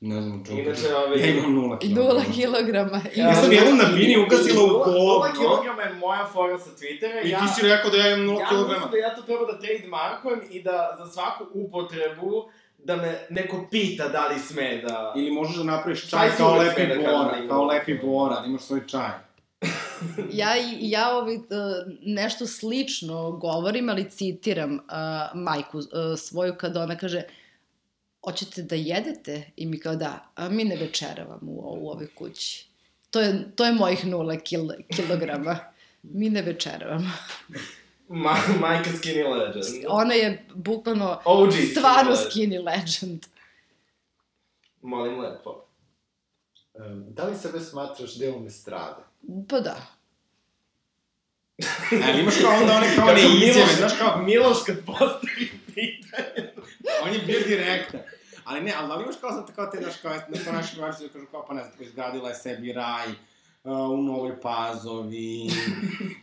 Ne 0.00 0.22
znam, 0.22 0.44
čuo. 0.44 0.56
Inače, 0.56 0.94
ove- 0.96 1.20
Ja 1.20 1.26
imam 1.28 1.54
nula 1.54 1.78
kilograma. 1.78 2.10
Nula 2.10 2.24
kilograma. 2.34 3.00
Ja 3.16 3.34
sam 3.34 3.52
jednom 3.52 3.76
na 3.78 3.84
bini 3.86 4.16
ugasila 4.18 4.64
u 4.64 4.68
Nula- 4.68 4.86
Nula 4.88 5.32
kilograma 5.32 5.82
je 5.82 5.94
moja 5.94 6.26
fora 6.26 6.58
sa 6.58 6.70
Twittera. 6.70 7.24
I 7.24 7.30
ja, 7.30 7.38
ti 7.40 7.44
si 7.50 7.62
rekao 7.62 7.90
da 7.90 7.96
ja 7.96 8.08
imam 8.08 8.26
nula 8.26 8.40
ja 8.40 8.48
kilograma. 8.48 8.74
mislim 8.74 8.90
da 8.92 8.98
ja 8.98 9.14
to 9.16 9.22
treba 9.22 9.44
da 9.44 9.58
trademarkujem 9.58 10.40
i 10.50 10.62
da 10.62 10.96
za 10.98 11.06
svaku 11.06 11.44
upotrebu 11.54 12.44
da 12.78 12.96
me 12.96 13.26
neko 13.30 13.66
pita 13.70 14.08
da 14.08 14.26
li 14.26 14.38
sme 14.40 14.76
da... 14.78 15.12
Ili 15.16 15.30
možeš 15.30 15.56
da 15.56 15.64
napraviš 15.64 16.00
Čaj 16.02 16.20
čaj 16.20 16.36
kao 16.36 16.56
lepi 16.56 16.82
da 16.82 16.94
da 16.94 17.00
bora, 17.02 17.36
ima 17.38 17.48
kao 17.48 17.64
lepi 17.64 17.94
bora, 17.96 18.34
da 18.34 18.46
imaš 18.46 18.62
svoj 18.62 18.80
čaj. 18.86 19.10
Ja, 20.32 20.56
i- 20.58 20.90
ja 20.90 21.10
ovaj, 21.10 21.36
uh, 21.36 21.42
nešto 22.02 22.46
slično 22.46 23.30
govorim, 23.32 23.88
ali 23.88 24.10
citiram 24.10 24.74
uh, 24.74 24.80
majku 25.34 25.78
uh, 25.78 25.84
svoju 26.18 26.54
kada 26.58 26.82
ona 26.82 26.96
kaže 26.98 27.22
hoćete 28.24 28.62
da 28.62 28.74
jedete? 28.74 29.50
I 29.56 29.66
mi 29.66 29.80
kao 29.80 29.96
da, 29.96 30.30
a 30.34 30.48
mi 30.48 30.64
ne 30.64 30.76
večeravamo 30.76 31.52
u, 31.52 31.78
u 31.78 31.90
ovoj 31.90 32.06
kući. 32.08 32.66
To 33.10 33.20
je, 33.20 33.50
to 33.56 33.64
je 33.64 33.72
mojih 33.72 34.06
nula 34.06 34.36
kil, 34.36 34.60
kilograma. 34.96 35.58
Mi 36.02 36.30
ne 36.30 36.42
večeravamo. 36.42 37.10
Ma, 38.08 38.36
majka 38.60 38.90
Skinny 38.90 39.28
Legend. 39.30 39.84
Ona 39.88 40.14
je 40.14 40.44
bukvalno 40.54 41.20
OG 41.24 41.50
stvarno 41.70 42.12
Skinny 42.12 42.14
Legend. 42.14 42.30
skinny 42.60 42.64
legend. 42.64 43.26
Molim 44.82 45.20
lepo. 45.20 45.64
Um, 46.74 47.04
da 47.08 47.24
li 47.24 47.36
sebe 47.36 47.60
smatraš 47.60 48.14
delom 48.14 48.46
estrade? 48.46 49.02
Pa 49.48 49.60
da. 49.60 49.76
E, 51.92 52.00
ali 52.08 52.20
imaš 52.20 52.34
kao 52.42 52.52
onda 52.60 52.72
one 52.76 52.96
kao 52.96 53.06
ne 53.06 53.20
izjave, 53.22 53.66
Miloš- 53.66 53.76
znaš 53.78 53.92
kao, 53.98 54.22
Miloš 54.22 54.56
kad 54.66 54.76
postavi 54.86 55.50
pitanje. 55.74 56.52
on 57.04 57.12
je 57.12 57.18
bio 57.18 57.40
direktan. 57.46 58.00
Ali 58.44 58.60
ne, 58.60 58.72
ali 58.78 58.88
da 58.88 58.94
li 58.94 59.02
imaš 59.02 59.16
kao 59.20 59.30
sad 59.32 59.54
kao 59.54 59.66
te, 59.66 59.78
znaš, 59.82 59.96
kao, 60.02 60.12
na 60.12 60.44
to 60.44 60.52
naši 60.52 60.76
gledalci 60.76 61.02
da 61.02 61.08
kažu 61.08 61.26
kao, 61.30 61.44
pa 61.48 61.54
ne 61.54 61.62
znam, 61.62 61.72
izgradila 61.80 62.28
je 62.28 62.34
sebi 62.34 62.72
raj 62.72 63.08
uh, 63.08 63.90
u 63.90 64.02
Novoj 64.02 64.40
Pazovi, 64.40 65.50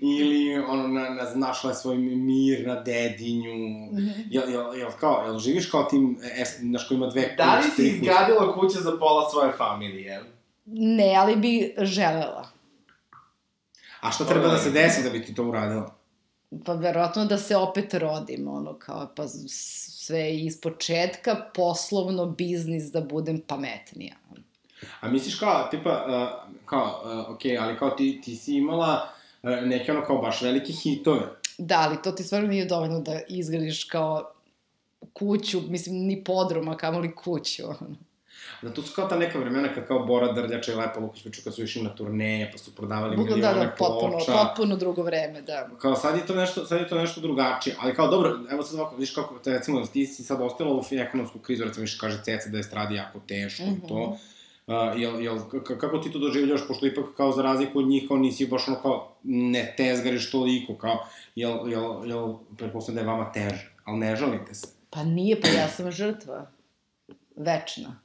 ili, 0.02 0.60
ono, 0.60 0.88
na, 0.88 1.10
na, 1.10 1.36
našla 1.36 1.70
je 1.70 1.76
svoj 1.76 1.98
mir 1.98 2.68
na 2.68 2.76
Dedinju, 2.76 3.54
jel, 4.30 4.50
jel, 4.50 4.78
jel, 4.78 4.90
kao, 5.00 5.24
jel 5.26 5.40
živiš 5.40 5.66
kao 5.72 5.84
tim, 5.84 6.20
es, 6.42 6.60
znaš, 6.60 6.88
ko 6.88 6.94
ima 6.94 7.08
dve 7.08 7.34
Da 7.38 7.56
li 7.56 7.62
kuće, 7.62 7.76
si 7.76 7.82
kuće? 7.82 7.96
izgradila 7.96 8.54
kuće 8.54 8.80
za 8.80 8.98
pola 9.00 9.30
svoje 9.30 9.52
familije? 9.58 10.24
Ne, 10.66 11.16
ali 11.18 11.36
bi 11.36 11.76
želela. 11.82 12.59
A 14.02 14.12
šta 14.12 14.26
treba 14.26 14.48
da 14.48 14.58
se 14.58 14.72
desi 14.72 15.04
da 15.04 15.10
bi 15.10 15.26
ti 15.26 15.36
to 15.36 15.44
uradila? 15.44 15.96
Pa 16.66 16.74
verovatno 16.74 17.26
da 17.26 17.38
se 17.38 17.58
opet 17.58 17.94
rodim, 17.94 18.48
ono, 18.48 18.74
kao, 18.80 19.08
pa 19.16 19.24
sve 19.28 20.36
iz 20.36 20.62
početka, 20.62 21.36
poslovno, 21.56 22.26
biznis, 22.26 22.84
da 22.84 23.02
budem 23.02 23.42
pametnija. 23.48 24.16
A 25.00 25.10
misliš 25.10 25.40
kao, 25.40 25.68
tipa, 25.72 25.90
uh, 25.90 26.52
kao, 26.66 27.02
uh, 27.04 27.36
okej, 27.36 27.58
ali 27.58 27.78
kao 27.78 27.90
ti, 27.90 28.22
ti 28.24 28.36
si 28.36 28.54
imala 28.54 29.10
uh, 29.44 29.50
neke 29.66 29.92
ono 29.92 30.06
kao 30.06 30.18
baš 30.18 30.42
velike 30.42 30.74
hitove. 30.74 31.22
Da, 31.58 31.80
ali 31.80 32.02
to 32.04 32.12
ti 32.12 32.24
stvarno 32.24 32.48
nije 32.48 32.66
dovoljno 32.66 33.00
da 33.00 33.20
izgradiš 33.28 33.84
kao 33.84 34.32
kuću, 35.14 35.62
mislim, 35.68 35.96
ni 35.96 36.24
podruma, 36.24 36.78
kamoli 36.78 37.16
kuću, 37.16 37.64
ono. 37.66 37.96
Da 38.62 38.74
tu 38.74 38.82
su 38.82 38.96
kao 38.96 39.08
ta 39.08 39.18
neka 39.18 39.40
vremena 39.40 39.74
kad 39.74 39.88
kao 39.88 40.00
Bora 40.06 40.32
Drljača 40.32 40.72
i 40.72 40.76
Lepa 40.76 41.00
Lukić 41.00 41.24
priču 41.24 41.42
kad 41.44 41.56
su 41.56 41.64
išli 41.64 41.84
na 41.84 41.96
turneje, 41.96 42.52
pa 42.52 42.58
su 42.58 42.76
prodavali 42.76 43.18
Bukvalno, 43.18 43.36
milione 43.36 43.60
da, 43.60 43.66
da, 43.66 43.76
potpuno, 43.78 44.12
ploča. 44.12 44.32
potpuno 44.32 44.76
drugo 44.76 45.04
vreme, 45.04 45.42
da. 45.42 45.70
Kao 45.82 45.96
sad 45.96 46.16
je 46.16 46.26
to 46.26 46.36
nešto, 46.36 46.66
sad 46.66 46.80
je 46.80 46.88
to 46.88 46.96
nešto 46.96 47.22
drugačije, 47.22 47.76
ali 47.80 47.96
kao 47.96 48.08
dobro, 48.08 48.40
evo 48.52 48.64
sad 48.64 48.80
ovako, 48.80 48.96
vidiš 48.96 49.14
kako, 49.14 49.40
te, 49.40 49.52
recimo, 49.52 49.86
ti 49.86 50.06
si 50.06 50.24
sad 50.24 50.42
ostala 50.42 50.76
u 50.76 50.82
ekonomsku 50.92 51.40
krizu, 51.40 51.64
recimo 51.64 51.82
više 51.82 51.98
kaže 52.00 52.24
Ceca 52.24 52.50
da 52.50 52.58
je 52.58 52.64
stradi 52.64 52.96
jako 52.96 53.20
teško 53.28 53.64
i 53.64 53.88
to. 53.88 54.18
Uh, 54.68 54.76
jel, 55.02 55.22
jel, 55.22 55.40
kako 55.80 55.98
ti 55.98 56.12
to 56.12 56.20
doživljaš, 56.20 56.68
pošto 56.68 56.86
ipak 56.86 57.06
kao 57.18 57.32
za 57.32 57.42
razliku 57.42 57.80
od 57.80 57.88
njih, 57.88 58.04
kao 58.08 58.18
nisi 58.18 58.48
baš 58.48 58.68
ono 58.68 58.82
kao 58.82 59.16
ne 59.24 59.74
tezgariš 59.78 60.32
toliko, 60.32 60.76
kao, 60.76 61.06
jel, 61.36 61.72
jel, 61.72 62.08
jel, 62.10 62.34
pretpostavljam 62.58 63.06
da 63.06 63.12
je 63.12 63.18
vama 63.18 63.32
teže, 63.32 63.72
ali 63.84 63.98
ne 63.98 64.16
žalite 64.16 64.54
se. 64.54 64.68
Pa 64.90 65.04
nije, 65.04 65.42
pa 65.42 65.48
ja 65.48 65.68
sam 65.68 65.92
žrtva. 65.92 66.52
Večna. 67.36 68.00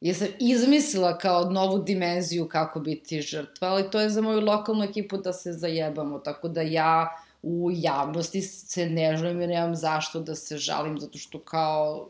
Ja 0.00 0.14
sam 0.14 0.28
izmislila 0.40 1.18
kao 1.18 1.50
novu 1.50 1.78
dimenziju 1.78 2.48
kako 2.48 2.80
biti 2.80 3.20
žrtva, 3.20 3.68
ali 3.68 3.90
to 3.90 4.00
je 4.00 4.10
za 4.10 4.20
moju 4.20 4.40
lokalnu 4.40 4.84
ekipu 4.84 5.16
da 5.16 5.32
se 5.32 5.52
zajebamo, 5.52 6.18
tako 6.18 6.48
da 6.48 6.60
ja 6.60 7.08
u 7.42 7.70
javnosti 7.72 8.42
se 8.42 8.86
ne 8.86 9.16
žalim 9.16 9.40
jer 9.40 9.50
nemam 9.50 9.74
zašto 9.76 10.20
da 10.20 10.34
se 10.34 10.58
žalim, 10.58 10.98
zato 11.00 11.18
što 11.18 11.40
kao, 11.40 12.08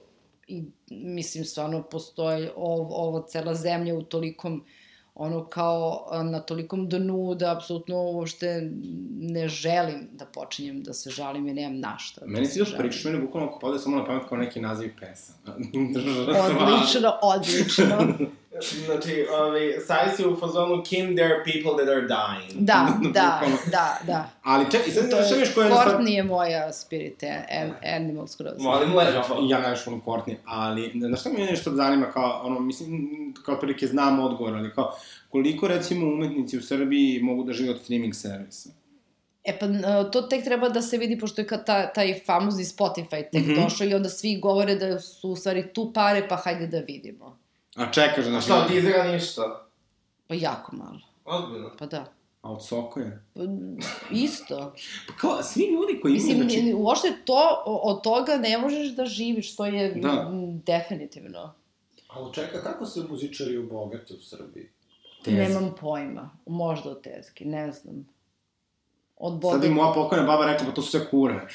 i, 0.49 0.63
mislim, 0.91 1.45
stvarno 1.45 1.83
postoji 1.83 2.49
ov, 2.57 2.93
ovo 2.93 3.23
cela 3.29 3.55
zemlja 3.55 3.95
u 3.95 4.03
tolikom 4.03 4.65
ono 5.19 5.45
kao 5.47 6.07
na 6.25 6.41
tolikom 6.41 6.89
dnu 6.89 7.35
da 7.35 7.53
apsolutno 7.57 7.97
uopšte 7.97 8.71
ne 9.21 9.49
želim 9.49 10.09
da 10.13 10.25
počinjem 10.25 10.83
da 10.83 10.93
se 10.93 11.11
žalim 11.11 11.47
jer 11.47 11.57
nemam 11.57 11.81
na 11.81 11.99
šta 11.99 12.21
da 12.21 12.27
Meni 12.27 12.47
se 12.47 12.53
si 12.53 12.59
dok 12.59 12.69
žalim. 12.69 12.81
pričaš, 12.83 13.05
meni 13.05 13.21
bukvalno 13.21 13.59
pade 13.59 13.79
samo 13.79 13.97
na 13.97 14.05
pamet 14.05 14.23
kao 14.29 14.39
neki 14.39 14.61
naziv 14.61 14.91
pesama. 15.01 15.57
Odlično, 16.67 17.13
odlično. 17.23 18.09
Znači, 18.87 19.27
ovaj, 19.33 19.73
Sajs 19.87 20.19
je 20.19 20.27
u 20.27 20.37
fazonu 20.37 20.83
Kim, 20.83 21.17
there 21.17 21.25
are 21.27 21.45
people 21.45 21.85
that 21.85 21.89
are 21.89 22.07
dying. 22.09 22.53
Da, 22.55 22.89
da, 23.13 23.41
da, 23.71 23.99
da. 24.07 24.31
Ali 24.43 24.71
čekaj, 24.71 24.93
sad 24.93 25.11
To 25.11 25.17
je, 25.17 25.41
viš 25.41 25.55
koja 25.55 25.67
je. 25.67 25.73
Courtney 25.73 26.09
je 26.09 26.23
moja 26.23 26.73
spirit 26.73 27.23
an, 27.23 27.73
animal 27.97 28.27
skroz. 28.27 28.53
Molim 28.59 28.91
Ja, 28.91 28.97
lepo. 28.97 29.35
ja 29.43 29.61
najviše 29.61 29.83
volim 29.87 30.03
Courtney, 30.03 30.35
ali, 30.45 30.93
znaš 30.99 31.21
šta 31.21 31.31
mi 31.31 31.41
je 31.41 31.47
nešto 31.47 31.71
zanima, 31.71 32.11
kao, 32.11 32.41
ono, 32.45 32.61
mislim, 32.61 33.09
kao 33.45 33.55
otprilike 33.55 33.87
znam 33.87 34.21
odgovor, 34.21 34.55
ali 34.55 34.75
kao, 34.75 34.93
koliko, 35.31 35.69
recimo, 35.69 36.07
umetnici 36.07 36.59
u 36.59 36.63
Srbiji 36.63 37.23
mogu 37.23 37.43
da 37.43 37.53
žive 37.53 37.71
od 37.71 37.81
streaming 37.83 38.15
servisa? 38.15 38.71
E 39.45 39.59
pa, 39.59 39.67
to 40.05 40.23
tek 40.23 40.45
treba 40.45 40.69
da 40.69 40.83
se 40.83 40.99
vidi, 40.99 41.19
pošto 41.19 41.41
je 41.41 41.47
kad 41.47 41.67
ta, 41.67 41.93
taj 41.93 42.21
famozni 42.27 42.65
Spotify 42.65 43.25
tek 43.33 43.43
Mhm. 43.43 43.55
došao 43.55 43.87
i 43.87 43.95
onda 43.95 44.09
svi 44.09 44.41
govore 44.41 44.75
da 44.75 44.99
su 45.01 45.31
u 45.31 45.37
stvari 45.37 45.73
tu 45.73 45.93
pare, 45.93 46.29
pa 46.29 46.37
hajde 46.37 46.67
da 46.67 46.79
vidimo. 46.79 47.39
A 47.77 47.93
čekaš, 47.93 48.27
A 48.27 48.29
znaš, 48.31 48.45
šta, 48.45 48.65
od 48.65 48.71
Izera 48.71 49.13
ništa? 49.13 49.67
Pa 50.27 50.35
jako 50.35 50.77
malo. 50.77 51.01
Ozbiljno. 51.25 51.71
Pa 51.79 51.87
da. 51.87 52.05
a 52.43 52.53
od 52.53 52.67
Soko 52.67 53.01
je? 53.01 53.25
Pa, 53.35 53.41
isto. 54.11 54.75
Pa 55.09 55.15
kao, 55.17 55.43
svi 55.43 55.63
ljudi 55.63 56.01
koji 56.03 56.13
imaju, 56.13 56.29
Mislim, 56.29 56.51
znači, 56.51 56.75
uopšte 56.77 57.13
to, 57.25 57.63
od 57.67 58.03
toga 58.03 58.37
ne 58.37 58.59
možeš 58.59 58.89
da 58.89 59.05
živiš, 59.07 59.57
to 59.57 59.67
je 59.67 59.95
Da. 59.95 60.31
definitivno. 60.67 61.55
Ali 62.09 62.35
čeka, 62.35 62.63
kako 62.63 62.87
se 62.87 63.01
muzičari 63.11 63.59
obogate 63.59 64.15
u 64.15 64.21
Srbiji? 64.21 64.69
teza. 65.27 65.37
Nemam 65.43 65.75
pojma. 65.81 66.31
Možda 66.47 66.91
od 66.91 67.03
tezki, 67.03 67.45
ne 67.45 67.73
znam. 67.73 68.09
Od 69.17 69.33
Sad 69.33 69.41
Boga 69.41 69.59
bi 69.59 69.69
moja 69.69 69.93
pokojna 69.95 70.25
baba 70.27 70.47
rekla, 70.47 70.67
pa 70.67 70.73
to 70.73 70.83
su 70.83 70.91
sve 70.91 71.11
kure. 71.11 71.49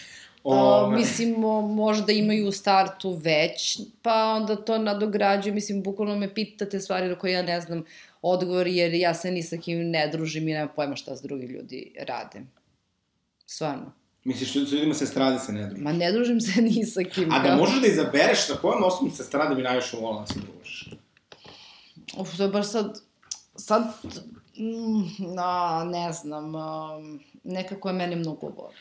O, 0.44 0.56
Ove, 0.56 0.96
mislim, 0.98 1.30
mo, 1.32 1.62
možda 1.62 2.12
imaju 2.12 2.48
u 2.48 2.52
startu 2.52 3.12
već, 3.14 3.80
pa 4.02 4.14
onda 4.26 4.56
to 4.56 4.78
nadograđuju. 4.78 5.54
Mislim, 5.54 5.84
bukvalno 5.84 6.16
me 6.16 6.34
pitate 6.34 6.80
stvari 6.80 7.08
na 7.08 7.16
koje 7.16 7.32
ja 7.32 7.42
ne 7.42 7.62
znam 7.62 7.84
odgovor, 8.22 8.68
jer 8.68 8.94
ja 8.94 9.14
se 9.14 9.32
ni 9.32 9.44
sa 9.44 9.58
kim 9.58 9.90
ne 9.90 10.08
družim 10.08 10.48
i 10.48 10.54
nemam 10.54 10.70
pojma 10.76 10.96
šta 10.96 11.16
s 11.16 11.22
drugi 11.22 11.46
ljudi 11.46 11.94
rade. 12.00 12.42
Stvarno. 13.46 13.92
Misliš, 14.24 14.56
ljudi- 14.56 14.68
s 14.68 14.72
ljudima 14.72 14.94
se 14.94 15.06
strade 15.06 15.40
se 15.40 15.54
ne 15.54 15.68
druži. 15.68 15.84
Ma 15.84 15.94
ne 15.94 16.12
družim 16.12 16.42
se 16.42 16.62
ni 16.74 16.86
sa 16.86 17.04
kim. 17.04 17.32
A 17.32 17.40
da 17.40 17.48
kao- 17.48 17.58
možeš 17.58 17.82
da 17.82 17.88
izabereš 17.88 18.48
sa 18.48 18.54
kojom 18.54 18.84
osobom 18.84 19.12
se 19.12 19.24
strade 19.24 19.56
bi 19.56 19.62
najviše 19.62 19.98
volala 19.98 20.22
da 20.22 20.28
se 20.28 20.40
družiš? 20.40 20.90
Uf, 22.18 22.38
to 22.38 22.44
je 22.44 22.50
baš 22.50 22.68
sad... 22.68 23.00
Sad... 23.56 23.84
Mm, 24.58 25.34
na, 25.36 25.84
ne 25.86 26.14
znam, 26.14 26.56
um, 26.56 27.20
nekako 27.44 27.90
je 27.90 27.94
meni 27.94 28.16
mnogo 28.16 28.48
voli. 28.48 28.76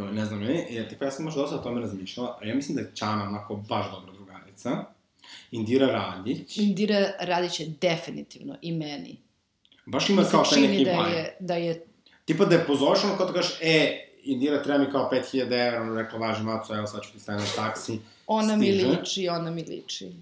Jo, 0.00 0.12
ne 0.12 0.24
znam, 0.24 0.38
meni, 0.38 0.66
ja, 0.70 0.88
tipa, 0.88 1.04
ja 1.04 1.10
sam 1.10 1.24
možda 1.24 1.40
dosta 1.40 1.56
o 1.56 1.62
tome 1.62 1.80
razmišljala, 1.80 2.38
a 2.42 2.46
ja 2.46 2.54
mislim 2.54 2.76
da 2.76 2.82
je 2.82 2.90
Čana 2.94 3.22
onako 3.24 3.56
baš 3.56 3.86
dobra 3.90 4.12
drugarica. 4.12 4.70
Indira 5.50 5.86
Radić. 5.86 6.56
Indira 6.58 7.10
Radić 7.20 7.60
je 7.60 7.66
definitivno 7.80 8.56
i 8.62 8.72
meni. 8.72 9.16
Baš 9.86 10.08
ima 10.10 10.22
Mi 10.22 10.28
kao 10.30 10.44
taj 10.44 10.60
neki 10.60 10.84
da 10.84 10.90
vibe. 10.90 11.16
je, 11.16 11.36
da 11.40 11.54
je 11.54 11.84
Tipa 12.24 12.44
da 12.44 12.54
je 12.54 12.66
pozoveš 12.66 13.04
ono 13.04 13.16
kao 13.16 13.26
da 13.26 13.32
kažeš, 13.32 13.58
e, 13.62 14.00
Indira 14.24 14.62
treba 14.62 14.78
mi 14.78 14.90
kao 14.90 15.10
5000 15.12 15.66
evra, 15.68 15.82
ono 15.82 15.94
rekla, 15.94 16.18
važi 16.18 16.42
maco, 16.42 16.74
evo 16.76 16.86
sad 16.86 17.02
ću 17.02 17.12
ti 17.12 17.20
staviti 17.20 17.44
na 17.56 17.66
taksi. 17.66 17.98
ona 18.26 18.56
mi 18.56 18.66
Stiže. 18.66 18.86
liči, 18.88 19.28
ona 19.28 19.50
mi 19.50 19.62
liči. 19.62 20.12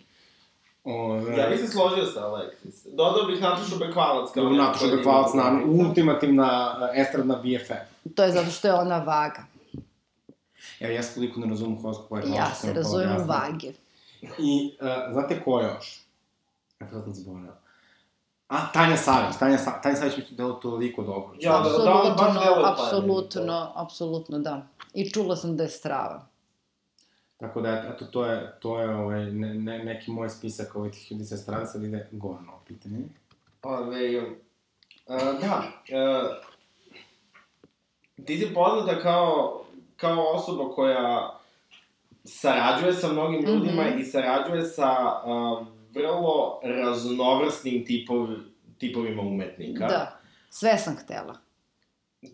Ove, 0.85 1.37
Ja 1.37 1.49
bih 1.49 1.61
se 1.61 1.69
složio 1.69 2.05
sa 2.05 2.21
Alexis. 2.21 2.95
Dodao 2.97 3.27
bih 3.27 3.41
Natašu 3.41 3.79
Bekvalac 3.79 4.31
kao... 4.35 4.45
Je 4.45 4.97
Bekvalac, 4.97 5.33
glumica. 5.33 5.85
ultimativna 5.85 6.77
uh, 6.83 6.99
estradna 6.99 7.35
BFF. 7.35 7.71
To 8.15 8.25
je 8.25 8.33
zato 8.33 8.51
što 8.51 8.69
je 8.69 8.75
ona 8.75 8.99
vaga. 8.99 9.45
Evo, 10.81 10.93
ja 10.93 11.03
se 11.03 11.15
toliko 11.15 11.41
ne 11.41 11.47
razumem 11.47 11.83
horoskop, 11.83 12.13
ovaj 12.13 12.23
Ja 12.37 12.55
se 12.55 12.73
razumem 12.73 13.17
u 13.17 13.25
vage. 13.25 13.73
I, 14.39 14.77
uh, 14.81 15.13
znate 15.13 15.43
ko 15.45 15.61
još? 15.61 16.01
Ja 16.81 16.89
sam 16.89 17.15
zaboravio. 17.15 17.53
A, 18.49 18.73
Tanja 18.73 18.97
Savić. 18.97 19.37
Tanja, 19.39 19.59
Sa 19.59 19.81
Tanja 19.81 19.97
Savić 19.97 20.17
mi 20.17 20.23
se 20.23 20.35
delo 20.35 20.53
toliko 20.53 21.03
dobro. 21.03 21.37
Ja, 21.41 21.61
da, 21.61 21.69
da, 21.69 21.95
ona 21.95 22.11
baš 22.11 22.21
Apsolutno, 22.21 22.41
deluje 22.41 22.71
apsolutno, 22.71 23.73
apsolutno, 23.75 24.39
da. 24.39 24.67
I 24.95 25.11
čula 25.11 25.37
sam 25.37 25.57
da 25.57 25.63
je 25.63 25.69
strava. 25.69 26.27
Tako 27.37 27.61
da, 27.61 27.93
eto, 27.95 28.05
to 28.05 28.27
je, 28.27 28.57
to 28.61 28.81
je 28.81 28.97
ovaj, 28.97 29.31
ne, 29.33 29.55
ne, 29.55 29.85
neki 29.85 30.11
moj 30.11 30.29
spisak 30.29 30.77
ovih 30.77 30.93
tih 30.93 31.13
ljudi 31.13 31.25
sa 31.25 31.37
strane, 31.37 31.67
sad 31.67 31.83
ide 31.83 32.09
Gorno 32.13 32.53
pitanje. 32.67 32.99
Ove, 33.63 34.21
uh, 34.21 35.41
da, 35.41 35.63
uh, 35.67 36.37
ti 38.27 38.39
si 38.39 38.55
poznata 38.55 39.03
kao, 39.03 39.65
kao 39.99 40.25
osoba 40.25 40.75
koja 40.75 41.39
sarađuje 42.25 42.93
sa 42.93 43.12
mnogim 43.12 43.41
ljudima 43.41 43.83
Mhm. 43.83 43.99
i 43.99 44.05
sarađuje 44.05 44.62
sa 44.62 44.91
uh, 45.25 45.66
vrlo 45.91 46.61
raznovrsnim 46.65 47.87
tipov, 47.87 48.29
tipovima 48.79 49.23
umetnika. 49.23 49.87
Da. 49.87 50.19
Sve 50.51 50.79
sam 50.79 50.97
htela. 50.97 51.35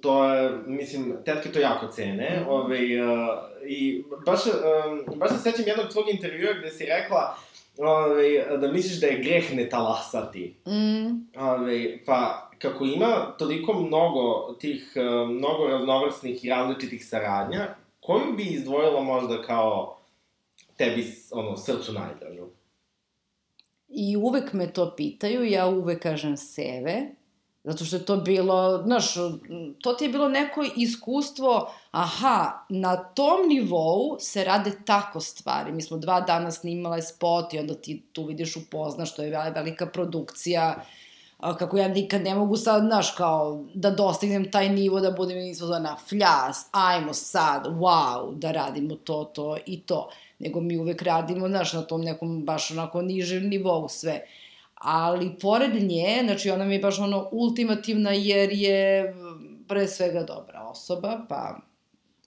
To 0.03 0.35
je, 0.35 0.51
mislim, 0.67 1.17
tetke 1.25 1.53
to 1.53 1.59
jako 1.59 1.87
cene, 1.87 2.45
ovaj, 2.49 3.01
uh, 3.01 3.29
i 3.69 4.05
baš, 4.27 4.41
um, 4.47 5.19
baš 5.19 5.31
se 5.31 5.39
sećam 5.39 5.65
jednog 5.67 5.87
tvog 5.89 6.05
intervjua 6.09 6.53
gde 6.53 6.71
si 6.71 6.85
rekla 6.87 7.37
ovaj, 7.79 8.59
da 8.61 8.73
misliš 8.73 9.01
da 9.01 9.07
je 9.07 9.23
greh 9.23 9.55
ne 9.55 9.69
talasati. 9.69 10.57
Mm, 10.67 11.41
Ove, 11.41 12.05
pa, 12.05 12.51
kako 12.59 12.85
ima 12.85 13.35
toliko 13.39 13.73
mnogo 13.73 14.55
tih, 14.61 14.93
e, 14.97 15.03
mnogo 15.27 15.69
raznovrsnih 15.69 16.45
i 16.45 16.49
različitih 16.49 17.07
saradnja, 17.07 17.75
koju 18.01 18.33
bi 18.37 18.43
izdvojila 18.43 19.01
možda 19.01 19.43
kao 19.43 19.99
tebi, 20.77 21.07
ono, 21.31 21.57
srcu 21.57 21.93
najdražu? 21.93 22.47
I 23.89 24.17
uvek 24.17 24.53
me 24.53 24.73
to 24.73 24.95
pitaju, 24.97 25.45
ja 25.45 25.67
uvek 25.67 26.03
kažem 26.03 26.37
seve, 26.37 27.11
zato 27.65 27.85
što 27.85 27.97
je 27.97 28.05
to 28.05 28.17
bilo, 28.17 28.83
znaš, 28.83 29.15
to 29.81 29.93
ti 29.93 30.05
je 30.05 30.09
bilo 30.09 30.29
neko 30.29 30.65
iskustvo, 30.77 31.73
aha, 31.91 32.53
na 32.69 32.97
tom 32.97 33.49
nivou 33.49 34.17
se 34.21 34.45
rade 34.45 34.73
tako 34.85 35.21
stvari. 35.21 35.73
Mi 35.73 35.83
smo 35.83 35.97
dva 35.97 36.21
dana 36.21 36.51
snimala 36.51 37.03
spot 37.03 37.55
i 37.55 37.59
onda 37.59 37.75
ti 37.75 38.03
tu 38.13 38.25
vidiš, 38.25 38.57
upoznaš, 38.57 39.15
to 39.15 39.23
je 39.23 39.51
velika 39.55 39.87
produkcija, 39.87 40.85
kako 41.39 41.79
ja 41.79 41.89
nikad 41.89 42.23
ne 42.23 42.35
mogu 42.35 42.57
sad, 42.57 42.83
znaš, 42.83 43.11
kao, 43.11 43.65
da 43.75 43.91
dostignem 43.91 44.51
taj 44.51 44.69
nivo, 44.69 45.01
da 45.01 45.11
budem 45.11 45.39
izvozana 45.39 45.97
fljas, 46.09 46.69
ajmo 46.73 47.15
sad, 47.15 47.67
wow, 47.67 48.39
da 48.39 48.53
radimo 48.53 48.95
to, 48.95 49.25
to 49.25 49.57
i 49.67 49.81
to. 49.81 50.11
Nego 50.39 50.61
mi 50.61 50.79
uvek 50.79 51.03
radimo, 51.03 51.49
znaš, 51.49 51.73
na 51.73 51.83
tom 51.83 52.01
nekom 52.01 52.45
baš 52.45 52.71
onako 52.71 53.03
nižem 53.03 53.49
nivou 53.49 53.89
sve. 53.89 54.27
Ali 54.75 55.39
pored 55.41 55.83
nje, 55.83 56.21
znači 56.25 56.51
ona 56.51 56.65
mi 56.65 56.75
je 56.75 56.81
baš 56.81 56.99
ono 56.99 57.29
ultimativna 57.33 58.11
jer 58.11 58.53
je 58.53 59.15
pre 59.69 59.89
svega 59.89 60.23
dobra 60.23 60.63
osoba, 60.63 61.27
pa 61.29 61.61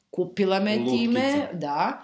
kupila 0.09 0.59
me 0.59 0.77
Lutkica. 0.77 0.97
time, 0.97 1.49
da. 1.53 2.01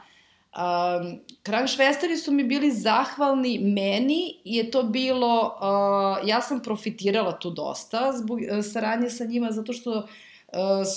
Um, 0.53 1.19
Kranšvesteri 1.43 2.17
su 2.17 2.31
mi 2.31 2.43
bili 2.43 2.71
zahvalni 2.71 3.59
meni 3.59 4.41
i 4.43 4.55
je 4.55 4.71
to 4.71 4.83
bilo, 4.83 5.57
uh, 5.61 6.27
ja 6.27 6.41
sam 6.41 6.59
profitirala 6.59 7.31
tu 7.39 7.49
dosta 7.49 8.11
zbog 8.11 8.39
uh, 8.39 8.65
saradnje 8.73 9.09
sa 9.09 9.25
njima 9.25 9.51
zato 9.51 9.73
što 9.73 9.91
uh, 9.91 10.03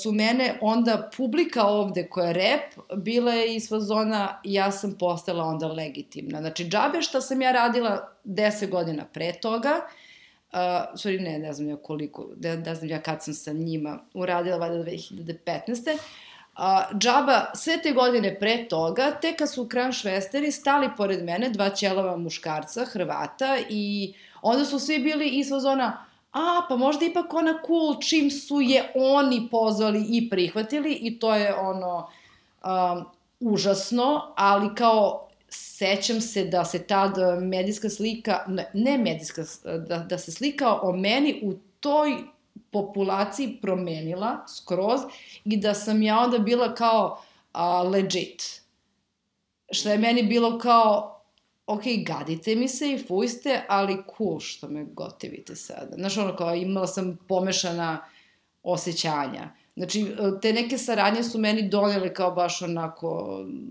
su 0.03 0.13
mene 0.13 0.59
onda 0.61 1.11
publika 1.17 1.65
ovde 1.65 2.07
koja 2.07 2.27
je 2.27 2.33
rep 2.33 2.97
bila 2.97 3.33
je 3.33 3.55
iz 3.55 3.69
fazona 3.69 4.41
ja 4.45 4.71
sam 4.71 4.97
postala 4.99 5.45
onda 5.45 5.67
legitimna. 5.67 6.41
Znači 6.41 6.69
džabe 6.69 7.03
šta 7.03 7.21
sam 7.21 7.43
ja 7.43 7.53
radila 7.53 8.13
10 8.25 8.71
godina 8.71 9.05
pre 9.13 9.33
toga, 9.33 9.81
Uh, 10.53 10.63
sorry, 10.95 11.21
ne, 11.21 11.39
ne 11.39 11.53
znam 11.53 11.69
ja 11.69 11.77
koliko, 11.77 12.29
ne, 12.41 12.57
ne 12.57 12.75
znam 12.75 12.91
ja 12.91 13.01
kad 13.01 13.25
sam 13.25 13.35
sa 13.35 13.53
njima 13.53 13.99
uradila, 14.15 14.57
valjda 14.57 14.85
2015. 14.85 15.99
A, 16.55 16.85
džaba, 16.99 17.45
sve 17.55 17.83
te 17.83 17.93
godine 17.93 18.39
pre 18.41 18.69
toga, 18.69 19.11
te 19.23 19.35
kad 19.37 19.53
su 19.53 19.69
Kran 19.69 19.93
Švesteri 19.93 20.53
stali 20.53 20.89
pored 20.97 21.25
mene, 21.25 21.51
dva 21.51 21.71
ćelava 21.71 22.17
muškarca, 22.17 22.85
Hrvata, 22.85 23.59
i 23.69 24.15
onda 24.43 24.65
su 24.65 24.79
svi 24.79 24.99
bili 24.99 25.29
iz 25.29 25.49
fazona, 25.49 26.06
a, 26.37 26.67
pa 26.69 26.77
možda 26.77 27.05
ipak 27.05 27.35
ona 27.35 27.59
cool 27.67 28.01
čim 28.01 28.31
su 28.31 28.61
je 28.61 28.93
oni 28.95 29.49
pozvali 29.51 30.07
i 30.09 30.31
prihvatili 30.31 30.93
i 30.93 31.19
to 31.19 31.35
je 31.35 31.55
ono 31.55 32.09
um, 32.65 33.05
užasno, 33.41 34.33
ali 34.37 34.75
kao 34.75 35.29
sećam 35.49 36.21
se 36.21 36.45
da 36.45 36.65
se 36.65 36.87
tad 36.87 37.13
medijska 37.43 37.89
slika, 37.89 38.45
ne, 38.49 38.71
ne 38.75 38.99
medijska, 38.99 39.45
da, 39.89 39.99
da 39.99 40.19
se 40.19 40.33
slika 40.33 40.81
o 40.81 40.93
meni 40.93 41.41
u 41.43 41.55
toj 41.81 42.17
populaciji 42.71 43.59
promenila 43.63 44.45
skroz 44.49 45.01
i 45.45 45.57
da 45.57 45.75
sam 45.75 46.03
ja 46.03 46.19
onda 46.19 46.39
bila 46.39 46.75
kao 46.75 47.23
a, 47.53 47.83
legit. 47.83 48.63
Što 49.71 49.89
je 49.89 49.99
meni 49.99 50.23
bilo 50.23 50.59
kao, 50.59 51.16
ok, 51.67 51.83
gadite 52.07 52.55
mi 52.55 52.69
se 52.69 52.93
i 52.93 53.05
fujste, 53.09 53.65
ali 53.69 54.03
cool 54.17 54.41
što 54.41 54.69
me 54.69 54.85
gotivite 54.85 55.57
sada. 55.57 55.97
Znaš, 55.97 56.17
ono 56.17 56.37
kao 56.37 56.55
imala 56.55 56.87
sam 56.87 57.19
pomešana 57.29 57.99
osjećanja. 58.63 59.51
Znači, 59.77 60.07
te 60.43 60.53
neke 60.53 60.79
saradnje 60.79 61.23
su 61.23 61.39
meni 61.39 61.69
donele 61.69 62.15
kao 62.15 62.31
baš 62.31 62.63
onako, 62.63 63.09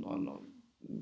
ono, 0.06 0.40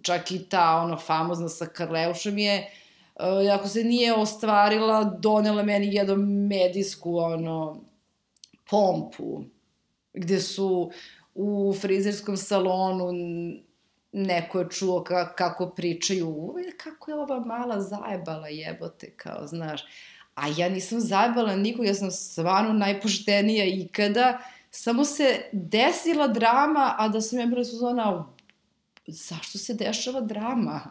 čak 0.01 0.31
i 0.31 0.49
ta, 0.49 0.81
ono, 0.85 0.97
famozna 0.97 1.49
sa 1.49 1.65
Karleušem 1.65 2.37
je, 2.37 2.69
uh, 3.15 3.53
ako 3.53 3.67
se 3.67 3.83
nije 3.83 4.13
ostvarila, 4.13 5.03
donela 5.03 5.63
meni 5.63 5.95
jednu 5.95 6.15
medijsku, 6.47 7.17
ono, 7.17 7.81
pompu, 8.69 9.43
gde 10.13 10.39
su 10.39 10.91
u 11.35 11.73
frizerskom 11.81 12.37
salonu 12.37 13.11
neko 14.13 14.59
je 14.59 14.69
čuo 14.69 15.03
ka, 15.03 15.35
kako 15.35 15.69
pričaju, 15.69 16.29
"Uj, 16.29 16.63
kako 16.77 17.11
je 17.11 17.15
ova 17.15 17.39
mala 17.39 17.81
zajebala 17.81 18.47
jebote, 18.47 19.11
kao, 19.17 19.47
znaš. 19.47 19.81
A 20.35 20.47
ja 20.57 20.69
nisam 20.69 20.99
zajebala 20.99 21.55
nikog, 21.55 21.85
ja 21.85 21.93
sam 21.93 22.11
stvarno 22.11 22.73
najpoštenija 22.73 23.65
ikada, 23.65 24.39
samo 24.71 25.05
se 25.05 25.49
desila 25.51 26.27
drama, 26.27 26.95
a 26.97 27.07
da 27.07 27.21
sam 27.21 27.39
ja 27.39 27.45
bila 27.45 27.65
suzona, 27.65 28.25
zašto 29.07 29.57
se 29.57 29.73
dešava 29.73 30.21
drama? 30.21 30.81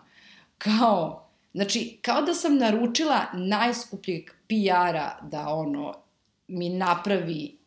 Kao, 0.58 1.28
znači, 1.54 1.98
kao 2.02 2.22
da 2.22 2.34
sam 2.34 2.56
naručila 2.58 3.26
najskupljeg 3.34 4.30
PR-a 4.48 5.18
da 5.22 5.48
ono, 5.48 5.94
mi 6.48 6.68
napravi 6.68 7.58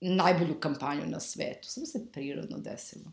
najbolju 0.00 0.60
kampanju 0.60 1.06
na 1.06 1.20
svetu. 1.20 1.68
Samo 1.68 1.86
se 1.86 2.06
prirodno 2.12 2.58
desilo. 2.58 3.12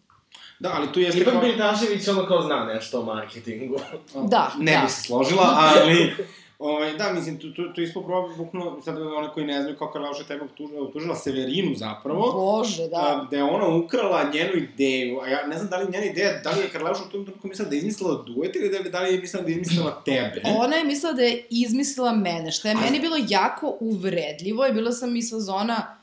Da, 0.59 0.71
ali 0.75 0.93
tu 0.93 0.99
jeste 0.99 1.21
Ipak 1.21 1.33
kao... 1.33 1.41
Britašević 1.41 2.07
ono 2.07 2.25
kao 2.25 2.41
zna 2.41 2.65
nešto 2.65 2.99
o 2.99 3.05
marketingu. 3.05 3.79
Da, 4.13 4.51
ne 4.59 4.71
da. 4.71 4.81
bi 4.85 4.91
se 4.91 5.01
složila, 5.01 5.57
ali... 5.57 6.13
Ovaj, 6.59 6.93
da, 6.93 7.13
mislim, 7.13 7.39
tu, 7.39 7.53
tu, 7.53 7.73
tu 7.73 7.81
ispo 7.81 8.01
probao, 8.01 8.35
bukno, 8.37 8.81
sad 8.85 9.01
one 9.01 9.29
koji 9.33 9.45
ne 9.45 9.61
znaju 9.61 9.77
kao 9.77 9.91
Karlauša 9.91 10.21
je 10.21 10.27
tebe 10.27 10.43
optužila, 10.43 10.81
optužila 10.81 11.15
Severinu 11.15 11.75
zapravo, 11.75 12.31
Bože, 12.31 12.87
da. 12.87 12.97
a, 12.97 13.27
da 13.31 13.37
je 13.37 13.43
ona 13.43 13.67
ukrala 13.67 14.31
njenu 14.33 14.55
ideju, 14.55 15.19
a 15.21 15.27
ja 15.27 15.47
ne 15.47 15.57
znam 15.57 15.69
da 15.69 15.77
li 15.77 15.91
njena 15.91 16.05
ideja, 16.05 16.41
da 16.43 16.51
li 16.51 16.61
je 16.61 16.69
Karlauša 16.69 17.03
u 17.03 17.11
tom 17.11 17.25
trenutku 17.25 17.47
mislila 17.47 17.69
da 17.69 17.75
je 17.75 17.79
izmislila 17.79 18.23
duet 18.23 18.55
ili 18.55 18.69
da, 18.69 18.89
da 18.89 18.99
li 18.99 19.13
je 19.13 19.21
mislila 19.21 19.43
da 19.43 19.49
je 19.49 19.55
izmislila 19.55 20.01
tebe. 20.05 20.41
Ona 20.45 20.75
je 20.75 20.83
mislila 20.83 21.13
da 21.13 21.21
je 21.21 21.45
izmislila 21.49 22.11
mene, 22.11 22.51
što 22.51 22.67
je 22.67 22.73
A- 22.73 22.77
meni 22.77 22.99
bilo 22.99 23.17
jako 23.29 23.77
uvredljivo 23.79 24.67
i 24.67 24.73
bila 24.73 24.91
sam 24.91 25.15
iz 25.15 25.29
zona 25.37 25.97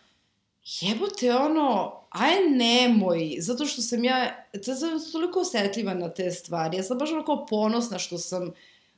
jebote 0.81 1.35
ono, 1.35 2.02
aj 2.13 2.35
nemoj, 2.51 3.37
zato 3.39 3.67
što 3.67 3.83
sam 3.83 4.05
ja, 4.05 4.47
sad 4.63 4.79
sam 4.79 5.13
toliko 5.13 5.41
osetljiva 5.41 5.95
na 5.95 6.09
te 6.09 6.31
stvari, 6.31 6.77
ja 6.77 6.83
sam 6.83 6.99
baš 6.99 7.13
onako 7.13 7.47
ponosna 7.51 7.99
što 7.99 8.19
sam, 8.19 8.53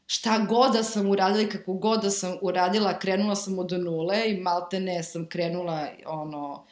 šta 0.06 0.38
god 0.48 0.72
da 0.72 0.82
sam 0.82 1.10
uradila 1.10 1.42
i 1.42 1.48
kako 1.48 1.72
god 1.72 2.02
da 2.02 2.10
sam 2.10 2.36
uradila, 2.42 2.98
krenula 2.98 3.34
sam 3.34 3.58
od 3.58 3.72
nule 3.72 4.22
i 4.26 4.40
malte 4.40 4.80
ne 4.80 5.02
sam 5.02 5.28
krenula, 5.28 5.86
ono, 6.06 6.64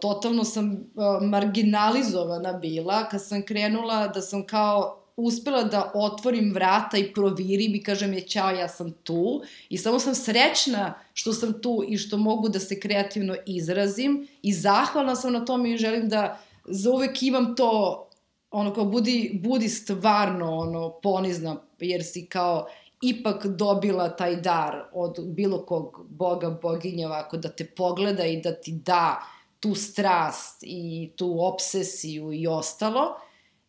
totalno 0.00 0.44
sam 0.44 0.84
marginalizovana 1.20 2.52
bila 2.52 3.08
kad 3.08 3.26
sam 3.26 3.42
krenula 3.42 4.08
da 4.08 4.20
sam 4.20 4.46
kao 4.46 5.05
uspela 5.16 5.62
da 5.62 5.90
otvorim 5.94 6.52
vrata 6.54 6.98
i 6.98 7.12
provirim 7.12 7.74
i 7.74 7.82
kažem 7.82 8.12
je 8.12 8.20
ćao, 8.20 8.50
ja 8.50 8.68
sam 8.68 8.92
tu 8.92 9.42
i 9.68 9.78
samo 9.78 9.98
sam 9.98 10.14
srećna 10.14 10.94
što 11.14 11.32
sam 11.32 11.60
tu 11.62 11.84
i 11.88 11.98
što 11.98 12.16
mogu 12.16 12.48
da 12.48 12.60
se 12.60 12.80
kreativno 12.80 13.36
izrazim 13.46 14.28
i 14.42 14.52
zahvalna 14.52 15.16
sam 15.16 15.32
na 15.32 15.44
tome 15.44 15.72
i 15.72 15.76
želim 15.76 16.08
da 16.08 16.40
zauvek 16.64 17.22
imam 17.22 17.56
to 17.56 18.02
ono 18.50 18.74
kao 18.74 18.84
budi, 18.84 19.40
budi 19.42 19.68
stvarno 19.68 20.56
ono 20.56 21.00
ponizna 21.02 21.56
jer 21.80 22.04
si 22.04 22.26
kao 22.26 22.66
ipak 23.02 23.46
dobila 23.46 24.16
taj 24.16 24.36
dar 24.36 24.84
od 24.92 25.18
bilo 25.24 25.66
kog 25.66 26.06
boga, 26.08 26.50
boginja, 26.62 27.06
ovako, 27.06 27.36
da 27.36 27.48
te 27.48 27.66
pogleda 27.66 28.24
i 28.24 28.40
da 28.40 28.52
ti 28.52 28.72
da 28.72 29.22
tu 29.60 29.74
strast 29.74 30.58
i 30.62 31.12
tu 31.16 31.36
obsesiju 31.40 32.32
i 32.32 32.46
ostalo. 32.46 33.20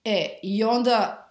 E, 0.03 0.39
i 0.43 0.63
onda 0.63 1.26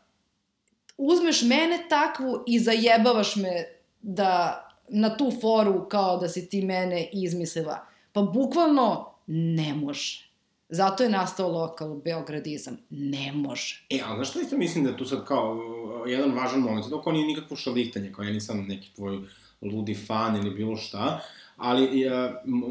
uzmeš 0.98 1.42
mene 1.42 1.86
takvu 1.88 2.44
i 2.46 2.60
zajebavaš 2.60 3.36
me 3.36 3.64
da 4.02 4.62
na 4.88 5.16
tu 5.16 5.32
foru 5.40 5.88
kao 5.88 6.16
da 6.16 6.28
si 6.28 6.48
ti 6.48 6.64
mene 6.64 7.10
izmislila. 7.12 7.86
Pa 8.12 8.22
bukvalno 8.22 9.12
ne 9.26 9.74
može. 9.74 10.26
Zato 10.68 11.02
je 11.02 11.08
nastao 11.08 11.52
lokal 11.52 11.94
Beogradizam. 11.94 12.78
Ne 12.90 13.32
može. 13.32 13.86
E, 13.90 14.00
ali 14.06 14.16
znaš 14.16 14.30
što 14.30 14.40
isto 14.40 14.56
mislim 14.56 14.84
da 14.84 14.90
je 14.90 14.96
tu 14.96 15.04
sad 15.04 15.24
kao 15.24 15.52
uh, 15.52 16.10
jedan 16.10 16.32
važan 16.32 16.60
moment, 16.60 16.86
dok 16.86 17.06
on 17.06 17.14
nije 17.14 17.26
nikakvo 17.26 17.56
šalihtanje, 17.56 18.12
kao 18.12 18.24
ja 18.24 18.30
nisam 18.30 18.66
neki 18.68 18.94
tvoj 18.94 19.18
ludi 19.62 19.94
fan 19.94 20.36
ili 20.36 20.50
bilo 20.50 20.76
šta, 20.76 21.20
ali 21.56 22.06
uh, 22.06 22.12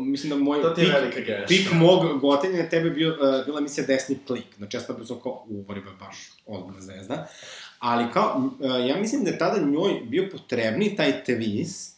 mislim 0.05 0.29
da 0.29 0.35
moj 0.35 0.61
To 0.61 0.67
je 0.67 1.11
pik, 1.15 1.25
pik 1.47 1.73
mog 1.73 2.19
gotenja 2.19 2.69
tebe 2.69 2.89
bio, 2.89 3.09
uh, 3.09 3.45
bila 3.45 3.59
emisija 3.59 3.87
Desni 3.87 4.17
klik, 4.27 4.55
znači 4.57 4.77
ja 4.77 4.81
sam 4.81 4.95
bio 4.95 5.15
kao 5.15 5.45
uvoriba 5.49 5.91
baš 5.99 6.17
odmah 6.45 6.75
zvezda, 6.79 7.27
ali 7.85 8.11
kao, 8.13 8.49
uh, 8.59 8.89
ja 8.89 8.97
mislim 8.97 9.23
da 9.23 9.29
je 9.29 9.37
tada 9.37 9.65
njoj 9.65 10.01
bio 10.03 10.29
potrebni 10.31 10.95
taj 10.95 11.23
twist, 11.27 11.91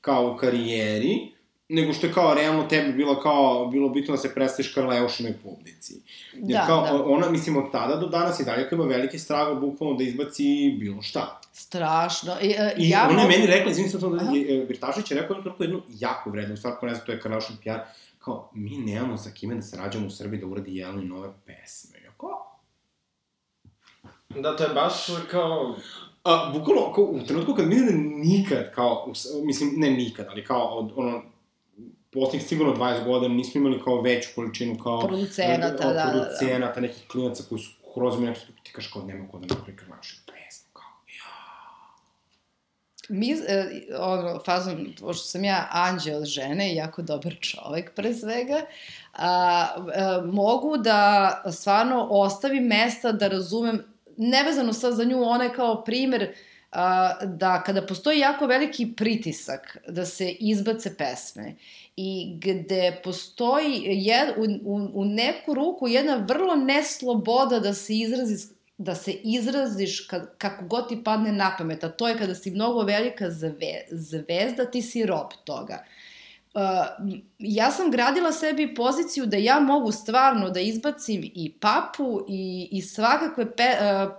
kao 0.00 0.32
u 0.34 0.36
karijeri, 0.36 1.32
nego 1.68 1.92
što 1.92 2.06
je 2.06 2.12
kao 2.12 2.34
realno 2.34 2.62
tebi 2.62 2.92
bilo 2.92 3.20
kao, 3.20 3.66
bilo 3.66 3.88
bitno 3.88 4.14
da 4.14 4.18
se 4.18 4.34
predstaviš 4.34 4.74
Karleušinoj 4.74 5.34
publici. 5.42 5.94
Jer 6.32 6.60
Da, 6.60 6.66
kao, 6.66 6.82
da. 6.82 7.04
ona, 7.04 7.30
mislim, 7.30 7.56
od 7.56 7.72
tada 7.72 7.96
do 7.96 8.06
danas 8.06 8.40
i 8.40 8.44
dalje 8.44 8.68
kao 8.68 8.76
ima 8.76 8.84
veliki 8.84 9.18
strah 9.18 9.58
bukvalno 9.60 9.96
da 9.96 10.04
izbaci 10.04 10.76
bilo 10.78 11.02
šta. 11.02 11.40
Strašno. 11.52 12.36
I, 12.42 12.50
e, 12.50 12.74
I 12.78 12.88
ja 12.88 13.08
ona 13.10 13.22
je 13.22 13.28
meni 13.28 13.46
rekla, 13.46 13.74
sam 13.74 14.00
to 14.00 14.10
da 14.10 14.30
je, 14.32 14.62
e, 14.62 14.66
Birtašić 14.66 15.10
je 15.10 15.20
rekao 15.20 15.36
jednu 15.36 15.52
jednu 15.58 15.82
jako 15.88 16.30
vrednu 16.30 16.56
stvar, 16.56 16.74
ko 16.80 16.86
ne 16.86 16.94
znam, 16.94 17.06
to 17.06 17.12
je 17.12 17.20
Karleušin 17.20 17.56
PR, 17.56 17.78
kao, 18.18 18.50
mi 18.54 18.70
nemamo 18.70 19.16
sa 19.16 19.30
kime 19.30 19.54
da 19.54 19.62
sarađamo 19.62 20.06
u 20.06 20.10
Srbiji 20.10 20.40
da 20.40 20.46
uradi 20.46 20.76
jelne 20.76 21.04
nove 21.04 21.28
pesme. 21.46 21.98
Kao, 22.20 22.49
Da, 24.34 24.56
to 24.56 24.64
je 24.64 24.74
baš 24.74 25.06
kao... 25.30 25.76
A, 26.24 26.50
bukvalno, 26.52 26.92
kao, 26.92 27.04
u 27.04 27.20
trenutku 27.26 27.54
kad 27.54 27.66
mislim 27.66 27.86
da 27.86 27.92
nikad, 28.28 28.74
kao, 28.74 29.12
mislim, 29.44 29.70
ne 29.76 29.90
nikad, 29.90 30.26
ali 30.30 30.44
kao, 30.44 30.78
od, 30.78 30.92
ono, 30.96 31.22
poslednjih 32.12 32.48
sigurno 32.48 32.74
20 32.74 33.04
godina 33.04 33.34
nismo 33.34 33.60
imali 33.60 33.82
kao 33.84 34.00
veću 34.00 34.28
količinu 34.34 34.78
kao... 34.82 35.00
Producenata, 35.00 35.88
da, 35.88 35.92
da, 35.92 35.92
da. 35.92 36.10
Producenata, 36.10 36.80
nekih 36.80 37.02
klinaca 37.08 37.42
koji 37.48 37.58
su 37.58 37.70
kroz 37.94 38.18
mi 38.18 38.26
nekako, 38.26 38.46
ti 38.62 38.72
kažeš 38.72 38.92
kao, 38.92 39.02
nema 39.02 39.28
ko 39.28 39.38
da 39.38 39.54
napravi 39.54 39.76
krvašu 39.76 40.16
pesmu, 40.26 40.70
kao, 40.72 40.88
mi, 43.08 43.30
e, 43.30 43.66
ono, 43.98 44.40
fazom, 44.44 44.86
pošto 45.00 45.24
sam 45.24 45.44
ja 45.44 45.68
anđel 45.70 46.24
žene, 46.24 46.74
jako 46.74 47.02
dobar 47.02 47.36
čovek 47.40 47.94
pre 47.94 48.14
svega, 48.14 48.60
a, 49.12 49.66
a, 49.94 50.22
mogu 50.32 50.76
da 50.76 51.42
stvarno 51.52 52.08
ostavim 52.10 52.64
mesta 52.64 53.12
da 53.12 53.28
razumem, 53.28 53.89
nevezano 54.20 54.72
sad 54.72 54.94
za 54.94 55.04
nju, 55.04 55.22
ona 55.22 55.44
je 55.44 55.52
kao 55.52 55.84
primer 55.84 56.34
a, 56.72 57.14
da 57.24 57.62
kada 57.62 57.86
postoji 57.86 58.18
jako 58.18 58.46
veliki 58.46 58.92
pritisak 58.96 59.78
da 59.88 60.06
se 60.06 60.30
izbace 60.30 60.96
pesme 60.96 61.54
i 61.96 62.38
gde 62.40 63.00
postoji 63.04 63.82
jed, 63.84 64.28
u, 64.36 64.42
u, 64.64 64.90
u 64.94 65.04
neku 65.04 65.54
ruku 65.54 65.88
jedna 65.88 66.16
vrlo 66.28 66.56
nesloboda 66.56 67.60
da 67.60 67.74
se 67.74 67.94
izrazi 67.94 68.60
da 68.80 68.94
se 68.94 69.12
izraziš 69.12 70.00
kad, 70.00 70.38
kako 70.38 70.64
god 70.64 70.88
ti 70.88 71.04
padne 71.04 71.32
na 71.32 71.54
pamet, 71.58 71.84
a 71.84 71.88
to 71.88 72.08
je 72.08 72.18
kada 72.18 72.34
si 72.34 72.50
mnogo 72.50 72.82
velika 72.82 73.30
zve, 73.30 73.84
zvezda, 73.90 74.70
ti 74.70 74.82
si 74.82 75.06
rob 75.06 75.26
toga. 75.44 75.84
Uh, 76.54 76.62
ja 77.38 77.70
sam 77.70 77.90
gradila 77.90 78.32
sebi 78.32 78.74
poziciju 78.74 79.26
da 79.26 79.36
ja 79.36 79.60
mogu 79.60 79.92
stvarno 79.92 80.50
da 80.50 80.60
izbacim 80.60 81.30
i 81.34 81.52
papu 81.60 82.24
i, 82.28 82.68
i 82.72 82.82
svakakve 82.82 83.56
pe, 83.56 83.64
uh, 83.64 84.12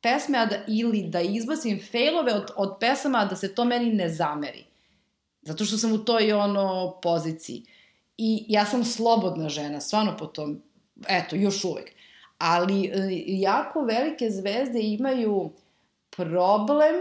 pesme 0.00 0.46
da, 0.46 0.56
ili 0.68 1.02
da 1.02 1.20
izbacim 1.20 1.80
failove 1.92 2.34
od, 2.34 2.50
od 2.56 2.76
pesama 2.80 3.24
da 3.24 3.36
se 3.36 3.54
to 3.54 3.64
meni 3.64 3.92
ne 3.92 4.08
zameri. 4.08 4.64
Zato 5.42 5.64
što 5.64 5.78
sam 5.78 5.92
u 5.92 5.98
toj 5.98 6.32
ono 6.32 6.98
poziciji. 7.02 7.64
I 8.18 8.44
ja 8.48 8.66
sam 8.66 8.84
slobodna 8.84 9.48
žena, 9.48 9.80
stvarno 9.80 10.16
po 10.16 10.26
tom, 10.26 10.62
eto, 11.08 11.36
još 11.36 11.64
uvek. 11.64 11.92
Ali 12.38 12.86
e, 12.86 12.90
jako 13.26 13.80
velike 13.80 14.30
zvezde 14.30 14.80
imaju 14.80 15.52
problem 16.10 16.94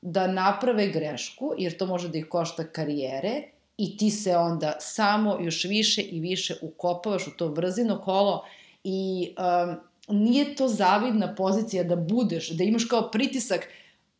da 0.00 0.26
naprave 0.26 0.86
grešku, 0.86 1.54
jer 1.58 1.76
to 1.76 1.86
može 1.86 2.08
da 2.08 2.18
ih 2.18 2.26
košta 2.28 2.64
karijere, 2.64 3.42
i 3.78 3.96
ti 3.96 4.10
se 4.10 4.36
onda 4.36 4.76
samo 4.80 5.38
još 5.40 5.64
više 5.64 6.02
i 6.02 6.20
više 6.20 6.54
ukopavaš 6.62 7.26
u 7.26 7.30
to 7.30 7.48
vrzino 7.48 8.00
kolo 8.00 8.44
i 8.84 9.28
um, 9.38 9.76
nije 10.08 10.54
to 10.54 10.68
zavidna 10.68 11.34
pozicija 11.34 11.84
da 11.84 11.96
budeš, 11.96 12.50
da 12.50 12.64
imaš 12.64 12.84
kao 12.84 13.10
pritisak, 13.10 13.68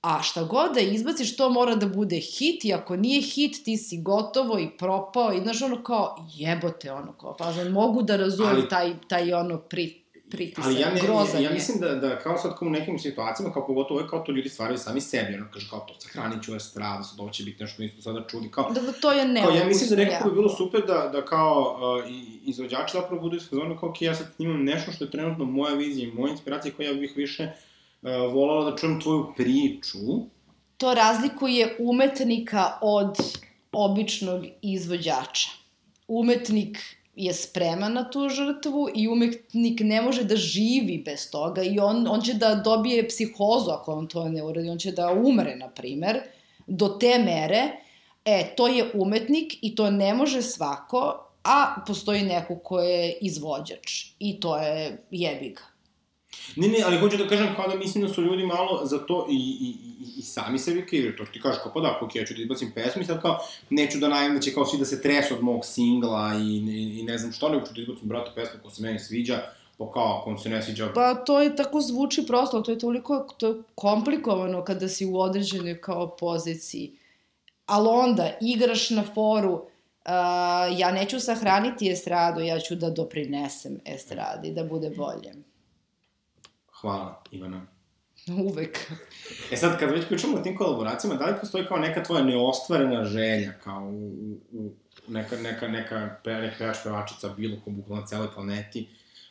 a 0.00 0.22
šta 0.22 0.44
god 0.44 0.74
da 0.74 0.80
izbaciš, 0.80 1.36
to 1.36 1.50
mora 1.50 1.74
da 1.74 1.86
bude 1.86 2.16
hit 2.16 2.64
i 2.64 2.72
ako 2.72 2.96
nije 2.96 3.22
hit, 3.22 3.64
ti 3.64 3.76
si 3.76 4.02
gotovo 4.02 4.58
i 4.58 4.76
propao 4.78 5.32
i 5.32 5.40
znaš 5.40 5.62
ono 5.62 5.82
kao 5.82 6.26
jebote 6.34 6.92
ono 6.92 7.12
kao 7.12 7.36
fazon, 7.38 7.68
mogu 7.68 8.02
da 8.02 8.16
razumem 8.16 8.66
taj, 8.70 8.94
taj 9.08 9.32
ono 9.32 9.58
pri, 9.58 10.02
pritisak, 10.30 10.64
Ali 10.64 10.80
ja, 10.80 10.90
ne, 10.90 11.00
grozan 11.00 11.42
ja 11.42 11.48
je. 11.48 11.54
mislim 11.54 11.80
da, 11.80 11.94
da 11.94 12.18
kao 12.18 12.38
sad 12.38 12.58
kao 12.58 12.68
u 12.68 12.70
nekim 12.70 12.98
situacijama, 12.98 13.54
kao 13.54 13.66
pogotovo 13.66 14.06
kao 14.10 14.20
to 14.20 14.32
ljudi 14.32 14.48
stvaraju 14.48 14.78
sami 14.78 15.00
sebi, 15.00 15.34
ono 15.34 15.46
kaže 15.52 15.66
kao 15.70 15.80
to 15.80 15.94
sahranit 16.00 16.44
ću 16.44 16.54
estradu, 16.56 17.04
sad 17.04 17.20
ovo 17.20 17.30
će 17.30 17.44
biti 17.44 17.62
nešto 17.62 17.82
nismo 17.82 18.02
sada 18.02 18.24
čuli, 18.30 18.50
kao, 18.50 18.70
Da, 18.72 18.80
da 18.80 18.92
to 18.92 19.12
je 19.12 19.22
Kao, 19.24 19.32
neopusno. 19.32 19.60
ja 19.60 19.66
mislim 19.66 19.90
da 19.90 19.96
nekako 19.96 20.28
bi 20.28 20.34
bilo 20.34 20.48
super 20.48 20.80
da, 20.86 21.08
da 21.12 21.24
kao 21.24 21.78
uh, 22.00 22.12
izvođači 22.44 22.92
zapravo 22.92 23.22
budu 23.22 23.36
iskazovani 23.36 23.76
kao, 23.80 23.88
ok, 23.88 24.02
ja 24.02 24.14
sad 24.14 24.26
snimam 24.36 24.64
nešto 24.64 24.92
što 24.92 25.04
je 25.04 25.10
trenutno 25.10 25.44
moja 25.44 25.74
vizija 25.74 26.08
i 26.08 26.12
moja 26.12 26.30
inspiracija 26.30 26.74
koja 26.76 26.88
ja 26.88 26.94
bih 26.94 27.12
više 27.16 27.44
uh, 28.02 28.08
volala 28.32 28.70
da 28.70 28.76
čujem 28.76 29.00
tvoju 29.00 29.32
priču. 29.36 29.98
To 30.76 30.94
razlikuje 30.94 31.76
umetnika 31.78 32.78
od 32.80 33.16
običnog 33.72 34.44
izvođača. 34.62 35.48
Umetnik 36.08 36.78
je 37.16 37.32
spreman 37.32 37.92
na 37.92 38.10
tu 38.10 38.28
žrtvu 38.28 38.88
i 38.94 39.08
umetnik 39.08 39.80
ne 39.80 40.02
može 40.02 40.24
da 40.24 40.36
živi 40.36 41.02
bez 41.04 41.30
toga 41.30 41.62
i 41.62 41.78
on, 41.78 42.06
on 42.08 42.20
će 42.20 42.34
da 42.34 42.54
dobije 42.54 43.08
psihozu 43.08 43.70
ako 43.70 43.92
on 43.92 44.08
to 44.08 44.28
ne 44.28 44.42
uradi, 44.42 44.70
on 44.70 44.78
će 44.78 44.92
da 44.92 45.12
umre, 45.12 45.56
na 45.56 45.68
primer, 45.68 46.20
do 46.66 46.88
te 46.88 47.18
mere, 47.18 47.62
e, 48.24 48.54
to 48.56 48.68
je 48.68 48.90
umetnik 48.94 49.54
i 49.62 49.74
to 49.74 49.90
ne 49.90 50.14
može 50.14 50.42
svako, 50.42 51.26
a 51.44 51.82
postoji 51.86 52.22
neko 52.22 52.58
ko 52.58 52.80
je 52.80 53.18
izvođač 53.20 54.04
i 54.18 54.40
to 54.40 54.56
je 54.56 55.04
jebiga. 55.10 55.62
Ne, 56.56 56.68
ne, 56.68 56.78
ali 56.84 56.98
hoću 56.98 57.16
da 57.16 57.28
kažem 57.28 57.54
kao 57.56 57.68
da 57.68 57.74
mislim 57.74 58.04
da 58.04 58.12
su 58.12 58.22
ljudi 58.22 58.46
malo 58.46 58.86
za 58.86 58.98
to 58.98 59.26
i, 59.30 59.34
i, 59.34 59.68
i, 59.68 60.18
i 60.18 60.22
sami 60.22 60.58
sebi 60.58 60.86
krivi, 60.86 61.16
to 61.16 61.24
ti 61.24 61.40
kažeš 61.40 61.62
kao 61.62 61.72
pa 61.74 61.80
da, 61.80 61.98
ok, 62.02 62.16
ja 62.16 62.24
ću 62.24 62.34
da 62.34 62.42
izbacim 62.42 62.72
pesmu 62.74 63.02
i 63.02 63.04
sad 63.04 63.22
kao 63.22 63.38
neću 63.70 63.98
da 63.98 64.08
najavim 64.08 64.36
da 64.36 64.42
će 64.42 64.54
kao 64.54 64.66
svi 64.66 64.78
da 64.78 64.84
se 64.84 65.02
tresu 65.02 65.34
od 65.34 65.42
mog 65.42 65.64
singla 65.64 66.34
i, 66.34 66.56
i, 66.56 67.00
i 67.00 67.02
ne 67.02 67.18
znam 67.18 67.32
što, 67.32 67.48
nego 67.48 67.66
ću 67.66 67.74
da 67.74 67.80
izbacim 67.80 68.08
brata 68.08 68.32
pesmu 68.34 68.60
koja 68.62 68.74
se 68.74 68.82
meni 68.82 68.98
sviđa, 68.98 69.42
pa 69.78 69.92
kao, 69.92 70.18
ako 70.20 70.38
se 70.38 70.48
ne 70.48 70.62
sviđa, 70.62 70.88
Pa 70.94 71.14
to 71.14 71.40
je 71.42 71.56
tako 71.56 71.80
zvuči 71.80 72.26
prosto, 72.26 72.60
to 72.60 72.70
je 72.70 72.78
toliko 72.78 73.26
to 73.38 73.46
je 73.46 73.54
komplikovano 73.74 74.64
kada 74.64 74.88
si 74.88 75.06
u 75.06 75.18
određenoj 75.20 75.80
kao 75.80 76.16
poziciji. 76.16 76.92
Ali 77.66 77.88
onda 77.88 78.30
igraš 78.40 78.90
na 78.90 79.04
foru, 79.14 79.52
uh, 79.52 79.60
ja 80.78 80.92
neću 80.92 81.20
sahraniti 81.20 81.90
estradu, 81.90 82.40
ja 82.40 82.60
ću 82.60 82.74
da 82.74 82.90
doprinesem 82.90 83.80
estradi, 83.84 84.50
da 84.50 84.64
bude 84.64 84.90
bolje. 84.90 85.32
Hvala 86.86 87.22
Ivana. 87.30 87.66
Uvek. 88.48 88.78
E 89.52 89.56
sad, 89.56 89.78
kad 89.78 89.90
već 89.90 90.08
pričamo 90.08 90.36
o 90.36 90.40
tim 90.40 90.56
kolaboracijama, 90.56 91.14
da 91.14 91.26
li 91.26 91.40
postoji 91.40 91.66
kao 91.66 91.78
neka 91.78 92.02
tvoja 92.02 92.24
neostvarena 92.24 93.04
želja, 93.04 93.52
kao 93.64 93.82
u, 93.82 94.12
u, 94.52 94.62
u 94.62 94.72
neka, 95.08 95.36
neka, 95.36 95.68
neka, 95.68 95.98
neka 95.98 96.16
pevač 96.58 96.76
pevačica, 96.84 97.28
bilo 97.28 97.56
ko 97.64 97.70
bukvalno 97.70 98.00
na 98.00 98.06
celoj 98.06 98.28
planeti, 98.34 98.88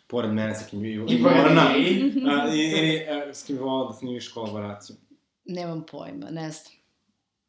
pored 0.07 0.31
mene 0.31 0.55
sa 0.55 0.65
kim 0.69 0.81
bi... 0.81 0.93
I 0.93 0.99
pored 0.99 1.19
Morana, 1.19 1.73
njih. 1.77 2.15
a, 2.27 2.49
i, 2.53 2.59
ili 2.59 3.07
a, 3.09 3.33
s 3.33 3.43
kim 3.43 3.55
bi 3.55 3.61
volao 3.61 3.87
da 3.87 3.93
snimiš 3.93 4.27
kolaboraciju. 4.27 4.95
Nemam 5.45 5.85
pojma, 5.91 6.29
ne 6.31 6.51
znam. 6.51 6.73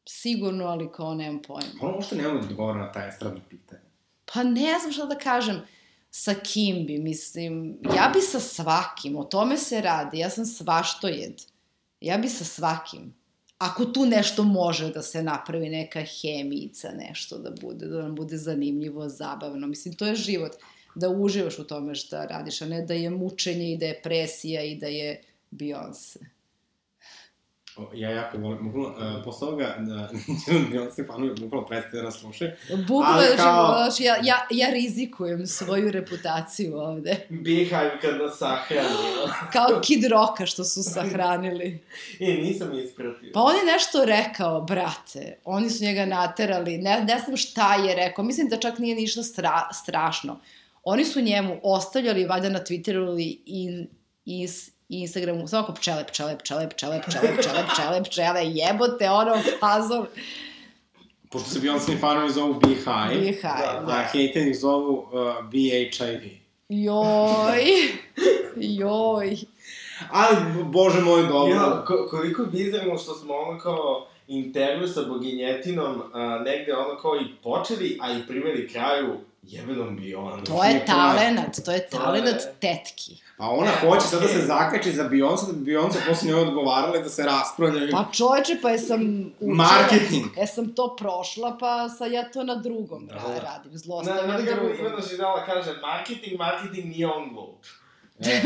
Sigurno, 0.09 0.65
ali 0.65 0.91
kao 0.91 1.15
nemam 1.15 1.41
pojma. 1.41 1.71
Ono 1.81 1.93
uopšte 1.93 2.15
ne 2.15 2.27
mogu 2.27 2.39
da 2.39 2.45
odgovara 2.45 2.79
na 2.79 2.91
taj 2.91 3.09
estradno 3.09 3.39
pitanje. 3.49 3.81
Pa 4.33 4.43
ne 4.43 4.79
znam 4.79 4.91
šta 4.91 5.05
da 5.05 5.17
kažem. 5.17 5.61
Sa 6.19 6.33
kim 6.33 6.85
bi, 6.85 6.97
mislim, 6.97 7.77
ja 7.95 8.11
bi 8.13 8.21
sa 8.21 8.39
svakim, 8.39 9.15
o 9.15 9.23
tome 9.23 9.57
se 9.57 9.81
radi, 9.81 10.17
ja 10.17 10.29
sam 10.29 10.45
svaštojed. 10.45 11.41
Ja 12.01 12.17
bi 12.17 12.29
sa 12.29 12.43
svakim. 12.43 13.13
Ako 13.57 13.85
tu 13.85 14.05
nešto 14.05 14.43
može 14.43 14.89
da 14.93 15.01
se 15.01 15.23
napravi, 15.23 15.69
neka 15.69 16.01
hemijica, 16.01 16.91
nešto 16.91 17.37
da 17.37 17.51
bude, 17.61 17.85
da 17.85 18.01
nam 18.01 18.15
bude 18.15 18.37
zanimljivo, 18.37 19.09
zabavno. 19.09 19.67
Mislim, 19.67 19.93
to 19.93 20.07
je 20.07 20.15
život. 20.15 20.51
Da 20.95 21.09
uživaš 21.09 21.59
u 21.59 21.67
tome 21.67 21.95
šta 21.95 22.25
radiš, 22.25 22.61
a 22.61 22.65
ne 22.65 22.81
da 22.81 22.93
je 22.93 23.09
mučenje 23.09 23.71
i 23.71 23.77
da 23.77 23.85
je 23.85 24.01
presija 24.01 24.63
i 24.63 24.75
da 24.75 24.87
je 24.87 25.21
Beyoncé. 25.51 26.25
Ja 27.93 28.09
jako 28.09 28.37
volim, 28.37 28.63
bukvalno, 28.63 29.17
uh, 29.17 29.23
posle 29.23 29.47
ovoga, 29.47 29.75
da, 29.79 30.09
Beyoncé 30.71 31.07
fanovi 31.07 31.35
bukvalno 31.39 31.67
prestaju 31.67 32.01
da 32.01 32.05
nas 32.05 32.19
slušaju. 32.19 32.51
Bukvalno, 32.87 33.21
kao- 33.37 33.89
ja, 33.99 34.15
ja, 34.23 34.47
ja 34.51 34.69
rizikujem 34.69 35.47
svoju 35.47 35.91
reputaciju 35.91 36.77
ovde. 36.77 37.15
Beehive 37.29 37.99
kad 38.01 38.17
nas 38.17 38.37
sahrani. 38.37 38.87
Kao 39.53 39.81
Kid 39.83 40.03
Rocka 40.05 40.45
što 40.45 40.63
su 40.63 40.83
sahranili. 40.83 41.79
E, 42.19 42.25
nisam 42.33 42.79
ispratio. 42.79 43.31
Pa 43.33 43.41
on 43.41 43.55
je 43.55 43.73
nešto 43.73 44.05
rekao, 44.05 44.61
brate. 44.61 45.37
Oni 45.45 45.69
su 45.69 45.83
njega 45.83 46.05
naterali. 46.05 46.77
Ne, 46.77 47.03
ne 47.03 47.19
znam 47.25 47.37
šta 47.37 47.75
je 47.75 47.95
rekao. 47.95 48.25
Mislim 48.25 48.49
da 48.49 48.57
čak 48.59 48.79
nije 48.79 48.95
ništa 48.95 49.23
stra, 49.23 49.69
strašno. 49.73 50.39
Oni 50.83 51.05
su 51.05 51.21
njemu 51.21 51.59
ostavljali, 51.63 52.25
valjda 52.25 52.49
na 52.49 52.59
Twitteru 52.59 53.05
ili 53.07 53.41
in, 53.45 53.87
is, 54.25 54.71
Instagramu, 54.89 55.47
samo 55.47 55.63
ako 55.63 55.73
pčele, 55.73 56.03
pčele, 56.07 56.37
pčele, 56.39 56.69
pčele, 56.69 57.01
pčele, 57.07 57.33
pčele, 57.37 57.63
pčele, 57.71 58.03
pčele, 58.03 58.41
jebote, 58.45 59.09
ono, 59.09 59.35
fazon, 59.59 60.07
Pošto 61.29 61.49
se 61.49 61.59
Beyoncé 61.59 61.99
fanovi 61.99 62.31
zovu 62.31 62.53
Beehive, 62.53 63.19
Beehive, 63.19 63.67
a 63.67 63.83
da. 63.85 64.07
hejteri 64.11 64.53
zovu 64.53 64.93
uh, 65.11 65.43
BHIV. 65.51 66.23
Joj, 66.69 67.63
joj. 68.55 69.37
Ali, 70.11 70.63
bože 70.63 71.01
moj, 71.01 71.27
dobro. 71.27 71.55
Ja, 71.55 71.83
ko, 71.87 72.07
koliko 72.09 72.41
je 72.41 72.47
bizarno 72.47 72.97
što 72.97 73.15
smo 73.15 73.33
ono 73.33 73.59
kao 73.59 74.07
intervju 74.27 74.87
sa 74.87 75.01
boginjetinom 75.03 76.01
a, 76.13 76.19
negde 76.39 76.75
ono 76.75 76.97
kao 76.97 77.15
i 77.15 77.35
počeli, 77.43 77.97
a 78.01 78.11
i 78.11 78.27
priveli 78.27 78.69
kraju 78.69 79.17
jebenom 79.43 79.99
Beyoncé. 79.99 80.45
To 80.45 80.63
je 80.63 80.85
talenat, 80.85 81.55
to 81.65 81.71
je 81.71 81.79
To 81.81 81.97
talenat 81.97 82.35
je- 82.35 82.53
tetki. 82.61 83.17
Pa 83.37 83.45
ona 83.45 83.71
E, 83.73 83.79
hoće 83.81 84.01
sad 84.01 84.21
da 84.21 84.27
se 84.27 84.39
zakači 84.39 84.91
za 84.91 85.03
Beyoncé, 85.03 85.47
da 85.47 85.53
bi 85.53 85.71
Beyoncé 85.71 86.07
posle 86.07 86.27
njoj 86.27 86.41
odgovarala 86.41 86.97
i 86.97 87.03
da 87.03 87.09
se 87.09 87.23
raspravljaju. 87.23 87.91
Pa 87.91 88.05
čoveče, 88.13 88.57
pa 88.61 88.69
jesam 88.69 89.01
učila, 89.39 89.55
Marketing. 89.55 90.25
jesam 90.37 90.67
to 90.69 90.95
prošla, 90.95 91.57
pa 91.59 91.89
sad 91.89 92.11
ja 92.11 92.31
to 92.31 92.43
na 92.43 92.55
drugom 92.55 93.07
Da. 93.07 93.13
da. 93.15 93.21
radim, 93.41 93.71
Na, 93.71 93.77
zlostavljam 93.77 94.27
na 94.27 94.37
kako 94.37 94.43
drugom. 94.45 94.75
Ivana 94.77 95.01
Židala 95.01 95.45
kaže, 95.45 95.73
marketing, 95.81 96.37
marketing 96.39 96.85
nije 96.87 97.07
on 97.07 97.29
glup. 97.29 97.65
E, 98.25 98.41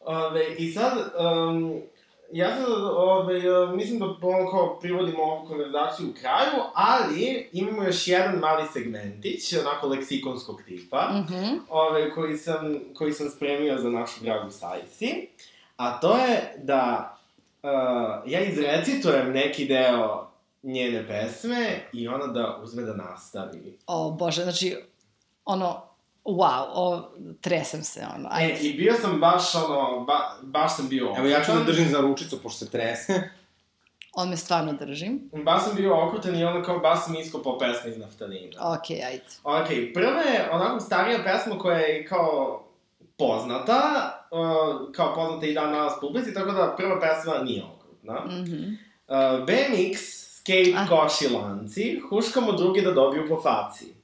Ove, 0.00 0.54
I 0.54 0.72
sad, 0.72 0.92
um, 1.18 1.80
ja 2.32 2.56
sad, 2.56 2.66
ove, 2.96 3.62
uh, 3.62 3.74
mislim 3.74 3.98
da 3.98 4.04
ono 4.22 4.50
kao 4.50 4.78
privodimo 4.80 5.22
ovu 5.22 5.46
konverzaciju 5.46 6.06
u 6.10 6.14
kraju, 6.20 6.62
ali 6.74 7.48
imamo 7.52 7.82
još 7.82 8.08
jedan 8.08 8.38
mali 8.38 8.64
segmentić, 8.72 9.52
onako 9.52 9.86
leksikonskog 9.86 10.62
tipa, 10.66 11.10
Mhm. 11.12 11.54
ove, 11.68 12.10
koji, 12.14 12.36
sam, 12.36 12.78
koji 12.94 13.12
sam 13.12 13.28
spremio 13.28 13.78
za 13.78 13.90
našu 13.90 14.24
dragu 14.24 14.50
Sajsi, 14.50 15.28
a 15.76 16.00
to 16.00 16.16
je 16.16 16.54
da 16.62 17.16
uh, 17.62 17.70
ja 18.26 18.40
izrecitujem 18.40 19.32
neki 19.32 19.64
deo 19.66 20.26
njene 20.62 21.06
pesme 21.08 21.80
i 21.92 22.08
ona 22.08 22.26
da 22.26 22.60
uzme 22.62 22.82
da 22.82 22.94
nastavi. 22.94 23.78
O, 23.86 24.10
bože, 24.10 24.42
znači, 24.42 24.76
ono, 25.44 25.89
wow, 26.30 26.64
o, 26.74 27.08
tresem 27.40 27.82
se, 27.82 28.06
ono, 28.16 28.28
E, 28.28 28.30
ajde. 28.32 28.58
i 28.60 28.72
bio 28.76 28.94
sam 29.00 29.20
baš, 29.20 29.54
ono, 29.54 30.00
ba, 30.04 30.36
baš 30.42 30.76
sam 30.76 30.88
bio 30.88 31.14
Evo 31.18 31.26
ja 31.28 31.44
ću 31.44 31.52
da 31.52 31.64
držim 31.64 31.88
za 31.88 32.00
ručicu, 32.00 32.42
pošto 32.42 32.64
se 32.64 32.70
trese. 32.70 33.22
On 34.14 34.28
me 34.28 34.36
stvarno 34.36 34.72
držim. 34.72 35.30
Baš 35.44 35.64
sam 35.64 35.76
bio 35.76 36.06
okrutan 36.06 36.36
i 36.36 36.44
ono 36.44 36.62
kao 36.62 36.78
baš 36.78 37.04
sam 37.04 37.16
iskopao 37.16 37.58
pesme 37.58 37.90
iz 37.90 37.98
naftalina. 37.98 38.72
Okej, 38.74 38.96
okay, 38.96 39.06
ajde. 39.06 39.24
Ok, 39.44 39.68
prva 39.94 40.20
je 40.20 40.48
onako 40.52 40.80
starija 40.80 41.18
pesma 41.24 41.58
koja 41.58 41.78
je 41.78 42.06
kao 42.06 42.64
poznata, 43.18 43.80
uh, 44.30 44.92
kao 44.92 45.14
poznata 45.14 45.46
i 45.46 45.54
dan 45.54 45.72
danas 45.72 45.92
publici, 46.00 46.34
tako 46.34 46.52
da 46.52 46.74
prva 46.76 47.00
pesma 47.00 47.34
nije 47.44 47.62
okrutna. 47.64 48.24
Mhm. 48.26 48.62
Uh, 49.08 49.46
BMX, 49.46 49.98
skate, 50.40 50.74
Ah. 50.76 50.86
koši, 50.88 51.28
lanci, 51.34 52.00
huškamo 52.10 52.52
drugi 52.52 52.82
da 52.82 52.90
dobiju 52.92 53.28
po 53.28 53.40
faci. 53.42 53.94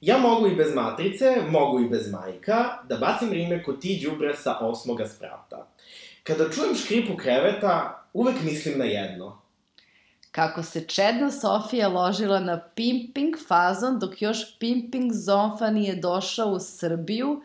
Ja 0.00 0.18
mogu 0.18 0.46
i 0.46 0.54
bez 0.54 0.74
matrice, 0.74 1.36
mogu 1.50 1.80
i 1.80 1.88
bez 1.88 2.10
majka, 2.12 2.64
da 2.88 2.96
bacim 2.96 3.32
rime 3.32 3.62
ko 3.62 3.72
ti 3.72 4.00
đubre 4.04 4.34
sa 4.36 4.58
osmoga 4.60 5.06
sprata. 5.08 5.66
Kada 6.22 6.50
čujem 6.50 6.74
škripu 6.74 7.16
kreveta, 7.16 8.04
uvek 8.12 8.42
mislim 8.42 8.78
na 8.78 8.84
jedno. 8.84 9.38
Kako 10.30 10.62
se 10.62 10.84
čedna 10.84 11.30
Sofija 11.30 11.88
ložila 11.88 12.40
na 12.40 12.60
pimping 12.74 13.34
fazon, 13.48 13.98
dok 13.98 14.22
još 14.22 14.58
pimping 14.58 15.12
zonfa 15.12 15.70
nije 15.70 15.96
došao 15.96 16.48
u 16.48 16.60
Srbiju, 16.60 17.42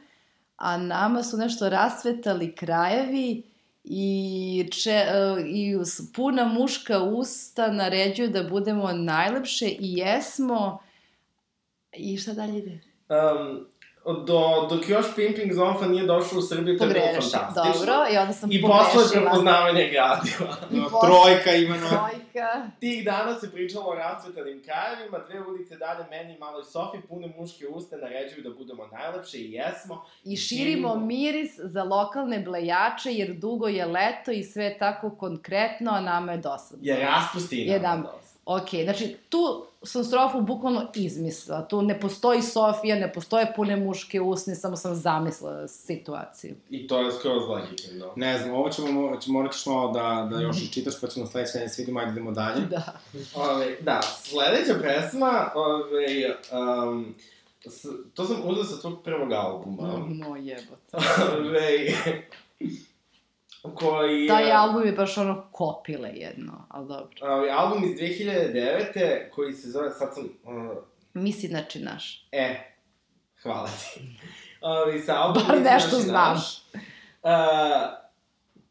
a 0.57 0.77
nama 0.77 1.23
su 1.23 1.37
nešto 1.37 1.69
rasvetali 1.69 2.55
krajevi 2.55 3.43
i, 3.83 4.69
če, 4.71 4.91
e, 4.91 5.41
i 5.45 5.77
puna 6.15 6.45
muška 6.45 6.99
usta 6.99 7.71
naređuju 7.71 8.29
da 8.29 8.43
budemo 8.43 8.91
najlepše 8.91 9.67
i 9.67 9.93
jesmo. 9.97 10.79
I 11.93 12.17
šta 12.17 12.33
dalje 12.33 12.57
ide? 12.57 12.79
Um, 13.09 13.65
do, 14.05 14.67
dok 14.69 14.89
još 14.89 15.05
Pimping 15.15 15.53
Zonfa 15.53 15.87
nije 15.87 16.05
došao 16.05 16.39
u 16.39 16.41
Srbiju, 16.41 16.77
to 16.77 16.85
je 16.85 16.93
bilo 16.93 17.05
fantastično. 17.05 17.73
Dobro, 17.73 17.93
i 18.13 18.17
onda 18.17 18.33
sam 18.33 18.51
I 18.51 18.61
posle 18.61 19.21
prepoznavanje 19.21 19.89
gradiva. 19.91 20.55
Posle- 20.91 21.09
Trojka, 21.09 21.51
Ivano. 21.51 21.87
Trojka. 21.87 22.69
Tih 22.79 23.05
dana 23.05 23.39
se 23.39 23.51
pričalo 23.51 23.85
o 23.89 23.95
rasvetanim 23.95 24.63
krajevima, 24.63 25.19
dve 25.29 25.41
ulice 25.41 25.77
dalje 25.77 26.05
meni 26.09 26.35
i 26.35 26.39
maloj 26.39 26.63
Sofi, 26.63 26.97
pune 27.09 27.33
muške 27.37 27.67
uste, 27.67 27.97
naređuju 27.97 28.43
da 28.43 28.49
budemo 28.49 28.87
najlepše 28.87 29.37
i 29.37 29.51
jesmo. 29.51 30.05
I 30.23 30.37
širimo 30.37 30.95
miris 30.95 31.51
za 31.63 31.83
lokalne 31.83 32.39
blejače, 32.39 33.13
jer 33.13 33.33
dugo 33.33 33.67
je 33.67 33.85
leto 33.85 34.31
i 34.31 34.43
sve 34.43 34.63
je 34.63 34.77
tako 34.77 35.09
konkretno, 35.09 35.91
a 35.91 36.01
nama 36.01 36.31
je 36.31 36.37
dosadno. 36.37 36.79
Je 36.81 36.99
raspusti 36.99 37.61
i 37.61 37.79
nama 37.79 38.03
dosta. 38.03 38.30
Ok, 38.45 38.69
znači 38.83 39.15
tu 39.29 39.65
sam 39.83 40.03
strofu 40.03 40.41
bukvalno 40.41 40.87
izmislila. 40.95 41.67
Tu 41.67 41.81
ne 41.81 41.99
postoji 41.99 42.41
Sofija, 42.41 42.95
ne 42.95 43.13
postoje 43.13 43.53
pune 43.55 43.75
muške 43.75 44.21
usne, 44.21 44.55
samo 44.55 44.75
sam 44.75 44.95
zamislila 44.95 45.67
situaciju. 45.67 46.55
I 46.69 46.87
to 46.87 47.01
je 47.01 47.11
skroz 47.11 47.43
legitimno. 47.49 48.13
Ne 48.15 48.37
znam, 48.37 48.53
ovo 48.55 48.69
ćemo, 48.69 48.87
mo- 48.87 49.21
će, 49.21 49.31
morat 49.31 49.53
ćeš 49.53 49.65
malo 49.65 49.91
da, 49.91 50.27
da 50.31 50.41
još 50.41 50.61
iščitaš, 50.63 51.01
pa 51.01 51.07
ćemo 51.07 51.25
sledeće 51.25 51.51
nedelje 51.53 51.69
svi 51.69 51.83
idemo, 51.83 51.99
ajde 51.99 52.11
idemo 52.11 52.31
dalje. 52.31 52.61
Da. 52.61 52.99
Ove, 53.35 53.77
da, 53.81 54.01
sledeća 54.01 54.73
pesma, 54.81 55.51
ove, 55.55 56.35
um, 56.87 57.15
s, 57.65 57.85
to 58.13 58.25
sam 58.25 58.37
uzeo 58.45 58.63
sa 58.63 58.81
tvog 58.81 59.03
prvog 59.03 59.31
albuma. 59.31 60.05
No 60.07 60.35
jebote. 60.35 60.97
Ove, 61.37 61.87
koji... 63.61 64.27
Taj 64.27 64.51
album 64.51 64.85
je 64.85 64.91
baš 64.91 65.17
ono 65.17 65.47
kopile 65.51 66.09
jedno, 66.13 66.65
ali 66.69 66.87
dobro. 66.87 67.17
Ovaj, 67.21 67.49
album 67.51 67.83
iz 67.83 67.99
2009. 67.99 69.29
koji 69.35 69.53
se 69.53 69.69
zove, 69.71 69.89
sad 69.89 70.13
sam, 70.13 70.23
uh, 70.23 70.77
Misli 71.13 71.49
znači 71.49 71.79
naš. 71.79 72.27
e, 72.31 72.55
hvala 73.43 73.67
ti. 73.67 74.01
Ovaj, 74.61 74.99
sa 74.99 75.21
albumom 75.21 75.47
Bar 75.47 75.57
nešto 75.61 75.95
naši 75.95 76.05
znam. 76.07 76.33
naš, 76.33 76.61
Uh, 77.23 77.29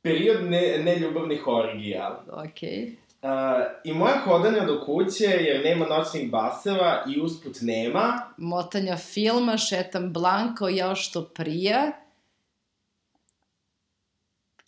period 0.02 0.44
ne, 0.50 0.78
neljubavnih 0.84 1.46
orgija. 1.46 2.24
Okej. 2.32 2.96
Uh, 3.22 3.28
I 3.84 3.92
moja 3.92 4.18
hodanja 4.24 4.64
do 4.64 4.82
kuće, 4.86 5.24
jer 5.24 5.64
nema 5.64 5.86
noćnih 5.86 6.30
baseva 6.30 7.04
i 7.08 7.20
usput 7.20 7.56
nema, 7.60 8.22
Motanja 8.36 8.96
filma, 8.96 9.58
šetam 9.58 10.12
blanko, 10.12 10.68
jao 10.68 10.94
što 10.94 11.24
prija. 11.24 11.92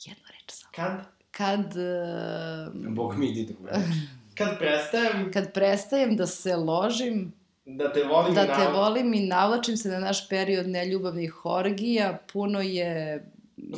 Jednu 0.04 0.24
reč 0.28 0.50
samo. 0.50 0.60
Kad, 0.74 0.92
Kad, 1.30 1.74
uh, 1.76 2.92
Bog 2.94 3.18
mi 3.18 3.28
idi 3.28 3.44
drugo. 3.44 3.68
kad 4.38 4.58
prestajem 4.58 5.32
kad 5.32 5.52
prestajem 5.52 6.16
da 6.16 6.26
se 6.26 6.56
ložim, 6.56 7.32
da 7.64 7.92
te 7.92 8.04
volim 8.04 8.34
da 8.34 8.42
i 8.42 8.46
te 8.46 8.72
volim 8.72 9.14
i 9.14 9.26
navlačim 9.26 9.76
se 9.76 9.88
na 9.88 9.98
naš 9.98 10.28
period 10.28 10.68
neljubavnih 10.68 11.44
orgija, 11.46 12.18
puno 12.32 12.60
je... 12.60 13.24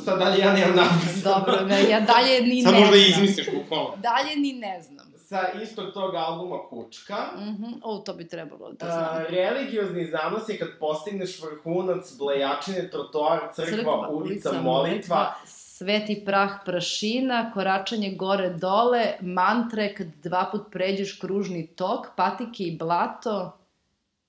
Sad 0.05 0.19
dalje 0.19 0.39
ja 0.39 0.53
nemam 0.53 0.75
napisa. 0.75 1.29
Dobro, 1.29 1.65
ne, 1.65 1.89
ja 1.89 1.99
dalje 1.99 2.41
ni 2.41 2.61
Sad 2.63 2.73
ne 2.73 2.79
možda 2.79 2.95
i 2.97 2.99
znam. 2.99 3.23
izmisliš, 3.23 3.55
bukvalno. 3.55 3.93
Dalje 3.97 4.35
ni 4.35 4.53
ne 4.53 4.81
znam. 4.81 5.05
Sa 5.17 5.39
istog 5.63 5.93
tog 5.93 6.15
albuma 6.15 6.57
Kučka. 6.69 7.15
Mhm, 7.37 7.73
o, 7.83 7.97
to 7.97 8.13
bi 8.13 8.27
trebalo 8.27 8.71
da 8.71 8.85
A, 8.85 8.91
znam. 8.91 9.25
religiozni 9.29 10.05
zanos 10.05 10.49
je 10.49 10.57
kad 10.59 10.67
postigneš 10.79 11.41
vrhunac, 11.41 12.17
blejačine, 12.17 12.89
trotoar, 12.89 13.39
crkva, 13.55 14.09
ulica, 14.09 14.61
molitva. 14.61 15.33
Sveti 15.77 16.21
prah 16.25 16.51
prašina, 16.65 17.51
koračanje 17.53 18.13
gore 18.15 18.49
dole, 18.49 19.03
mantre 19.21 19.89
kad 19.95 20.07
dva 20.23 20.45
put 20.51 20.71
pređeš 20.71 21.19
kružni 21.19 21.67
tok, 21.67 22.07
patike 22.15 22.63
i 22.63 22.77
blato, 22.77 23.57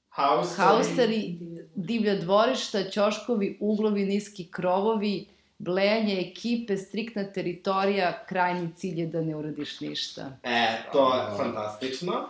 Hausteri. 0.09 0.63
hausteri, 0.63 1.39
divlja 1.75 2.15
dvorišta, 2.21 2.91
ćoškovi, 2.91 3.59
uglovi, 3.61 4.05
niski 4.05 4.49
krovovi, 4.51 5.27
blejanje 5.59 6.21
ekipe, 6.21 6.77
striktna 6.77 7.25
teritorija, 7.33 8.25
krajnji 8.29 8.73
cilj 8.77 9.01
je 9.01 9.07
da 9.07 9.23
ne 9.23 9.37
uradiš 9.37 9.81
ništa. 9.81 10.31
E, 10.43 10.67
to 10.93 11.15
je 11.15 11.23
fantastično. 11.37 12.25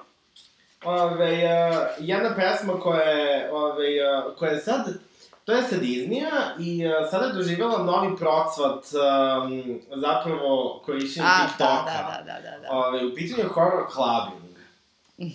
Ove, 0.85 1.33
uh, 1.33 1.77
jedna 1.99 2.35
pesma 2.37 2.81
koja 2.81 3.11
je, 3.11 3.53
ove, 3.53 3.87
uh, 4.29 4.37
koja 4.39 4.53
je 4.53 4.61
sad 4.61 4.99
to 5.47 5.53
je 5.53 5.63
sa 5.63 5.77
Disneya 5.77 6.59
i 6.59 6.87
uh, 6.87 7.11
sada 7.11 7.27
je 7.27 7.33
doživjela 7.33 7.83
novi 7.85 8.17
procvat 8.17 8.85
um, 8.95 9.81
zapravo 9.97 10.83
korišćenja 10.85 11.27
A, 11.27 11.47
TikToka. 11.49 11.85
da, 11.85 12.23
da, 12.27 12.33
da, 12.33 12.51
da, 12.51 12.59
da. 12.59 12.69
Ove, 12.71 13.07
u 13.07 13.15
pitanju 13.15 13.43
je 13.43 13.49
horror 13.49 13.87
clubbing. 13.93 14.57
Uh, 15.19 15.33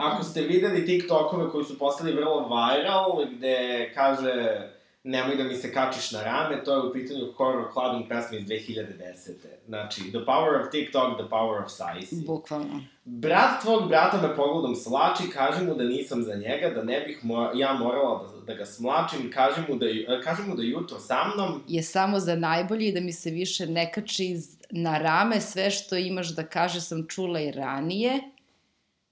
ako 0.12 0.24
ste 0.24 0.40
videli 0.40 0.86
TikTokove 0.86 1.50
koji 1.50 1.64
su 1.64 1.78
postali 1.78 2.12
vrlo 2.12 2.48
viral, 2.48 3.24
gde 3.30 3.90
kaže 3.94 4.68
nemoj 5.04 5.36
da 5.36 5.44
mi 5.44 5.56
se 5.56 5.72
kačiš 5.72 6.10
na 6.10 6.22
rame, 6.22 6.64
to 6.64 6.74
je 6.74 6.80
u 6.80 6.92
pitanju 6.92 7.32
horror 7.32 7.64
clubbing 7.72 8.08
pesma 8.08 8.38
iz 8.38 8.44
2010. 8.44 9.30
Znači, 9.66 10.00
The 10.02 10.18
Power 10.20 10.60
of 10.60 10.70
TikTok, 10.70 11.16
The 11.16 11.28
Power 11.28 11.64
of 11.64 11.70
Size. 11.70 12.22
Bukvalno. 12.26 12.80
Brat 13.04 13.62
tvog 13.62 13.88
brata 13.88 14.16
me 14.18 14.36
pogledom 14.36 14.74
slači, 14.76 15.30
kaže 15.30 15.62
mu 15.62 15.74
da 15.74 15.84
nisam 15.84 16.22
za 16.22 16.34
njega, 16.34 16.70
da 16.70 16.82
ne 16.84 17.00
bih 17.00 17.20
mo 17.22 17.50
ja 17.54 17.72
morala 17.74 18.18
da, 18.20 18.46
da 18.46 18.54
ga 18.54 18.66
smlačim, 18.66 19.30
kaže 19.30 19.64
mu 19.68 19.76
da, 19.76 19.86
kaže 20.24 20.42
mu 20.42 20.54
da 20.54 20.62
jutro 20.62 20.98
sa 20.98 21.16
mnom, 21.26 21.62
je 21.68 21.82
samo 21.82 22.20
za 22.20 22.34
najbolje 22.36 22.88
i 22.88 22.92
da 22.92 23.00
mi 23.00 23.12
se 23.12 23.30
više 23.30 23.66
ne 23.66 23.92
kači 23.92 24.36
z- 24.36 24.56
na 24.70 24.98
rame 24.98 25.40
sve 25.40 25.70
što 25.70 25.96
imaš 25.96 26.28
da 26.28 26.42
kaže 26.44 26.80
sam 26.80 27.06
čula 27.08 27.40
i 27.40 27.50
ranije. 27.50 28.20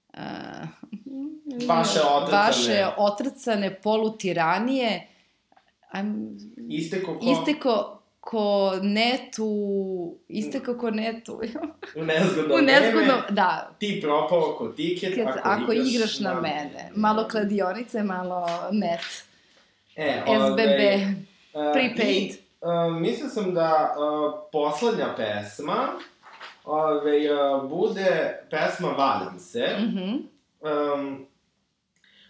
Uh, 0.09 0.19
Vaše 1.67 1.99
otrcane. 2.01 2.37
Vaše 2.37 2.85
otrcane 2.97 3.75
polutiranije. 3.75 5.07
Ajm, 5.91 6.37
isteko 6.69 7.13
ko... 7.19 7.25
isteko 7.31 7.97
ko 8.19 8.71
netu, 8.81 10.15
isteko 10.27 10.77
ko 10.77 10.89
netu. 10.91 11.41
U 11.99 12.03
nezgodno, 12.05 12.55
U 12.55 12.61
nezgodno, 12.61 13.13
vreme, 13.13 13.23
da, 13.29 13.71
ti 13.79 13.99
propao 14.01 14.55
ko 14.57 14.67
tiket, 14.67 15.15
kad, 15.15 15.27
ako, 15.27 15.39
ako 15.49 15.73
igraš 15.73 16.19
na 16.19 16.33
mene. 16.41 16.91
Malo 16.95 17.27
kladionice, 17.27 18.03
malo 18.03 18.45
net. 18.71 18.99
E, 19.95 20.21
SBB, 20.25 20.81
Ove, 21.53 21.73
prepaid. 21.73 22.31
I, 22.31 22.37
uh, 22.61 22.93
mislio 22.99 23.29
sam 23.29 23.53
da 23.53 23.95
uh, 23.97 24.33
poslednja 24.51 25.13
pesma 25.17 25.87
ove, 26.65 27.33
uh, 27.33 27.69
bude 27.69 28.39
pesma 28.49 28.89
Valjam 28.89 29.39
se, 29.39 29.67
Mhm. 29.79 30.09
um, 30.61 31.25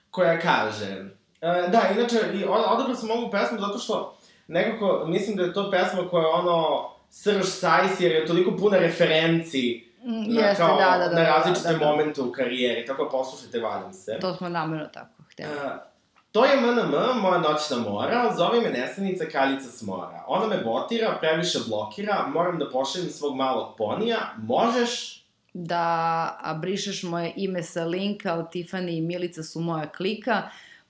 koja 0.09 0.39
kaže... 0.39 1.20
Uh, 1.41 1.71
da, 1.71 1.81
inače, 1.95 2.15
i 2.33 2.43
od- 2.43 2.65
odabrao 2.67 2.95
sam 2.95 3.11
ovu 3.11 3.31
pesmu 3.31 3.59
zato 3.59 3.77
što 3.77 4.17
nekako 4.47 5.03
mislim 5.07 5.35
da 5.37 5.43
je 5.43 5.53
to 5.53 5.71
pesma 5.71 6.09
koja 6.09 6.21
je 6.21 6.33
ono 6.33 6.89
srž 7.09 7.45
sajs, 7.45 7.99
jer 7.99 8.11
je 8.11 8.25
toliko 8.25 8.57
puna 8.57 8.77
referenci 8.77 9.91
Mm, 10.03 10.33
na, 10.33 10.41
Jeste, 10.41 10.63
kao, 10.63 10.77
da, 10.77 10.97
da, 10.97 10.97
da. 10.97 11.15
na 11.15 11.21
da, 11.21 11.23
različite 11.23 11.67
da, 11.67 11.77
da. 11.77 11.85
momente 11.85 12.21
u 12.21 12.31
karijeri, 12.31 12.85
tako 12.85 13.03
da 13.03 13.09
poslušajte, 13.09 13.59
valjam 13.59 13.93
se. 13.93 14.17
To 14.21 14.35
smo 14.35 14.49
namjerno 14.49 14.87
tako 14.87 15.23
hteli. 15.31 15.49
Uh, 15.55 15.71
to 16.31 16.45
je 16.45 16.61
MNM, 16.61 17.21
moja 17.21 17.37
noćna 17.37 17.77
mora, 17.77 18.33
zove 18.37 18.61
me 18.61 18.69
nesanica 18.69 19.25
kraljica 19.25 19.69
smora. 19.69 20.23
Ona 20.27 20.47
me 20.47 20.57
botira, 20.57 21.17
previše 21.19 21.59
blokira, 21.67 22.27
moram 22.27 22.59
da 22.59 22.69
pošaljem 22.69 23.09
svog 23.09 23.35
malog 23.35 23.75
ponija, 23.77 24.17
možeš... 24.37 25.23
da 25.53 25.77
a, 26.41 26.53
brišeš 26.53 27.03
moje 27.03 27.33
ime 27.35 27.63
sa 27.63 27.83
linka, 27.83 28.33
ali 28.33 28.43
Tiffany 28.43 28.97
i 28.97 29.01
Milica 29.01 29.43
su 29.43 29.59
moja 29.59 29.87
klika. 29.87 30.41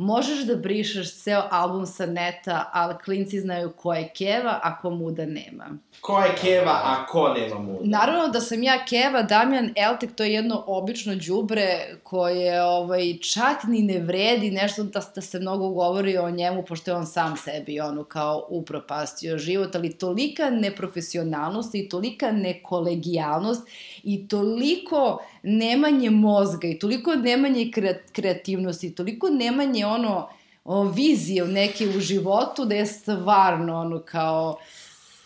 Možeš 0.01 0.39
da 0.45 0.55
brišeš 0.55 1.13
ceo 1.15 1.41
album 1.51 1.85
sa 1.85 2.05
neta, 2.05 2.69
ali 2.73 2.95
klinci 3.03 3.39
znaju 3.39 3.71
ko 3.71 3.93
je 3.93 4.09
Keva, 4.17 4.59
a 4.63 4.77
ko 4.81 4.89
muda 4.89 5.25
nema. 5.25 5.65
Ko 6.01 6.19
je 6.19 6.31
Keva, 6.41 6.71
a 6.83 7.05
ko 7.05 7.33
nema 7.33 7.59
muda? 7.59 7.79
Naravno 7.83 8.27
da 8.27 8.41
sam 8.41 8.63
ja 8.63 8.85
Keva, 8.85 9.21
Damjan 9.21 9.73
Eltek, 9.75 10.15
to 10.15 10.23
je 10.23 10.33
jedno 10.33 10.63
obično 10.67 11.15
đubre 11.15 11.95
koje 12.03 12.63
ovaj, 12.63 13.17
čak 13.17 13.63
ni 13.67 13.81
ne 13.81 13.99
vredi 13.99 14.51
nešto 14.51 14.83
da, 14.83 15.01
da 15.15 15.21
se 15.21 15.39
mnogo 15.39 15.69
govori 15.69 16.17
o 16.17 16.29
njemu, 16.29 16.63
pošto 16.67 16.91
je 16.91 16.95
on 16.95 17.05
sam 17.05 17.37
sebi 17.37 17.79
ono 17.79 18.03
kao 18.03 18.47
upropastio 18.49 19.37
život, 19.37 19.75
ali 19.75 19.97
tolika 19.97 20.49
neprofesionalnost 20.49 21.75
i 21.75 21.89
tolika 21.89 22.31
nekolegijalnost 22.31 23.67
i 24.03 24.27
toliko 24.27 25.23
nemanje 25.43 26.09
mozga 26.09 26.67
i 26.67 26.79
toliko 26.79 27.15
nemanje 27.15 27.59
kre- 27.65 28.11
kreativnosti 28.11 28.87
i 28.87 28.95
toliko 28.95 29.29
nemanje 29.29 29.85
ono 29.85 30.29
o, 30.65 30.83
vizije 30.83 31.45
neke 31.45 31.87
u 31.87 31.99
životu 31.99 32.65
da 32.65 32.75
je 32.75 32.85
stvarno 32.85 33.79
ono 33.79 33.99
kao 33.99 34.57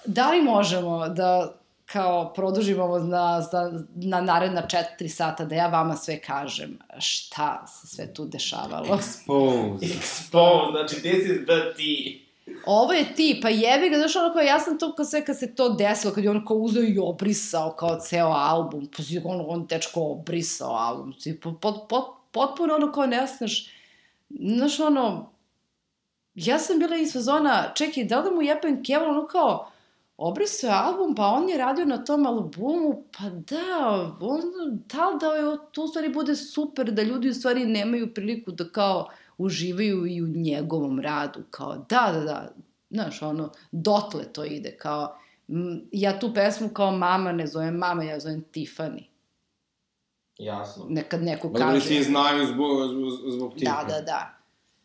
da 0.05 0.31
li 0.31 0.41
možemo 0.41 1.07
da 1.09 1.53
kao 1.85 2.33
produžimo 2.33 2.83
ovo 2.83 2.99
na, 2.99 3.41
za, 3.41 3.83
na 3.95 4.21
naredna 4.21 4.67
četiri 4.67 5.09
sata 5.09 5.45
da 5.45 5.55
ja 5.55 5.67
vama 5.67 5.95
sve 5.95 6.21
kažem 6.21 6.79
šta 6.99 7.67
se 7.67 7.87
sve 7.87 8.13
tu 8.13 8.25
dešavalo. 8.25 8.85
Expose. 8.85 9.79
Expo, 9.81 10.71
znači 10.71 10.95
this 10.95 11.25
is 11.25 11.45
the 11.45 11.73
tea. 11.77 12.24
Ovo 12.65 12.93
je 12.93 13.15
ti, 13.15 13.39
pa 13.41 13.49
jebi 13.49 13.89
ga, 13.89 13.97
znaš 13.97 14.15
ono 14.15 14.33
kao, 14.33 14.41
ja 14.41 14.59
sam 14.59 14.79
to 14.79 14.95
kao 14.95 15.05
sve 15.05 15.25
kad 15.25 15.39
se 15.39 15.55
to 15.55 15.69
desilo, 15.69 16.13
kad 16.13 16.23
je 16.23 16.29
on 16.29 16.45
kao 16.45 16.57
uzeo 16.57 16.83
i 16.83 16.99
obrisao 16.99 17.71
kao 17.71 17.99
ceo 17.99 18.27
album, 18.27 18.87
pa 18.97 19.03
si 19.03 19.21
on, 19.25 19.45
on 19.47 19.67
tečko 19.67 20.01
obrisao 20.01 20.71
album, 20.71 21.13
ti 21.13 21.39
pot, 21.39 21.61
pot, 21.61 21.75
pot, 21.89 22.05
potpuno 22.31 22.75
ono 22.75 22.91
kao 22.91 23.05
ne 23.05 23.27
znaš, 23.37 23.69
znaš 24.29 24.79
ono, 24.79 25.29
ja 26.35 26.59
sam 26.59 26.79
bila 26.79 26.97
iz 26.97 27.13
fazona, 27.13 27.73
čekaj, 27.75 28.03
da 28.03 28.19
li 28.19 28.23
da 28.23 28.35
mu 28.35 28.41
jebem 28.41 28.83
Kevin, 28.83 29.09
ono 29.09 29.27
kao, 29.27 29.71
obrisao 30.17 30.67
je 30.67 30.75
album, 30.75 31.15
pa 31.15 31.27
on 31.27 31.49
je 31.49 31.57
radio 31.57 31.85
na 31.85 32.03
tom 32.03 32.25
albumu, 32.25 33.03
pa 33.17 33.23
da, 33.29 34.15
on, 34.21 34.41
da 34.93 35.09
li 35.09 35.19
da 35.19 35.27
je 35.27 35.57
to 35.71 35.83
u 35.83 35.87
stvari 35.87 36.09
bude 36.09 36.35
super, 36.35 36.91
da 36.91 37.01
ljudi 37.01 37.29
u 37.29 37.33
stvari 37.33 37.65
nemaju 37.65 38.13
priliku 38.13 38.51
da 38.51 38.69
kao 38.69 39.09
uživaju 39.37 40.05
i 40.07 40.21
u 40.21 40.27
njegovom 40.27 40.99
radu, 40.99 41.43
kao 41.51 41.85
da, 41.89 42.11
da, 42.13 42.19
da, 42.19 42.49
znaš, 42.89 43.21
ono, 43.21 43.51
dotle 43.71 44.23
to 44.33 44.45
ide, 44.45 44.77
kao, 44.77 45.17
m, 45.47 45.81
ja 45.91 46.19
tu 46.19 46.33
pesmu 46.33 46.69
kao 46.69 46.91
mama 46.91 47.31
ne 47.31 47.47
zovem 47.47 47.75
mama, 47.75 48.03
ja 48.03 48.19
zovem 48.19 48.43
Tiffany. 48.53 49.03
Jasno. 50.37 50.85
Nekad 50.89 51.23
neko 51.23 51.53
kaže... 51.53 51.73
li 51.73 51.81
svi 51.81 52.03
znaju 52.03 52.45
zbog, 52.45 52.89
zbog, 52.89 53.31
zbog 53.31 53.53
tih. 53.53 53.63
Da, 53.63 53.85
da, 53.87 54.01
da. 54.01 54.31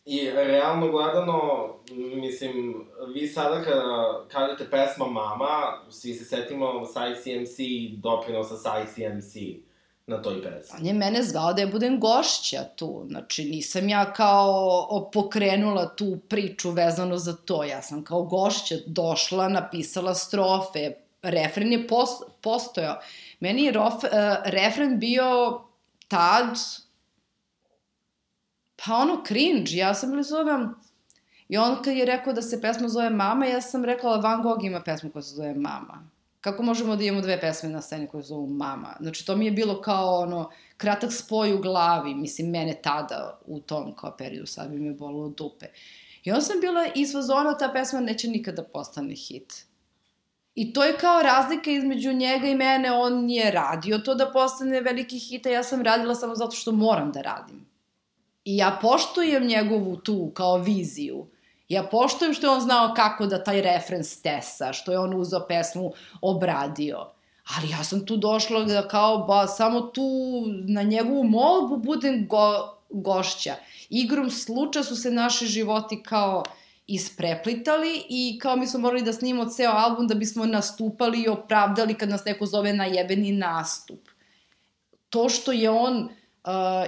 I 0.05 0.31
realno 0.31 0.89
gledano, 0.89 1.69
mislim, 2.15 2.87
vi 3.15 3.29
sada 3.29 3.63
kada 3.63 4.25
kažete 4.29 4.71
pesma 4.71 5.07
Mama, 5.07 5.83
svi 5.91 6.15
se 6.15 6.25
setimo 6.25 6.85
Sai 6.87 7.15
CMC, 7.15 7.57
doprinosa 8.03 8.57
Sai 8.57 8.87
CMC 8.87 9.35
na 10.11 10.23
toj 10.23 10.43
pesmi. 10.43 10.79
On 10.81 10.87
je 10.87 10.93
mene 10.93 11.23
zvao 11.23 11.53
da 11.53 11.63
ja 11.63 11.69
budem 11.69 12.01
gošća 12.01 12.65
tu, 12.77 13.05
znači 13.09 13.45
nisam 13.45 13.89
ja 13.89 14.13
kao 14.13 15.11
pokrenula 15.13 15.95
tu 15.97 16.19
priču 16.29 16.71
vezano 16.71 17.19
za 17.19 17.37
to, 17.37 17.65
ja 17.65 17.83
sam 17.83 18.05
kao 18.05 18.23
gošća 18.23 18.75
došla, 18.87 19.49
napisala 19.49 20.15
strofe, 20.15 20.93
refren 21.23 21.73
je 21.73 21.87
post, 21.89 22.23
postojao. 22.41 22.97
Meni 23.41 23.65
je 23.65 23.73
rof, 23.73 23.95
uh, 23.95 24.11
refren 24.45 24.99
bio 24.99 25.61
tad, 26.09 26.59
pa 28.77 28.95
ono 28.97 29.23
cringe, 29.27 29.77
ja 29.77 29.95
sam 29.95 30.13
ili 30.13 30.23
zovem, 30.23 30.75
i 31.49 31.59
on 31.59 31.83
kad 31.83 31.97
je 31.97 32.05
rekao 32.05 32.33
da 32.33 32.43
se 32.43 32.61
pesma 32.61 32.89
zove 32.89 33.11
Mama, 33.11 33.47
ja 33.47 33.61
sam 33.61 33.85
rekla 33.85 34.17
Van 34.17 34.43
Gogh 34.43 34.65
ima 34.65 34.81
pesmu 34.81 35.11
koja 35.11 35.23
se 35.23 35.35
zove 35.35 35.55
Mama. 35.55 36.11
Kako 36.41 36.63
možemo 36.63 36.97
da 36.97 37.05
imamo 37.05 37.23
dve 37.23 37.41
pesme 37.41 37.69
na 37.69 37.83
sceni 37.83 38.07
koje 38.07 38.23
zovu 38.23 38.47
Mama? 38.47 38.97
Znači, 39.01 39.27
to 39.27 39.37
mi 39.37 39.45
je 39.45 39.51
bilo 39.51 39.81
kao 39.81 40.21
ono, 40.21 40.51
kratak 40.77 41.13
spoj 41.13 41.55
u 41.55 41.59
glavi, 41.59 42.15
mislim, 42.15 42.51
mene 42.51 42.81
tada 42.83 43.41
u 43.47 43.61
tom 43.61 43.97
kao 43.97 44.17
periodu, 44.17 44.47
sad 44.47 44.71
bi 44.71 44.79
me 44.79 44.93
bolilo 44.93 45.29
dupe. 45.29 45.67
I 46.25 46.31
onda 46.31 46.43
sam 46.43 46.61
bila 46.61 46.87
iz 46.95 47.13
fazona, 47.13 47.59
ta 47.59 47.71
pesma 47.73 48.01
neće 48.01 48.29
nikada 48.29 48.63
postane 48.63 49.15
hit. 49.15 49.67
I 50.55 50.73
to 50.73 50.85
je 50.85 50.97
kao 50.97 51.23
razlika 51.23 51.71
između 51.71 52.13
njega 52.13 52.47
i 52.47 52.55
mene, 52.55 52.93
on 52.93 53.31
je 53.31 53.51
radio 53.51 53.99
to 53.99 54.15
da 54.15 54.33
postane 54.33 54.81
veliki 54.81 55.19
hit, 55.19 55.47
a 55.47 55.51
ja 55.51 55.63
sam 55.63 55.83
radila 55.83 56.15
samo 56.15 56.35
zato 56.35 56.57
što 56.57 56.73
moram 56.73 57.13
da 57.13 57.23
radim. 57.23 57.67
I 58.45 58.57
ja 58.57 58.79
poštujem 58.83 59.47
njegovu 59.47 59.97
tu 59.97 60.31
kao 60.35 60.59
viziju. 60.59 61.27
Ja 61.71 61.83
poštujem 61.83 62.35
što 62.35 62.47
je 62.47 62.51
on 62.51 62.61
znao 62.61 62.95
kako 62.97 63.27
da 63.27 63.45
taj 63.45 63.61
referens 63.63 64.23
tesa, 64.23 64.73
što 64.73 64.93
je 64.93 64.99
on 64.99 65.15
uzao 65.15 65.47
pesmu, 65.49 65.93
obradio. 66.21 67.07
Ali 67.57 67.71
ja 67.71 67.85
sam 67.85 68.07
tu 68.07 68.17
došla 68.17 68.65
da 68.65 68.89
kao 68.89 69.19
ba, 69.19 69.47
samo 69.47 69.81
tu 69.81 70.03
na 70.47 70.83
njegovu 70.83 71.25
molbu 71.25 71.77
budem 71.77 72.27
go, 72.29 72.75
gošća. 72.91 73.55
Igrom 73.91 74.31
slučaja 74.31 74.85
su 74.85 74.97
se 74.97 75.11
naši 75.11 75.47
životi 75.47 76.03
kao 76.03 76.43
ispreplitali 76.87 78.03
i 78.09 78.39
kao 78.43 78.57
mi 78.57 78.67
smo 78.67 78.81
morali 78.81 79.03
da 79.03 79.13
snimamo 79.13 79.51
ceo 79.51 79.71
album 79.71 80.07
da 80.07 80.15
bismo 80.15 80.47
nastupali 80.47 81.23
i 81.23 81.29
opravdali 81.29 81.95
kad 81.95 82.09
nas 82.09 82.25
neko 82.25 82.47
zove 82.47 82.73
na 82.73 82.85
jebeni 82.85 83.33
nastup. 83.33 84.09
To 85.11 85.29
što 85.29 85.53
je 85.53 85.71
on 85.71 86.03
uh, 86.03 86.11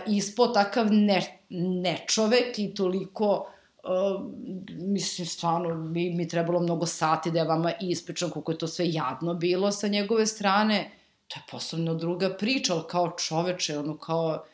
ispao 0.06 0.46
takav 0.46 0.92
ne, 0.92 1.40
nečovek 1.50 2.58
i 2.58 2.74
toliko 2.74 3.52
Uh, 3.82 4.32
mislim, 4.68 5.26
stvarno, 5.26 5.74
mi, 5.74 6.10
mi 6.10 6.28
trebalo 6.28 6.60
mnogo 6.60 6.86
sati 6.86 7.30
da 7.30 7.38
ja 7.38 7.44
vama 7.44 7.72
ispričam 7.80 8.30
koliko 8.30 8.52
je 8.52 8.58
to 8.58 8.66
sve 8.66 8.90
jadno 8.92 9.34
bilo 9.34 9.72
sa 9.72 9.88
njegove 9.88 10.26
strane. 10.26 10.90
To 11.28 11.40
je 11.40 11.44
posebno 11.50 11.94
druga 11.94 12.36
priča, 12.36 12.74
ali 12.74 12.84
kao 12.88 13.10
čoveče, 13.10 13.78
ono 13.78 13.98
kao, 13.98 14.44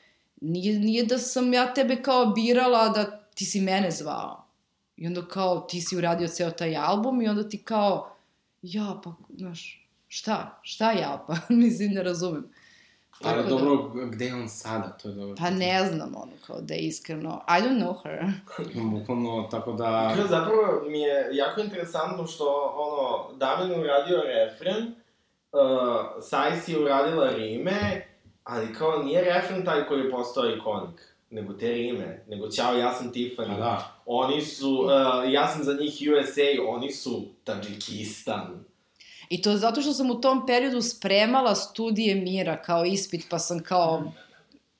nije, 0.40 0.78
nije 0.78 1.04
da 1.04 1.18
sam 1.18 1.52
ja 1.52 1.74
tebe 1.74 2.02
kao 2.02 2.26
birala 2.26 2.88
da 2.88 3.20
ti 3.34 3.44
si 3.44 3.60
mene 3.60 3.90
zvao. 3.90 4.44
I 4.96 5.06
onda 5.06 5.28
kao, 5.28 5.60
ti 5.60 5.80
si 5.80 5.96
uradio 5.96 6.28
ceo 6.28 6.50
taj 6.50 6.76
album 6.76 7.22
i 7.22 7.28
onda 7.28 7.48
ti 7.48 7.62
kao, 7.62 8.14
ja, 8.62 9.00
pa, 9.04 9.12
znaš, 9.36 9.88
šta? 10.08 10.60
Šta 10.62 10.92
ja, 10.92 11.22
pa? 11.26 11.36
Mislim, 11.48 11.92
ne 11.92 12.02
razumem. 12.02 12.50
Ali 13.24 13.42
da- 13.42 13.48
dobro, 13.48 13.90
gde 14.10 14.24
je 14.24 14.34
on 14.34 14.48
sada? 14.48 14.88
To 15.02 15.08
je 15.08 15.14
dobro. 15.14 15.36
Pa 15.38 15.50
ne 15.50 15.86
znam, 15.86 16.14
ono, 16.16 16.32
kao 16.46 16.60
da 16.60 16.74
je 16.74 16.80
iskreno, 16.80 17.44
I 17.48 17.62
don't 17.62 17.82
know 17.82 18.02
her. 18.02 18.24
Bukvalno, 18.98 19.48
tako 19.50 19.72
da... 19.72 19.90
Dakle, 20.08 20.28
zapravo 20.28 20.82
mi 20.88 21.00
je 21.00 21.28
jako 21.32 21.60
interesantno 21.60 22.26
što, 22.26 22.74
ono, 22.76 23.36
Damjan 23.38 23.70
je 23.70 23.80
uradio 23.80 24.22
refren, 24.22 24.86
uh, 25.52 26.22
Sajs 26.22 26.68
je 26.68 26.78
uradila 26.78 27.30
rime, 27.30 28.06
ali 28.44 28.74
kao 28.74 29.02
nije 29.02 29.24
refren 29.24 29.64
taj 29.64 29.86
koji 29.86 30.00
je 30.00 30.10
postao 30.10 30.50
ikonik, 30.50 31.14
nego 31.30 31.52
te 31.52 31.68
rime, 31.68 32.24
nego 32.28 32.48
ćao, 32.48 32.74
ja 32.74 32.92
sam 32.92 33.12
Tiffany. 33.12 33.58
Da. 33.58 34.00
Oni 34.06 34.40
su, 34.42 34.70
uh, 34.70 35.32
ja 35.32 35.48
sam 35.48 35.64
za 35.64 35.72
njih 35.80 36.02
USA, 36.12 36.42
oni 36.68 36.92
su 36.92 37.26
Tadžikistan. 37.44 38.64
I 39.28 39.42
to 39.42 39.56
zato 39.56 39.82
što 39.82 39.92
sam 39.92 40.10
u 40.10 40.20
tom 40.20 40.46
periodu 40.46 40.82
spremala 40.82 41.54
studije 41.54 42.14
mira 42.14 42.62
kao 42.62 42.84
ispit, 42.84 43.26
pa 43.30 43.38
sam 43.38 43.62
kao 43.62 44.12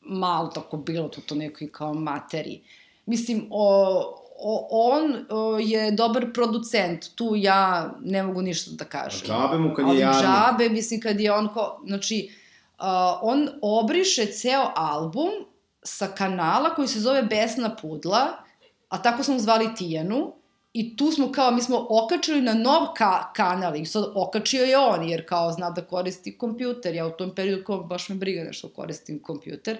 malo 0.00 0.48
tako 0.48 0.76
bilo 0.76 1.08
tu 1.08 1.20
to 1.20 1.34
nekoj 1.34 1.72
kao 1.72 1.94
materiji. 1.94 2.62
Mislim, 3.06 3.46
o, 3.50 3.98
o, 4.38 4.68
on 4.70 5.26
o, 5.30 5.58
je 5.58 5.90
dobar 5.90 6.32
producent, 6.34 7.14
tu 7.14 7.32
ja 7.36 7.94
ne 8.00 8.22
mogu 8.22 8.42
ništa 8.42 8.70
da 8.74 8.84
kažem. 8.84 9.26
Džabe 9.26 9.58
mu 9.58 9.74
kad 9.74 9.88
je 9.88 10.00
jadnik. 10.00 10.22
džabe, 10.22 10.68
mislim, 10.68 11.00
kad 11.00 11.20
je 11.20 11.32
on 11.32 11.48
ko... 11.48 11.80
Znači, 11.86 12.30
uh, 12.78 12.84
on 13.22 13.48
obriše 13.62 14.26
ceo 14.26 14.72
album 14.76 15.30
sa 15.82 16.08
kanala 16.08 16.74
koji 16.74 16.88
se 16.88 17.00
zove 17.00 17.22
Besna 17.22 17.76
pudla, 17.76 18.26
a 18.88 19.02
tako 19.02 19.22
smo 19.22 19.38
zvali 19.38 19.74
Tijanu, 19.74 20.32
i 20.72 20.96
tu 20.96 21.12
smo 21.12 21.32
kao, 21.32 21.50
mi 21.50 21.62
smo 21.62 21.86
okačili 21.90 22.40
na 22.40 22.54
nov 22.54 22.86
ka 22.96 23.32
kanal 23.32 23.76
i 23.76 23.86
sad 23.86 24.04
okačio 24.14 24.64
je 24.64 24.78
on, 24.78 25.08
jer 25.08 25.28
kao 25.28 25.52
zna 25.52 25.70
da 25.70 25.84
koristi 25.84 26.38
kompjuter, 26.38 26.94
ja 26.94 27.06
u 27.06 27.10
tom 27.10 27.34
periodu 27.34 27.64
kao 27.64 27.82
baš 27.82 28.08
me 28.08 28.14
briga 28.14 28.44
nešto 28.44 28.68
koristim 28.68 29.22
kompjuter, 29.22 29.78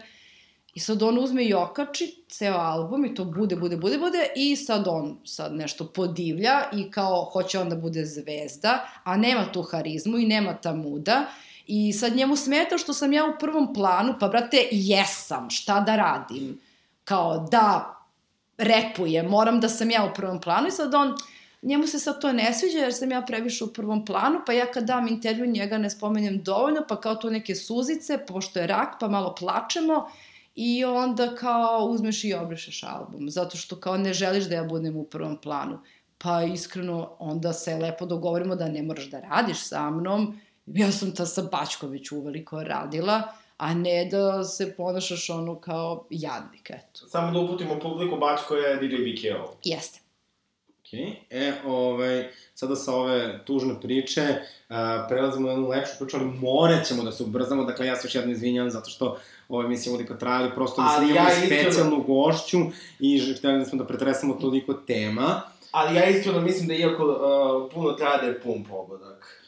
I 0.78 0.80
sad 0.80 1.02
on 1.02 1.18
uzme 1.18 1.44
i 1.44 1.54
okači 1.54 2.24
ceo 2.28 2.54
album 2.54 3.04
i 3.04 3.14
to 3.14 3.24
bude, 3.24 3.56
bude, 3.56 3.76
bude, 3.76 3.98
bude 3.98 4.28
i 4.36 4.56
sad 4.56 4.88
on 4.88 5.18
sad 5.24 5.54
nešto 5.54 5.86
podivlja 5.86 6.70
i 6.72 6.90
kao 6.90 7.24
hoće 7.32 7.58
on 7.58 7.68
da 7.68 7.76
bude 7.76 8.04
zvezda, 8.04 8.88
a 9.04 9.16
nema 9.16 9.52
tu 9.52 9.62
harizmu 9.62 10.18
i 10.18 10.26
nema 10.26 10.54
ta 10.54 10.72
muda. 10.72 11.26
I 11.66 11.92
sad 11.92 12.16
njemu 12.16 12.36
smeta 12.36 12.78
što 12.78 12.92
sam 12.92 13.12
ja 13.12 13.24
u 13.24 13.38
prvom 13.40 13.74
planu, 13.74 14.14
pa 14.20 14.28
brate, 14.28 14.68
jesam, 14.70 15.50
šta 15.50 15.80
da 15.80 15.96
radim? 15.96 16.60
Kao 17.04 17.46
da 17.50 17.97
repujem, 18.58 19.26
moram 19.26 19.60
da 19.60 19.68
sam 19.68 19.90
ja 19.90 20.04
u 20.04 20.14
prvom 20.14 20.40
planu 20.40 20.68
i 20.68 20.70
sad 20.70 20.94
on, 20.94 21.14
njemu 21.62 21.86
se 21.86 21.98
sad 21.98 22.20
to 22.20 22.32
ne 22.32 22.54
sviđa 22.54 22.78
jer 22.78 22.94
sam 22.94 23.10
ja 23.10 23.22
previše 23.22 23.64
u 23.64 23.72
prvom 23.72 24.04
planu, 24.04 24.40
pa 24.46 24.52
ja 24.52 24.66
kad 24.66 24.84
dam 24.84 25.08
intervju 25.08 25.46
njega 25.46 25.78
ne 25.78 25.90
spomenjem 25.90 26.42
dovoljno, 26.42 26.82
pa 26.88 27.00
kao 27.00 27.14
tu 27.14 27.30
neke 27.30 27.54
suzice, 27.54 28.18
pošto 28.26 28.60
je 28.60 28.66
rak, 28.66 28.88
pa 29.00 29.08
malo 29.08 29.34
plačemo 29.34 30.08
i 30.54 30.84
onda 30.84 31.34
kao 31.34 31.84
uzmeš 31.84 32.24
i 32.24 32.34
obrišeš 32.34 32.82
album, 32.82 33.30
zato 33.30 33.56
što 33.56 33.80
kao 33.80 33.96
ne 33.96 34.12
želiš 34.12 34.44
da 34.44 34.54
ja 34.54 34.64
budem 34.64 34.96
u 34.96 35.04
prvom 35.04 35.36
planu. 35.36 35.78
Pa 36.18 36.42
iskreno, 36.42 37.16
onda 37.18 37.52
se 37.52 37.76
lepo 37.76 38.06
dogovorimo 38.06 38.56
da 38.56 38.68
ne 38.68 38.82
moraš 38.82 39.10
da 39.10 39.20
radiš 39.20 39.68
sa 39.68 39.90
mnom, 39.90 40.40
ja 40.66 40.92
sam 40.92 41.14
ta 41.14 41.26
sa 41.26 41.42
Bačković 41.42 42.12
uveliko 42.12 42.62
radila, 42.62 43.22
a 43.58 43.74
ne 43.74 44.04
da 44.04 44.44
se 44.44 44.74
ponašaš 44.76 45.30
ono 45.30 45.60
kao 45.60 46.06
jadnik, 46.10 46.70
eto. 46.70 47.06
Samo 47.08 47.32
da 47.32 47.38
uputimo 47.38 47.78
publiku, 47.80 48.16
Bačko 48.16 48.54
je 48.54 48.76
DJ 48.76 48.94
BKO. 48.96 49.54
Jeste. 49.64 50.00
Okay. 50.84 51.14
E, 51.30 51.52
ovaj, 51.66 52.28
sada 52.54 52.76
sa 52.76 52.94
ove 52.94 53.44
tužne 53.44 53.80
priče 53.80 54.22
uh, 54.22 54.76
prelazimo 55.08 55.46
na 55.46 55.52
jednu 55.52 55.68
lepšu 55.68 55.92
priču, 55.98 56.16
ali 56.16 56.26
morat 56.26 56.86
ćemo 56.86 57.02
da 57.02 57.12
se 57.12 57.22
ubrzamo, 57.22 57.64
dakle 57.64 57.86
ja 57.86 57.96
se 57.96 58.06
još 58.06 58.14
jedno 58.14 58.32
izvinjam 58.32 58.70
zato 58.70 58.90
što 58.90 59.18
ove 59.48 59.64
emisije 59.64 59.92
ovdje 59.92 60.18
trajali, 60.18 60.54
prosto 60.54 60.82
da 60.82 60.88
Ali 60.88 61.06
sad 61.06 61.16
ja 61.16 61.46
specijalnu 61.46 62.02
gošću 62.02 62.58
i 63.00 63.34
htjeli 63.34 63.64
smo 63.64 63.78
da 63.78 63.86
pretresamo 63.86 64.34
toliko 64.34 64.74
tema. 64.74 65.42
Ali 65.70 65.96
ja 65.96 66.06
iskreno 66.08 66.40
mislim 66.40 66.68
da 66.68 66.74
iako 66.74 67.04
uh, 67.04 67.72
puno 67.74 67.92
traje 67.92 68.20
da 68.20 68.26
je 68.26 68.40
pun 68.40 68.64
pogodak. 68.64 69.47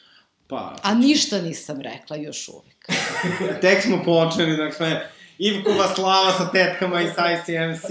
Pa, 0.51 0.75
A 0.81 0.93
ništa 0.93 1.41
nisam 1.41 1.81
rekla 1.81 2.15
još 2.17 2.49
uvijek. 2.49 2.87
tek 3.61 3.83
smo 3.83 4.03
počeli, 4.05 4.57
dakle, 4.57 5.01
Ivkova 5.37 5.95
slava 5.95 6.31
sa 6.31 6.51
tetkama 6.51 7.01
i 7.01 7.07
sa 7.15 7.23
ICMC. 7.31 7.85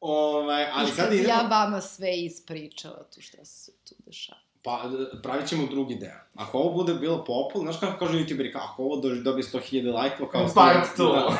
Ovaj, 0.00 0.66
ali 0.72 0.90
sad 0.90 1.12
idemo... 1.12 1.28
Ja 1.28 1.46
vama 1.50 1.80
sve 1.80 2.16
ispričala 2.16 3.04
tu 3.14 3.20
šta 3.20 3.44
se 3.44 3.72
tu 3.88 3.94
dešava. 4.06 4.38
Pa, 4.62 4.90
pravit 5.22 5.48
ćemo 5.48 5.66
drugi 5.66 5.94
deo. 5.94 6.20
Ako 6.34 6.58
ovo 6.58 6.74
bude 6.74 6.94
bilo 6.94 7.24
popularno, 7.24 7.72
znaš 7.72 7.80
kako 7.80 8.06
kažu 8.06 8.18
youtuberi, 8.18 8.52
kao, 8.52 8.62
ako 8.62 8.82
ovo 8.82 8.96
dođe, 8.96 9.22
dobije 9.22 9.44
100.000 9.44 9.92
lajkova, 9.92 10.30
kao... 10.30 10.48
Part 10.54 10.98
two. 10.98 11.12
Da. 11.12 11.38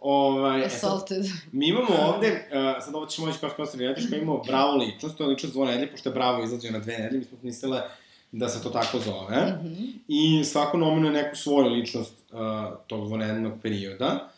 Ovaj, 0.00 0.60
e, 0.60 0.68
sad, 0.68 0.76
Assaulted. 0.76 1.24
mi 1.52 1.68
imamo 1.68 1.94
ovde, 2.14 2.48
uh, 2.52 2.84
sad 2.84 2.94
ovo 2.94 3.06
ćemo 3.06 3.26
moći 3.26 3.38
kao 3.38 3.50
sponsor 3.50 3.80
reality, 3.80 4.22
imamo 4.22 4.42
Bravo 4.46 4.76
ličnost, 4.76 5.16
to 5.16 5.24
je 5.24 5.28
ličnost 5.28 5.54
dvo 5.54 5.64
nedelje, 5.64 5.90
pošto 5.90 6.08
je 6.08 6.14
Bravo 6.14 6.44
izlazio 6.44 6.70
na 6.70 6.78
dve 6.78 6.98
nedelje, 6.98 7.18
mi 7.18 7.24
smo 7.24 7.38
mislile 7.42 7.82
da 8.32 8.48
se 8.48 8.62
to 8.62 8.70
tako 8.70 8.98
zove. 8.98 9.58
Mhm. 9.64 9.84
I 10.08 10.44
svako 10.44 10.78
nominuje 10.78 11.12
neku 11.12 11.36
svoju 11.36 11.68
ličnost 11.68 12.14
uh, 12.32 12.38
tog 12.86 13.06
dvonedeljnog 13.06 13.52
perioda. 13.62 14.28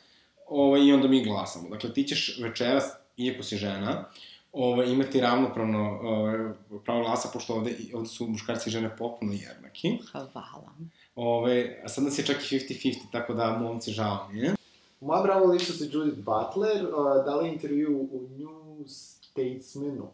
Ovaj, 0.49 0.81
I 0.81 0.93
onda 0.93 1.09
mi 1.09 1.25
glasamo. 1.25 1.69
Dakle, 1.69 1.93
ti 1.93 2.05
ćeš 2.05 2.39
večeras, 2.43 2.85
iako 3.17 3.43
si 3.43 3.57
žena, 3.57 4.05
ovaj, 4.53 4.87
imati 4.87 5.21
ravnopravno 5.21 5.99
ovaj, 6.03 6.39
pravo 6.85 7.03
glasa, 7.03 7.29
pošto 7.33 7.55
ovde, 7.55 7.77
ovde 7.95 8.09
su 8.09 8.27
muškarci 8.27 8.69
i 8.69 8.73
žene 8.73 8.97
potpuno 8.97 9.33
jednaki. 9.33 9.99
Hvala. 10.13 10.73
Ove, 11.15 11.81
a 11.85 11.89
sad 11.89 12.05
nas 12.05 12.19
je 12.19 12.27
čak 12.27 12.37
i 12.37 12.59
50-50, 12.59 12.97
tako 13.13 13.35
da 13.35 13.59
momci 13.59 13.91
žao 13.91 14.29
mi 14.33 14.39
je. 14.39 14.55
Moja 15.01 15.23
bravo 15.23 15.53
ličnost 15.53 15.81
je 15.81 15.89
Judith 15.93 16.19
Butler, 16.19 16.85
uh, 16.85 17.25
dala 17.25 17.47
intervju 17.47 18.09
u 18.13 18.29
New 18.39 18.87
Statesmanu. 18.87 20.09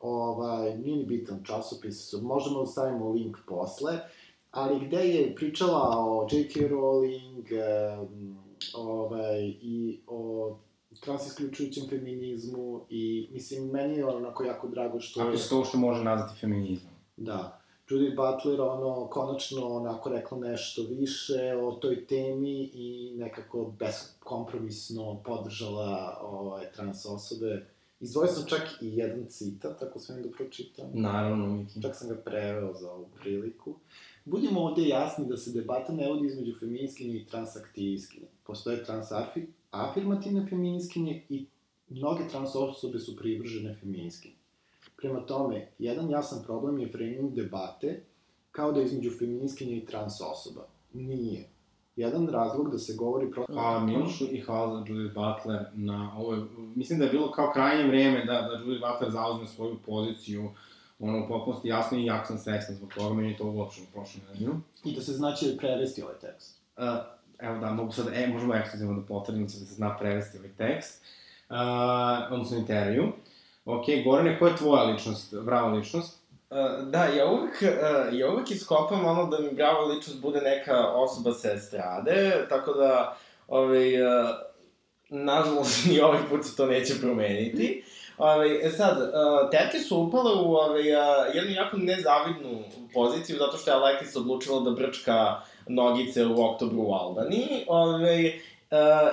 Ovaj, 0.00 0.78
nije 0.78 0.96
ni 0.96 1.04
bitan 1.04 1.44
časopis, 1.44 2.12
možemo 2.22 2.60
da 2.60 2.66
stavimo 2.66 3.10
link 3.10 3.36
posle, 3.48 3.98
ali 4.50 4.86
gde 4.86 4.96
je 4.96 5.34
pričala 5.34 5.94
o 5.98 6.28
J.K. 6.32 6.60
Rowling 6.60 7.44
um, 8.02 8.38
ovaj, 8.74 9.42
i 9.60 10.00
o 10.06 10.56
transisključujućem 11.00 11.88
feminizmu 11.88 12.80
i 12.90 13.28
mislim, 13.32 13.70
meni 13.70 13.96
je 13.96 14.06
onako 14.06 14.44
jako 14.44 14.68
drago 14.68 15.00
što. 15.00 15.20
Ako 15.20 15.36
se 15.36 15.48
to 15.48 15.56
uopšte 15.56 15.78
može 15.78 16.04
nazvati 16.04 16.40
feminizmom. 16.40 16.92
Da. 17.16 17.60
Judith 17.88 18.16
Butler, 18.16 18.60
ono, 18.60 19.06
konačno 19.06 19.66
onako 19.66 20.10
rekla 20.10 20.38
nešto 20.38 20.82
više 20.82 21.56
o 21.62 21.72
toj 21.72 22.06
temi 22.06 22.70
i 22.74 23.14
nekako 23.16 23.74
beskompromisno 23.78 25.22
podržala 25.24 26.20
ovaj, 26.22 26.72
trans 26.72 27.06
osobe. 27.06 27.66
Izdvojio 28.00 28.32
sam 28.32 28.46
čak 28.46 28.62
i 28.80 28.96
jedan 28.96 29.26
citat, 29.28 29.82
ako 29.82 29.98
smem 29.98 30.22
da 30.22 30.28
pročitam. 30.30 30.90
Naravno, 30.94 31.46
Miki. 31.46 31.82
Čak 31.82 31.96
sam 31.96 32.08
ga 32.08 32.14
preveo 32.14 32.74
za 32.74 32.92
ovu 32.92 33.08
priliku. 33.20 33.74
Budimo 34.24 34.60
ovde 34.60 34.88
jasni 34.88 35.26
da 35.26 35.36
se 35.36 35.52
debata 35.52 35.92
ne 35.92 36.08
vodi 36.08 36.26
između 36.26 36.58
feminiskinje 36.58 37.16
i 37.16 37.26
transaktivistkinje. 37.26 38.26
Postoje 38.44 38.84
transafirmativne 38.84 40.46
feminiskinje 40.50 41.22
i 41.28 41.46
mnoge 41.88 42.28
trans 42.28 42.54
osobe 42.54 42.98
su 42.98 43.16
privržene 43.16 43.76
feminiskinje. 43.80 44.34
Prema 44.96 45.26
tome, 45.26 45.68
jedan 45.78 46.10
jasan 46.10 46.42
problem 46.44 46.78
je 46.78 46.92
framing 46.92 47.34
debate 47.34 48.02
kao 48.50 48.72
da 48.72 48.80
je 48.80 48.86
između 48.86 49.10
feminiskinje 49.18 49.76
i 49.76 49.86
trans 49.86 50.20
osoba. 50.20 50.68
Nije. 50.92 51.48
Jedan 51.96 52.28
razlog 52.28 52.70
da 52.70 52.78
se 52.78 52.94
govori 52.94 53.30
protiv... 53.30 53.54
Hvala 53.54 53.80
Milošu 53.80 54.24
i 54.30 54.40
hvala 54.40 54.72
za 54.72 54.84
Judith 54.86 55.14
Butler 55.14 55.64
na 55.74 56.12
ovoj... 56.18 56.38
Mislim 56.74 56.98
da 56.98 57.04
je 57.04 57.10
bilo 57.10 57.30
kao 57.30 57.50
krajnje 57.52 57.88
vreme 57.88 58.24
da, 58.24 58.32
da 58.32 58.58
Judith 58.64 58.84
Butler 58.86 59.10
zauzme 59.10 59.46
svoju 59.46 59.76
poziciju 59.86 60.50
ono, 60.98 61.24
u 61.24 61.28
potpunosti 61.28 61.68
jasno 61.68 61.98
i 61.98 62.04
jak 62.04 62.26
sam 62.26 62.38
srećan 62.38 62.74
zbog 62.74 62.94
toga, 62.94 63.14
meni 63.14 63.30
je 63.30 63.36
to 63.36 63.44
uopšteno 63.44 63.86
prošlo 63.92 64.20
nedelju. 64.28 64.54
I 64.84 64.94
da 64.94 65.00
se 65.00 65.12
znači 65.12 65.56
prevesti 65.58 66.02
ovaj 66.02 66.14
tekst. 66.20 66.60
Uh, 66.76 66.82
evo 67.38 67.58
da, 67.58 67.70
mogu 67.70 67.92
sad, 67.92 68.06
e, 68.12 68.26
možemo 68.26 68.54
ekskluzivno 68.54 69.00
da 69.00 69.06
potvrdim 69.06 69.42
da 69.42 69.48
se 69.48 69.64
zna 69.64 69.96
prevesti 69.98 70.38
ovaj 70.38 70.50
tekst, 70.50 71.02
uh, 71.50 71.56
odnosno 72.32 72.56
intervju. 72.56 73.12
Ok, 73.64 73.84
Gorane, 74.04 74.38
koja 74.38 74.50
je 74.50 74.56
tvoja 74.56 74.82
ličnost, 74.82 75.34
brava 75.44 75.72
ličnost? 75.72 76.25
Uh, 76.50 76.88
da, 76.90 77.04
ja 77.04 77.26
uvek, 77.26 77.62
uh, 77.62 78.18
ja 78.18 78.30
uvek 78.30 78.50
iskopam 78.50 79.04
ono 79.04 79.26
da 79.26 79.38
mi 79.38 79.50
brava 79.50 79.84
ličnost 79.84 80.20
bude 80.20 80.40
neka 80.40 80.88
osoba 80.88 81.32
sa 81.32 81.52
estrade, 81.52 82.46
tako 82.48 82.72
da, 82.72 83.16
ovaj, 83.48 84.02
uh, 84.02 84.28
nažalost, 85.08 85.84
ni 85.88 86.00
ovaj 86.00 86.20
put 86.30 86.44
se 86.44 86.56
to 86.56 86.66
neće 86.66 86.94
promeniti. 87.00 87.84
Ovaj, 88.18 88.66
e 88.66 88.70
sad, 88.70 88.98
uh, 88.98 89.50
tetke 89.50 89.78
su 89.78 89.98
upale 89.98 90.34
u 90.34 90.54
ovaj, 90.54 90.92
uh, 90.92 91.34
jednu 91.34 91.50
jako 91.50 91.76
nezavidnu 91.76 92.62
poziciju, 92.94 93.38
zato 93.38 93.56
što 93.56 93.70
je 93.70 93.76
Alekis 93.76 94.16
odlučila 94.16 94.60
da 94.60 94.70
brčka 94.70 95.40
nogice 95.68 96.26
u 96.26 96.44
oktobru 96.44 96.82
u 96.82 96.92
Albaniji. 96.92 97.64
Ovaj, 97.66 98.40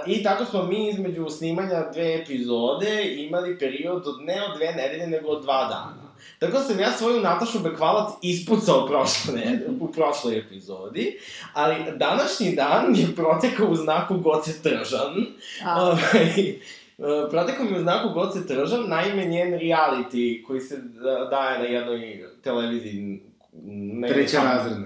I 0.07 0.23
tako 0.23 0.45
smo 0.45 0.63
mi 0.63 0.89
između 0.89 1.29
snimanja 1.29 1.89
dve 1.93 2.15
epizode 2.15 3.15
imali 3.15 3.59
period 3.59 4.07
od 4.07 4.21
ne 4.21 4.43
od 4.49 4.57
dve 4.57 4.73
nedelje, 4.73 5.07
nego 5.07 5.27
od 5.27 5.43
dva 5.43 5.63
dana. 5.63 6.02
Tako 6.39 6.59
sam 6.59 6.79
ja 6.79 6.91
svoju 6.91 7.21
Natašu 7.21 7.59
Bekvalac 7.59 8.13
ispucao 8.21 8.87
prošle 8.87 9.41
u 9.79 9.91
prošloj 9.91 10.37
epizodi, 10.39 11.19
ali 11.53 11.75
današnji 11.95 12.55
dan 12.55 12.95
je 12.95 13.15
protekao 13.15 13.67
u 13.67 13.75
znaku 13.75 14.17
Goce 14.17 14.61
Tržan. 14.63 15.25
A, 15.65 15.81
Ovaj, 15.81 16.55
Uh, 16.97 17.05
protekao 17.29 17.65
mi 17.65 17.77
u 17.77 17.81
znaku 17.81 18.09
God 18.09 18.33
se 18.33 18.47
tržam, 18.47 18.89
naime 18.89 19.25
njen 19.25 19.53
reality 19.53 20.43
koji 20.43 20.59
se 20.61 20.77
da- 20.77 21.25
daje 21.25 21.59
na 21.59 21.65
jednoj 21.65 22.23
televiziji, 22.43 23.21
jednoj 23.53 24.09
Treća 24.09 24.37
razredna. 24.37 24.85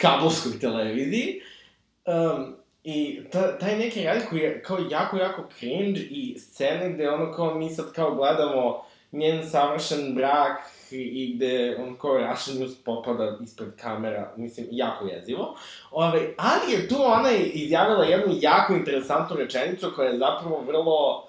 kabelskoj 0.00 0.58
televiziji. 0.60 1.40
Um, 2.06 2.54
I 2.84 3.20
ta, 3.32 3.58
taj 3.58 3.78
neki 3.78 4.00
reality 4.00 4.28
koji 4.28 4.40
je 4.40 4.62
kao 4.62 4.78
jako, 4.90 5.16
jako 5.16 5.44
cringe 5.58 6.00
i 6.00 6.38
scene 6.38 6.92
gde 6.92 7.10
ono 7.10 7.32
kao 7.32 7.54
mi 7.54 7.70
sad 7.70 7.92
kao 7.92 8.14
gledamo 8.14 8.84
njen 9.12 9.50
savršen 9.50 10.14
brak 10.14 10.58
i, 10.90 11.34
gde 11.36 11.76
on 11.78 11.96
kao 11.98 12.18
Russian 12.18 12.58
News 12.58 12.74
popada 12.84 13.38
ispred 13.42 13.68
kamera, 13.80 14.32
mislim, 14.36 14.66
jako 14.70 15.06
jezivo. 15.06 15.56
Ove, 15.90 16.34
ali 16.36 16.72
je 16.72 16.88
tu 16.88 16.96
ona 16.98 17.30
izjavila 17.32 18.04
jednu 18.04 18.34
jako 18.40 18.72
interesantnu 18.72 19.36
rečenicu 19.36 19.92
koja 19.96 20.08
je 20.08 20.18
zapravo 20.18 20.64
vrlo, 20.66 21.28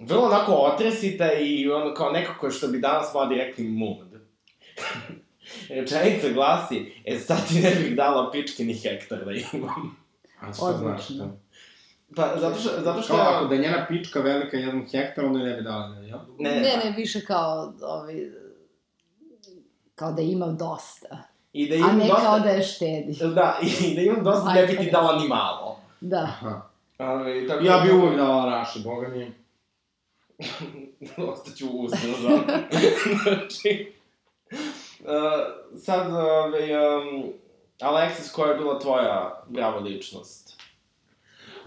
vrlo 0.00 0.22
onako 0.22 0.52
otresita 0.52 1.32
i 1.32 1.70
ono 1.70 1.94
kao 1.94 2.10
nekako 2.10 2.50
što 2.50 2.68
bi 2.68 2.78
danas 2.78 3.14
mladi 3.14 3.34
rekli 3.34 3.64
mood. 3.64 4.08
Rečenica 5.68 6.28
glasi, 6.28 6.92
e 7.04 7.18
sad 7.18 7.48
ti 7.48 7.54
ne 7.54 7.74
bih 7.74 7.96
dala 7.96 8.30
pičke 8.30 8.64
ni 8.64 8.74
hektar 8.74 9.24
da 9.24 9.32
imam. 9.32 9.96
A 10.40 10.52
što 10.52 10.64
Odlično. 10.64 10.88
znači 10.88 11.18
to? 11.18 11.43
Pa, 12.16 12.36
zato 12.40 12.58
što, 12.58 12.70
zato 12.80 13.02
što... 13.02 13.14
Kao 13.16 13.26
ako 13.26 13.44
da 13.44 13.54
je 13.54 13.60
njena 13.60 13.86
pička 13.88 14.20
velika 14.20 14.56
jedan 14.56 14.86
hektar, 14.92 15.24
onda 15.24 15.38
je 15.38 15.44
ne 15.44 15.56
bi 15.56 15.62
dala 15.62 15.88
da 15.88 16.00
je, 16.00 16.08
jel? 16.08 16.18
Ne, 16.38 16.50
ne, 16.50 16.60
ne, 16.60 16.80
ne, 16.84 16.94
više 16.96 17.24
kao, 17.24 17.72
ovi, 17.82 18.32
kao 19.94 20.12
da 20.12 20.22
imam 20.22 20.56
dosta. 20.56 21.18
I 21.52 21.68
da 21.68 21.74
A 21.74 21.78
imam 21.78 21.98
ne 21.98 22.06
dosta... 22.06 22.22
kao 22.22 22.38
da 22.40 22.48
je 22.48 22.62
štedi. 22.62 23.16
Da, 23.34 23.58
i 23.62 23.94
da 23.94 24.00
imam 24.00 24.24
dosta, 24.24 24.52
ne 24.52 24.66
bi 24.66 24.76
ti 24.76 24.90
dala 24.92 25.18
ni 25.18 25.28
malo. 25.28 25.80
Da. 26.00 26.22
Aha. 26.22 26.60
Ali, 26.98 27.48
tako 27.48 27.64
Ja 27.64 27.76
da- 27.76 27.82
bi 27.82 27.92
uvek 27.92 28.16
dala 28.16 28.44
Raši, 28.50 28.80
boga 28.84 29.08
mi. 29.08 29.32
Ostaću 31.30 31.66
uzdržan. 31.72 32.40
znači... 33.22 33.92
Uh, 35.00 35.78
sad, 35.78 36.14
ovaj, 36.14 36.96
um, 36.96 37.32
Alexis, 37.80 38.32
koja 38.34 38.50
je 38.52 38.58
bila 38.58 38.78
tvoja 38.78 39.42
brava 39.48 39.78
ličnost? 39.78 40.43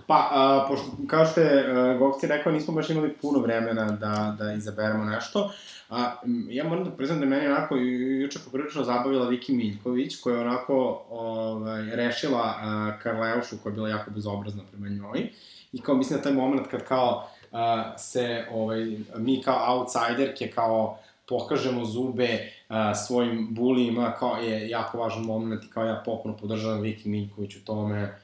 Pa, 0.07 0.29
a, 0.31 0.65
pošto, 0.67 0.85
kao 1.07 1.25
što 1.25 1.41
je 1.41 1.97
Gokci 1.97 2.27
rekao, 2.27 2.51
nismo 2.51 2.73
baš 2.73 2.89
imali 2.89 3.13
puno 3.13 3.39
vremena 3.39 3.85
da, 3.91 4.35
da 4.39 4.53
izaberemo 4.53 5.03
nešto. 5.05 5.51
A, 5.89 6.15
ja 6.49 6.63
moram 6.63 6.83
da 6.83 6.91
priznam 6.91 7.19
da 7.19 7.25
meni 7.25 7.47
onako 7.47 7.75
ju- 7.75 8.21
juče 8.21 8.39
poprilično 8.45 8.83
zabavila 8.83 9.27
Viki 9.27 9.53
Miljković, 9.53 10.21
koja 10.21 10.35
je 10.35 10.41
onako 10.41 11.03
ovaj, 11.09 11.95
rešila 11.95 12.55
uh, 12.55 13.01
Karleušu, 13.03 13.55
koja 13.63 13.71
je 13.71 13.75
bila 13.75 13.89
jako 13.89 14.11
bezobrazna 14.11 14.63
prema 14.71 14.89
njoj. 14.89 15.29
I 15.73 15.81
kao 15.81 15.95
mislim 15.95 16.17
da 16.17 16.23
taj 16.23 16.33
moment 16.33 16.67
kad 16.67 16.83
kao 16.83 17.29
uh, 17.51 17.59
se 17.97 18.45
ovaj, 18.51 18.97
mi 19.17 19.41
kao 19.41 19.77
outsiderke 19.77 20.51
kao 20.55 20.97
pokažemo 21.29 21.85
zube 21.85 22.51
uh, 22.69 22.75
svojim 23.07 23.47
bulijima, 23.51 24.13
kao 24.19 24.35
je 24.37 24.69
jako 24.69 24.97
važan 24.97 25.23
moment 25.23 25.63
i 25.63 25.69
kao 25.69 25.85
ja 25.85 26.01
popuno 26.05 26.37
podržavam 26.37 26.81
Viki 26.81 27.09
Miljković 27.09 27.55
u 27.55 27.65
tome. 27.65 28.19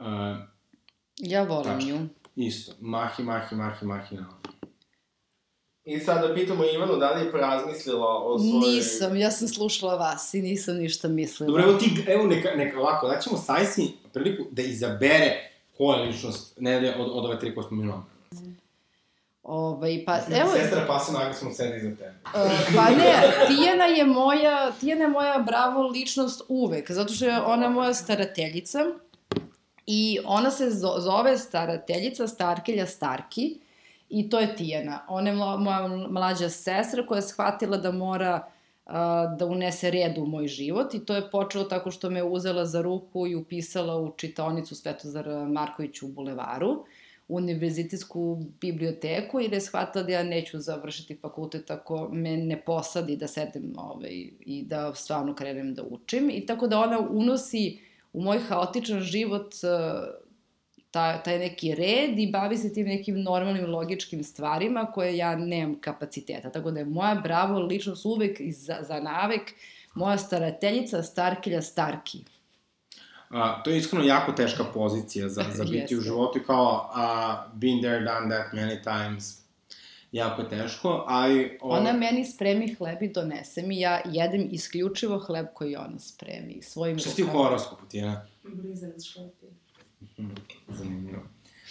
Uh, 0.00 0.06
Ja 1.18 1.42
volim 1.42 1.78
Tačka. 1.78 1.90
nju. 1.90 2.08
Isto. 2.36 2.72
Mahi, 2.80 3.22
mahi, 3.22 3.54
mahi, 3.54 3.86
mahi 3.86 4.16
na. 4.16 4.26
I 5.84 6.00
sad 6.00 6.28
da 6.28 6.34
pitamo 6.34 6.64
Ivanu 6.64 6.96
da 6.96 7.10
li 7.10 7.24
je 7.24 7.32
porazmislila 7.32 8.24
o 8.24 8.38
svojoj... 8.38 8.74
Nisam, 8.74 9.16
ja 9.16 9.30
sam 9.30 9.48
slušala 9.48 9.94
vas 9.94 10.34
i 10.34 10.42
nisam 10.42 10.76
ništa 10.76 11.08
mislila. 11.08 11.46
Dobro, 11.46 11.62
evo 11.62 11.78
ti, 11.78 12.04
evo 12.08 12.26
neka, 12.26 12.50
neka 12.56 12.80
ovako, 12.80 13.08
daćemo 13.08 13.36
Sajsi 13.36 13.92
priliku 14.12 14.44
da 14.50 14.62
izabere 14.62 15.50
koja 15.76 15.98
je 15.98 16.06
ličnost 16.06 16.60
nedelje 16.60 16.94
od, 16.98 17.10
od 17.12 17.24
ove 17.24 17.38
tri 17.38 17.54
koje 17.54 17.64
smo 17.64 17.76
mi 17.76 17.82
imali. 17.82 18.02
Ovaj, 19.42 20.04
pa, 20.06 20.18
evo, 20.40 20.50
Sestra 20.52 20.84
pasivno 20.86 21.20
agresivno 21.20 21.54
sedi 21.54 21.76
iza 21.76 21.96
tebe. 21.96 22.14
Uh, 22.24 22.50
pa 22.76 22.90
ne, 22.90 23.22
Tijana 23.48 23.84
je 23.84 24.04
moja, 24.04 24.72
Tijana 24.80 25.02
je 25.02 25.08
moja 25.08 25.38
bravo 25.38 25.86
ličnost 25.86 26.42
uvek, 26.48 26.90
zato 26.90 27.14
što 27.14 27.24
je 27.24 27.42
ona 27.42 27.68
moja 27.68 27.94
starateljica 27.94 28.78
i 29.90 30.18
ona 30.24 30.50
se 30.50 30.70
zo- 30.70 31.00
zove 31.00 31.38
starateljica 31.38 32.26
Starkelja 32.26 32.86
Starki 32.86 33.60
i 34.08 34.30
to 34.30 34.40
je 34.40 34.56
Tijana. 34.56 35.04
Ona 35.08 35.30
je 35.30 35.36
moja 35.36 35.88
mlađa 36.10 36.48
sestra 36.48 37.06
koja 37.06 37.18
je 37.18 37.22
shvatila 37.22 37.76
da 37.76 37.92
mora 37.92 38.46
uh, 38.86 38.92
da 39.38 39.46
unese 39.46 39.90
red 39.90 40.18
u 40.18 40.26
moj 40.26 40.46
život 40.46 40.94
i 40.94 41.04
to 41.04 41.14
je 41.14 41.30
počelo 41.30 41.64
tako 41.64 41.90
što 41.90 42.10
me 42.10 42.22
uzela 42.22 42.64
za 42.64 42.82
ruku 42.82 43.26
i 43.26 43.34
upisala 43.34 43.96
u 43.96 44.12
čitaonicu 44.16 44.74
Svetozara 44.74 45.44
Marković 45.44 46.02
u 46.02 46.08
Bulevaru 46.08 46.84
univerzitetsku 47.28 48.44
biblioteku 48.60 49.40
jer 49.40 49.52
je 49.52 49.60
shvatila 49.60 50.04
da 50.04 50.12
ja 50.12 50.22
neću 50.22 50.58
završiti 50.58 51.16
fakultet 51.16 51.70
ako 51.70 52.08
me 52.12 52.36
ne 52.36 52.60
posadi 52.60 53.16
da 53.16 53.26
sedem 53.26 53.72
ovaj, 53.76 54.30
i 54.40 54.62
da 54.66 54.94
stvarno 54.94 55.34
krenem 55.34 55.74
da 55.74 55.82
učim. 55.82 56.30
I 56.30 56.46
tako 56.46 56.66
da 56.66 56.80
ona 56.80 56.98
unosi 57.10 57.87
u 58.12 58.22
moj 58.22 58.38
haotičan 58.38 59.00
život 59.00 59.54
uh, 59.62 60.28
taj, 60.90 61.22
taj 61.22 61.38
neki 61.38 61.74
red 61.74 62.18
i 62.18 62.30
bavi 62.32 62.56
se 62.56 62.74
tim 62.74 62.86
nekim 62.86 63.22
normalnim 63.22 63.70
logičkim 63.70 64.24
stvarima 64.24 64.86
koje 64.94 65.16
ja 65.16 65.36
nemam 65.36 65.80
kapaciteta. 65.80 66.50
Tako 66.50 66.70
da 66.70 66.80
je 66.80 66.86
moja 66.86 67.14
bravo 67.14 67.58
ličnost 67.58 68.06
uvek 68.06 68.40
i 68.40 68.52
za, 68.52 68.76
za 68.82 69.00
navek 69.00 69.54
moja 69.94 70.18
starateljica 70.18 71.02
Starkelja 71.02 71.62
Starki. 71.62 72.18
A, 73.30 73.62
to 73.62 73.70
je 73.70 73.78
iskreno 73.78 74.04
jako 74.04 74.32
teška 74.32 74.64
pozicija 74.64 75.28
za, 75.28 75.44
za 75.54 75.64
biti 75.72 75.96
u 75.96 76.00
životu 76.00 76.40
kao 76.46 76.90
a, 76.94 77.46
been 77.54 77.80
there, 77.80 77.98
done 77.98 78.36
that 78.36 78.52
many 78.52 78.82
times. 78.82 79.47
Jako 80.12 80.42
teško, 80.42 81.04
ali... 81.08 81.58
O, 81.60 81.68
Ona 81.76 81.92
meni 81.92 82.24
spremi 82.24 82.74
hleb 82.74 83.02
i 83.02 83.08
donese 83.08 83.62
mi, 83.62 83.80
ja 83.80 84.00
jedem 84.04 84.48
isključivo 84.50 85.18
hleb 85.18 85.46
koji 85.54 85.76
ona 85.76 85.98
spremi. 85.98 86.62
Svojim 86.62 86.98
Što 86.98 87.10
ti 87.10 87.22
u 87.22 87.26
horoskopu, 87.26 87.86
Tijena? 87.86 88.26
Blizanac 88.42 89.04
šlepi. 89.04 89.46
Zanimljivo. 90.68 91.22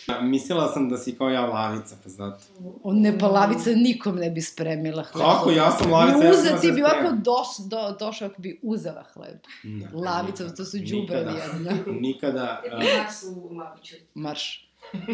A, 0.07 0.21
mislila 0.21 0.71
sam 0.73 0.89
da 0.89 0.97
si 0.97 1.15
kao 1.15 1.29
ja 1.29 1.45
lavica, 1.45 1.95
pa 2.03 2.09
znate. 2.09 2.43
O, 2.83 2.93
ne, 2.93 3.19
pa 3.19 3.27
lavica 3.27 3.69
nikom 3.75 4.15
ne 4.15 4.29
bi 4.29 4.41
spremila 4.41 5.03
hleb. 5.03 5.25
Kako? 5.25 5.51
Ja 5.51 5.71
sam 5.71 5.91
lavica, 5.91 6.23
ja 6.27 6.33
sam 6.33 6.61
ti 6.61 6.67
sve 6.67 6.71
bi 6.71 6.83
ovako 6.83 7.15
dos, 7.15 7.47
do, 7.69 7.95
došao 7.99 8.27
ako 8.27 8.41
bi 8.41 8.59
uzela 8.63 9.03
hleb. 9.13 9.37
Ne, 9.63 9.89
Lavica, 9.93 10.43
nikada. 10.43 10.55
to 10.55 10.65
su 10.65 10.77
Nikada. 10.77 11.31
jedna. 11.31 11.71
Nikada. 12.07 12.61
A, 12.71 12.77
primak 12.77 13.13
su 13.13 13.27
u 13.31 13.55
Laviću. 13.55 13.95
Marš. 14.13 14.69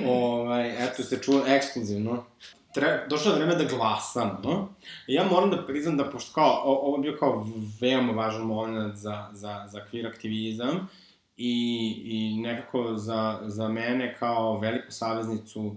ovaj, 0.07 0.85
eto 0.85 1.03
se 1.03 1.19
čuo 1.21 1.43
ekskluzivno. 1.47 2.23
Tre, 2.73 3.05
došlo 3.09 3.31
je 3.31 3.37
vreme 3.37 3.55
da 3.55 3.63
glasam, 3.63 4.37
no? 4.43 4.69
I 5.07 5.13
ja 5.13 5.23
moram 5.31 5.49
da 5.49 5.65
priznam 5.65 5.97
da, 5.97 6.09
pošto 6.09 6.33
kao, 6.33 6.61
ovo 6.65 6.97
je 6.97 7.01
bio 7.01 7.17
kao 7.19 7.45
veoma 7.81 8.11
važan 8.13 8.41
moment 8.41 8.95
za, 8.95 9.29
za, 9.31 9.63
za 9.67 9.79
queer 9.91 10.07
aktivizam 10.07 10.87
i, 11.37 11.53
i 12.05 12.41
nekako 12.41 12.93
za, 12.97 13.39
za 13.43 13.67
mene 13.67 14.15
kao 14.19 14.59
veliku 14.59 14.91
saveznicu 14.91 15.61
uh, 15.65 15.75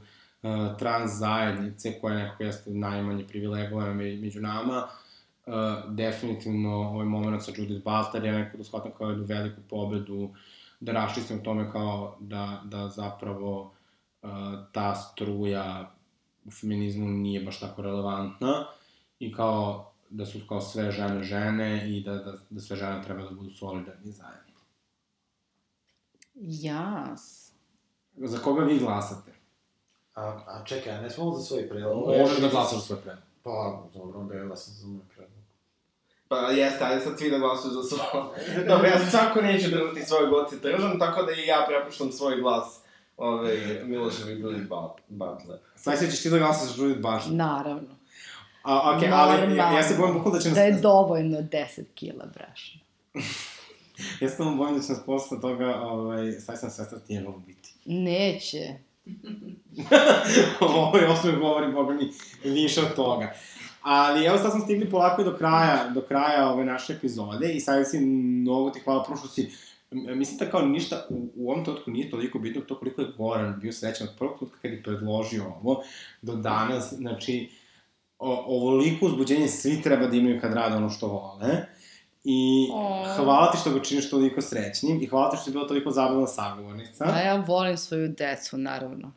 trans 0.79 1.13
zajednice, 1.13 2.01
koja 2.01 2.15
nekako 2.17 2.43
jeste 2.43 2.71
najmanje 2.71 3.25
privilegovana 3.29 3.95
me- 3.95 4.17
među 4.17 4.41
nama, 4.41 4.87
uh, 5.47 5.55
definitivno 5.89 6.77
ovaj 6.77 7.07
moment 7.07 7.43
sa 7.43 7.53
Judith 7.57 7.85
Butler 7.85 8.25
je 8.25 8.33
nekako 8.33 8.57
da 8.57 8.65
shvatam 8.65 8.91
kao 8.99 9.09
jednu 9.09 9.25
veliku 9.25 9.61
pobedu, 9.71 10.31
da 10.81 10.93
raščistim 10.93 11.39
o 11.39 11.43
tome 11.43 11.73
kao 11.73 12.17
da, 12.21 12.61
da 12.65 12.89
zapravo 12.89 13.73
uh, 14.23 14.31
ta 14.73 14.95
struja 14.95 15.91
u 16.47 16.51
feminizmu 16.51 17.09
nije 17.09 17.45
baš 17.45 17.61
tako 17.61 17.83
relevantna 17.83 18.67
i 19.19 19.33
kao 19.33 19.93
da 20.11 20.27
su 20.27 20.39
kao 20.49 20.61
sve 20.61 20.91
žene 20.91 21.23
žene 21.23 21.97
i 21.97 22.03
da, 22.03 22.15
da, 22.15 22.39
da 22.51 22.61
sve 22.61 22.77
žene 22.77 23.03
treba 23.03 23.23
da 23.23 23.31
budu 23.31 23.51
solidarni 23.51 24.13
zajedno. 24.13 24.61
Jas. 26.35 27.53
Za 28.17 28.39
koga 28.39 28.65
vi 28.65 28.79
glasate? 28.79 29.33
A, 30.15 30.23
a 30.47 30.65
čekaj, 30.65 30.93
a 30.93 31.01
ne 31.01 31.11
smemo 31.11 31.33
za 31.33 31.43
svoj 31.43 31.69
predlog? 31.69 32.09
Možeš 32.21 32.39
da 32.39 32.49
glasaš 32.49 32.79
za 32.79 32.85
svoj 32.85 33.01
predlog. 33.01 33.25
Pa, 33.43 33.83
dobro, 33.95 34.21
onda 34.21 34.35
ja 34.35 34.45
glasam 34.45 34.75
za 34.75 34.87
moj 34.87 35.03
predlog. 35.15 35.37
Pa 36.29 36.37
jeste, 36.37 36.85
ajde 36.85 37.01
sad 37.01 37.19
svi 37.19 37.31
da 37.31 37.39
glasuju 37.39 37.73
za 37.73 37.83
svoje. 37.83 38.25
Dobro, 38.69 38.87
ja 38.87 39.11
svako 39.11 39.41
neću 39.41 39.71
držati 39.71 40.03
svoj 40.03 40.27
goci 40.27 40.63
tržan, 40.63 40.99
tako 40.99 41.23
da 41.23 41.33
i 41.33 41.47
ja 41.47 41.67
prepuštam 41.69 42.13
svoj 42.13 42.41
glas 42.41 42.81
ovaj, 43.17 43.81
Miloševi 43.85 44.41
Judith 44.41 44.69
Ba- 44.69 44.97
Butler. 45.09 45.59
Sad 45.77 45.99
ćeš 46.11 46.23
ti 46.23 46.31
da 46.31 46.39
glasaš 46.39 46.77
za 46.77 46.83
Judith 46.83 47.01
Butler. 47.01 47.33
Naravno. 47.33 47.97
A, 48.63 48.99
okay, 48.99 49.11
ali 49.13 49.57
ja, 49.57 49.73
ja 49.73 49.83
se 49.83 49.95
bojim 49.99 50.15
bukvalno 50.15 50.39
da 50.39 50.43
će 50.43 50.49
nas... 50.49 50.57
Da 50.57 50.63
je 50.63 50.81
dovoljno 50.81 51.39
10 51.39 51.83
kila 51.95 52.27
brašna. 52.35 52.81
Ja 54.21 54.29
se 54.29 54.37
bojim 54.57 54.77
da 54.77 54.83
će 54.83 54.93
nas 54.93 55.03
posle 55.07 55.41
toga, 55.41 55.81
ovaj, 55.81 56.33
sad 56.33 56.61
sam 56.61 56.71
sestra 56.71 56.99
Tijena 56.99 57.29
ubiti. 57.29 57.75
Neće. 57.85 58.59
Ovo 60.61 60.97
je 60.99 61.09
osnovno 61.09 61.41
govori, 61.41 61.73
boga 61.73 61.95
mi, 61.95 62.11
više 62.51 62.81
od 62.81 62.95
toga. 62.95 63.35
Ali 63.83 64.25
evo 64.25 64.39
sad 64.39 64.53
smo 64.53 64.61
stigli 64.61 64.91
polako 64.91 65.23
i 65.23 65.25
do 65.25 65.37
kraja, 65.37 65.89
do 65.95 66.01
kraja 66.01 66.49
ove 66.51 66.65
naše 66.65 66.93
epizode 66.93 67.53
i 67.53 67.61
sad 67.61 67.91
si 67.91 68.01
mnogo 68.01 68.71
ti 68.71 68.81
hvala 68.81 69.05
prvo 69.05 69.17
što 69.17 69.29
si 69.29 69.53
Mislim 69.91 70.39
da 70.39 70.51
kao 70.51 70.63
ništa 70.63 71.07
u, 71.11 71.29
u 71.37 71.51
ovom 71.51 71.65
trenutku 71.65 71.91
nije 71.91 72.11
toliko 72.11 72.39
bitno 72.39 72.63
to 72.63 72.79
koliko 72.79 73.03
je 73.03 73.13
Goran 73.17 73.61
bio 73.61 73.73
srećan 73.73 74.09
od 74.09 74.15
prvog 74.19 74.39
trenutka 74.39 74.61
kad 74.63 74.71
je 74.71 74.83
predložio 74.83 75.45
ovo 75.45 75.83
do 76.23 76.37
danas, 76.37 76.93
znači 76.93 77.51
o, 78.19 78.45
ovoliko 78.47 79.07
uzbuđenje 79.07 79.49
svi 79.49 79.83
treba 79.83 80.07
da 80.07 80.17
imaju 80.17 80.41
kad 80.41 80.55
rade 80.55 80.77
ono 80.77 80.91
što 80.91 81.07
vole. 81.09 81.67
I 82.25 82.69
O. 82.73 83.05
hvala 83.17 83.53
ti 83.53 83.59
što 83.59 83.71
ga 83.71 83.83
činiš 83.83 84.11
toliko 84.11 84.41
srećnim 84.41 85.03
i 85.03 85.07
hvala 85.07 85.31
ti 85.31 85.37
što 85.37 85.45
si 85.45 85.51
bila 85.51 85.69
toliko 85.69 85.91
zabavna 85.91 86.27
sagovornica. 86.27 87.05
A 87.05 87.21
ja 87.21 87.45
volim 87.47 87.77
svoju 87.77 88.09
decu, 88.09 88.59
naravno. 88.59 89.13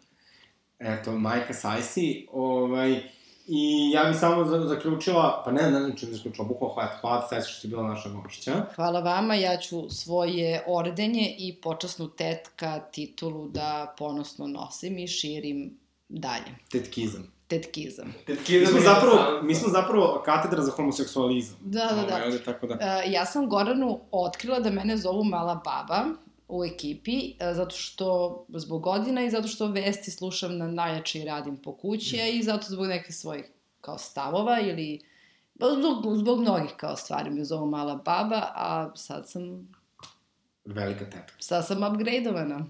Eto, 0.79 1.11
majka 1.11 1.53
Sajsi, 1.53 2.27
ovaj, 2.31 3.01
i 3.51 3.91
ja 3.93 4.03
bih 4.03 4.19
samo 4.19 4.45
za, 4.45 4.67
zaključila, 4.67 5.41
pa 5.45 5.51
ne, 5.51 5.71
ne 5.71 5.79
znam 5.79 5.95
čemu 5.97 6.13
zaključila, 6.13 6.47
bukvalo 6.47 6.73
hvala, 6.73 6.89
hvala 7.01 7.27
Sajsi 7.29 7.51
što 7.51 7.61
si 7.61 7.67
bila 7.67 7.87
naša 7.87 8.09
gošća. 8.09 8.65
Hvala 8.75 8.99
vama, 8.99 9.35
ja 9.35 9.57
ću 9.57 9.89
svoje 9.89 10.63
ordenje 10.67 11.35
i 11.37 11.61
počasnu 11.61 12.07
tetka 12.07 12.79
titulu 12.79 13.47
da 13.47 13.93
ponosno 13.97 14.47
nosim 14.47 14.97
i 14.97 15.07
širim 15.07 15.79
dalje. 16.09 16.55
Tetkizam. 16.71 17.31
Tetkizam. 17.47 18.07
Mi 18.07 18.25
Tetkizam 18.25 18.67
smo 18.67 18.77
je 18.77 18.83
zapravo, 18.83 19.41
mi 19.43 19.55
smo 19.55 19.69
zapravo 19.69 20.21
katedra 20.25 20.61
za 20.61 20.71
homoseksualizam. 20.71 21.57
Da, 21.61 21.79
da, 21.79 21.95
da. 21.95 22.15
Ovaj, 22.15 22.25
ovde, 22.25 22.43
tako 22.43 22.67
da. 22.67 22.73
Uh, 22.73 23.11
ja 23.13 23.25
sam 23.25 23.49
Goranu 23.49 23.99
otkrila 24.11 24.59
da 24.59 24.69
mene 24.69 24.97
zovu 24.97 25.23
mala 25.23 25.55
baba 25.55 26.05
u 26.49 26.65
ekipi, 26.65 27.17
uh, 27.17 27.55
zato 27.55 27.75
što 27.75 28.45
zbog 28.49 28.81
godina 28.81 29.25
i 29.25 29.29
zato 29.29 29.47
što 29.47 29.67
vesti 29.67 30.11
slušam 30.11 30.57
na 30.57 30.67
najjači 30.67 31.23
radim 31.23 31.57
po 31.57 31.77
kući, 31.77 32.21
a 32.21 32.27
i 32.27 32.43
zato 32.43 32.65
zbog 32.69 32.87
nekih 32.87 33.15
svojih 33.15 33.45
kao 33.81 33.97
stavova 33.97 34.59
ili 34.59 35.01
pa 35.59 35.65
zbog, 35.79 36.17
zbog 36.17 36.39
mnogih 36.39 36.71
kao 36.77 36.95
stvari 36.95 37.29
me 37.29 37.43
zovu 37.43 37.65
mala 37.65 37.95
baba, 37.95 38.41
a 38.55 38.91
sad 38.95 39.29
sam, 39.29 39.69
Velika 40.65 41.05
tetka. 41.05 41.33
sad 41.39 41.67
sam 41.67 41.83
upgradeovana. 41.83 42.65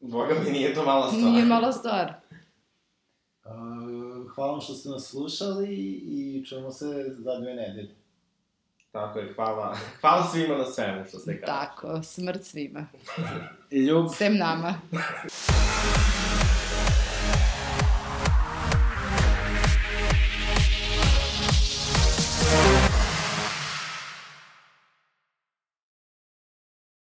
Boga 0.00 0.34
mi 0.44 0.50
nije 0.50 0.74
to 0.74 0.84
mala 0.84 1.12
stvar. 1.12 1.32
Nije 1.32 1.44
mala 1.44 1.72
stvar. 1.72 2.14
Uh, 3.44 4.30
hvala 4.34 4.52
vam 4.52 4.60
što 4.60 4.74
ste 4.74 4.88
nas 4.88 5.10
slušali 5.10 5.74
i 6.04 6.44
čujemo 6.44 6.70
se 6.70 6.86
za 7.18 7.38
dve 7.40 7.54
nedelje. 7.54 7.94
Tako 8.92 9.18
je, 9.18 9.32
hvala. 9.34 9.76
Hvala 10.00 10.26
svima 10.26 10.56
na 10.56 10.64
svemu 10.64 11.04
što 11.08 11.18
ste 11.18 11.40
kazali. 11.40 11.58
Tako, 11.58 12.02
smrt 12.02 12.44
svima. 12.44 12.86
Ljub. 13.70 14.06
Sem 14.14 14.36
nama. 14.36 14.74